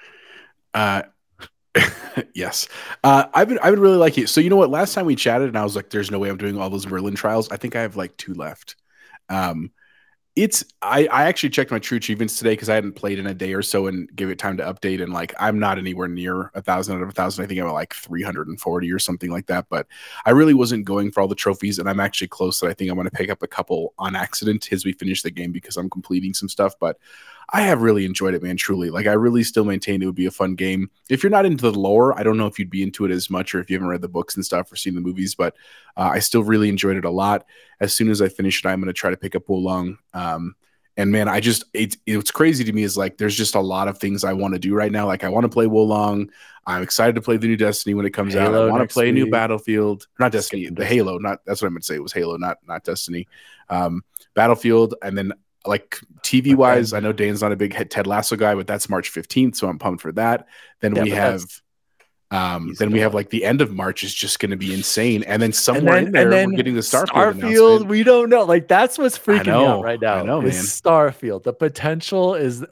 Uh, 0.76 1.02
yes. 2.34 2.68
Uh, 3.04 3.26
I've 3.34 3.48
been 3.48 3.60
I've 3.60 3.74
been 3.74 3.80
really 3.80 3.98
liking 3.98 4.26
it. 4.26 4.28
So 4.28 4.42
you 4.42 4.50
know 4.50 4.58
what? 4.58 4.70
Last 4.70 4.94
time 4.94 5.06
we 5.06 5.16
chatted, 5.16 5.48
and 5.48 5.58
I 5.58 5.64
was 5.64 5.76
like, 5.76 5.90
"There's 5.90 6.12
no 6.12 6.20
way 6.20 6.30
I'm 6.30 6.38
doing 6.38 6.60
all 6.60 6.70
those 6.70 6.88
Merlin 6.88 7.16
trials." 7.16 7.50
I 7.50 7.58
think 7.58 7.76
I 7.76 7.82
have 7.82 7.96
like 7.96 8.18
two 8.18 8.34
left. 8.34 8.76
Um, 9.30 9.72
it's 10.36 10.64
I 10.82 11.08
I 11.08 11.26
actually 11.26 11.52
checked 11.52 11.72
my 11.72 11.80
true 11.80 11.98
achievements 11.98 12.38
today 12.38 12.52
because 12.52 12.70
I 12.70 12.76
hadn't 12.76 12.94
played 12.94 13.20
in 13.20 13.28
a 13.28 13.34
day 13.34 13.54
or 13.54 13.62
so 13.62 13.88
and 13.88 14.14
gave 14.16 14.30
it 14.30 14.40
time 14.40 14.58
to 14.58 14.64
update. 14.64 15.04
And 15.04 15.14
like, 15.14 15.34
I'm 15.40 15.60
not 15.60 15.78
anywhere 15.78 16.08
near 16.10 16.52
a 16.56 16.62
thousand 16.62 16.98
out 16.98 17.04
of 17.04 17.10
a 17.10 17.14
thousand. 17.14 17.46
I 17.46 17.48
think 17.48 17.60
I'm 17.62 17.68
at 17.68 17.74
like 17.74 17.94
340 17.94 18.92
or 18.92 19.00
something 19.00 19.32
like 19.32 19.48
that. 19.48 19.68
But 19.70 19.88
I 20.26 20.32
really 20.32 20.54
wasn't 20.54 20.86
going 20.86 21.12
for 21.12 21.22
all 21.22 21.28
the 21.30 21.36
trophies, 21.36 21.80
and 21.80 21.90
I'm 21.90 22.00
actually 22.02 22.30
close. 22.30 22.60
That 22.62 22.70
I 22.70 22.74
think 22.74 22.92
I'm 22.92 22.98
going 22.98 23.10
to 23.10 23.12
pick 23.12 23.30
up 23.30 23.44
a 23.44 23.48
couple 23.48 23.94
on 24.00 24.16
accident 24.16 24.72
as 24.74 24.86
we 24.86 24.94
finish 24.94 25.22
the 25.22 25.32
game 25.32 25.52
because 25.52 25.78
I'm 25.78 25.90
completing 25.90 26.34
some 26.34 26.50
stuff. 26.50 26.76
But 26.80 26.98
I 27.54 27.62
have 27.62 27.82
really 27.82 28.06
enjoyed 28.06 28.34
it, 28.34 28.42
man. 28.42 28.56
Truly, 28.56 28.90
like 28.90 29.08
I 29.08 29.14
really 29.14 29.44
still 29.44 29.66
maintain 29.66 30.02
it 30.02 30.06
would 30.06 30.16
be 30.16 30.26
a 30.26 30.32
fun 30.32 30.56
game. 30.56 30.90
If 31.10 31.22
you're 31.22 31.30
not 31.30 31.46
into 31.46 31.70
the 31.70 31.78
lore, 31.78 32.18
I 32.18 32.24
don't 32.24 32.38
know 32.38 32.48
if 32.48 32.58
you'd 32.58 32.70
be 32.70 32.82
into 32.82 33.04
it 33.04 33.12
as 33.12 33.30
much, 33.30 33.54
or 33.54 33.60
if 33.60 33.70
you 33.70 33.76
haven't 33.76 33.90
read 33.90 34.02
the 34.02 34.08
books 34.08 34.36
and 34.36 34.46
stuff 34.46 34.72
or 34.72 34.78
seen 34.78 34.96
the 34.96 35.02
movies. 35.02 35.36
But 35.36 35.56
uh, 35.98 36.12
I 36.14 36.20
still 36.20 36.44
really 36.44 36.70
enjoyed 36.70 36.96
it 36.96 37.06
a 37.06 37.10
lot. 37.10 37.46
As 37.82 37.94
soon 37.94 38.10
as 38.10 38.22
I 38.22 38.30
finish 38.30 38.64
it, 38.64 38.68
I'm 38.68 38.80
going 38.80 38.88
to 38.88 38.94
try 38.94 39.10
to 39.10 39.18
pick 39.18 39.36
up 39.36 39.50
Wo 39.50 39.58
Long. 39.58 39.98
Um, 40.14 40.56
and 40.98 41.12
man, 41.12 41.28
I 41.28 41.40
just 41.40 41.64
it's 41.74 41.98
it's 42.06 42.32
crazy 42.32 42.64
to 42.64 42.74
me 42.74 42.84
is 42.84 42.98
like 42.98 43.18
there's 43.18 43.36
just 43.36 43.56
a 43.56 43.60
lot 43.60 43.88
of 43.88 43.98
things 43.98 44.24
I 44.24 44.34
want 44.34 44.54
to 44.54 44.60
do 44.60 44.74
right 44.74 44.92
now. 44.92 45.06
Like 45.06 45.24
I 45.24 45.30
want 45.30 45.46
to 45.46 45.50
play 45.50 45.68
Wo 45.68 45.84
Long. 45.84 46.30
I'm 46.66 46.84
excited 46.84 47.16
to 47.16 47.22
play 47.22 47.38
the 47.38 47.48
new 47.48 47.58
Destiny 47.58 47.96
when 47.96 48.06
it 48.06 48.12
comes 48.12 48.36
out. 48.36 48.54
I 48.54 48.68
want 48.68 48.88
to 48.88 48.94
play 48.94 49.10
a 49.10 49.12
new. 49.12 49.30
Battlefield, 49.30 50.08
not 50.20 50.32
Destiny, 50.32 50.68
the 50.68 50.76
the 50.76 50.86
Halo. 50.86 51.18
Not 51.18 51.40
that's 51.46 51.62
what 51.62 51.68
I 51.68 51.72
meant 51.72 51.84
to 51.84 51.88
say. 51.88 51.96
It 51.96 52.04
was 52.04 52.14
Halo, 52.14 52.38
not 52.38 52.60
not 52.68 52.84
Destiny. 52.84 53.28
Um, 53.70 54.04
Battlefield, 54.36 54.96
and 55.02 55.18
then 55.18 55.34
like 55.66 56.00
TV 56.24 56.56
wise, 56.56 56.94
I 56.94 57.00
know 57.00 57.14
Dan's 57.14 57.42
not 57.42 57.52
a 57.52 57.56
big 57.56 57.90
Ted 57.90 58.08
Lasso 58.08 58.36
guy, 58.36 58.56
but 58.56 58.68
that's 58.68 58.90
March 58.90 59.12
15th, 59.12 59.56
so 59.56 59.68
I'm 59.68 59.80
pumped 59.80 60.02
for 60.02 60.12
that. 60.14 60.48
Then 60.80 60.96
Yeah, 60.96 61.04
we 61.04 61.10
have. 61.12 61.44
Um, 62.32 62.74
then 62.80 62.92
we 62.92 63.00
have 63.00 63.14
like 63.14 63.30
the 63.30 63.44
end 63.44 63.60
of 63.60 63.74
March 63.74 64.06
is 64.06 64.14
just 64.16 64.40
going 64.40 64.52
to 64.52 64.58
be 64.58 64.74
insane, 64.74 65.24
and 65.24 65.42
then 65.42 65.48
And 65.48 65.56
somewhere 65.56 65.96
then, 65.96 66.06
in 66.06 66.12
there 66.14 66.24
and 66.24 66.32
then 66.32 66.50
we're 66.52 66.56
getting 66.56 66.76
the 66.76 66.82
Starfield. 66.82 67.34
Starfield, 67.42 67.88
we 67.88 68.04
don't 68.04 68.30
know. 68.30 68.44
Like 68.44 68.70
that's 68.70 68.98
what's 68.98 69.20
freaking 69.20 69.48
me 69.48 69.52
out 69.52 69.84
right 69.84 70.00
now. 70.00 70.16
I 70.16 70.24
know, 70.24 70.42
man. 70.42 70.52
Starfield. 70.52 71.44
The 71.44 71.52
potential 71.52 72.36
is 72.36 72.66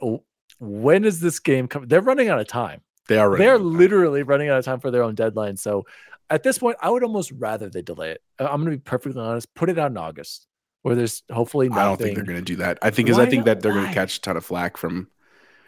when 0.58 1.04
is 1.04 1.20
this 1.20 1.40
game 1.40 1.68
coming? 1.68 1.88
They're 1.88 2.00
running 2.00 2.30
out 2.30 2.40
of 2.40 2.48
time. 2.48 2.80
They 3.08 3.18
are. 3.18 3.36
They're 3.36 3.54
out 3.54 3.56
of 3.56 3.66
time. 3.66 3.76
literally 3.76 4.22
running 4.22 4.48
out 4.48 4.58
of 4.58 4.64
time 4.64 4.80
for 4.80 4.90
their 4.90 5.02
own 5.02 5.14
deadline. 5.14 5.58
So 5.58 5.84
at 6.30 6.42
this 6.42 6.58
point, 6.58 6.76
I 6.80 6.88
would 6.88 7.02
almost 7.02 7.32
rather 7.32 7.68
they 7.68 7.82
delay 7.82 8.12
it. 8.12 8.22
I'm 8.38 8.62
going 8.62 8.66
to 8.66 8.78
be 8.78 8.78
perfectly 8.78 9.20
honest. 9.20 9.52
Put 9.54 9.68
it 9.68 9.78
out 9.78 9.90
in 9.90 9.96
August, 9.96 10.46
where 10.82 10.94
there's 10.94 11.22
hopefully 11.30 11.68
nothing. 11.68 11.82
I 11.82 11.86
don't 11.86 11.96
think 12.00 12.14
they're 12.16 12.24
going 12.24 12.38
to 12.38 12.44
do 12.44 12.56
that. 12.56 12.78
I 12.82 12.90
think 12.90 13.06
because 13.06 13.18
I 13.18 13.26
think 13.26 13.44
that 13.44 13.60
they're 13.62 13.72
going 13.74 13.86
to 13.88 13.92
catch 13.94 14.16
a 14.18 14.20
ton 14.20 14.36
of 14.36 14.44
flack 14.44 14.76
from. 14.76 15.08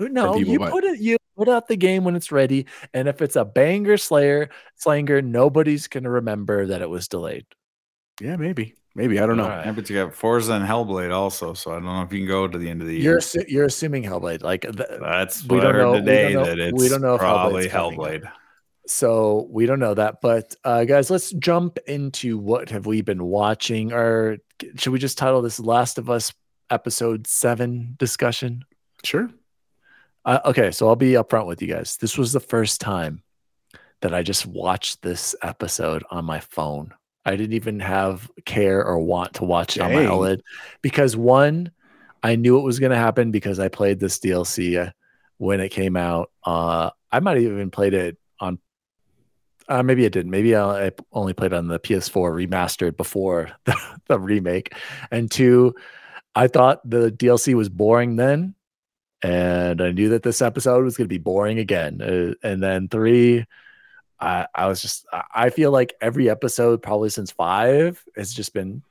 No, 0.00 0.34
people, 0.34 0.52
you 0.52 0.58
but- 0.58 0.70
put 0.72 0.84
it. 0.84 0.98
You 1.00 1.16
put 1.36 1.48
out 1.48 1.68
the 1.68 1.76
game 1.76 2.04
when 2.04 2.16
it's 2.16 2.32
ready, 2.32 2.66
and 2.92 3.08
if 3.08 3.22
it's 3.22 3.36
a 3.36 3.44
banger 3.44 3.96
slayer 3.96 4.48
slanger, 4.76 5.22
nobody's 5.22 5.86
going 5.88 6.04
to 6.04 6.10
remember 6.10 6.66
that 6.66 6.82
it 6.82 6.90
was 6.90 7.08
delayed. 7.08 7.46
Yeah, 8.20 8.36
maybe, 8.36 8.74
maybe 8.94 9.18
I 9.20 9.26
don't 9.26 9.36
know. 9.36 9.44
All 9.44 9.48
right. 9.48 9.66
Yeah, 9.66 9.72
but 9.72 9.88
you 9.88 9.96
got 9.96 10.14
Forza 10.14 10.52
and 10.54 10.66
Hellblade 10.66 11.12
also, 11.12 11.54
so 11.54 11.70
I 11.70 11.74
don't 11.74 11.84
know 11.84 12.02
if 12.02 12.12
you 12.12 12.18
can 12.20 12.28
go 12.28 12.46
to 12.48 12.58
the 12.58 12.68
end 12.68 12.82
of 12.82 12.88
the 12.88 12.94
You're 12.94 13.12
year. 13.14 13.18
assu- 13.18 13.48
you're 13.48 13.64
assuming 13.64 14.02
Hellblade, 14.04 14.42
like 14.42 14.62
th- 14.62 14.74
That's 15.00 15.42
we 15.44 15.60
don't 15.60 15.74
heard 15.74 15.82
know- 15.82 15.92
we 15.92 15.98
today 16.00 16.32
don't 16.32 16.42
know- 16.42 16.48
that 16.50 16.58
it's 16.58 16.82
we 16.82 16.88
don't 16.88 17.00
know 17.02 17.16
probably 17.18 17.68
Hellblade's 17.68 17.72
coming. 17.72 17.98
Hellblade. 18.22 18.32
so 18.86 19.46
we 19.50 19.66
don't 19.66 19.78
know 19.80 19.94
that. 19.94 20.20
But 20.20 20.54
uh, 20.64 20.84
guys, 20.84 21.10
let's 21.10 21.30
jump 21.32 21.78
into 21.86 22.38
what 22.38 22.68
have 22.70 22.86
we 22.86 23.00
been 23.02 23.24
watching, 23.24 23.92
or 23.92 24.38
should 24.76 24.92
we 24.92 24.98
just 24.98 25.18
title 25.18 25.42
this 25.42 25.60
"Last 25.60 25.98
of 25.98 26.10
Us" 26.10 26.32
episode 26.70 27.26
seven 27.26 27.94
discussion? 27.98 28.64
Sure. 29.04 29.30
Uh, 30.24 30.40
okay, 30.46 30.70
so 30.70 30.88
I'll 30.88 30.96
be 30.96 31.12
upfront 31.12 31.46
with 31.46 31.60
you 31.62 31.68
guys. 31.68 31.96
This 31.96 32.16
was 32.16 32.32
the 32.32 32.40
first 32.40 32.80
time 32.80 33.22
that 34.00 34.14
I 34.14 34.22
just 34.22 34.46
watched 34.46 35.02
this 35.02 35.34
episode 35.42 36.04
on 36.10 36.24
my 36.24 36.40
phone. 36.40 36.92
I 37.24 37.36
didn't 37.36 37.54
even 37.54 37.80
have 37.80 38.30
care 38.44 38.84
or 38.84 38.98
want 38.98 39.34
to 39.34 39.44
watch 39.44 39.76
it 39.76 39.80
on 39.80 39.92
my 39.92 40.04
OLED 40.04 40.40
because 40.82 41.16
one, 41.16 41.70
I 42.22 42.36
knew 42.36 42.58
it 42.58 42.64
was 42.64 42.80
going 42.80 42.90
to 42.90 42.96
happen 42.96 43.30
because 43.30 43.58
I 43.60 43.68
played 43.68 44.00
this 44.00 44.18
DLC 44.18 44.92
when 45.38 45.60
it 45.60 45.70
came 45.70 45.96
out. 45.96 46.30
Uh, 46.44 46.90
I 47.10 47.20
might 47.20 47.36
have 47.36 47.44
even 47.44 47.70
played 47.70 47.94
it. 47.94 48.18
Uh, 49.72 49.82
maybe 49.82 50.04
I 50.04 50.10
didn't. 50.10 50.30
Maybe 50.30 50.54
I, 50.54 50.88
I 50.88 50.92
only 51.14 51.32
played 51.32 51.54
on 51.54 51.66
the 51.66 51.80
PS4 51.80 52.46
remastered 52.46 52.94
before 52.94 53.52
the, 53.64 53.74
the 54.06 54.20
remake. 54.20 54.74
And 55.10 55.30
two, 55.30 55.74
I 56.34 56.48
thought 56.48 56.82
the 56.84 57.10
DLC 57.10 57.54
was 57.54 57.70
boring 57.70 58.16
then, 58.16 58.54
and 59.22 59.80
I 59.80 59.92
knew 59.92 60.10
that 60.10 60.24
this 60.24 60.42
episode 60.42 60.84
was 60.84 60.98
going 60.98 61.06
to 61.06 61.14
be 61.14 61.16
boring 61.16 61.58
again. 61.58 62.02
Uh, 62.02 62.34
and 62.46 62.62
then 62.62 62.88
three, 62.88 63.46
I, 64.20 64.46
I 64.54 64.66
was 64.66 64.82
just, 64.82 65.06
I 65.34 65.48
feel 65.48 65.70
like 65.70 65.94
every 66.02 66.28
episode, 66.28 66.82
probably 66.82 67.08
since 67.08 67.30
five, 67.30 68.04
has 68.14 68.30
just 68.34 68.52
been 68.52 68.82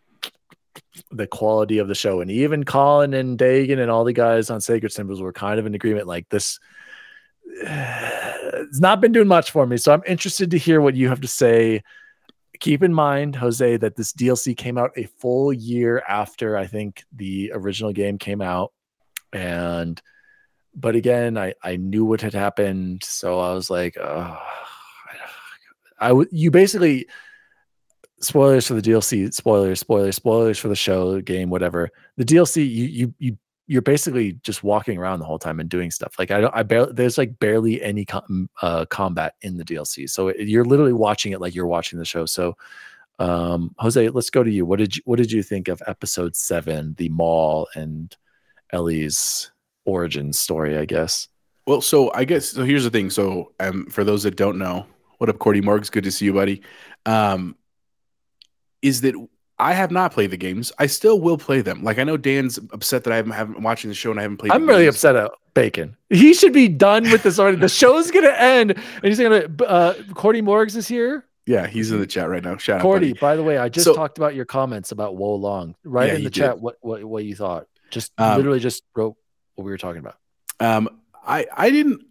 the 1.12 1.28
quality 1.28 1.78
of 1.78 1.90
the 1.90 1.96
show. 1.96 2.22
And 2.22 2.32
even 2.32 2.64
Colin 2.64 3.14
and 3.14 3.38
Dagan 3.38 3.78
and 3.78 3.92
all 3.92 4.04
the 4.04 4.14
guys 4.14 4.50
on 4.50 4.62
Sacred 4.62 4.92
Symbols 4.92 5.22
were 5.22 5.32
kind 5.32 5.60
of 5.60 5.68
in 5.68 5.76
agreement. 5.76 6.08
Like 6.08 6.28
this, 6.30 6.60
it's 7.46 8.80
not 8.80 9.02
been 9.02 9.12
doing 9.12 9.28
much 9.28 9.52
for 9.52 9.66
me. 9.66 9.78
So 9.78 9.94
I'm 9.94 10.04
interested 10.08 10.52
to 10.52 10.58
hear 10.58 10.82
what 10.82 10.96
you 10.96 11.10
have 11.10 11.22
to 11.22 11.28
say. 11.28 11.84
Keep 12.60 12.84
in 12.84 12.94
mind, 12.94 13.36
Jose, 13.36 13.78
that 13.78 13.96
this 13.96 14.14
DLC 14.14 14.56
came 14.56 14.78
out 14.78 14.92
a 14.96 15.06
full 15.20 15.52
year 15.52 16.04
after 16.08 16.58
I 16.58 16.68
think 16.68 17.04
the 17.16 17.52
original 17.54 17.92
game 17.92 18.18
came 18.18 18.42
out. 18.42 18.72
And, 19.34 20.02
but 20.76 20.96
again, 20.96 21.38
I, 21.38 21.54
I 21.64 21.78
knew 21.78 22.06
what 22.06 22.22
had 22.22 22.34
happened. 22.34 23.04
So 23.04 23.40
I 23.40 23.54
was 23.54 23.70
like, 23.70 23.98
oh, 24.00 24.38
I 26.00 26.12
would, 26.12 26.28
you 26.32 26.52
basically, 26.52 27.08
spoilers 28.22 28.68
for 28.68 28.76
the 28.76 28.82
DLC, 28.82 29.34
spoilers, 29.34 29.80
spoilers, 29.80 30.16
spoilers 30.16 30.60
for 30.60 30.68
the 30.68 30.76
show, 30.76 31.22
game, 31.22 31.50
whatever. 31.50 31.90
The 32.18 32.26
DLC, 32.26 32.58
you, 32.58 32.86
you, 32.86 33.14
you, 33.18 33.38
you're 33.72 33.82
basically 33.82 34.34
just 34.44 34.64
walking 34.64 34.98
around 34.98 35.20
the 35.20 35.26
whole 35.26 35.40
time 35.40 35.62
and 35.62 35.70
doing 35.70 35.90
stuff. 35.92 36.20
Like 36.20 36.30
I 36.30 36.42
don't, 36.42 36.54
I 36.54 36.62
barely 36.62 36.92
there's 36.92 37.18
like 37.18 37.40
barely 37.40 37.82
any 37.82 38.04
com- 38.04 38.50
uh, 38.62 38.84
combat 38.84 39.36
in 39.44 39.56
the 39.56 39.64
DLC, 39.64 40.10
so 40.10 40.28
it, 40.28 40.46
you're 40.46 40.66
literally 40.66 40.92
watching 40.92 41.32
it 41.32 41.40
like 41.40 41.56
you're 41.56 41.66
watching 41.66 41.98
the 41.98 42.04
show. 42.04 42.26
So, 42.26 42.58
um, 43.18 43.74
Jose, 43.80 44.10
let's 44.10 44.30
go 44.30 44.44
to 44.44 44.52
you. 44.52 44.66
What 44.66 44.80
did 44.80 44.98
you 44.98 45.02
What 45.06 45.20
did 45.20 45.32
you 45.32 45.42
think 45.42 45.70
of 45.70 45.82
episode 45.88 46.36
seven, 46.36 46.96
the 46.98 47.08
mall 47.08 47.70
and 47.74 48.14
Ellie's 48.74 49.50
origin 49.86 50.34
story? 50.34 50.78
I 50.78 50.84
guess. 50.84 51.30
Well, 51.66 51.80
so 51.80 52.12
I 52.14 52.26
guess 52.26 52.50
so. 52.50 52.66
Here's 52.66 52.84
the 52.84 52.90
thing. 52.90 53.10
So, 53.10 53.54
um, 53.62 53.86
for 53.86 54.04
those 54.04 54.24
that 54.24 54.36
don't 54.36 54.58
know, 54.58 54.86
what 55.20 55.30
up, 55.30 55.40
Cordy 55.40 55.62
Morgs? 55.62 55.90
Good 55.90 56.04
to 56.04 56.12
see 56.12 56.26
you, 56.26 56.34
buddy. 56.34 56.62
Um, 57.06 57.56
is 58.82 59.00
that 59.00 59.16
I 59.62 59.74
have 59.74 59.92
not 59.92 60.12
played 60.12 60.32
the 60.32 60.38
games. 60.38 60.72
I 60.80 60.88
still 60.88 61.20
will 61.22 61.38
play 61.38 61.62
them. 61.62 61.84
Like 61.84 62.00
I 62.00 62.04
know 62.04 62.18
Dan's 62.18 62.58
upset 62.74 63.04
that 63.06 63.14
I 63.14 63.16
haven't, 63.18 63.34
haven't 63.34 63.62
watching 63.62 63.90
the 63.90 63.96
show 63.96 64.12
and 64.12 64.20
I 64.20 64.24
haven't 64.24 64.38
played. 64.38 64.52
I'm 64.52 64.68
really 64.68 64.84
games. 64.86 64.96
upset 64.96 65.16
at 65.16 65.32
Bacon. 65.54 65.96
He 66.10 66.34
should 66.34 66.52
be 66.54 66.68
done 66.68 67.04
with 67.04 67.24
this 67.24 67.38
already. 67.40 67.58
the 67.58 67.70
show's 67.82 68.10
gonna 68.12 68.30
end, 68.30 68.72
and 68.72 69.04
he's 69.04 69.20
gonna. 69.20 69.48
Uh, 69.66 69.94
Cordy 70.16 70.42
Morgs 70.42 70.76
is 70.76 70.88
here. 70.88 71.26
Yeah, 71.46 71.68
he's 71.68 71.92
in 71.92 72.00
the 72.00 72.08
chat 72.08 72.30
right 72.30 72.44
now. 72.44 72.58
Shout 72.58 72.78
out, 72.78 72.82
Cordy, 72.84 73.10
buddy. 73.14 73.20
by 73.20 73.36
the 73.36 73.44
way, 73.44 73.58
I 73.58 73.68
just 73.70 73.84
So- 73.86 73.94
talked 73.96 74.18
about 74.18 74.36
your 74.36 74.46
comments 74.46 74.92
about 74.92 75.16
Wo 75.16 75.36
Long. 75.36 75.76
Right 75.84 76.08
Yeah, 76.10 76.16
in 76.16 76.24
the 76.24 76.30
did. 76.30 76.40
chat, 76.42 76.60
what 76.60 76.78
what 76.82 77.04
what 77.04 77.24
you 77.24 77.36
thought? 77.36 77.68
Just 77.90 78.12
Um, 78.18 78.38
literally 78.38 78.60
just 78.60 78.84
wrote 78.96 79.16
what 79.56 79.66
we 79.66 79.72
were 79.72 79.78
talking 79.78 80.00
about. 80.00 80.16
Um, 80.60 80.88
I 81.26 81.46
I 81.56 81.70
didn't. 81.70 82.02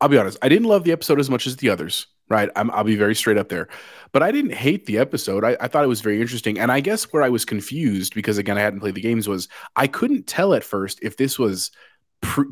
I'll 0.00 0.08
be 0.08 0.18
honest. 0.18 0.38
I 0.42 0.48
didn't 0.48 0.68
love 0.68 0.84
the 0.84 0.92
episode 0.92 1.18
as 1.20 1.28
much 1.30 1.46
as 1.46 1.56
the 1.56 1.70
others. 1.70 2.06
Right. 2.28 2.48
I'm, 2.56 2.72
I'll 2.72 2.82
be 2.82 2.96
very 2.96 3.14
straight 3.14 3.38
up 3.38 3.50
there, 3.50 3.68
but 4.10 4.20
I 4.20 4.32
didn't 4.32 4.54
hate 4.54 4.86
the 4.86 4.98
episode. 4.98 5.44
I, 5.44 5.56
I 5.60 5.68
thought 5.68 5.84
it 5.84 5.88
was 5.88 6.00
very 6.00 6.20
interesting, 6.20 6.58
and 6.58 6.72
I 6.72 6.80
guess 6.80 7.04
where 7.12 7.22
I 7.22 7.28
was 7.28 7.44
confused 7.44 8.14
because 8.16 8.36
again 8.36 8.58
I 8.58 8.62
hadn't 8.62 8.80
played 8.80 8.96
the 8.96 9.00
games 9.00 9.28
was 9.28 9.48
I 9.76 9.86
couldn't 9.86 10.26
tell 10.26 10.52
at 10.52 10.64
first 10.64 10.98
if 11.02 11.16
this 11.16 11.38
was 11.38 11.70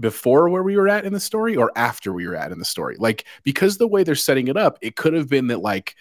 before 0.00 0.48
where 0.48 0.62
we 0.62 0.76
were 0.76 0.88
at 0.88 1.04
in 1.04 1.12
the 1.12 1.20
story 1.20 1.56
or 1.56 1.72
after 1.74 2.12
we 2.12 2.28
were 2.28 2.36
at 2.36 2.52
in 2.52 2.58
the 2.58 2.64
story. 2.64 2.96
Like 2.98 3.24
because 3.42 3.78
the 3.78 3.88
way 3.88 4.04
they're 4.04 4.14
setting 4.14 4.48
it 4.48 4.56
up, 4.56 4.78
it 4.80 4.96
could 4.96 5.14
have 5.14 5.28
been 5.28 5.48
that 5.48 5.60
like 5.60 5.96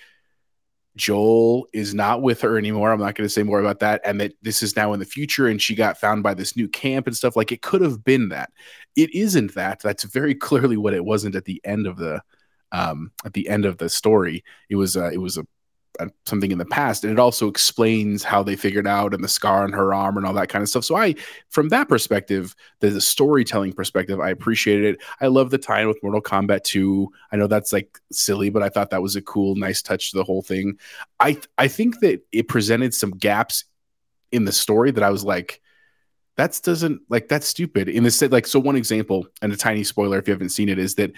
Joel 0.95 1.67
is 1.73 1.93
not 1.93 2.21
with 2.21 2.41
her 2.41 2.57
anymore. 2.57 2.91
I'm 2.91 2.99
not 2.99 3.15
going 3.15 3.25
to 3.25 3.33
say 3.33 3.43
more 3.43 3.59
about 3.59 3.79
that. 3.79 4.01
And 4.05 4.21
that 4.21 4.33
this 4.41 4.61
is 4.61 4.75
now 4.75 4.93
in 4.93 4.99
the 4.99 5.05
future 5.05 5.47
and 5.47 5.61
she 5.61 5.75
got 5.75 5.97
found 5.99 6.21
by 6.21 6.33
this 6.33 6.55
new 6.55 6.67
camp 6.67 7.07
and 7.07 7.15
stuff. 7.15 7.35
Like 7.35 7.51
it 7.51 7.61
could 7.61 7.81
have 7.81 8.03
been 8.03 8.29
that. 8.29 8.51
It 8.95 9.13
isn't 9.15 9.55
that. 9.55 9.81
That's 9.81 10.03
very 10.03 10.35
clearly 10.35 10.77
what 10.77 10.93
it 10.93 11.05
wasn't 11.05 11.35
at 11.35 11.45
the 11.45 11.61
end 11.63 11.87
of 11.87 11.97
the 11.97 12.21
um 12.73 13.11
at 13.23 13.33
the 13.33 13.47
end 13.47 13.65
of 13.65 13.77
the 13.77 13.89
story. 13.89 14.43
It 14.69 14.75
was 14.75 14.97
uh 14.97 15.11
it 15.13 15.19
was 15.19 15.37
a, 15.37 15.45
a 15.99 16.09
something 16.25 16.51
in 16.51 16.57
the 16.57 16.65
past 16.65 17.03
and 17.03 17.13
it 17.13 17.19
also 17.19 17.47
explains 17.47 18.23
how 18.23 18.43
they 18.43 18.55
figured 18.55 18.87
out 18.87 19.13
and 19.13 19.23
the 19.23 19.27
scar 19.27 19.63
on 19.63 19.71
her 19.71 19.93
arm 19.93 20.17
and 20.17 20.25
all 20.25 20.33
that 20.33 20.49
kind 20.49 20.61
of 20.63 20.67
stuff. 20.67 20.83
So 20.83 20.97
I 20.97 21.15
from 21.49 21.69
that 21.69 21.87
perspective, 21.87 22.55
the, 22.79 22.89
the 22.89 23.01
storytelling 23.01 23.73
perspective, 23.73 24.19
I 24.19 24.31
appreciated 24.31 24.95
it. 24.95 25.01
I 25.21 25.27
love 25.27 25.51
the 25.51 25.57
tie 25.57 25.81
in 25.81 25.87
with 25.87 26.01
Mortal 26.03 26.21
Kombat 26.21 26.63
2. 26.63 27.09
I 27.31 27.37
know 27.37 27.47
that's 27.47 27.71
like 27.71 27.97
silly, 28.11 28.49
but 28.49 28.63
I 28.63 28.69
thought 28.69 28.89
that 28.89 29.03
was 29.03 29.15
a 29.15 29.21
cool, 29.21 29.55
nice 29.55 29.81
touch 29.81 30.11
to 30.11 30.17
the 30.17 30.23
whole 30.23 30.41
thing. 30.41 30.79
I 31.19 31.39
I 31.57 31.69
think 31.69 31.99
that 32.01 32.25
it 32.31 32.47
presented 32.47 32.93
some 32.93 33.11
gaps 33.11 33.65
in 34.33 34.45
the 34.45 34.51
story 34.51 34.91
that 34.91 35.03
I 35.03 35.11
was 35.11 35.23
like, 35.23 35.61
that 36.35 36.59
doesn't 36.63 37.01
like 37.09 37.27
that's 37.27 37.47
stupid. 37.47 37.87
In 37.87 38.03
the 38.03 38.11
set, 38.11 38.31
like 38.31 38.47
so 38.47 38.59
one 38.59 38.75
example, 38.75 39.27
and 39.41 39.53
a 39.53 39.57
tiny 39.57 39.83
spoiler 39.83 40.17
if 40.17 40.27
you 40.27 40.33
haven't 40.33 40.49
seen 40.49 40.69
it, 40.69 40.79
is 40.79 40.95
that 40.95 41.11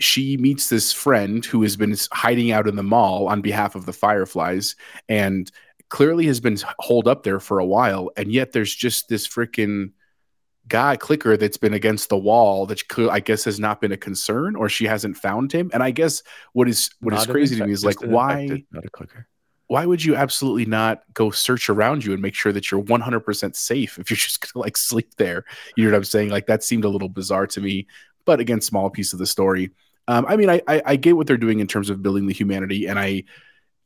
she 0.00 0.36
meets 0.38 0.68
this 0.68 0.92
friend 0.92 1.44
who 1.44 1.62
has 1.62 1.76
been 1.76 1.94
hiding 2.12 2.50
out 2.50 2.66
in 2.66 2.76
the 2.76 2.82
mall 2.82 3.28
on 3.28 3.40
behalf 3.42 3.74
of 3.74 3.86
the 3.86 3.92
Fireflies 3.92 4.74
and 5.08 5.50
clearly 5.90 6.26
has 6.26 6.40
been 6.40 6.56
holed 6.78 7.06
up 7.06 7.22
there 7.22 7.40
for 7.40 7.58
a 7.58 7.66
while, 7.66 8.10
and 8.16 8.32
yet 8.32 8.52
there's 8.52 8.74
just 8.74 9.08
this 9.08 9.28
freaking 9.28 9.92
guy 10.68 10.94
clicker 10.96 11.36
that's 11.36 11.56
been 11.56 11.74
against 11.74 12.08
the 12.08 12.16
wall 12.16 12.64
that 12.66 12.80
I 13.10 13.18
guess 13.20 13.44
has 13.44 13.58
not 13.58 13.80
been 13.80 13.90
a 13.92 13.96
concern 13.96 14.54
or 14.54 14.68
she 14.68 14.84
hasn't 14.86 15.16
found 15.16 15.50
him. 15.52 15.68
And 15.74 15.82
I 15.82 15.90
guess 15.90 16.22
what 16.52 16.68
is 16.68 16.90
what 17.00 17.12
is 17.12 17.20
Not 17.20 17.28
an 17.28 17.32
crazy 17.32 17.56
to 17.56 17.66
me 17.66 17.72
is 17.72 17.84
like 17.84 18.00
why 18.02 18.40
infected, 18.40 18.66
not 18.70 18.84
a 18.84 18.90
clicker. 18.90 19.26
why 19.66 19.84
would 19.84 20.04
you 20.04 20.14
absolutely 20.14 20.66
not 20.66 21.02
go 21.12 21.30
search 21.30 21.68
around 21.68 22.04
you 22.04 22.12
and 22.12 22.22
make 22.22 22.34
sure 22.34 22.52
that 22.52 22.70
you're 22.70 22.82
100% 22.82 23.56
safe 23.56 23.98
if 23.98 24.10
you're 24.10 24.16
just 24.28 24.40
gonna 24.52 24.62
like 24.62 24.76
sleep 24.76 25.14
there 25.16 25.44
you 25.76 25.84
know 25.84 25.90
what 25.90 25.96
i'm 25.96 26.04
saying 26.04 26.28
like 26.30 26.46
that 26.46 26.62
seemed 26.62 26.84
a 26.84 26.88
little 26.88 27.08
bizarre 27.08 27.46
to 27.48 27.60
me 27.60 27.86
but 28.24 28.38
again 28.38 28.60
small 28.60 28.90
piece 28.90 29.12
of 29.12 29.18
the 29.18 29.26
story 29.26 29.70
um, 30.10 30.26
i 30.28 30.36
mean 30.36 30.50
I, 30.50 30.60
I 30.66 30.82
i 30.84 30.96
get 30.96 31.16
what 31.16 31.26
they're 31.26 31.36
doing 31.36 31.60
in 31.60 31.66
terms 31.66 31.88
of 31.88 32.02
building 32.02 32.26
the 32.26 32.34
humanity 32.34 32.86
and 32.86 32.98
i 32.98 33.24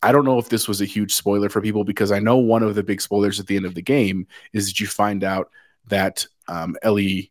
i 0.03 0.11
don't 0.11 0.25
know 0.25 0.39
if 0.39 0.49
this 0.49 0.67
was 0.67 0.81
a 0.81 0.87
huge 0.87 1.15
spoiler 1.15 1.49
for 1.49 1.61
people 1.61 1.85
because 1.85 2.11
i 2.11 2.19
know 2.19 2.37
one 2.37 2.63
of 2.63 2.75
the 2.75 2.83
big 2.83 3.01
spoilers 3.01 3.39
at 3.39 3.47
the 3.47 3.57
end 3.57 3.67
of 3.67 3.75
the 3.75 3.83
game 3.83 4.27
is 4.53 4.67
that 4.67 4.81
you 4.81 4.87
find 4.87 5.23
out 5.23 5.51
that 5.87 6.27
um, 6.49 6.77
ellie 6.83 7.31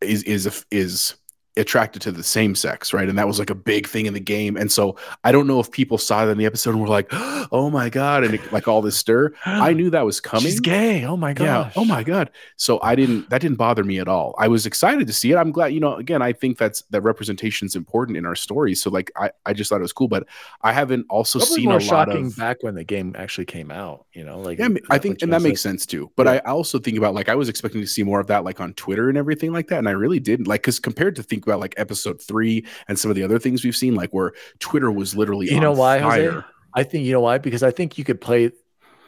is 0.00 0.22
is 0.24 0.64
is 0.70 1.14
attracted 1.56 2.02
to 2.02 2.10
the 2.10 2.22
same 2.24 2.54
sex, 2.54 2.92
right? 2.92 3.08
And 3.08 3.16
that 3.18 3.26
was 3.28 3.38
like 3.38 3.50
a 3.50 3.54
big 3.54 3.86
thing 3.86 4.06
in 4.06 4.14
the 4.14 4.20
game. 4.20 4.56
And 4.56 4.72
so 4.72 4.96
I 5.22 5.30
don't 5.32 5.46
know 5.46 5.60
if 5.60 5.70
people 5.70 5.98
saw 5.98 6.24
that 6.24 6.32
in 6.32 6.38
the 6.38 6.46
episode 6.46 6.70
and 6.70 6.80
were 6.80 6.88
like, 6.88 7.06
"Oh 7.12 7.70
my 7.70 7.88
god!" 7.88 8.24
and 8.24 8.34
it, 8.34 8.52
like 8.52 8.66
all 8.66 8.82
this 8.82 8.96
stir. 8.96 9.32
I 9.46 9.72
knew 9.72 9.90
that 9.90 10.04
was 10.04 10.20
coming. 10.20 10.44
She's 10.44 10.60
gay. 10.60 11.04
Oh 11.04 11.16
my 11.16 11.32
god. 11.32 11.44
Yeah. 11.44 11.70
Oh 11.76 11.84
my 11.84 12.02
god. 12.02 12.30
So 12.56 12.80
I 12.82 12.94
didn't. 12.94 13.30
That 13.30 13.40
didn't 13.40 13.56
bother 13.58 13.84
me 13.84 13.98
at 13.98 14.08
all. 14.08 14.34
I 14.38 14.48
was 14.48 14.66
excited 14.66 15.06
to 15.06 15.12
see 15.12 15.30
it. 15.32 15.36
I'm 15.36 15.52
glad. 15.52 15.68
You 15.68 15.80
know, 15.80 15.94
again, 15.94 16.22
I 16.22 16.32
think 16.32 16.58
that's 16.58 16.82
that 16.90 17.02
representation 17.02 17.66
is 17.66 17.76
important 17.76 18.16
in 18.18 18.26
our 18.26 18.34
stories. 18.36 18.82
So 18.82 18.90
like, 18.90 19.10
I 19.16 19.30
I 19.46 19.52
just 19.52 19.70
thought 19.70 19.78
it 19.78 19.82
was 19.82 19.92
cool. 19.92 20.08
But 20.08 20.26
I 20.62 20.72
haven't 20.72 21.06
also 21.08 21.38
Probably 21.38 21.56
seen 21.56 21.70
a 21.70 21.74
lot 21.74 21.82
shocking 21.82 22.26
of. 22.26 22.36
back 22.36 22.62
when 22.62 22.74
the 22.74 22.84
game 22.84 23.14
actually 23.18 23.44
came 23.46 23.70
out. 23.70 24.06
You 24.12 24.24
know, 24.24 24.40
like 24.40 24.58
Yeah, 24.58 24.68
I 24.90 24.98
think, 24.98 25.22
and 25.22 25.32
that 25.32 25.42
makes 25.42 25.64
like- 25.64 25.70
sense 25.72 25.86
too. 25.86 26.10
But 26.16 26.26
Yeah. 26.26 26.32
I 26.44 26.50
also 26.50 26.78
think 26.78 26.98
about 26.98 27.14
like 27.14 27.28
I 27.28 27.34
was 27.36 27.48
expecting 27.48 27.80
to 27.80 27.86
see 27.86 28.02
more 28.02 28.18
of 28.20 28.26
that, 28.26 28.42
like 28.44 28.60
on 28.60 28.74
Twitter 28.74 29.08
and 29.08 29.16
everything 29.16 29.52
like 29.52 29.68
that, 29.68 29.78
and 29.78 29.88
I 29.88 29.92
really 29.92 30.18
didn't. 30.20 30.48
Like, 30.48 30.62
because 30.62 30.80
compared 30.80 31.14
to 31.16 31.22
think 31.22 31.43
about 31.44 31.60
like 31.60 31.74
episode 31.76 32.20
three 32.20 32.66
and 32.88 32.98
some 32.98 33.10
of 33.10 33.14
the 33.14 33.22
other 33.22 33.38
things 33.38 33.64
we've 33.64 33.76
seen, 33.76 33.94
like 33.94 34.10
where 34.10 34.32
Twitter 34.58 34.90
was 34.90 35.14
literally, 35.14 35.50
You 35.52 35.60
know 35.60 35.72
why, 35.72 35.98
Jose? 35.98 36.42
I 36.74 36.82
think 36.82 37.04
you 37.04 37.12
know 37.12 37.20
why 37.20 37.38
because 37.38 37.62
I 37.62 37.70
think 37.70 37.98
you 37.98 38.04
could 38.04 38.20
play 38.20 38.50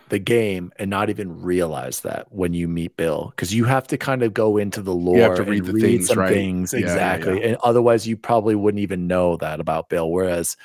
the 0.09 0.19
game 0.19 0.73
and 0.79 0.89
not 0.89 1.11
even 1.11 1.43
realize 1.43 2.01
that 2.01 2.33
when 2.33 2.55
you 2.55 2.69
meet 2.69 2.97
Bill 2.97 3.33
because 3.35 3.53
you 3.53 3.65
have 3.65 3.89
to 3.89 3.99
kind 3.99 4.23
of 4.23 4.33
go 4.33 4.57
into 4.57 4.81
the 4.81 4.95
lore 4.95 5.19
have 5.19 5.35
to 5.37 5.43
and 5.43 5.51
read 5.51 5.65
the 5.65 5.73
read 5.73 5.83
things, 5.83 6.07
some 6.07 6.19
right? 6.19 6.33
things 6.33 6.73
Yeah, 6.73 6.81
yeah, 6.81 6.93
exactly, 6.93 7.43
and 7.43 7.57
otherwise 7.63 8.07
you 8.07 8.17
probably 8.17 8.55
wouldn't 8.55 8.83
even 8.83 9.07
know 9.07 9.37
that 9.39 9.61
about 9.61 9.89
Bill. 9.89 10.11
Whereas 10.11 10.57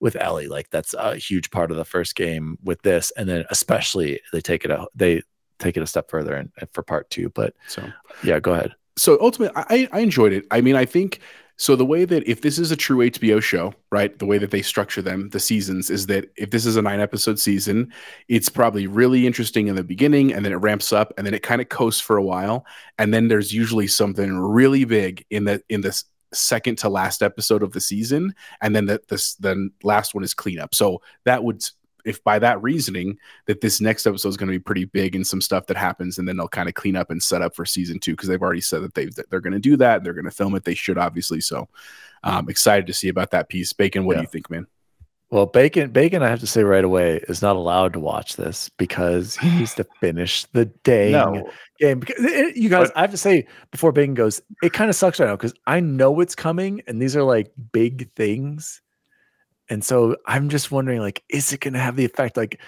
with 0.00 0.16
Ellie, 0.16 0.46
like 0.48 0.70
that's 0.70 0.94
a 0.94 1.16
huge 1.16 1.50
part 1.50 1.70
of 1.70 1.76
the 1.76 1.84
first 1.84 2.14
game 2.14 2.58
with 2.62 2.80
this, 2.82 3.10
and 3.16 3.28
then 3.28 3.44
especially 3.50 4.20
they 4.32 4.40
take 4.40 4.64
it 4.64 4.70
out 4.70 4.92
they 4.94 5.22
take 5.58 5.76
it 5.76 5.82
a 5.82 5.86
step 5.86 6.10
further 6.10 6.34
and 6.34 6.50
for 6.72 6.82
part 6.82 7.10
two. 7.10 7.30
But 7.30 7.54
So 7.66 7.90
yeah, 8.22 8.38
go 8.38 8.52
ahead. 8.52 8.74
So 8.96 9.18
ultimately 9.20 9.62
I, 9.68 9.88
I 9.92 10.00
enjoyed 10.00 10.32
it. 10.32 10.46
I 10.50 10.60
mean 10.60 10.76
i 10.76 10.84
think 10.84 11.20
so 11.58 11.74
the 11.74 11.86
way 11.86 12.04
that 12.04 12.28
if 12.28 12.42
this 12.42 12.58
is 12.58 12.70
a 12.70 12.76
true 12.76 12.98
hbo 13.10 13.42
show 13.42 13.74
right 13.90 14.18
the 14.18 14.26
way 14.26 14.38
that 14.38 14.50
they 14.50 14.62
structure 14.62 15.02
them 15.02 15.30
the 15.30 15.40
seasons 15.40 15.90
is 15.90 16.06
that 16.06 16.30
if 16.36 16.50
this 16.50 16.66
is 16.66 16.76
a 16.76 16.82
nine 16.82 17.00
episode 17.00 17.38
season 17.38 17.92
it's 18.28 18.48
probably 18.48 18.86
really 18.86 19.26
interesting 19.26 19.68
in 19.68 19.76
the 19.76 19.84
beginning 19.84 20.32
and 20.32 20.44
then 20.44 20.52
it 20.52 20.56
ramps 20.56 20.92
up 20.92 21.12
and 21.16 21.26
then 21.26 21.34
it 21.34 21.42
kind 21.42 21.60
of 21.60 21.68
coasts 21.68 22.00
for 22.00 22.16
a 22.16 22.22
while 22.22 22.66
and 22.98 23.12
then 23.12 23.28
there's 23.28 23.52
usually 23.52 23.86
something 23.86 24.36
really 24.36 24.84
big 24.84 25.24
in 25.30 25.44
the 25.44 25.62
in 25.68 25.80
this 25.80 26.04
second 26.32 26.76
to 26.78 26.88
last 26.88 27.22
episode 27.22 27.62
of 27.62 27.72
the 27.72 27.80
season 27.80 28.34
and 28.60 28.74
then 28.74 28.86
the 28.86 29.00
this 29.08 29.34
the 29.36 29.70
last 29.82 30.14
one 30.14 30.24
is 30.24 30.34
cleanup. 30.34 30.74
So 30.74 31.00
that 31.24 31.42
would 31.42 31.64
if 32.06 32.22
by 32.24 32.38
that 32.38 32.62
reasoning 32.62 33.18
that 33.46 33.60
this 33.60 33.80
next 33.80 34.06
episode 34.06 34.28
is 34.28 34.36
going 34.36 34.46
to 34.48 34.58
be 34.58 34.62
pretty 34.62 34.84
big 34.86 35.14
and 35.14 35.26
some 35.26 35.40
stuff 35.40 35.66
that 35.66 35.76
happens 35.76 36.18
and 36.18 36.26
then 36.28 36.36
they'll 36.36 36.48
kind 36.48 36.68
of 36.68 36.74
clean 36.74 36.96
up 36.96 37.10
and 37.10 37.22
set 37.22 37.42
up 37.42 37.54
for 37.54 37.66
season 37.66 37.98
two 37.98 38.12
because 38.12 38.28
they've 38.28 38.40
already 38.42 38.60
said 38.60 38.82
that 38.82 38.94
they 38.94 39.06
they're 39.30 39.40
going 39.40 39.52
to 39.52 39.58
do 39.58 39.76
that 39.76 40.02
they're 40.04 40.12
going 40.14 40.24
to 40.24 40.30
film 40.30 40.54
it 40.54 40.64
they 40.64 40.74
should 40.74 40.96
obviously 40.98 41.40
so 41.40 41.68
um 42.24 42.48
excited 42.48 42.86
to 42.86 42.94
see 42.94 43.08
about 43.08 43.30
that 43.32 43.48
piece 43.48 43.72
bacon 43.72 44.04
what 44.06 44.14
Yeah. 44.14 44.20
do 44.20 44.22
you 44.22 44.28
think 44.30 44.50
man 44.50 44.66
Well, 45.28 45.46
Bacon, 45.46 45.90
Bacon, 45.90 46.22
I 46.22 46.28
have 46.28 46.38
to 46.38 46.46
say 46.46 46.62
right 46.62 46.84
away, 46.84 47.16
is 47.28 47.42
not 47.42 47.56
allowed 47.56 47.94
to 47.94 47.98
watch 48.00 48.36
this 48.36 48.68
because 48.78 49.34
he 49.34 49.50
needs 49.58 49.74
to 49.74 49.84
finish 50.00 50.44
the 50.52 50.66
dang 50.84 51.42
game. 51.80 51.98
Because 51.98 52.24
it- 52.24 52.56
you 52.56 52.68
guys, 52.68 52.92
I 52.94 53.00
have 53.00 53.10
to 53.10 53.16
say 53.16 53.48
before 53.72 53.90
Bacon 53.90 54.14
goes, 54.14 54.40
it 54.62 54.72
kind 54.72 54.88
of 54.88 54.94
sucks 54.94 55.18
right 55.18 55.26
now 55.26 55.34
because 55.34 55.52
I 55.66 55.80
know 55.80 56.20
it's 56.20 56.36
coming, 56.36 56.80
and 56.86 57.02
these 57.02 57.16
are 57.16 57.24
like 57.24 57.50
big 57.72 58.08
things, 58.14 58.82
and 59.68 59.84
so 59.84 60.16
I'm 60.26 60.48
just 60.48 60.70
wondering, 60.70 61.00
like, 61.00 61.24
is 61.28 61.52
it 61.52 61.60
going 61.60 61.74
to 61.74 61.80
have 61.80 61.96
the 61.96 62.04
effect? 62.04 62.36
Like, 62.36 62.60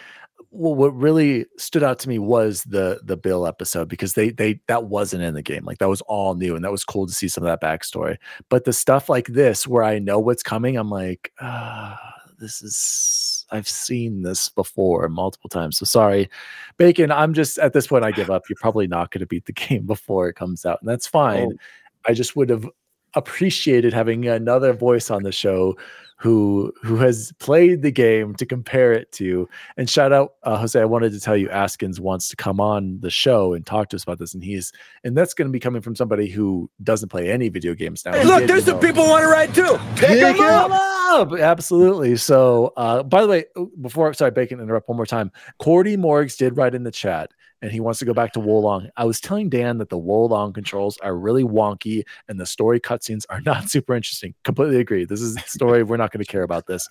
well, 0.50 0.74
what 0.74 0.96
really 0.96 1.46
stood 1.58 1.82
out 1.82 1.98
to 2.00 2.08
me 2.08 2.18
was 2.18 2.64
the 2.64 3.00
the 3.04 3.16
Bill 3.16 3.46
episode 3.46 3.88
because 3.88 4.14
they 4.14 4.30
they 4.30 4.60
that 4.66 4.84
wasn't 4.84 5.22
in 5.22 5.34
the 5.34 5.42
game. 5.42 5.64
Like 5.64 5.78
that 5.78 5.88
was 5.88 6.00
all 6.02 6.34
new, 6.34 6.56
and 6.56 6.64
that 6.64 6.72
was 6.72 6.84
cool 6.84 7.06
to 7.06 7.12
see 7.12 7.28
some 7.28 7.44
of 7.44 7.48
that 7.48 7.60
backstory. 7.60 8.16
But 8.48 8.64
the 8.64 8.72
stuff 8.72 9.08
like 9.08 9.26
this, 9.26 9.66
where 9.66 9.82
I 9.82 9.98
know 9.98 10.18
what's 10.18 10.42
coming, 10.42 10.76
I'm 10.76 10.90
like, 10.90 11.32
ah, 11.40 11.98
this 12.38 12.62
is 12.62 13.46
I've 13.50 13.68
seen 13.68 14.22
this 14.22 14.48
before 14.48 15.08
multiple 15.08 15.50
times. 15.50 15.78
So 15.78 15.84
sorry, 15.84 16.30
Bacon. 16.78 17.12
I'm 17.12 17.34
just 17.34 17.58
at 17.58 17.74
this 17.74 17.86
point, 17.86 18.04
I 18.04 18.10
give 18.10 18.30
up. 18.30 18.48
You're 18.48 18.56
probably 18.60 18.86
not 18.86 19.10
going 19.10 19.20
to 19.20 19.26
beat 19.26 19.46
the 19.46 19.52
game 19.68 19.86
before 19.86 20.28
it 20.28 20.34
comes 20.34 20.64
out, 20.64 20.80
and 20.80 20.88
that's 20.88 21.06
fine. 21.06 21.52
Oh. 21.52 21.58
I 22.06 22.14
just 22.14 22.36
would 22.36 22.48
have 22.48 22.66
appreciated 23.14 23.92
having 23.92 24.26
another 24.26 24.72
voice 24.72 25.10
on 25.10 25.22
the 25.22 25.32
show 25.32 25.76
who 26.20 26.72
who 26.82 26.96
has 26.96 27.32
played 27.38 27.82
the 27.82 27.92
game 27.92 28.34
to 28.34 28.44
compare 28.44 28.92
it 28.92 29.10
to. 29.12 29.48
And 29.76 29.88
shout 29.88 30.12
out 30.12 30.34
uh, 30.42 30.56
Jose, 30.58 30.78
I 30.78 30.84
wanted 30.84 31.12
to 31.12 31.20
tell 31.20 31.36
you 31.36 31.48
Askins 31.48 32.00
wants 32.00 32.28
to 32.28 32.36
come 32.36 32.60
on 32.60 32.98
the 33.00 33.10
show 33.10 33.54
and 33.54 33.64
talk 33.64 33.88
to 33.90 33.96
us 33.96 34.02
about 34.02 34.18
this, 34.18 34.34
and 34.34 34.42
he's 34.42 34.72
and 35.04 35.16
that's 35.16 35.32
going 35.32 35.46
to 35.48 35.52
be 35.52 35.60
coming 35.60 35.80
from 35.80 35.94
somebody 35.94 36.28
who 36.28 36.68
doesn't 36.82 37.08
play 37.08 37.30
any 37.30 37.48
video 37.48 37.72
games 37.72 38.04
now. 38.04 38.12
Hey, 38.12 38.24
look, 38.24 38.46
there's 38.48 38.64
some 38.64 38.80
people 38.80 39.04
want 39.06 39.22
to 39.22 39.28
ride 39.28 39.54
too. 39.54 39.78
Pick, 39.94 40.08
Pick 40.08 40.40
'em 40.40 40.72
up. 40.72 40.72
up. 40.72 41.32
Absolutely. 41.38 42.16
So, 42.16 42.72
uh, 42.76 43.02
by 43.04 43.22
the 43.22 43.28
way, 43.28 43.44
before 43.80 44.12
sorry, 44.12 44.32
Bacon, 44.32 44.60
interrupt 44.60 44.88
one 44.88 44.96
more 44.96 45.06
time. 45.06 45.30
Cordy 45.58 45.96
Morgs 45.96 46.36
did 46.36 46.56
write 46.56 46.74
in 46.74 46.82
the 46.82 46.90
chat, 46.90 47.32
and 47.62 47.72
he 47.72 47.80
wants 47.80 47.98
to 47.98 48.04
go 48.04 48.14
back 48.14 48.32
to 48.32 48.40
Wo 48.40 48.58
Long. 48.58 48.88
I 48.96 49.04
was 49.04 49.20
telling 49.20 49.48
Dan 49.48 49.78
that 49.78 49.88
the 49.88 49.98
Wo 49.98 50.26
Long 50.26 50.52
controls 50.52 50.98
are 50.98 51.16
really 51.16 51.44
wonky, 51.44 52.04
and 52.28 52.38
the 52.38 52.46
story 52.46 52.80
cutscenes 52.80 53.24
are 53.30 53.40
not 53.46 53.70
super 53.70 53.94
interesting. 53.94 54.34
Completely 54.44 54.80
agree. 54.80 55.04
This 55.04 55.20
is 55.20 55.36
a 55.36 55.40
story 55.40 55.82
we're 55.82 55.96
not 55.96 56.12
going 56.12 56.24
to 56.24 56.30
care 56.30 56.42
about. 56.42 56.66
This 56.66 56.88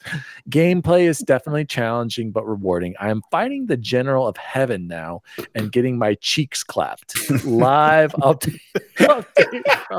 gameplay 0.49 1.07
is 1.07 1.19
definitely 1.19 1.65
challenging 1.65 2.31
but 2.31 2.45
rewarding. 2.47 2.95
I 2.99 3.09
am 3.09 3.21
fighting 3.31 3.67
the 3.67 3.77
General 3.77 4.27
of 4.27 4.37
Heaven 4.37 4.87
now 4.87 5.21
and 5.55 5.71
getting 5.71 5.97
my 5.97 6.15
cheeks 6.15 6.63
clapped. 6.63 7.15
Live 7.45 8.11
update, 8.13 8.59
update 8.97 9.97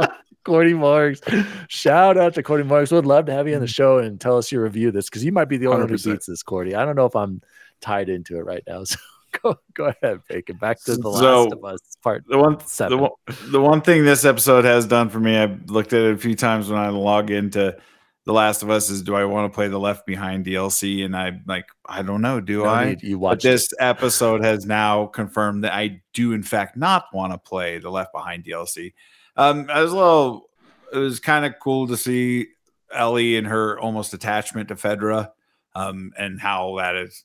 Morgs. 0.49 1.47
Shout 1.69 2.17
out 2.17 2.35
to 2.35 2.43
Cordy 2.43 2.65
Morgs. 2.65 2.91
Would 2.93 3.07
love 3.07 3.27
to 3.27 3.33
have 3.33 3.47
you 3.49 3.55
on 3.55 3.61
the 3.61 3.67
mm. 3.67 3.75
show 3.75 3.99
and 3.99 4.21
tell 4.21 4.39
us 4.39 4.51
your 4.51 4.63
review 4.63 4.89
of 4.89 4.95
this 4.95 5.09
because 5.09 5.25
you 5.25 5.33
might 5.33 5.49
be 5.49 5.57
the 5.57 5.67
only 5.67 5.81
one 5.81 5.89
who 5.89 5.99
beats 5.99 6.27
this, 6.27 6.43
Cordy. 6.43 6.75
I 6.75 6.85
don't 6.85 6.97
know 6.97 7.07
if 7.07 7.17
I'm 7.17 7.43
tied 7.81 8.09
into 8.09 8.39
it 8.39 8.45
right 8.45 8.63
now. 8.67 8.85
So 8.89 8.97
go 9.43 9.57
go 9.75 9.87
ahead, 10.03 10.21
Bacon. 10.29 10.57
Back 10.57 10.83
to 10.85 10.97
the 10.97 11.11
So, 11.13 11.45
last 11.45 11.53
of 11.53 11.65
us 11.65 11.81
part 12.03 12.25
The 12.29 12.39
one, 12.39 12.59
seven. 12.67 12.97
the 12.97 13.03
one, 13.03 13.11
the 13.53 13.61
one 13.61 13.81
thing 13.83 14.05
this 14.05 14.25
episode 14.25 14.65
has 14.65 14.87
done 14.87 15.09
for 15.09 15.21
me, 15.21 15.37
I've 15.37 15.71
looked 15.71 15.93
at 15.93 16.03
it 16.03 16.15
a 16.15 16.19
few 16.19 16.35
times 16.35 16.69
when 16.71 16.79
I 16.79 16.89
log 16.89 17.31
into 17.31 17.77
The 18.25 18.33
Last 18.33 18.63
of 18.63 18.71
Us, 18.71 18.91
is 18.91 19.03
do 19.03 19.15
I 19.15 19.25
want 19.25 19.51
to 19.51 19.55
play 19.55 19.69
the 19.69 19.79
Left 19.79 20.07
Behind 20.07 20.45
DLC? 20.45 21.05
And 21.05 21.17
I'm 21.17 21.43
like, 21.47 21.67
I 21.87 22.03
don't 22.03 22.21
know. 22.23 22.41
Do 22.41 22.65
No 22.65 22.69
I? 22.69 22.85
need. 22.91 23.03
You 23.03 23.19
But 23.19 23.21
watched 23.21 23.43
this 23.43 23.69
episode 23.81 24.45
has 24.45 24.67
now 24.67 25.07
confirmed 25.07 25.65
that 25.65 25.73
I 25.75 26.03
do, 26.15 26.33
in 26.33 26.43
fact, 26.43 26.77
not 26.77 27.05
want 27.13 27.33
to 27.33 27.39
play 27.39 27.79
the 27.79 27.91
Left 27.91 28.13
Behind 28.13 28.45
DLC. 28.45 28.93
Um, 29.37 29.69
I 29.73 29.83
was 29.83 29.93
a 29.93 29.97
little, 29.97 30.51
it 30.93 30.99
was 30.99 31.21
kind 31.21 31.45
of 31.47 31.55
cool 31.61 31.87
to 31.89 31.97
see 31.97 32.49
Ellie 32.93 33.37
and 33.37 33.47
her 33.47 33.79
almost 33.79 34.15
attachment 34.15 34.69
to 34.69 34.75
Fedra, 34.75 35.31
um, 35.75 36.13
and 36.19 36.41
how 36.41 36.77
that 36.79 36.97
is. 36.97 37.25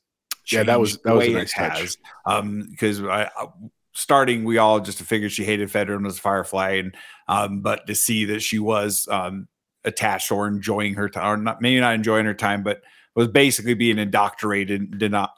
Yeah, 0.52 0.64
that 0.64 0.80
was- 0.80 0.98
that 1.04 1.16
was 1.16 1.28
a 1.28 1.32
nice 1.40 1.54
touch. 1.54 1.80
has. 1.80 1.98
Um, 2.26 2.68
because 2.70 3.02
I, 3.04 3.24
I 3.36 3.48
starting, 3.94 4.44
we 4.44 4.58
all 4.58 4.80
just 4.80 5.02
figured 5.02 5.32
she 5.32 5.44
hated 5.44 5.70
Fedra 5.70 5.96
and 5.96 6.04
was 6.04 6.18
a 6.18 6.22
Firefly, 6.22 6.72
and 6.72 6.96
um, 7.28 7.62
but 7.62 7.86
to 7.88 7.96
see 7.96 8.26
that 8.26 8.42
she 8.42 8.60
was 8.60 9.08
um 9.10 9.48
attached 9.86 10.32
or 10.32 10.48
enjoying 10.48 10.94
her 10.96 11.10
time, 11.10 11.26
or 11.26 11.38
not 11.38 11.62
maybe 11.62 11.80
not 11.80 11.94
enjoying 11.94 12.26
her 12.26 12.34
time, 12.34 12.64
but 12.64 12.82
was 13.16 13.28
basically 13.28 13.74
being 13.76 14.00
indoctrinated, 14.00 14.92
deno- 14.94 15.12
not, 15.12 15.32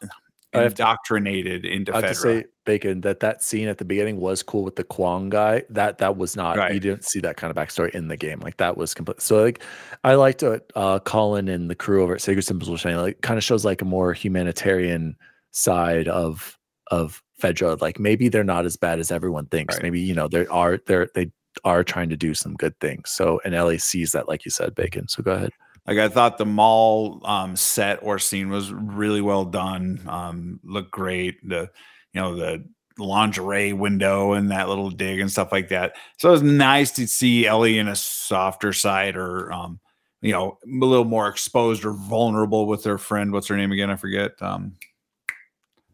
indoctrinated 0.54 1.66
into 1.66 1.92
to 1.92 2.16
say, 2.16 2.46
Bacon, 2.66 3.02
that 3.02 3.20
that 3.22 3.44
scene 3.44 3.68
at 3.68 3.78
the 3.78 3.86
beginning 3.86 4.20
was 4.20 4.44
cool 4.44 4.64
with 4.64 4.76
the 4.76 4.84
Kwong 4.84 5.30
guy. 5.30 5.64
That 5.70 6.00
that 6.00 6.18
was 6.18 6.36
not. 6.36 6.74
You 6.74 6.80
didn't 6.80 7.06
see 7.06 7.20
that 7.22 7.38
kind 7.38 7.50
of 7.50 7.58
backstory 7.58 7.92
in 7.92 8.08
the 8.08 8.18
game. 8.18 8.40
Like 8.40 8.58
that 8.58 8.76
was 8.76 8.94
complete. 8.94 9.22
So 9.22 9.42
like, 9.42 9.62
I 10.04 10.16
liked 10.16 10.44
what 10.44 10.72
uh, 10.76 11.00
Colin 11.00 11.48
and 11.48 11.70
the 11.70 11.76
crew 11.76 12.04
over 12.04 12.16
at 12.16 12.22
Sacred 12.22 12.44
Symbols 12.44 12.70
were 12.70 12.78
saying. 12.78 12.98
Like, 12.98 13.22
kind 13.22 13.38
of 13.38 13.44
shows 13.44 13.64
like 13.64 13.82
a 13.82 13.86
more 13.86 14.14
humanitarian 14.14 15.16
side 15.52 16.08
of 16.08 16.58
of 16.92 17.24
Fedra. 17.42 17.80
Like 17.82 18.00
maybe 18.00 18.30
they're 18.30 18.44
not 18.44 18.66
as 18.66 18.78
bad 18.78 19.00
as 19.00 19.12
everyone 19.12 19.46
thinks. 19.48 19.76
Right. 19.76 19.84
Maybe 19.84 20.02
you 20.02 20.14
know 20.14 20.28
they 20.28 20.46
are 20.48 20.80
they're 20.86 21.10
they 21.16 21.32
are 21.64 21.84
trying 21.84 22.10
to 22.10 22.18
do 22.18 22.34
some 22.34 22.56
good 22.56 22.78
things. 22.80 23.12
So 23.12 23.40
and 23.46 23.56
Ellie 23.56 23.78
sees 23.78 24.12
that, 24.12 24.28
like 24.28 24.46
you 24.46 24.52
said, 24.52 24.76
Bacon. 24.76 25.08
So 25.08 25.24
go 25.24 25.32
ahead. 25.32 25.52
Like 25.88 26.00
I 26.00 26.10
thought 26.10 26.38
the 26.38 26.46
mall 26.46 27.22
um, 27.26 27.56
set 27.56 28.00
or 28.02 28.18
scene 28.18 28.50
was 28.50 28.74
really 28.74 29.22
well 29.22 29.46
done. 29.46 30.02
Um, 30.08 30.60
looked 30.64 30.92
great. 30.92 31.48
The 31.48 31.70
you 32.16 32.22
know 32.22 32.36
the 32.36 32.64
lingerie 32.98 33.74
window 33.74 34.32
and 34.34 34.50
that 34.52 34.70
little 34.70 34.90
dig 34.90 35.20
and 35.20 35.30
stuff 35.30 35.52
like 35.52 35.68
that. 35.68 35.96
So 36.18 36.30
it 36.30 36.32
was 36.32 36.44
nice 36.44 36.92
to 36.92 37.08
see 37.08 37.46
Ellie 37.46 37.78
in 37.78 37.90
a 37.90 37.96
softer 37.96 38.72
side 38.72 39.18
or 39.18 39.52
um, 39.52 39.80
you 40.22 40.32
know 40.32 40.58
a 40.64 40.86
little 40.86 41.06
more 41.06 41.28
exposed 41.28 41.84
or 41.84 41.92
vulnerable 41.92 42.68
with 42.68 42.86
her 42.86 42.98
friend. 42.98 43.32
What's 43.34 43.48
her 43.48 43.58
name 43.58 43.74
again? 43.74 43.92
I 43.92 43.98
forget. 43.98 44.32
Um, 44.42 44.76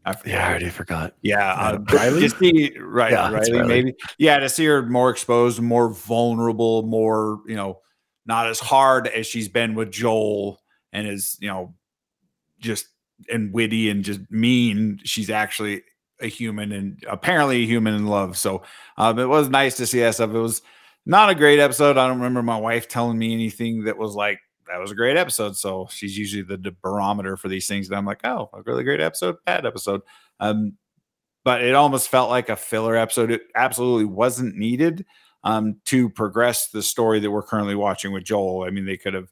I 0.05 0.13
forget. 0.13 0.33
Yeah, 0.33 0.45
I 0.45 0.49
already 0.49 0.69
forgot. 0.69 1.15
Yeah, 1.21 1.53
uh, 1.53 1.79
Riley? 1.91 2.27
See, 2.29 2.77
right, 2.79 3.11
Yeah, 3.11 3.31
Riley, 3.31 3.51
Riley. 3.51 3.67
maybe. 3.67 3.93
Yeah, 4.17 4.39
to 4.39 4.49
see 4.49 4.65
her 4.65 4.83
more 4.83 5.09
exposed, 5.09 5.59
more 5.59 5.89
vulnerable, 5.89 6.83
more 6.83 7.39
you 7.47 7.55
know, 7.55 7.79
not 8.25 8.47
as 8.47 8.59
hard 8.59 9.07
as 9.07 9.25
she's 9.25 9.47
been 9.49 9.73
with 9.75 9.91
Joel, 9.91 10.59
and 10.93 11.07
is 11.07 11.37
you 11.41 11.47
know, 11.47 11.73
just 12.59 12.87
and 13.29 13.51
witty 13.53 13.89
and 13.89 14.03
just 14.03 14.19
mean. 14.29 14.99
She's 15.03 15.29
actually 15.31 15.83
a 16.21 16.27
human 16.27 16.71
and 16.71 17.03
apparently 17.09 17.63
a 17.63 17.67
human 17.67 17.93
in 17.93 18.07
love. 18.07 18.37
So 18.37 18.63
um, 18.97 19.19
it 19.19 19.27
was 19.27 19.49
nice 19.49 19.77
to 19.77 19.87
see 19.87 19.99
that 19.99 20.15
stuff. 20.15 20.31
It 20.31 20.39
was 20.39 20.61
not 21.05 21.29
a 21.29 21.35
great 21.35 21.59
episode. 21.59 21.97
I 21.97 22.07
don't 22.07 22.17
remember 22.17 22.43
my 22.43 22.57
wife 22.57 22.87
telling 22.87 23.17
me 23.17 23.33
anything 23.33 23.83
that 23.85 23.97
was 23.97 24.15
like 24.15 24.39
that 24.67 24.79
was 24.79 24.91
a 24.91 24.95
great 24.95 25.17
episode. 25.17 25.57
So 25.57 25.87
she's 25.91 26.17
usually 26.17 26.43
the, 26.43 26.57
the 26.57 26.75
barometer 26.81 27.35
for 27.35 27.49
these 27.49 27.67
things. 27.67 27.87
And 27.87 27.97
I'm 27.97 28.05
like, 28.05 28.21
oh, 28.23 28.49
a 28.53 28.61
really 28.61 28.83
great 28.83 29.01
episode, 29.01 29.35
bad 29.45 29.65
episode. 29.65 30.01
Um, 30.39 30.77
but 31.43 31.61
it 31.63 31.75
almost 31.75 32.09
felt 32.09 32.29
like 32.29 32.49
a 32.49 32.55
filler 32.55 32.95
episode. 32.95 33.31
It 33.31 33.41
absolutely 33.55 34.05
wasn't 34.05 34.55
needed 34.55 35.05
um, 35.43 35.77
to 35.85 36.09
progress 36.09 36.69
the 36.69 36.83
story 36.83 37.19
that 37.19 37.31
we're 37.31 37.41
currently 37.41 37.75
watching 37.75 38.11
with 38.11 38.23
Joel. 38.23 38.63
I 38.63 38.69
mean, 38.69 38.85
they 38.85 38.97
could 38.97 39.13
have 39.13 39.29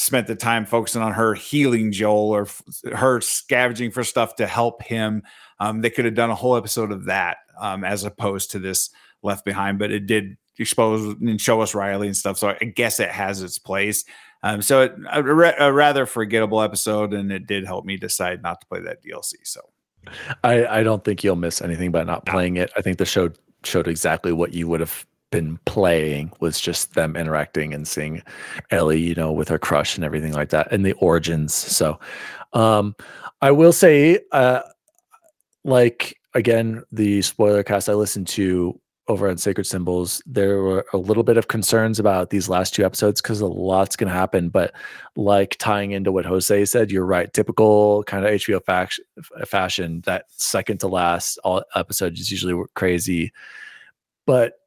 spent 0.00 0.26
the 0.26 0.34
time 0.34 0.64
focusing 0.64 1.02
on 1.02 1.12
her 1.12 1.34
healing 1.34 1.92
Joel 1.92 2.30
or 2.30 2.42
f- 2.42 2.62
her 2.94 3.20
scavenging 3.20 3.90
for 3.90 4.02
stuff 4.02 4.34
to 4.36 4.46
help 4.46 4.82
him. 4.82 5.22
Um, 5.58 5.82
they 5.82 5.90
could 5.90 6.06
have 6.06 6.14
done 6.14 6.30
a 6.30 6.34
whole 6.34 6.56
episode 6.56 6.90
of 6.90 7.04
that 7.04 7.36
um, 7.60 7.84
as 7.84 8.02
opposed 8.04 8.50
to 8.52 8.58
this 8.58 8.88
left 9.22 9.44
behind, 9.44 9.78
but 9.78 9.90
it 9.90 10.06
did 10.06 10.38
expose 10.58 11.16
and 11.20 11.38
show 11.38 11.60
us 11.60 11.74
Riley 11.74 12.06
and 12.06 12.16
stuff. 12.16 12.38
So 12.38 12.56
I 12.58 12.64
guess 12.64 12.98
it 12.98 13.10
has 13.10 13.42
its 13.42 13.58
place. 13.58 14.06
Um, 14.42 14.62
so 14.62 14.84
it, 14.84 14.94
a, 15.12 15.22
ra- 15.22 15.52
a 15.58 15.70
rather 15.70 16.06
forgettable 16.06 16.62
episode, 16.62 17.12
and 17.12 17.30
it 17.30 17.46
did 17.46 17.66
help 17.66 17.84
me 17.84 17.98
decide 17.98 18.42
not 18.42 18.62
to 18.62 18.66
play 18.68 18.80
that 18.80 19.04
DLC. 19.04 19.34
So 19.42 19.60
I, 20.42 20.78
I 20.78 20.82
don't 20.82 21.04
think 21.04 21.22
you'll 21.22 21.36
miss 21.36 21.60
anything 21.60 21.92
by 21.92 22.04
not 22.04 22.24
playing 22.24 22.56
it. 22.56 22.72
I 22.74 22.80
think 22.80 22.96
the 22.96 23.04
show 23.04 23.30
showed 23.64 23.86
exactly 23.86 24.32
what 24.32 24.54
you 24.54 24.66
would 24.66 24.80
have 24.80 25.04
been 25.30 25.58
playing 25.64 26.32
was 26.40 26.60
just 26.60 26.94
them 26.94 27.16
interacting 27.16 27.72
and 27.74 27.86
seeing 27.86 28.22
Ellie, 28.70 29.00
you 29.00 29.14
know, 29.14 29.32
with 29.32 29.48
her 29.48 29.58
crush 29.58 29.96
and 29.96 30.04
everything 30.04 30.32
like 30.32 30.50
that, 30.50 30.70
and 30.72 30.84
the 30.84 30.92
origins. 30.94 31.54
So, 31.54 31.98
um, 32.52 32.96
I 33.42 33.50
will 33.50 33.72
say, 33.72 34.20
uh, 34.32 34.60
like 35.64 36.16
again, 36.34 36.82
the 36.92 37.22
spoiler 37.22 37.62
cast 37.62 37.88
I 37.88 37.94
listened 37.94 38.28
to 38.28 38.80
over 39.10 39.28
on 39.28 39.36
Sacred 39.36 39.66
Symbols, 39.66 40.22
there 40.24 40.62
were 40.62 40.86
a 40.92 40.96
little 40.96 41.24
bit 41.24 41.36
of 41.36 41.48
concerns 41.48 41.98
about 41.98 42.30
these 42.30 42.48
last 42.48 42.72
two 42.72 42.84
episodes 42.84 43.20
because 43.20 43.40
a 43.40 43.46
lot's 43.46 43.96
going 43.96 44.06
to 44.06 44.16
happen. 44.16 44.50
But 44.50 44.72
like 45.16 45.56
tying 45.58 45.90
into 45.90 46.12
what 46.12 46.24
Jose 46.24 46.64
said, 46.66 46.92
you're 46.92 47.04
right. 47.04 47.32
Typical 47.32 48.04
kind 48.04 48.24
of 48.24 48.30
HBO 48.30 48.64
fashion, 49.48 50.00
that 50.06 50.26
second 50.28 50.78
to 50.80 50.86
last 50.86 51.38
all 51.42 51.64
episode 51.74 52.18
is 52.18 52.30
usually 52.30 52.64
crazy. 52.74 53.32
But 54.26 54.59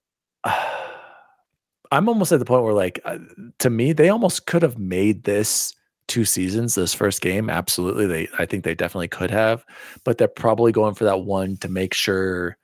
I'm 1.91 2.09
almost 2.09 2.31
at 2.31 2.39
the 2.39 2.45
point 2.45 2.63
where, 2.63 2.73
like, 2.73 2.99
uh, 3.05 3.19
to 3.59 3.69
me, 3.69 3.93
they 3.93 4.09
almost 4.09 4.47
could 4.47 4.63
have 4.63 4.79
made 4.79 5.25
this 5.25 5.75
two 6.07 6.25
seasons. 6.25 6.75
This 6.75 6.93
first 6.93 7.21
game, 7.21 7.49
absolutely, 7.49 8.07
they 8.07 8.27
I 8.37 8.45
think 8.45 8.63
they 8.63 8.75
definitely 8.75 9.09
could 9.09 9.31
have, 9.31 9.63
but 10.03 10.17
they're 10.17 10.27
probably 10.27 10.71
going 10.71 10.95
for 10.95 11.03
that 11.05 11.21
one 11.21 11.57
to 11.57 11.69
make 11.69 11.93
sure 11.93 12.57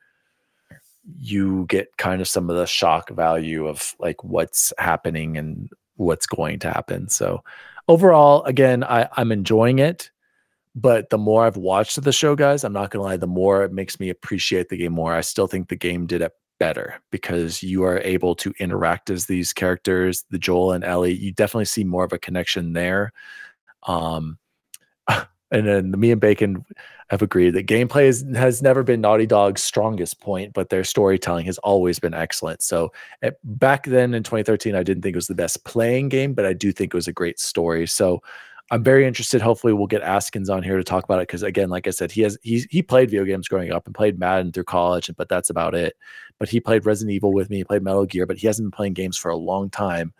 you 1.17 1.65
get 1.69 1.95
kind 1.97 2.21
of 2.21 2.27
some 2.27 2.49
of 2.49 2.55
the 2.55 2.67
shock 2.67 3.09
value 3.09 3.67
of 3.67 3.95
like 3.99 4.23
what's 4.23 4.73
happening 4.77 5.37
and 5.37 5.69
what's 5.95 6.27
going 6.27 6.59
to 6.59 6.69
happen. 6.69 7.09
So 7.09 7.43
overall, 7.87 8.43
again, 8.43 8.83
I, 8.83 9.09
I'm 9.13 9.31
enjoying 9.31 9.79
it. 9.79 10.11
But 10.75 11.09
the 11.09 11.17
more 11.17 11.45
I've 11.45 11.57
watched 11.57 12.01
the 12.01 12.13
show, 12.13 12.35
guys, 12.35 12.63
I'm 12.63 12.73
not 12.73 12.91
gonna 12.91 13.03
lie, 13.03 13.17
the 13.17 13.27
more 13.27 13.63
it 13.63 13.73
makes 13.73 13.99
me 13.99 14.09
appreciate 14.09 14.69
the 14.69 14.77
game 14.77 14.93
more. 14.93 15.13
I 15.13 15.21
still 15.21 15.47
think 15.47 15.67
the 15.67 15.75
game 15.75 16.05
did 16.05 16.21
it 16.21 16.31
better 16.59 17.01
because 17.11 17.63
you 17.63 17.83
are 17.83 17.99
able 17.99 18.35
to 18.35 18.53
interact 18.59 19.09
as 19.09 19.25
these 19.25 19.53
characters, 19.53 20.25
the 20.29 20.37
Joel 20.37 20.73
and 20.73 20.83
Ellie. 20.83 21.13
You 21.13 21.31
definitely 21.31 21.65
see 21.65 21.83
more 21.83 22.03
of 22.03 22.13
a 22.13 22.19
connection 22.19 22.73
there. 22.73 23.11
Um, 23.83 24.37
and 25.07 25.67
then 25.67 25.91
me 25.91 26.11
and 26.11 26.21
Bacon 26.21 26.63
have 27.09 27.21
agreed 27.23 27.51
that 27.51 27.65
gameplay 27.65 28.03
is, 28.03 28.23
has 28.35 28.61
never 28.61 28.83
been 28.83 29.01
Naughty 29.01 29.25
Dog's 29.25 29.63
strongest 29.63 30.19
point, 30.21 30.53
but 30.53 30.69
their 30.69 30.83
storytelling 30.83 31.47
has 31.47 31.57
always 31.59 31.97
been 31.97 32.13
excellent. 32.13 32.61
So 32.61 32.91
at, 33.23 33.37
back 33.43 33.85
then 33.85 34.13
in 34.13 34.21
2013, 34.21 34.75
I 34.75 34.83
didn't 34.83 35.01
think 35.01 35.13
it 35.13 35.17
was 35.17 35.27
the 35.27 35.35
best 35.35 35.65
playing 35.65 36.09
game, 36.09 36.33
but 36.33 36.45
I 36.45 36.53
do 36.53 36.71
think 36.71 36.93
it 36.93 36.97
was 36.97 37.07
a 37.07 37.13
great 37.13 37.39
story. 37.39 37.87
So 37.87 38.21
I'm 38.71 38.83
very 38.83 39.07
interested. 39.07 39.41
Hopefully, 39.41 39.73
we'll 39.73 39.87
get 39.87 40.03
Askins 40.03 40.53
on 40.53 40.61
here 40.61 40.77
to 40.77 40.83
talk 40.83 41.03
about 41.03 41.19
it 41.19 41.27
because, 41.27 41.41
again, 41.41 41.69
like 41.69 41.87
I 41.87 41.89
said, 41.89 42.11
he 42.11 42.21
has 42.21 42.37
he 42.43 42.65
he 42.69 42.83
played 42.83 43.09
video 43.09 43.25
games 43.25 43.47
growing 43.47 43.71
up 43.71 43.87
and 43.87 43.95
played 43.95 44.19
Madden 44.19 44.51
through 44.51 44.65
college, 44.65 45.09
but 45.17 45.27
that's 45.27 45.49
about 45.49 45.73
it. 45.73 45.95
But 46.39 46.49
he 46.49 46.59
played 46.59 46.85
Resident 46.85 47.13
Evil 47.13 47.33
with 47.33 47.49
me, 47.49 47.57
he 47.57 47.63
played 47.63 47.83
Metal 47.83 48.05
Gear, 48.05 48.25
but 48.25 48.37
he 48.37 48.47
hasn't 48.47 48.65
been 48.67 48.75
playing 48.75 48.93
games 48.93 49.17
for 49.17 49.29
a 49.29 49.35
long 49.35 49.69
time, 49.69 50.13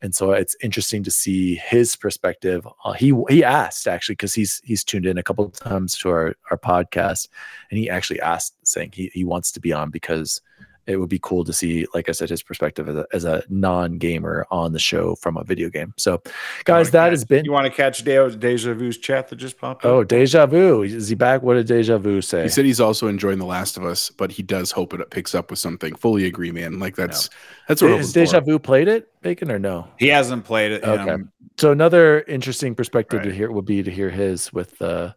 and 0.00 0.14
so 0.14 0.32
it's 0.32 0.56
interesting 0.62 1.02
to 1.02 1.10
see 1.10 1.56
his 1.56 1.96
perspective. 1.96 2.66
Uh, 2.84 2.92
he 2.92 3.12
he 3.28 3.42
asked 3.42 3.88
actually 3.88 4.14
because 4.14 4.34
he's 4.34 4.60
he's 4.64 4.84
tuned 4.84 5.06
in 5.06 5.18
a 5.18 5.22
couple 5.22 5.44
of 5.44 5.52
times 5.52 5.96
to 5.98 6.08
our 6.10 6.36
our 6.50 6.58
podcast, 6.58 7.28
and 7.70 7.78
he 7.78 7.90
actually 7.90 8.20
asked 8.20 8.54
saying 8.66 8.92
he 8.94 9.10
he 9.12 9.24
wants 9.24 9.52
to 9.52 9.60
be 9.60 9.72
on 9.72 9.90
because 9.90 10.40
it 10.88 10.96
would 10.96 11.10
be 11.10 11.18
cool 11.22 11.44
to 11.44 11.52
see, 11.52 11.86
like 11.92 12.08
I 12.08 12.12
said, 12.12 12.30
his 12.30 12.42
perspective 12.42 12.88
as 12.88 12.96
a, 12.96 13.06
as 13.12 13.24
a 13.24 13.42
non 13.50 13.98
gamer 13.98 14.46
on 14.50 14.72
the 14.72 14.78
show 14.78 15.14
from 15.16 15.36
a 15.36 15.44
video 15.44 15.68
game. 15.68 15.92
So, 15.98 16.22
guys, 16.64 16.90
that 16.92 17.04
catch, 17.04 17.10
has 17.10 17.24
been. 17.24 17.44
You 17.44 17.52
want 17.52 17.66
to 17.66 17.70
catch 17.70 18.02
De- 18.04 18.36
Deja 18.36 18.72
Vu's 18.72 18.96
chat 18.96 19.28
that 19.28 19.36
just 19.36 19.58
popped 19.58 19.84
up? 19.84 19.90
Oh, 19.92 20.02
Deja 20.02 20.46
Vu. 20.46 20.82
Is 20.82 21.08
he 21.08 21.14
back? 21.14 21.42
What 21.42 21.54
did 21.54 21.66
Deja 21.66 21.98
Vu 21.98 22.22
say? 22.22 22.44
He 22.44 22.48
said 22.48 22.64
he's 22.64 22.80
also 22.80 23.06
enjoying 23.06 23.38
The 23.38 23.44
Last 23.44 23.76
of 23.76 23.84
Us, 23.84 24.08
but 24.10 24.32
he 24.32 24.42
does 24.42 24.72
hope 24.72 24.94
it 24.94 25.10
picks 25.10 25.34
up 25.34 25.50
with 25.50 25.58
something. 25.58 25.94
Fully 25.94 26.24
agree, 26.24 26.50
man. 26.50 26.78
Like 26.80 26.96
that's 26.96 27.28
that's 27.68 27.82
what 27.82 27.90
Is 27.92 28.12
Deja 28.12 28.40
Vu 28.40 28.58
played 28.58 28.88
it, 28.88 29.08
Bacon, 29.20 29.52
or 29.52 29.58
no? 29.58 29.88
He 29.98 30.08
hasn't 30.08 30.44
played 30.46 30.72
it. 30.72 30.82
Okay. 30.84 31.10
Um, 31.10 31.30
So 31.58 31.70
another 31.70 32.22
interesting 32.22 32.74
perspective 32.74 33.22
to 33.22 33.28
Right. 33.28 33.36
hear 33.36 33.50
would 33.52 33.66
be 33.66 33.82
to 33.82 33.90
hear 33.90 34.08
his 34.08 34.52
with 34.54 34.80
uh, 34.80 35.12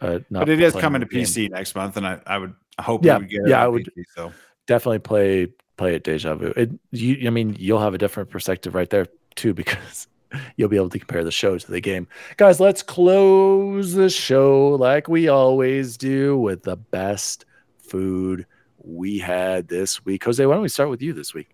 uh 0.00 0.18
but 0.30 0.48
it 0.48 0.60
is 0.60 0.74
coming 0.74 1.00
to 1.02 1.06
the 1.06 1.14
game. 1.14 1.24
PC 1.24 1.50
next 1.50 1.74
month, 1.76 1.96
and 1.96 2.06
I, 2.06 2.18
I 2.26 2.38
would 2.38 2.54
hope 2.80 3.04
Yeah, 3.04 3.18
we 3.18 3.26
get 3.26 3.42
it 3.42 3.48
yeah, 3.48 3.62
I 3.62 3.68
would- 3.68 3.84
PC, 3.96 4.04
so 4.14 4.32
definitely 4.66 4.98
play 4.98 5.46
play 5.76 5.94
it 5.94 6.04
deja 6.04 6.34
vu 6.34 6.52
it 6.56 6.70
you 6.90 7.26
i 7.26 7.30
mean 7.30 7.54
you'll 7.58 7.80
have 7.80 7.94
a 7.94 7.98
different 7.98 8.30
perspective 8.30 8.74
right 8.74 8.90
there 8.90 9.06
too 9.34 9.52
because 9.54 10.06
you'll 10.56 10.68
be 10.68 10.76
able 10.76 10.88
to 10.88 10.98
compare 10.98 11.24
the 11.24 11.30
show 11.30 11.56
to 11.58 11.70
the 11.70 11.80
game 11.80 12.06
guys 12.36 12.60
let's 12.60 12.82
close 12.82 13.92
the 13.94 14.10
show 14.10 14.70
like 14.70 15.08
we 15.08 15.28
always 15.28 15.96
do 15.96 16.36
with 16.38 16.62
the 16.62 16.76
best 16.76 17.44
food 17.78 18.46
we 18.82 19.18
had 19.18 19.68
this 19.68 20.04
week 20.04 20.24
jose 20.24 20.44
why 20.44 20.54
don't 20.54 20.62
we 20.62 20.68
start 20.68 20.90
with 20.90 21.02
you 21.02 21.12
this 21.12 21.34
week 21.34 21.50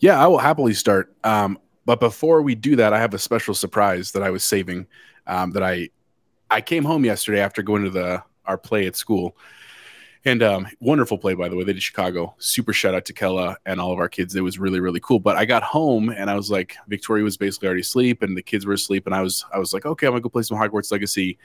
Yeah, 0.00 0.22
I 0.22 0.26
will 0.26 0.38
happily 0.38 0.74
start. 0.74 1.14
Um, 1.24 1.58
but 1.84 2.00
before 2.00 2.42
we 2.42 2.54
do 2.54 2.76
that, 2.76 2.92
I 2.92 2.98
have 2.98 3.14
a 3.14 3.18
special 3.18 3.54
surprise 3.54 4.12
that 4.12 4.22
I 4.22 4.30
was 4.30 4.44
saving. 4.44 4.86
Um, 5.26 5.52
that 5.52 5.62
I 5.62 5.90
I 6.50 6.60
came 6.60 6.84
home 6.84 7.04
yesterday 7.04 7.40
after 7.40 7.62
going 7.62 7.84
to 7.84 7.90
the 7.90 8.22
our 8.46 8.56
play 8.56 8.86
at 8.86 8.96
school, 8.96 9.36
and 10.28 10.42
um, 10.42 10.68
wonderful 10.80 11.16
play 11.16 11.34
by 11.34 11.48
the 11.48 11.56
way. 11.56 11.64
They 11.64 11.72
did 11.72 11.82
Chicago. 11.82 12.34
Super 12.38 12.72
shout 12.72 12.94
out 12.94 13.04
to 13.06 13.12
Kella 13.12 13.56
and 13.64 13.80
all 13.80 13.92
of 13.92 13.98
our 13.98 14.08
kids. 14.08 14.36
It 14.36 14.42
was 14.42 14.58
really 14.58 14.80
really 14.80 15.00
cool. 15.00 15.18
But 15.18 15.36
I 15.36 15.44
got 15.44 15.62
home 15.62 16.10
and 16.10 16.30
I 16.30 16.34
was 16.34 16.50
like, 16.50 16.76
Victoria 16.86 17.24
was 17.24 17.36
basically 17.36 17.66
already 17.66 17.80
asleep, 17.80 18.22
and 18.22 18.36
the 18.36 18.42
kids 18.42 18.66
were 18.66 18.74
asleep, 18.74 19.06
and 19.06 19.14
I 19.14 19.22
was 19.22 19.44
I 19.52 19.58
was 19.58 19.72
like, 19.72 19.86
okay, 19.86 20.06
I'm 20.06 20.12
gonna 20.12 20.20
go 20.20 20.28
play 20.28 20.42
some 20.42 20.58
Hogwarts 20.58 20.92
Legacy, 20.92 21.38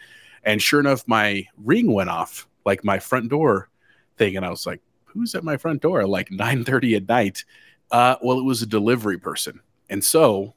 and 0.44 0.62
sure 0.62 0.80
enough, 0.80 1.08
my 1.08 1.48
ring 1.58 1.92
went 1.92 2.10
off, 2.10 2.48
like 2.66 2.84
my 2.84 3.00
front 3.00 3.30
door 3.30 3.70
thing, 4.18 4.36
and 4.36 4.46
I 4.46 4.50
was 4.50 4.68
like, 4.68 4.82
who's 5.06 5.36
at 5.36 5.44
my 5.44 5.58
front 5.58 5.82
door 5.82 6.06
like 6.06 6.30
9:30 6.30 6.98
at 6.98 7.08
night? 7.08 7.46
Uh, 7.92 8.16
well, 8.22 8.40
it 8.40 8.44
was 8.44 8.62
a 8.62 8.68
delivery 8.68 9.18
person. 9.18 9.60
And 9.90 10.04
so 10.04 10.56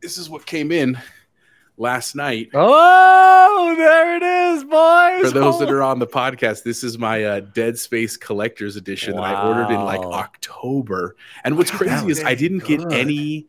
this 0.00 0.16
is 0.16 0.30
what 0.30 0.46
came 0.46 0.72
in 0.72 0.98
last 1.78 2.14
night. 2.14 2.50
oh 2.54 3.74
there 3.76 4.16
it 4.16 4.22
is 4.22 4.64
boys 4.64 5.20
For 5.32 5.38
those 5.38 5.58
that 5.60 5.70
are 5.70 5.82
on 5.82 5.98
the 5.98 6.06
podcast, 6.06 6.62
this 6.64 6.82
is 6.84 6.98
my 6.98 7.24
uh, 7.24 7.40
Dead 7.40 7.78
Space 7.78 8.16
Collector's 8.16 8.76
Edition 8.76 9.14
that 9.16 9.22
I 9.22 9.46
ordered 9.48 9.72
in 9.72 9.80
like 9.84 10.00
October. 10.00 11.16
And 11.44 11.56
what's 11.56 11.72
Wow, 11.72 11.78
crazy 11.78 12.10
is 12.10 12.24
I 12.24 12.34
didn't 12.34 12.64
get 12.64 12.80
good. 12.80 12.92
any. 12.92 13.46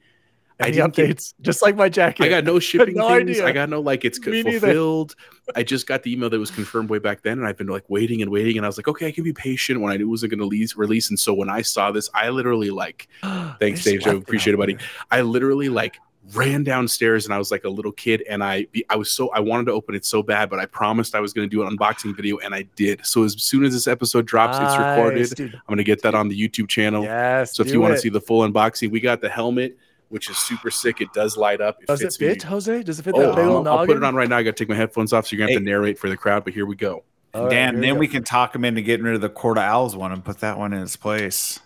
I 0.62 0.72
didn't 0.72 0.94
get 0.94 1.16
updates 1.16 1.34
just 1.40 1.62
like 1.62 1.78
my 1.78 1.88
jacket 1.88 2.26
I 2.26 2.28
got 2.28 2.44
no 2.44 2.60
shipping 2.60 2.96
no 2.96 3.08
things. 3.08 3.30
idea. 3.30 3.46
I 3.46 3.54
got 3.54 3.70
no 3.70 3.80
like 3.80 4.04
it's 4.04 4.20
Me 4.20 4.44
fulfilled. 4.44 5.16
I 5.56 5.64
just 5.64 5.88
got 5.88 6.04
the 6.04 6.12
email 6.12 6.30
that 6.30 6.38
was 6.38 6.52
confirmed 6.52 6.90
way 6.90 7.00
back 7.00 7.24
then, 7.24 7.40
and 7.40 7.48
I've 7.48 7.56
been 7.58 7.68
like 7.68 7.90
waiting 7.90 8.22
and 8.22 8.30
waiting. 8.30 8.58
And 8.58 8.66
I 8.66 8.68
was 8.70 8.78
like, 8.78 8.90
okay, 8.90 9.08
I 9.08 9.12
can 9.12 9.24
be 9.24 9.32
patient 9.32 9.80
when 9.80 9.94
I 9.94 9.96
knew 9.96 10.04
it 10.04 10.10
wasn't 10.10 10.32
going 10.32 10.50
to 10.50 10.68
release. 10.78 11.10
And 11.10 11.18
so 11.18 11.34
when 11.34 11.50
I 11.50 11.62
saw 11.62 11.92
this, 11.94 12.10
I 12.14 12.28
literally 12.30 12.72
like 12.72 13.08
Thanks, 13.60 13.86
Dave. 13.86 14.04
Slept 14.04 14.18
Appreciate 14.20 14.54
it, 14.54 14.58
buddy. 14.58 14.78
I 15.10 15.22
literally 15.22 15.70
like 15.70 15.98
ran 16.34 16.64
downstairs 16.64 17.26
and 17.26 17.34
I 17.34 17.38
was 17.38 17.52
like 17.52 17.64
a 17.64 17.70
little 17.70 17.92
kid 17.92 18.24
and 18.30 18.44
I 18.44 18.68
I 18.90 18.96
was 18.96 19.12
so 19.12 19.30
I 19.30 19.40
wanted 19.40 19.66
to 19.66 19.72
open 19.72 19.96
it 19.96 20.06
so 20.06 20.22
bad, 20.22 20.50
but 20.50 20.60
I 20.60 20.66
promised 20.66 21.16
I 21.16 21.20
was 21.20 21.34
going 21.34 21.50
to 21.50 21.56
do 21.56 21.64
an 21.64 21.76
unboxing 21.76 22.16
video 22.16 22.38
and 22.38 22.54
I 22.54 22.64
did. 22.76 23.06
So 23.06 23.24
as 23.24 23.42
soon 23.42 23.64
as 23.64 23.74
this 23.74 23.88
episode 23.88 24.26
drops, 24.26 24.58
it's 24.58 24.78
recorded. 24.78 25.30
Dude. 25.36 25.56
I'm 25.56 25.62
going 25.68 25.78
to 25.78 25.84
get 25.84 26.02
that 26.04 26.16
on 26.16 26.28
the 26.28 26.40
YouTube 26.40 26.68
channel. 26.68 27.04
Yes. 27.04 27.56
so 27.56 27.64
if 27.64 27.72
you 27.72 27.82
want 27.82 27.96
to 27.96 28.00
see 28.00 28.10
the 28.10 28.22
full 28.22 28.48
unboxing, 28.48 28.92
we 28.92 29.00
got 29.00 29.22
the 29.22 29.30
helmet, 29.30 29.78
which 30.10 30.30
is 30.30 30.38
super 30.38 30.72
sick. 30.72 31.02
It 31.02 31.12
does 31.14 31.38
light 31.38 31.62
up. 31.62 31.82
It 31.82 31.88
does 31.88 32.02
it 32.02 32.06
fits 32.06 32.20
me. 32.20 32.28
fit, 32.28 32.44
Jose? 32.44 32.84
Does 32.84 33.00
it 33.00 33.04
fit 33.04 33.16
Oh, 33.16 33.22
that 33.22 33.36
big 33.36 33.46
I'll, 33.46 33.68
I'll 33.68 33.86
put 33.86 33.98
it 33.98 34.04
on 34.04 34.16
right 34.16 34.30
now. 34.30 34.38
I 34.38 34.44
got 34.44 34.56
to 34.56 34.64
take 34.64 34.70
my 34.70 34.76
headphones 34.76 35.14
off, 35.14 35.28
so 35.28 35.36
you're 35.36 35.46
gonna 35.46 35.54
have 35.54 35.62
to 35.62 35.66
narrate 35.66 35.98
for 35.98 36.10
the 36.10 36.18
crowd. 36.18 36.44
But 36.44 36.54
here 36.54 36.66
we 36.66 36.76
go. 36.76 37.04
All 37.34 37.44
right, 37.44 37.52
Dan, 37.52 37.76
here 37.76 37.82
then 37.82 37.94
go. 37.94 38.00
we 38.00 38.08
can 38.08 38.24
talk 38.24 38.56
him 38.56 38.66
into 38.66 38.82
getting 38.82 39.06
rid 39.06 39.16
of 39.16 39.22
the 39.22 39.30
Quarter 39.30 39.62
Owls 39.62 39.96
one 39.96 40.12
and 40.12 40.24
put 40.24 40.40
that 40.40 40.58
one 40.58 40.74
in 40.74 40.82
its 40.82 40.96
place. 40.96 41.60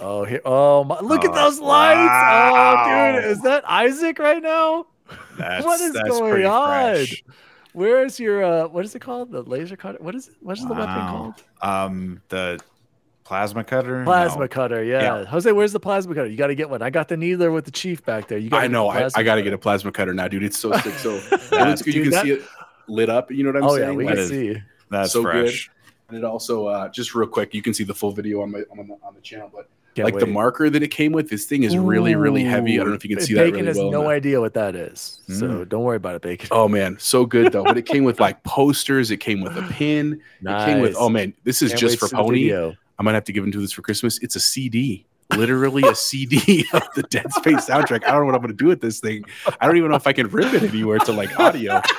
Oh, 0.00 0.24
here, 0.24 0.40
oh 0.44 0.84
my! 0.84 1.00
Look 1.00 1.24
at 1.24 1.30
Oh, 1.30 1.34
those 1.34 1.58
lights! 1.58 2.10
Oh, 2.12 3.14
dude, 3.20 3.24
is 3.30 3.42
that 3.42 3.68
Isaac 3.68 4.18
right 4.18 4.42
now? 4.42 4.86
That's, 5.38 5.64
What 5.64 5.80
is 5.80 5.92
that's 5.92 6.08
going 6.08 6.44
on? 6.46 6.68
fresh. 6.68 7.24
Where's 7.72 8.18
your 8.20 8.44
uh? 8.44 8.68
What 8.68 8.84
is 8.84 8.94
it 8.94 9.00
called? 9.00 9.30
The 9.32 9.42
laser 9.42 9.76
cutter? 9.76 9.98
What 10.00 10.14
is 10.14 10.28
it? 10.28 10.34
What 10.40 10.58
is 10.58 10.64
the 10.66 10.74
weapon 10.74 11.06
called? 11.08 11.34
Um, 11.62 12.20
the 12.28 12.58
plasma 13.24 13.62
cutter. 13.64 14.02
Plasma 14.04 14.42
No. 14.42 14.48
cutter. 14.48 14.82
Yeah. 14.84 15.02
Yeah. 15.20 15.24
Jose, 15.26 15.50
where's 15.52 15.72
the 15.72 15.80
plasma 15.80 16.14
cutter? 16.14 16.26
You 16.28 16.36
got 16.36 16.48
to 16.48 16.54
get 16.54 16.68
one. 16.70 16.82
I 16.82 16.90
got 16.90 17.08
the 17.08 17.16
needler 17.16 17.50
with 17.52 17.64
the 17.66 17.70
chief 17.70 18.04
back 18.04 18.26
there. 18.28 18.38
You 18.38 18.50
got. 18.50 18.62
I 18.64 18.66
know. 18.66 18.88
I, 18.88 19.08
I 19.14 19.22
got 19.22 19.36
to 19.36 19.42
get 19.42 19.52
a 19.52 19.58
plasma 19.58 19.92
cutter 19.92 20.12
now, 20.12 20.28
dude. 20.28 20.42
It's 20.42 20.58
so 20.58 20.72
sick. 20.78 20.94
So 20.94 21.20
good. 21.50 21.86
you 21.86 22.02
can 22.02 22.10
that- 22.10 22.24
see 22.24 22.32
it 22.32 22.42
lit 22.88 23.08
up. 23.08 23.30
You 23.30 23.44
know 23.44 23.50
what 23.52 23.62
I'm 23.62 23.68
Oh 23.68 23.74
yeah, 23.76 23.86
saying? 23.86 23.96
we 23.96 24.04
Like, 24.04 24.14
can 24.14 24.22
is- 24.24 24.28
see. 24.30 24.56
That's 24.90 25.12
so 25.12 25.22
good. 25.22 25.54
And 26.08 26.16
it 26.18 26.24
also, 26.24 26.66
uh, 26.66 26.88
just 26.88 27.14
real 27.14 27.28
quick, 27.28 27.52
you 27.54 27.60
can 27.62 27.74
see 27.74 27.84
the 27.84 27.94
full 27.94 28.10
video 28.12 28.40
on 28.42 28.50
my 28.50 28.60
on 28.70 28.88
the, 28.88 28.96
on 29.02 29.14
the 29.14 29.20
channel. 29.20 29.50
But 29.54 29.68
Can't 30.02 30.14
like 30.14 30.20
the 30.20 30.26
marker 30.26 30.68
that 30.70 30.82
it 30.82 30.88
came 30.88 31.12
with, 31.12 31.28
this 31.30 31.44
thing 31.44 31.62
is 31.62 31.76
really, 31.76 32.14
really 32.14 32.42
heavy. 32.44 32.74
I 32.74 32.78
don't 32.78 32.88
know 32.88 32.94
if 32.94 33.04
you 33.04 33.14
can 33.16 33.24
see 33.24 33.34
that 33.34 33.40
Bacon 33.44 33.54
really 33.56 33.66
has 33.68 33.76
well. 33.78 33.90
no 33.90 34.08
idea 34.08 34.40
what 34.40 34.54
that 34.54 34.74
is, 34.74 35.20
so 35.28 35.46
Mm. 35.48 35.68
don't 35.68 35.82
worry 35.84 35.96
about 35.96 36.14
it, 36.16 36.22
Bacon. 36.22 36.48
Oh 36.50 36.68
man, 36.68 36.96
so 36.98 37.24
good 37.26 37.52
though. 37.52 37.64
But 37.64 37.76
it 37.78 37.86
came 37.86 38.04
with 38.04 38.20
like 38.20 38.42
posters. 38.44 39.10
It 39.10 39.18
came 39.18 39.40
with 39.40 39.56
a 39.56 39.62
pin. 39.62 40.20
It 40.42 40.64
came 40.66 40.80
with. 40.80 40.92
Nice. 40.92 41.00
Oh 41.00 41.08
man, 41.08 41.34
this 41.44 41.62
is 41.62 41.70
Can't 41.70 41.80
just 41.80 41.98
for 41.98 42.06
to 42.06 42.10
see 42.10 42.16
the 42.16 42.22
Pony. 42.22 42.74
I 42.98 43.02
might 43.02 43.14
have 43.14 43.24
to 43.24 43.32
give 43.32 43.44
him 43.44 43.52
to 43.52 43.60
this 43.60 43.72
for 43.72 43.82
Christmas. 43.82 44.18
It's 44.22 44.34
a 44.36 44.40
CD, 44.40 45.06
literally 45.36 45.82
a 45.86 45.94
CD 45.94 46.64
of 46.72 46.82
the 46.96 47.02
Dead 47.04 47.32
Space 47.32 47.66
soundtrack. 47.68 48.04
I 48.04 48.10
don't 48.10 48.20
know 48.20 48.26
what 48.26 48.34
I'm 48.34 48.40
going 48.40 48.48
to 48.48 48.54
do 48.54 48.66
with 48.66 48.80
this 48.80 48.98
thing. 49.00 49.24
I 49.60 49.66
don't 49.66 49.76
even 49.76 49.90
know 49.90 49.96
if 49.96 50.06
I 50.06 50.12
can 50.12 50.26
rip 50.28 50.52
it 50.52 50.62
anywhere 50.64 50.98
to 50.98 51.12
like 51.12 51.38
audio. 51.38 51.80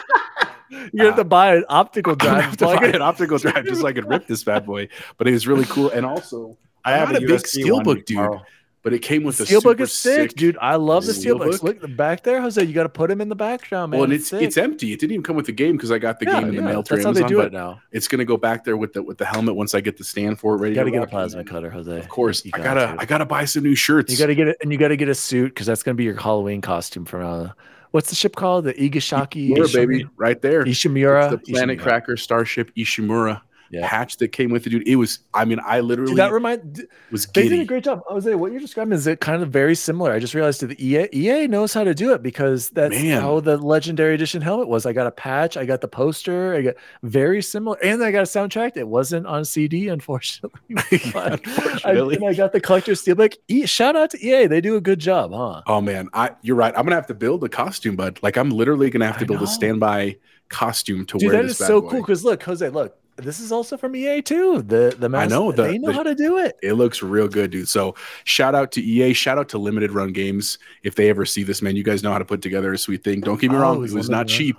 You 0.93 1.05
have 1.05 1.15
to 1.15 1.23
buy 1.23 1.55
an 1.55 1.65
optical 1.67 2.13
drive. 2.15 2.43
have 2.43 2.57
to 2.57 2.65
buy 2.65 2.85
an 2.87 3.01
optical 3.01 3.39
drive 3.39 3.65
just 3.65 3.81
so 3.81 3.87
I 3.87 3.91
could 3.93 4.07
rip 4.07 4.27
this 4.27 4.43
bad 4.43 4.67
boy. 4.67 4.87
But 5.17 5.27
it 5.27 5.31
was 5.31 5.47
really 5.47 5.65
cool, 5.65 5.89
and 5.89 6.05
also, 6.05 6.57
I 6.85 6.91
have 6.93 7.11
not 7.11 7.23
a 7.23 7.25
big 7.27 7.41
steelbook 7.41 7.95
dude. 7.97 8.07
tomorrow. 8.07 8.41
but 8.81 8.93
it 8.93 8.99
came 8.99 9.23
with 9.23 9.39
a 9.41 9.43
Steelbook 9.43 9.61
super 9.61 9.83
is 9.83 9.93
sick, 9.93 10.33
dude. 10.35 10.57
I 10.61 10.75
love 10.75 11.05
the 11.05 11.11
steelbooks. 11.11 11.59
Steelbook. 11.59 11.81
Look 11.81 11.97
back 11.97 12.23
there, 12.23 12.39
Jose. 12.41 12.63
You 12.63 12.73
got 12.73 12.83
to 12.83 12.89
put 12.89 13.11
him 13.11 13.19
in 13.19 13.27
the 13.27 13.35
background, 13.35 13.91
man. 13.91 13.99
Well, 13.99 14.05
and 14.05 14.13
it's 14.13 14.27
sick. 14.29 14.41
it's 14.41 14.55
empty. 14.57 14.93
It 14.93 14.99
didn't 14.99 15.11
even 15.11 15.23
come 15.23 15.35
with 15.35 15.45
the 15.47 15.51
game 15.51 15.75
because 15.75 15.91
I 15.91 15.97
got 15.99 16.19
the 16.19 16.25
Yeah, 16.25 16.39
game 16.39 16.49
in 16.49 16.55
the 16.55 16.61
mail 16.61 16.81
through 16.81 16.97
That's 17.03 17.05
how 17.05 17.09
Amazon. 17.09 17.23
they 17.27 17.29
do 17.29 17.37
but 17.37 17.47
it 17.47 17.53
now. 17.53 17.81
it's 17.91 18.07
gonna 18.07 18.23
go 18.25 18.37
back 18.37 18.63
there 18.63 18.77
with 18.77 18.93
the 18.93 19.03
with 19.03 19.17
the 19.17 19.25
helmet 19.25 19.55
once 19.55 19.75
I 19.75 19.81
get 19.81 19.97
the 19.97 20.03
stand 20.05 20.39
for 20.39 20.55
it 20.55 20.59
ready. 20.59 20.71
You 20.71 20.75
got 20.79 20.85
to 20.85 20.91
get 20.91 21.03
a 21.03 21.07
plasma 21.07 21.43
cutter, 21.43 21.69
Jose. 21.69 21.97
Of 21.99 22.07
course, 22.09 22.45
You 22.45 22.51
I 22.53 22.57
got 22.59 22.63
gotta 22.75 22.95
to. 22.95 23.01
I 23.01 23.05
gotta 23.05 23.25
buy 23.25 23.43
some 23.45 23.63
new 23.63 23.75
shirts. 23.75 24.11
You 24.13 24.17
got 24.17 24.27
to 24.27 24.35
get 24.35 24.47
it, 24.47 24.57
and 24.61 24.71
you 24.71 24.77
got 24.77 24.87
to 24.89 24.97
get 24.97 25.09
a 25.09 25.15
suit 25.15 25.49
because 25.49 25.67
that's 25.67 25.83
going 25.83 25.95
to 25.95 25.97
be 25.97 26.05
your 26.05 26.15
Halloween 26.15 26.61
costume 26.61 27.03
from 27.05 27.25
uh, 27.25 27.49
what's 27.91 28.09
the 28.09 28.15
ship 28.15 28.35
called? 28.37 28.63
The 28.65 28.73
Igashaki 28.75 29.49
Ishimura, 29.49 29.73
baby, 29.73 30.07
right 30.15 30.41
there. 30.41 30.63
Ishimura. 30.63 31.33
It's 31.33 31.45
the 31.45 31.51
Planet 31.51 31.79
Ishimura. 31.79 31.81
Cracker 31.83 32.15
Starship 32.17 32.73
Ishimura 32.75 33.41
Yeah. 33.71 33.87
patch 33.87 34.17
that 34.17 34.29
came 34.29 34.49
with 34.49 34.65
it, 34.65 34.71
dude. 34.71 34.87
It 34.87 34.95
was, 34.95 35.19
I 35.33 35.45
mean, 35.45 35.59
I 35.65 35.79
literally 35.81 36.11
Dude, 36.11 36.19
that 36.19 36.31
remind 36.31 36.87
was 37.11 37.25
they 37.27 37.47
did 37.47 37.59
a 37.59 37.65
great 37.65 37.83
job. 37.83 38.01
Jose, 38.07 38.33
what 38.35 38.51
you're 38.51 38.59
describing 38.59 38.93
is 38.93 39.05
it 39.07 39.19
kind 39.21 39.43
of 39.43 39.49
very 39.51 39.75
similar. 39.75 40.11
I 40.11 40.19
just 40.19 40.33
realized 40.33 40.61
that 40.61 40.67
the 40.67 40.83
EA 40.85 41.07
EA 41.13 41.47
knows 41.47 41.73
how 41.73 41.83
to 41.83 41.93
do 41.93 42.13
it 42.13 42.23
because 42.23 42.69
that's 42.71 42.95
Man. 42.95 43.21
how 43.21 43.39
the 43.39 43.57
legendary 43.57 44.15
edition 44.15 44.41
helmet 44.41 44.67
was. 44.67 44.85
I 44.85 44.93
got 44.93 45.07
a 45.07 45.11
patch, 45.11 45.55
I 45.57 45.65
got 45.65 45.81
the 45.81 45.87
poster, 45.87 46.55
I 46.55 46.61
got 46.61 46.75
very 47.03 47.41
similar, 47.41 47.77
and 47.83 48.03
I 48.03 48.11
got 48.11 48.21
a 48.21 48.23
soundtrack. 48.23 48.75
It 48.75 48.87
wasn't 48.87 49.27
on 49.27 49.45
CD, 49.45 49.87
unfortunately. 49.89 50.59
but 51.13 51.15
I, 51.15 51.33
Unfortunately. 51.33 52.15
and 52.15 52.25
I 52.25 52.33
got 52.33 52.51
the 52.53 52.61
collector 52.61 52.93
steelbook. 52.93 53.35
E, 53.47 53.65
shout 53.65 53.95
out 53.95 54.09
to 54.11 54.25
EA, 54.25 54.47
they 54.47 54.61
do 54.61 54.75
a 54.75 54.81
good 54.81 54.99
job, 54.99 55.31
huh? 55.31 55.61
Oh 55.67 55.81
man, 55.81 56.09
I 56.13 56.31
you're 56.41 56.55
right. 56.55 56.73
I'm 56.75 56.83
gonna 56.85 56.95
have 56.95 57.07
to 57.07 57.13
build 57.13 57.43
a 57.43 57.49
costume, 57.49 57.95
bud. 57.95 58.19
Like 58.23 58.37
I'm 58.37 58.49
literally 58.49 58.89
gonna 58.89 59.05
have 59.05 59.17
to 59.19 59.25
I 59.25 59.27
build 59.27 59.39
know. 59.41 59.45
a 59.45 59.47
standby 59.47 60.17
costume 60.49 61.05
to 61.05 61.17
Dude, 61.19 61.31
wear 61.31 61.41
that 61.41 61.47
this 61.49 61.61
is 61.61 61.67
so 61.67 61.79
boy. 61.81 61.89
cool 61.89 62.01
because 62.01 62.23
look, 62.25 62.41
Jose, 62.43 62.67
look, 62.69 62.97
this 63.19 63.39
is 63.39 63.51
also 63.51 63.77
from 63.77 63.95
EA 63.95 64.21
too. 64.21 64.61
The 64.61 64.95
the 64.97 65.09
mouse, 65.09 65.29
know, 65.29 65.51
the- 65.51 65.63
they 65.63 65.77
know 65.77 65.87
the- 65.89 65.93
how 65.93 66.03
to 66.03 66.15
do 66.15 66.37
it. 66.37 66.55
It 66.63 66.73
looks 66.73 67.01
real 67.03 67.27
good, 67.27 67.51
dude. 67.51 67.67
So 67.69 67.95
shout 68.23 68.55
out 68.55 68.71
to 68.73 68.81
EA, 68.81 69.13
shout 69.13 69.37
out 69.37 69.49
to 69.49 69.57
Limited 69.57 69.91
Run 69.91 70.11
Games. 70.13 70.57
If 70.83 70.95
they 70.95 71.09
ever 71.09 71.25
see 71.25 71.43
this, 71.43 71.61
man, 71.61 71.75
you 71.75 71.83
guys 71.83 72.03
know 72.03 72.11
how 72.11 72.17
to 72.19 72.25
put 72.25 72.41
together 72.41 72.73
a 72.73 72.77
sweet 72.77 73.03
thing. 73.03 73.21
Don't 73.21 73.39
get 73.39 73.51
me 73.51 73.57
wrong, 73.57 73.77
it 73.77 73.79
was 73.79 73.93
it 73.93 73.97
was 73.97 74.09
Limited 74.09 74.31
not 74.31 74.37
cheap, 74.37 74.57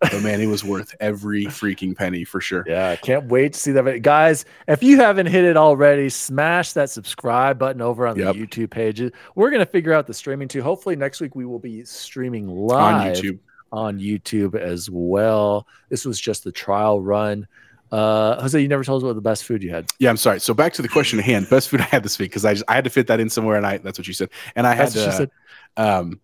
but 0.00 0.22
man, 0.22 0.40
it 0.40 0.46
was 0.46 0.64
worth 0.64 0.94
every 1.00 1.44
freaking 1.46 1.96
penny 1.96 2.24
for 2.24 2.40
sure. 2.40 2.64
Yeah, 2.66 2.90
I 2.90 2.96
can't 2.96 3.26
wait 3.26 3.52
to 3.54 3.58
see 3.60 3.72
that. 3.72 4.02
Guys, 4.02 4.44
if 4.66 4.82
you 4.82 4.96
haven't 4.96 5.26
hit 5.26 5.44
it 5.44 5.56
already, 5.56 6.08
smash 6.08 6.72
that 6.72 6.88
subscribe 6.90 7.58
button 7.58 7.82
over 7.82 8.06
on 8.06 8.16
Yep. 8.16 8.34
the 8.34 8.46
YouTube 8.46 8.70
pages. 8.70 9.12
We're 9.34 9.50
going 9.50 9.60
to 9.64 9.70
figure 9.70 9.92
out 9.92 10.06
the 10.06 10.14
streaming 10.14 10.48
too. 10.48 10.62
Hopefully, 10.62 10.96
next 10.96 11.20
week 11.20 11.34
we 11.36 11.44
will 11.44 11.58
be 11.58 11.84
streaming 11.84 12.46
live 12.48 13.16
On 13.18 13.22
YouTube. 13.22 13.38
on 13.72 13.98
YouTube 13.98 14.54
as 14.56 14.88
well. 14.90 15.66
This 15.90 16.04
was 16.06 16.18
just 16.18 16.44
the 16.44 16.52
trial 16.52 17.00
run. 17.00 17.46
Uh, 17.90 18.40
Jose, 18.40 18.60
you 18.60 18.68
never 18.68 18.84
told 18.84 19.02
us 19.02 19.06
what 19.06 19.14
the 19.14 19.20
best 19.20 19.44
food 19.44 19.62
you 19.62 19.70
had. 19.70 19.90
Yeah, 19.98 20.10
I'm 20.10 20.16
sorry. 20.16 20.40
So 20.40 20.54
back 20.54 20.72
to 20.74 20.82
the 20.82 20.88
question 20.88 21.18
at 21.18 21.24
hand. 21.24 21.48
Best 21.50 21.68
food 21.68 21.80
I 21.80 21.84
had 21.84 22.02
this 22.02 22.18
week 22.18 22.30
because 22.30 22.44
I 22.44 22.54
just 22.54 22.64
I 22.68 22.74
had 22.74 22.84
to 22.84 22.90
fit 22.90 23.08
that 23.08 23.20
in 23.20 23.28
somewhere, 23.28 23.56
and 23.56 23.66
I 23.66 23.78
that's 23.78 23.98
what 23.98 24.06
you 24.06 24.14
said. 24.14 24.30
And 24.54 24.66
I 24.66 24.74
had 24.74 24.94
what 24.94 25.12
said. 25.12 25.30
Um, 25.76 26.20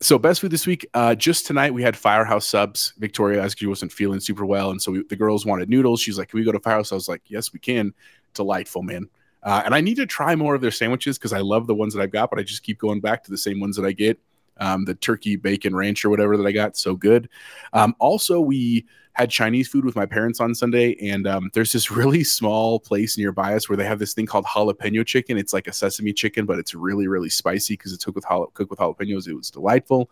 so 0.00 0.18
best 0.18 0.40
food 0.40 0.50
this 0.50 0.66
week. 0.66 0.86
Uh, 0.92 1.14
just 1.14 1.46
tonight 1.46 1.72
we 1.72 1.82
had 1.82 1.96
Firehouse 1.96 2.46
subs. 2.46 2.92
Victoria 2.98 3.42
asked 3.42 3.58
she 3.58 3.66
wasn't 3.66 3.92
feeling 3.92 4.20
super 4.20 4.44
well, 4.44 4.70
and 4.70 4.82
so 4.82 4.92
we, 4.92 5.04
the 5.04 5.16
girls 5.16 5.46
wanted 5.46 5.70
noodles. 5.70 6.00
She's 6.00 6.18
like, 6.18 6.28
"Can 6.28 6.38
we 6.38 6.44
go 6.44 6.52
to 6.52 6.60
Firehouse?" 6.60 6.92
I 6.92 6.96
was 6.96 7.08
like, 7.08 7.22
"Yes, 7.26 7.52
we 7.52 7.58
can." 7.58 7.94
Delightful, 8.34 8.82
man. 8.82 9.08
Uh, 9.42 9.62
and 9.64 9.74
I 9.74 9.80
need 9.80 9.96
to 9.96 10.06
try 10.06 10.34
more 10.34 10.54
of 10.54 10.60
their 10.60 10.72
sandwiches 10.72 11.18
because 11.18 11.32
I 11.32 11.40
love 11.40 11.66
the 11.66 11.74
ones 11.74 11.94
that 11.94 12.02
I've 12.02 12.10
got, 12.10 12.30
but 12.30 12.38
I 12.38 12.42
just 12.42 12.64
keep 12.64 12.78
going 12.78 13.00
back 13.00 13.22
to 13.24 13.30
the 13.30 13.38
same 13.38 13.60
ones 13.60 13.76
that 13.76 13.86
I 13.86 13.92
get. 13.92 14.18
Um, 14.58 14.84
the 14.84 14.94
turkey 14.94 15.36
bacon 15.36 15.74
ranch 15.74 16.04
or 16.04 16.10
whatever 16.10 16.36
that 16.36 16.46
I 16.46 16.52
got, 16.52 16.76
so 16.76 16.94
good. 16.94 17.28
Um, 17.72 17.94
also, 17.98 18.40
we 18.40 18.86
had 19.16 19.30
Chinese 19.30 19.66
food 19.66 19.84
with 19.84 19.96
my 19.96 20.04
parents 20.04 20.40
on 20.40 20.54
Sunday, 20.54 20.94
and 21.00 21.26
um, 21.26 21.50
there's 21.54 21.72
this 21.72 21.90
really 22.00 22.22
small 22.22 22.78
place 22.78 23.16
nearby 23.16 23.54
us 23.54 23.68
where 23.68 23.76
they 23.76 23.86
have 23.86 23.98
this 23.98 24.12
thing 24.12 24.26
called 24.26 24.44
jalapeno 24.44 25.06
chicken. 25.06 25.38
It's 25.38 25.52
like 25.52 25.66
a 25.66 25.72
sesame 25.72 26.12
chicken, 26.12 26.44
but 26.44 26.58
it's 26.58 26.74
really, 26.74 27.08
really 27.08 27.30
spicy 27.30 27.74
because 27.74 27.92
it's 27.92 28.04
cooked 28.04 28.16
with 28.16 28.26
jala- 28.26 28.50
cooked 28.52 28.70
with 28.70 28.78
jalapenos. 28.78 29.26
It 29.26 29.34
was 29.34 29.50
delightful. 29.50 30.10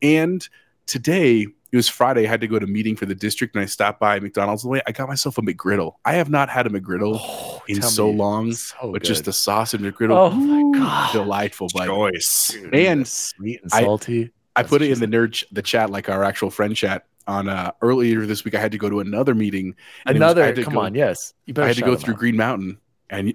And 0.00 0.46
today, 0.86 1.46
it 1.72 1.76
was 1.76 1.88
Friday. 1.88 2.24
I 2.26 2.28
had 2.28 2.40
to 2.40 2.46
go 2.46 2.58
to 2.58 2.64
a 2.64 2.68
meeting 2.68 2.96
for 2.96 3.06
the 3.06 3.14
district, 3.14 3.54
and 3.54 3.62
I 3.62 3.66
stopped 3.66 4.00
by 4.00 4.18
McDonald's 4.20 4.64
on 4.64 4.68
the 4.68 4.72
way. 4.72 4.82
I 4.86 4.92
got 4.92 5.08
myself 5.08 5.36
a 5.38 5.42
McGriddle. 5.42 5.94
I 6.04 6.12
have 6.14 6.30
not 6.30 6.48
had 6.48 6.66
a 6.66 6.70
McGriddle 6.70 7.18
Oh, 7.20 7.62
in 7.68 7.82
so 7.82 8.12
me. 8.12 8.18
long, 8.18 8.52
So 8.52 8.92
but 8.92 9.02
just 9.02 9.24
the 9.24 9.32
sauce 9.32 9.74
and 9.74 9.84
McGriddle, 9.84 10.16
oh 10.16 10.30
my 10.30 10.78
god, 10.78 11.12
delightful, 11.12 11.68
But 11.74 11.86
Choice. 11.86 12.56
and 12.72 13.06
sweet 13.06 13.60
and 13.62 13.72
I- 13.72 13.82
salty. 13.82 14.30
I 14.54 14.62
That's 14.62 14.70
put 14.70 14.80
it 14.82 14.90
in 14.90 15.00
the 15.00 15.06
nerd 15.06 15.32
ch- 15.32 15.44
the 15.52 15.60
chat, 15.60 15.90
like 15.90 16.08
our 16.08 16.24
actual 16.24 16.50
friend 16.50 16.74
chat. 16.74 17.04
On 17.28 17.48
uh, 17.48 17.72
earlier 17.82 18.24
this 18.24 18.44
week, 18.44 18.54
I 18.54 18.60
had 18.60 18.70
to 18.72 18.78
go 18.78 18.88
to 18.88 19.00
another 19.00 19.34
meeting. 19.34 19.74
and 20.06 20.16
it 20.16 20.20
was- 20.20 20.22
I 20.22 20.24
Another, 20.26 20.44
had 20.46 20.54
to 20.56 20.62
come 20.64 20.74
go- 20.74 20.80
on, 20.80 20.94
yes. 20.94 21.34
You 21.44 21.52
better 21.54 21.64
I 21.64 21.68
had 21.68 21.76
to 21.76 21.82
go 21.82 21.96
through 21.96 22.14
out. 22.14 22.20
Green 22.20 22.36
Mountain, 22.36 22.78
and 23.10 23.34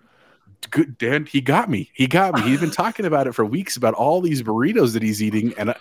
good 0.69 0.97
Dan, 0.97 1.25
he 1.25 1.41
got 1.41 1.69
me. 1.69 1.89
He 1.93 2.07
got 2.07 2.35
me. 2.35 2.41
He's 2.41 2.59
been 2.59 2.71
talking 2.71 3.05
about 3.05 3.27
it 3.27 3.33
for 3.33 3.45
weeks 3.45 3.75
about 3.75 3.93
all 3.93 4.21
these 4.21 4.43
burritos 4.43 4.93
that 4.93 5.03
he's 5.03 5.21
eating, 5.21 5.53
and 5.57 5.71
I, 5.71 5.75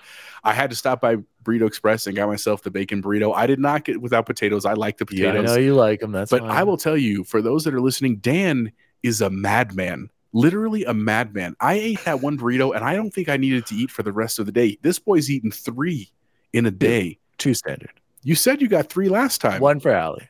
I 0.44 0.52
had 0.52 0.70
to 0.70 0.77
stop 0.77 1.01
by 1.01 1.16
Burrito 1.44 1.66
Express 1.66 2.07
and 2.07 2.16
got 2.16 2.28
myself 2.28 2.62
the 2.62 2.70
bacon 2.70 3.02
burrito. 3.02 3.35
I 3.35 3.47
did 3.47 3.59
not 3.59 3.85
get 3.85 4.01
without 4.01 4.27
potatoes. 4.27 4.65
I 4.65 4.73
like 4.73 4.98
the 4.98 5.07
potatoes. 5.07 5.35
Yeah, 5.35 5.40
I 5.40 5.44
know 5.44 5.61
you 5.61 5.74
like 5.74 6.01
them. 6.01 6.12
That's 6.12 6.31
but 6.31 6.40
fine. 6.40 6.51
I 6.51 6.62
will 6.62 6.77
tell 6.77 6.97
you, 6.97 7.24
for 7.24 7.43
those 7.43 7.65
that 7.65 7.74
are 7.74 7.81
listening, 7.81 8.16
Dan 8.16 8.73
is 9.02 9.20
a 9.20 9.31
madman. 9.31 10.11
Literally 10.32 10.85
a 10.85 10.94
madman. 10.94 11.57
I 11.61 11.74
ate 11.74 12.05
that 12.05 12.20
one 12.20 12.39
burrito, 12.39 12.74
and 12.74 12.85
I 12.85 12.94
don't 12.94 13.11
think 13.11 13.28
I 13.28 13.36
needed 13.36 13.66
to 13.66 13.74
eat 13.74 13.90
for 13.90 14.02
the 14.02 14.12
rest 14.12 14.39
of 14.39 14.47
the 14.47 14.52
day. 14.52 14.78
This 14.82 14.98
boy's 14.98 15.31
eaten 15.31 15.51
three 15.51 16.11
in 16.52 16.66
a 16.66 16.70
day. 16.70 17.19
two 17.39 17.55
standard. 17.55 17.93
You 18.23 18.35
said 18.35 18.61
you 18.61 18.69
got 18.69 18.89
three 18.90 19.09
last 19.09 19.40
time. 19.40 19.61
One 19.61 19.81
for 19.81 19.90
Allie. 19.90 20.28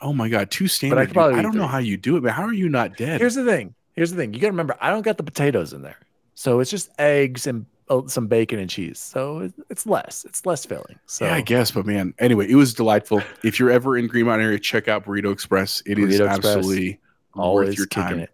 Oh 0.00 0.12
my 0.12 0.28
god, 0.28 0.50
two 0.50 0.68
standard. 0.68 1.12
probably 1.12 1.38
I 1.38 1.42
don't 1.42 1.56
know 1.56 1.66
how 1.66 1.78
you 1.78 1.96
do 1.96 2.16
it, 2.16 2.22
but 2.22 2.32
how 2.32 2.42
are 2.42 2.52
you 2.52 2.68
not 2.68 2.96
dead? 2.96 3.20
Here's 3.20 3.34
the 3.34 3.44
thing. 3.44 3.74
Here's 3.94 4.10
the 4.10 4.16
thing. 4.16 4.34
You 4.34 4.40
got 4.40 4.48
to 4.48 4.52
remember, 4.52 4.76
I 4.80 4.90
don't 4.90 5.02
got 5.02 5.16
the 5.16 5.22
potatoes 5.22 5.72
in 5.72 5.82
there, 5.82 5.98
so 6.34 6.60
it's 6.60 6.70
just 6.70 6.90
eggs 6.98 7.46
and 7.46 7.64
uh, 7.88 8.02
some 8.06 8.26
bacon 8.26 8.58
and 8.58 8.68
cheese. 8.68 8.98
So 8.98 9.50
it's 9.70 9.86
less. 9.86 10.24
It's 10.24 10.44
less 10.44 10.66
filling. 10.66 10.98
So 11.06 11.24
yeah, 11.24 11.34
I 11.34 11.40
guess, 11.40 11.70
but 11.70 11.86
man, 11.86 12.14
anyway, 12.18 12.48
it 12.48 12.56
was 12.56 12.74
delightful. 12.74 13.22
If 13.42 13.58
you're 13.58 13.70
ever 13.70 13.96
in 13.96 14.06
Green 14.06 14.26
Mountain 14.26 14.46
area, 14.46 14.58
check 14.58 14.88
out 14.88 15.04
Burrito 15.04 15.32
Express. 15.32 15.82
It 15.86 15.98
is 15.98 16.20
Burrito 16.20 16.26
Express, 16.26 16.56
absolutely 16.56 17.00
worth 17.34 17.76
your 17.76 17.86
time. 17.86 18.18
it. 18.20 18.30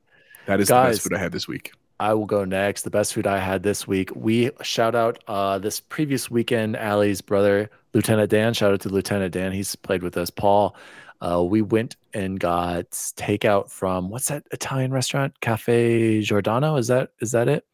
That 0.47 0.60
is 0.60 0.68
the 0.68 0.74
best 0.74 1.02
food 1.02 1.14
I 1.14 1.18
had 1.18 1.32
this 1.32 1.47
week. 1.47 1.72
I 2.01 2.14
will 2.14 2.26
go 2.26 2.44
next. 2.44 2.82
The 2.82 2.90
best 2.90 3.14
food 3.14 3.28
I 3.28 3.39
had 3.39 3.62
this 3.62 3.86
week. 3.86 4.10
We 4.16 4.51
shout 4.62 4.97
out 4.97 5.22
uh, 5.28 5.59
this 5.59 5.78
previous 5.78 6.28
weekend. 6.28 6.76
Allie's 6.76 7.20
brother, 7.20 7.70
Lieutenant 7.94 8.30
Dan. 8.30 8.55
Shout 8.55 8.72
out 8.72 8.80
to 8.80 8.89
Lieutenant 8.89 9.32
Dan. 9.32 9.52
He's 9.52 9.76
played 9.76 10.02
with 10.02 10.16
us. 10.16 10.30
Paul. 10.30 10.74
Uh, 11.24 11.42
we 11.42 11.62
went 11.62 11.94
and 12.14 12.40
got 12.40 12.90
takeout 12.90 13.70
from 13.70 14.10
what's 14.10 14.26
that 14.28 14.44
Italian 14.50 14.90
restaurant? 14.92 15.40
Cafe 15.40 16.20
Giordano. 16.22 16.76
Is 16.76 16.88
that 16.88 17.10
is 17.20 17.30
that 17.30 17.48
it? 17.48 17.64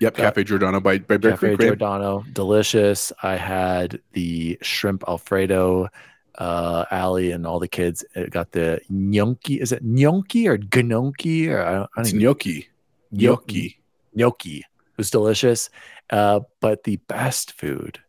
Yep, 0.00 0.14
Got- 0.16 0.22
Cafe 0.22 0.44
Giordano 0.44 0.80
by 0.80 0.98
by 0.98 1.16
Bear 1.16 1.32
Cafe 1.32 1.56
Creek. 1.56 1.68
Giordano, 1.68 2.24
delicious. 2.32 3.12
I 3.22 3.36
had 3.36 4.00
the 4.12 4.58
shrimp 4.62 5.02
Alfredo. 5.08 5.88
Uh, 6.36 6.84
Allie 6.90 7.30
and 7.30 7.46
all 7.46 7.60
the 7.60 7.68
kids 7.68 8.04
uh, 8.16 8.24
got 8.28 8.50
the 8.50 8.80
gnocchi. 8.88 9.60
Is 9.60 9.70
it 9.70 9.84
gnocchi 9.84 10.48
or 10.48 10.58
gnocchi? 10.58 11.48
Or 11.48 11.62
I 11.64 11.72
don't, 11.74 11.74
I 11.74 11.76
don't 11.76 11.88
It's 12.06 12.08
even 12.08 12.22
gnocchi. 12.24 12.68
Gnocchi. 13.12 13.78
gnocchi. 14.16 14.56
It 14.58 14.96
was 14.96 15.10
delicious. 15.12 15.70
Uh, 16.10 16.40
but 16.60 16.82
the 16.82 16.96
best 17.06 17.52
food 17.52 18.00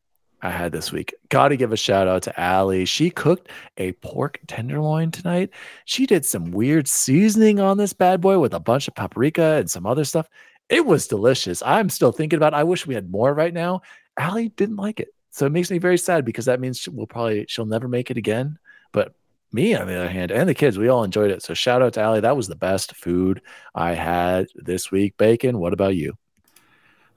I 0.46 0.52
had 0.52 0.72
this 0.72 0.92
week, 0.92 1.16
got 1.30 1.48
to 1.48 1.58
give 1.58 1.72
a 1.72 1.78
shout 1.78 2.08
out 2.08 2.22
to 2.24 2.40
Allie. 2.40 2.86
She 2.86 3.10
cooked 3.10 3.50
a 3.78 3.94
pork 3.94 4.40
tenderloin 4.46 5.10
tonight. 5.10 5.50
She 5.86 6.06
did 6.06 6.24
some 6.24 6.52
weird 6.52 6.88
seasoning 6.88 7.60
on 7.60 7.78
this 7.78 7.94
bad 7.94 8.22
boy 8.22 8.38
with 8.38 8.54
a 8.54 8.60
bunch 8.60 8.88
of 8.88 8.94
paprika 8.94 9.56
and 9.56 9.70
some 9.70 9.88
other 9.88 10.06
stuff. 10.06 10.30
It 10.70 10.86
was 10.86 11.08
delicious. 11.08 11.64
I'm 11.64 11.90
still 11.90 12.12
thinking 12.12 12.38
about. 12.38 12.54
I 12.54 12.64
wish 12.64 12.86
we 12.86 12.94
had 12.94 13.10
more 13.10 13.34
right 13.34 13.54
now. 13.54 13.82
Allie 14.18 14.50
didn't 14.50 14.76
like 14.76 15.00
it, 15.00 15.10
so 15.32 15.48
it 15.48 15.52
makes 15.52 15.72
me 15.72 15.80
very 15.80 15.98
sad 15.98 16.26
because 16.26 16.46
that 16.46 16.60
means 16.60 16.88
we'll 16.88 17.08
probably 17.08 17.48
she'll 17.50 17.66
never 17.66 17.88
make 17.88 18.12
it 18.12 18.18
again. 18.18 18.60
But 18.92 19.16
me, 19.52 19.74
on 19.74 19.88
the 19.88 19.96
other 19.96 20.10
hand, 20.10 20.30
and 20.32 20.48
the 20.48 20.54
kids, 20.54 20.78
we 20.78 20.90
all 20.90 21.04
enjoyed 21.04 21.32
it. 21.32 21.42
So 21.42 21.56
shout 21.56 21.82
out 21.82 21.94
to 21.94 22.02
Allie. 22.02 22.20
That 22.20 22.38
was 22.38 22.48
the 22.48 22.56
best 22.56 22.96
food 22.96 23.42
I 23.74 23.94
had 23.94 24.46
this 24.56 24.92
week. 24.92 25.18
Bacon. 25.18 25.58
What 25.58 25.74
about 25.74 25.96
you? 25.96 26.14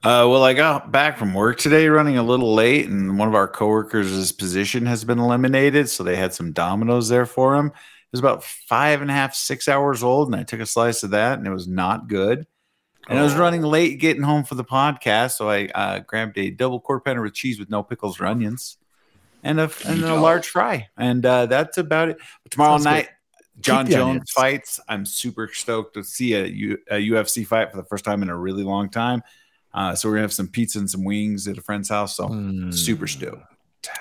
Uh, 0.01 0.23
well, 0.29 0.43
I 0.45 0.53
got 0.53 0.91
back 0.93 1.17
from 1.17 1.33
work 1.33 1.57
today 1.57 1.87
running 1.89 2.17
a 2.17 2.23
little 2.23 2.53
late, 2.53 2.87
and 2.87 3.19
one 3.19 3.27
of 3.27 3.35
our 3.35 3.49
coworkers' 3.49 4.31
position 4.31 4.85
has 4.85 5.03
been 5.03 5.19
eliminated. 5.19 5.89
So 5.89 6.03
they 6.03 6.15
had 6.15 6.33
some 6.33 6.53
Domino's 6.53 7.09
there 7.09 7.25
for 7.25 7.55
him. 7.55 7.67
It 7.67 8.11
was 8.13 8.21
about 8.21 8.43
five 8.43 9.01
and 9.01 9.11
a 9.11 9.13
half, 9.13 9.35
six 9.35 9.67
hours 9.67 10.01
old, 10.01 10.29
and 10.29 10.39
I 10.39 10.43
took 10.43 10.61
a 10.61 10.65
slice 10.65 11.03
of 11.03 11.09
that, 11.11 11.37
and 11.37 11.45
it 11.45 11.51
was 11.51 11.67
not 11.67 12.07
good. 12.07 12.47
And 13.09 13.19
I 13.19 13.23
was 13.23 13.35
Oh. 13.35 13.39
running 13.39 13.61
late 13.61 13.99
getting 13.99 14.23
home 14.23 14.45
for 14.45 14.55
the 14.55 14.63
podcast, 14.63 15.35
so 15.35 15.49
I 15.49 15.65
uh, 15.75 15.99
grabbed 15.99 16.37
a 16.37 16.49
double 16.49 16.79
quarter 16.79 17.01
pounder 17.01 17.21
with 17.21 17.33
cheese 17.33 17.59
with 17.59 17.69
no 17.69 17.83
pickles 17.83 18.21
or 18.21 18.25
onions, 18.25 18.77
and 19.43 19.59
a 19.59 19.69
and 19.85 20.01
a 20.03 20.15
large 20.15 20.47
fry, 20.47 20.87
and 20.97 21.25
uh, 21.25 21.45
that's 21.47 21.77
about 21.77 22.07
it. 22.09 22.17
But 22.43 22.51
tomorrow 22.53 22.77
Sounds 22.77 22.83
good. 22.85 22.89
night, 22.89 23.09
John 23.59 23.85
the 23.85 23.91
Jones 23.91 24.31
fights. 24.31 24.79
I'm 24.87 25.05
super 25.05 25.49
stoked 25.53 25.95
to 25.95 26.03
see 26.05 26.33
a, 26.35 26.45
U, 26.45 26.77
a 26.89 26.95
UFC 27.09 27.45
fight 27.45 27.69
for 27.71 27.77
the 27.77 27.83
first 27.83 28.05
time 28.05 28.21
in 28.23 28.29
a 28.29 28.37
really 28.37 28.63
long 28.63 28.89
time. 28.89 29.23
Uh, 29.73 29.93
so 29.95 30.09
we're 30.09 30.15
gonna 30.15 30.23
have 30.23 30.33
some 30.33 30.47
pizza 30.47 30.79
and 30.79 30.89
some 30.89 31.03
wings 31.03 31.47
at 31.47 31.57
a 31.57 31.61
friend's 31.61 31.89
house. 31.89 32.15
So 32.17 32.27
Hmm. 32.27 32.71
super 32.71 33.07
stoked. 33.07 33.43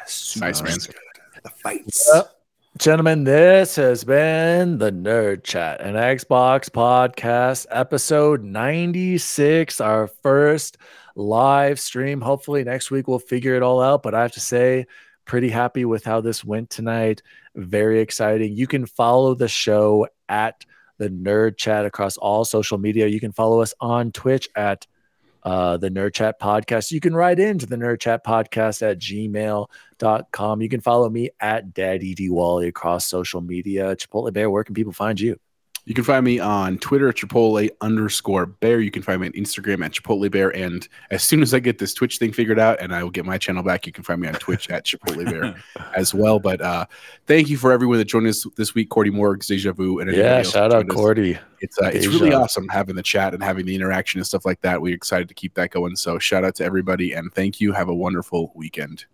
Super 0.06 0.46
Nice, 0.46 0.62
man. 0.62 0.80
stoked. 0.80 0.98
The 1.42 1.50
fights. 1.50 2.08
Well, 2.12 2.30
gentlemen, 2.78 3.24
this 3.24 3.76
has 3.76 4.02
been 4.04 4.78
the 4.78 4.90
Nerd 4.90 5.44
Chat, 5.44 5.80
an 5.80 5.94
Xbox 5.94 6.68
podcast, 6.68 7.66
episode 7.70 8.42
96, 8.42 9.80
our 9.80 10.06
first 10.08 10.78
live 11.14 11.78
stream. 11.78 12.20
Hopefully, 12.20 12.64
next 12.64 12.90
week 12.90 13.06
we'll 13.08 13.18
figure 13.18 13.54
it 13.54 13.62
all 13.62 13.80
out. 13.80 14.02
But 14.02 14.14
I 14.14 14.22
have 14.22 14.32
to 14.32 14.40
say, 14.40 14.86
pretty 15.26 15.48
happy 15.50 15.84
with 15.84 16.04
how 16.04 16.20
this 16.20 16.44
went 16.44 16.70
tonight. 16.70 17.22
Very 17.54 18.00
exciting. 18.00 18.56
You 18.56 18.66
can 18.66 18.86
follow 18.86 19.34
the 19.34 19.48
show 19.48 20.06
at 20.28 20.64
the 20.98 21.08
Nerd 21.10 21.56
Chat 21.56 21.84
across 21.84 22.16
all 22.16 22.44
social 22.44 22.78
media. 22.78 23.06
You 23.06 23.20
can 23.20 23.32
follow 23.32 23.60
us 23.60 23.74
on 23.80 24.10
Twitch 24.12 24.48
at 24.56 24.86
uh, 25.48 25.78
the 25.78 25.90
Nerd 25.90 26.12
Chat 26.12 26.38
Podcast. 26.38 26.90
You 26.90 27.00
can 27.00 27.16
write 27.16 27.38
into 27.38 27.64
the 27.64 27.76
Nerd 27.76 28.00
Chat 28.00 28.22
Podcast 28.22 28.82
at 28.82 28.98
gmail.com. 28.98 30.60
You 30.60 30.68
can 30.68 30.80
follow 30.82 31.08
me 31.08 31.30
at 31.40 31.72
Daddy 31.72 32.14
D 32.14 32.28
Wally 32.28 32.68
across 32.68 33.06
social 33.06 33.40
media. 33.40 33.96
Chipotle 33.96 34.30
Bear, 34.30 34.50
where 34.50 34.62
can 34.62 34.74
people 34.74 34.92
find 34.92 35.18
you? 35.18 35.40
You 35.88 35.94
can 35.94 36.04
find 36.04 36.22
me 36.22 36.38
on 36.38 36.76
Twitter 36.80 37.08
at 37.08 37.14
Chipotle 37.14 37.70
underscore 37.80 38.44
bear. 38.44 38.78
You 38.78 38.90
can 38.90 39.00
find 39.00 39.22
me 39.22 39.28
on 39.28 39.32
Instagram 39.32 39.82
at 39.82 39.92
Chipotle 39.92 40.30
bear. 40.30 40.54
And 40.54 40.86
as 41.10 41.22
soon 41.22 41.40
as 41.40 41.54
I 41.54 41.60
get 41.60 41.78
this 41.78 41.94
Twitch 41.94 42.18
thing 42.18 42.30
figured 42.30 42.58
out 42.58 42.78
and 42.82 42.94
I 42.94 43.02
will 43.02 43.10
get 43.10 43.24
my 43.24 43.38
channel 43.38 43.62
back, 43.62 43.86
you 43.86 43.92
can 43.92 44.04
find 44.04 44.20
me 44.20 44.28
on 44.28 44.34
Twitch 44.34 44.68
at 44.68 44.84
Chipotle 44.84 45.24
bear 45.24 45.54
as 45.96 46.12
well. 46.12 46.40
But 46.40 46.60
uh, 46.60 46.84
thank 47.26 47.48
you 47.48 47.56
for 47.56 47.72
everyone 47.72 47.96
that 47.96 48.04
joined 48.04 48.26
us 48.26 48.46
this 48.58 48.74
week. 48.74 48.90
Cordy 48.90 49.10
Morgs, 49.10 49.46
Deja 49.46 49.72
Vu, 49.72 50.00
and 50.00 50.12
Yeah, 50.12 50.42
shout 50.42 50.74
out 50.74 50.80
joined 50.80 50.90
us. 50.90 50.94
Cordy. 50.94 51.38
It's 51.62 51.78
uh, 51.80 51.86
it's 51.86 52.06
really 52.06 52.34
awesome 52.34 52.68
having 52.68 52.94
the 52.94 53.02
chat 53.02 53.32
and 53.32 53.42
having 53.42 53.64
the 53.64 53.74
interaction 53.74 54.20
and 54.20 54.26
stuff 54.26 54.44
like 54.44 54.60
that. 54.60 54.82
We're 54.82 54.94
excited 54.94 55.28
to 55.28 55.34
keep 55.34 55.54
that 55.54 55.70
going. 55.70 55.96
So 55.96 56.18
shout 56.18 56.44
out 56.44 56.54
to 56.56 56.64
everybody 56.64 57.14
and 57.14 57.32
thank 57.32 57.62
you. 57.62 57.72
Have 57.72 57.88
a 57.88 57.94
wonderful 57.94 58.52
weekend. 58.54 59.06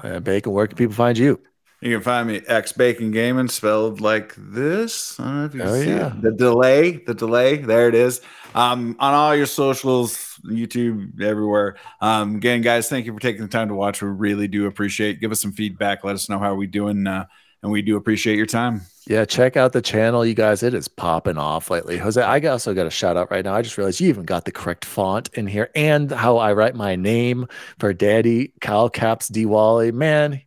Uh, 0.00 0.20
Bacon, 0.20 0.52
where 0.52 0.68
can 0.68 0.76
people 0.76 0.94
find 0.94 1.18
you? 1.18 1.42
You 1.82 1.96
can 1.96 2.02
find 2.02 2.28
me 2.28 2.40
X 2.46 2.70
Bacon 2.72 3.10
Gaming 3.10 3.48
spelled 3.48 4.00
like 4.00 4.34
this. 4.38 5.18
I 5.18 5.24
don't 5.24 5.36
know 5.38 5.44
if 5.46 5.54
you 5.54 5.60
can 5.62 5.68
Oh, 5.68 5.80
see 5.80 5.88
yeah. 5.88 6.06
it. 6.16 6.22
The 6.22 6.30
delay, 6.30 6.92
the 6.92 7.12
delay. 7.14 7.56
There 7.56 7.88
it 7.88 7.96
is. 7.96 8.20
Um, 8.54 8.94
on 9.00 9.14
all 9.14 9.34
your 9.34 9.46
socials, 9.46 10.38
YouTube, 10.46 11.20
everywhere. 11.20 11.76
Um, 12.00 12.36
again, 12.36 12.60
guys, 12.60 12.88
thank 12.88 13.06
you 13.06 13.12
for 13.12 13.18
taking 13.18 13.42
the 13.42 13.48
time 13.48 13.66
to 13.66 13.74
watch. 13.74 14.00
We 14.00 14.08
really 14.10 14.46
do 14.46 14.66
appreciate. 14.66 15.20
Give 15.20 15.32
us 15.32 15.40
some 15.40 15.50
feedback. 15.52 16.04
Let 16.04 16.14
us 16.14 16.28
know 16.28 16.38
how 16.38 16.54
we 16.54 16.68
doing, 16.68 17.04
uh, 17.08 17.24
and 17.64 17.72
we 17.72 17.82
do 17.82 17.96
appreciate 17.96 18.36
your 18.36 18.46
time. 18.46 18.82
Yeah, 19.08 19.24
check 19.24 19.56
out 19.56 19.72
the 19.72 19.82
channel, 19.82 20.24
you 20.24 20.34
guys. 20.34 20.62
It 20.62 20.74
is 20.74 20.86
popping 20.86 21.36
off 21.38 21.68
lately. 21.68 21.98
Jose, 21.98 22.22
I 22.22 22.38
also 22.46 22.74
got 22.74 22.86
a 22.86 22.90
shout 22.90 23.16
out 23.16 23.32
right 23.32 23.44
now. 23.44 23.54
I 23.54 23.62
just 23.62 23.76
realized 23.76 23.98
you 24.00 24.08
even 24.08 24.24
got 24.24 24.44
the 24.44 24.52
correct 24.52 24.84
font 24.84 25.30
in 25.34 25.48
here 25.48 25.70
and 25.74 26.12
how 26.12 26.36
I 26.36 26.52
write 26.52 26.76
my 26.76 26.94
name 26.94 27.48
for 27.80 27.92
Daddy 27.92 28.52
Cal 28.60 28.88
Caps 28.88 29.28
Diwali. 29.28 29.92
Man, 29.92 30.40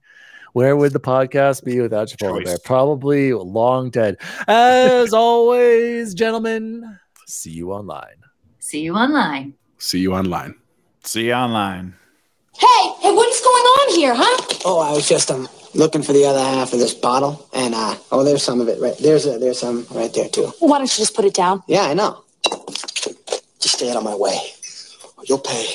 where 0.56 0.78
would 0.78 0.94
the 0.94 1.02
podcast 1.02 1.66
be 1.66 1.82
without 1.82 2.08
Chipotle 2.08 2.38
Choice. 2.38 2.46
Bear? 2.46 2.58
Probably 2.64 3.34
long 3.34 3.90
dead. 3.90 4.16
As 4.48 5.14
always, 5.14 6.14
gentlemen, 6.14 6.98
see 7.28 7.52
you 7.52 7.74
online. 7.74 8.24
See 8.60 8.80
you 8.80 8.96
online. 8.96 9.54
See 9.80 10.00
you 10.00 10.14
online. 10.14 10.56
See 11.04 11.26
you 11.26 11.34
online. 11.34 11.94
Hey, 12.58 12.84
hey, 13.02 13.12
what's 13.12 13.42
going 13.44 13.64
on 13.64 13.96
here, 13.96 14.14
huh? 14.16 14.60
Oh, 14.64 14.80
I 14.80 14.94
was 14.94 15.10
just 15.10 15.30
um 15.30 15.50
looking 15.74 16.02
for 16.02 16.14
the 16.14 16.24
other 16.24 16.40
half 16.40 16.72
of 16.72 16.80
this 16.80 16.94
bottle, 16.94 17.50
and 17.54 17.76
uh 17.76 17.96
oh, 18.14 18.24
there's 18.24 18.42
some 18.42 18.62
of 18.62 18.70
it 18.70 18.80
right 18.80 18.98
there's 19.00 19.26
a, 19.26 19.38
there's 19.38 19.60
some 19.60 19.86
right 19.92 20.14
there 20.14 20.30
too. 20.30 20.54
Why 20.60 20.78
don't 20.78 20.88
you 20.88 21.02
just 21.02 21.18
put 21.18 21.26
it 21.26 21.34
down? 21.34 21.64
Yeah, 21.68 21.82
I 21.82 21.94
know. 21.94 22.24
Just 23.60 23.76
stay 23.76 23.90
out 23.90 23.98
of 23.98 24.06
my 24.06 24.16
way. 24.16 24.40
You'll 25.26 25.40
pay. 25.40 25.68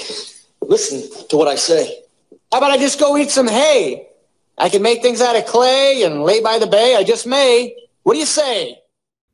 Listen 0.62 1.02
to 1.28 1.36
what 1.36 1.48
I 1.48 1.56
say. 1.56 1.98
How 2.50 2.58
about 2.58 2.70
I 2.70 2.78
just 2.78 2.98
go 2.98 3.18
eat 3.18 3.30
some 3.30 3.46
hay? 3.46 4.06
I 4.60 4.68
can 4.68 4.82
make 4.82 5.00
things 5.00 5.22
out 5.22 5.36
of 5.36 5.46
clay 5.46 6.02
and 6.02 6.22
lay 6.22 6.42
by 6.42 6.58
the 6.58 6.66
bay. 6.66 6.94
I 6.94 7.02
just 7.02 7.26
may. 7.26 7.74
What 8.02 8.12
do 8.12 8.18
you 8.18 8.26
say? 8.26 8.76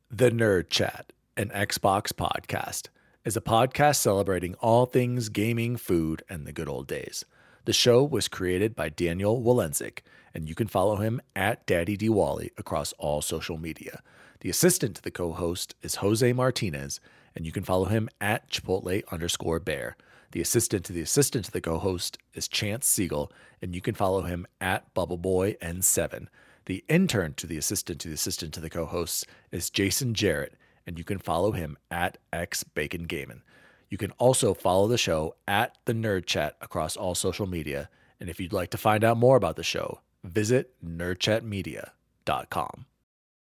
The 0.09 0.31
Nerd 0.31 0.69
Chat, 0.69 1.11
an 1.35 1.49
Xbox 1.49 2.13
podcast, 2.13 2.87
is 3.25 3.35
a 3.35 3.41
podcast 3.41 3.97
celebrating 3.97 4.55
all 4.61 4.85
things 4.85 5.27
gaming, 5.27 5.75
food, 5.75 6.23
and 6.29 6.47
the 6.47 6.53
good 6.53 6.69
old 6.69 6.87
days. 6.87 7.25
The 7.65 7.73
show 7.73 8.05
was 8.05 8.29
created 8.29 8.73
by 8.73 8.87
Daniel 8.87 9.43
Walenzik, 9.43 9.99
and 10.33 10.47
you 10.47 10.55
can 10.55 10.69
follow 10.69 10.95
him 10.95 11.19
at 11.35 11.65
Daddy 11.65 11.97
Diwali 11.97 12.51
across 12.57 12.93
all 12.93 13.21
social 13.21 13.57
media. 13.57 14.01
The 14.39 14.49
assistant 14.49 14.95
to 14.95 15.01
the 15.01 15.11
co-host 15.11 15.75
is 15.81 15.95
Jose 15.95 16.31
Martinez, 16.31 17.01
and 17.35 17.45
you 17.45 17.51
can 17.51 17.65
follow 17.65 17.85
him 17.85 18.07
at 18.21 18.49
Chipotle 18.49 19.03
underscore 19.11 19.59
bear. 19.59 19.97
The 20.31 20.41
assistant 20.41 20.83
to 20.85 20.93
the 20.93 21.01
assistant 21.01 21.45
to 21.45 21.51
the 21.51 21.61
co-host 21.61 22.17
is 22.33 22.47
Chance 22.47 22.85
Siegel, 22.85 23.31
and 23.61 23.73
you 23.73 23.81
can 23.81 23.95
follow 23.95 24.23
him 24.23 24.45
at 24.59 24.93
Bubbleboy 24.93 25.57
N7. 25.59 26.27
The 26.65 26.83
intern 26.89 27.33
to 27.35 27.47
the 27.47 27.57
assistant 27.57 28.01
to 28.01 28.09
the 28.09 28.15
assistant 28.15 28.53
to 28.55 28.59
the 28.59 28.69
co-hosts 28.69 29.25
is 29.51 29.69
Jason 29.69 30.13
Jarrett, 30.13 30.55
and 30.85 30.97
you 30.97 31.05
can 31.05 31.17
follow 31.17 31.53
him 31.53 31.77
at 31.89 32.17
X 32.33 32.63
Bacon 32.63 33.03
Gaming. 33.03 33.41
You 33.89 33.97
can 33.97 34.11
also 34.11 34.53
follow 34.53 34.87
the 34.87 34.97
show 34.97 35.35
at 35.47 35.77
the 35.85 35.93
Nerd 35.93 36.25
Chat 36.25 36.57
across 36.59 36.97
all 36.97 37.15
social 37.15 37.47
media. 37.47 37.89
And 38.19 38.29
if 38.29 38.37
you'd 38.39 38.51
like 38.51 38.71
to 38.71 38.77
find 38.77 39.05
out 39.05 39.17
more 39.17 39.37
about 39.37 39.55
the 39.55 39.63
show, 39.63 40.01
visit 40.25 40.73
nerdchatmedia.com. 40.85 42.85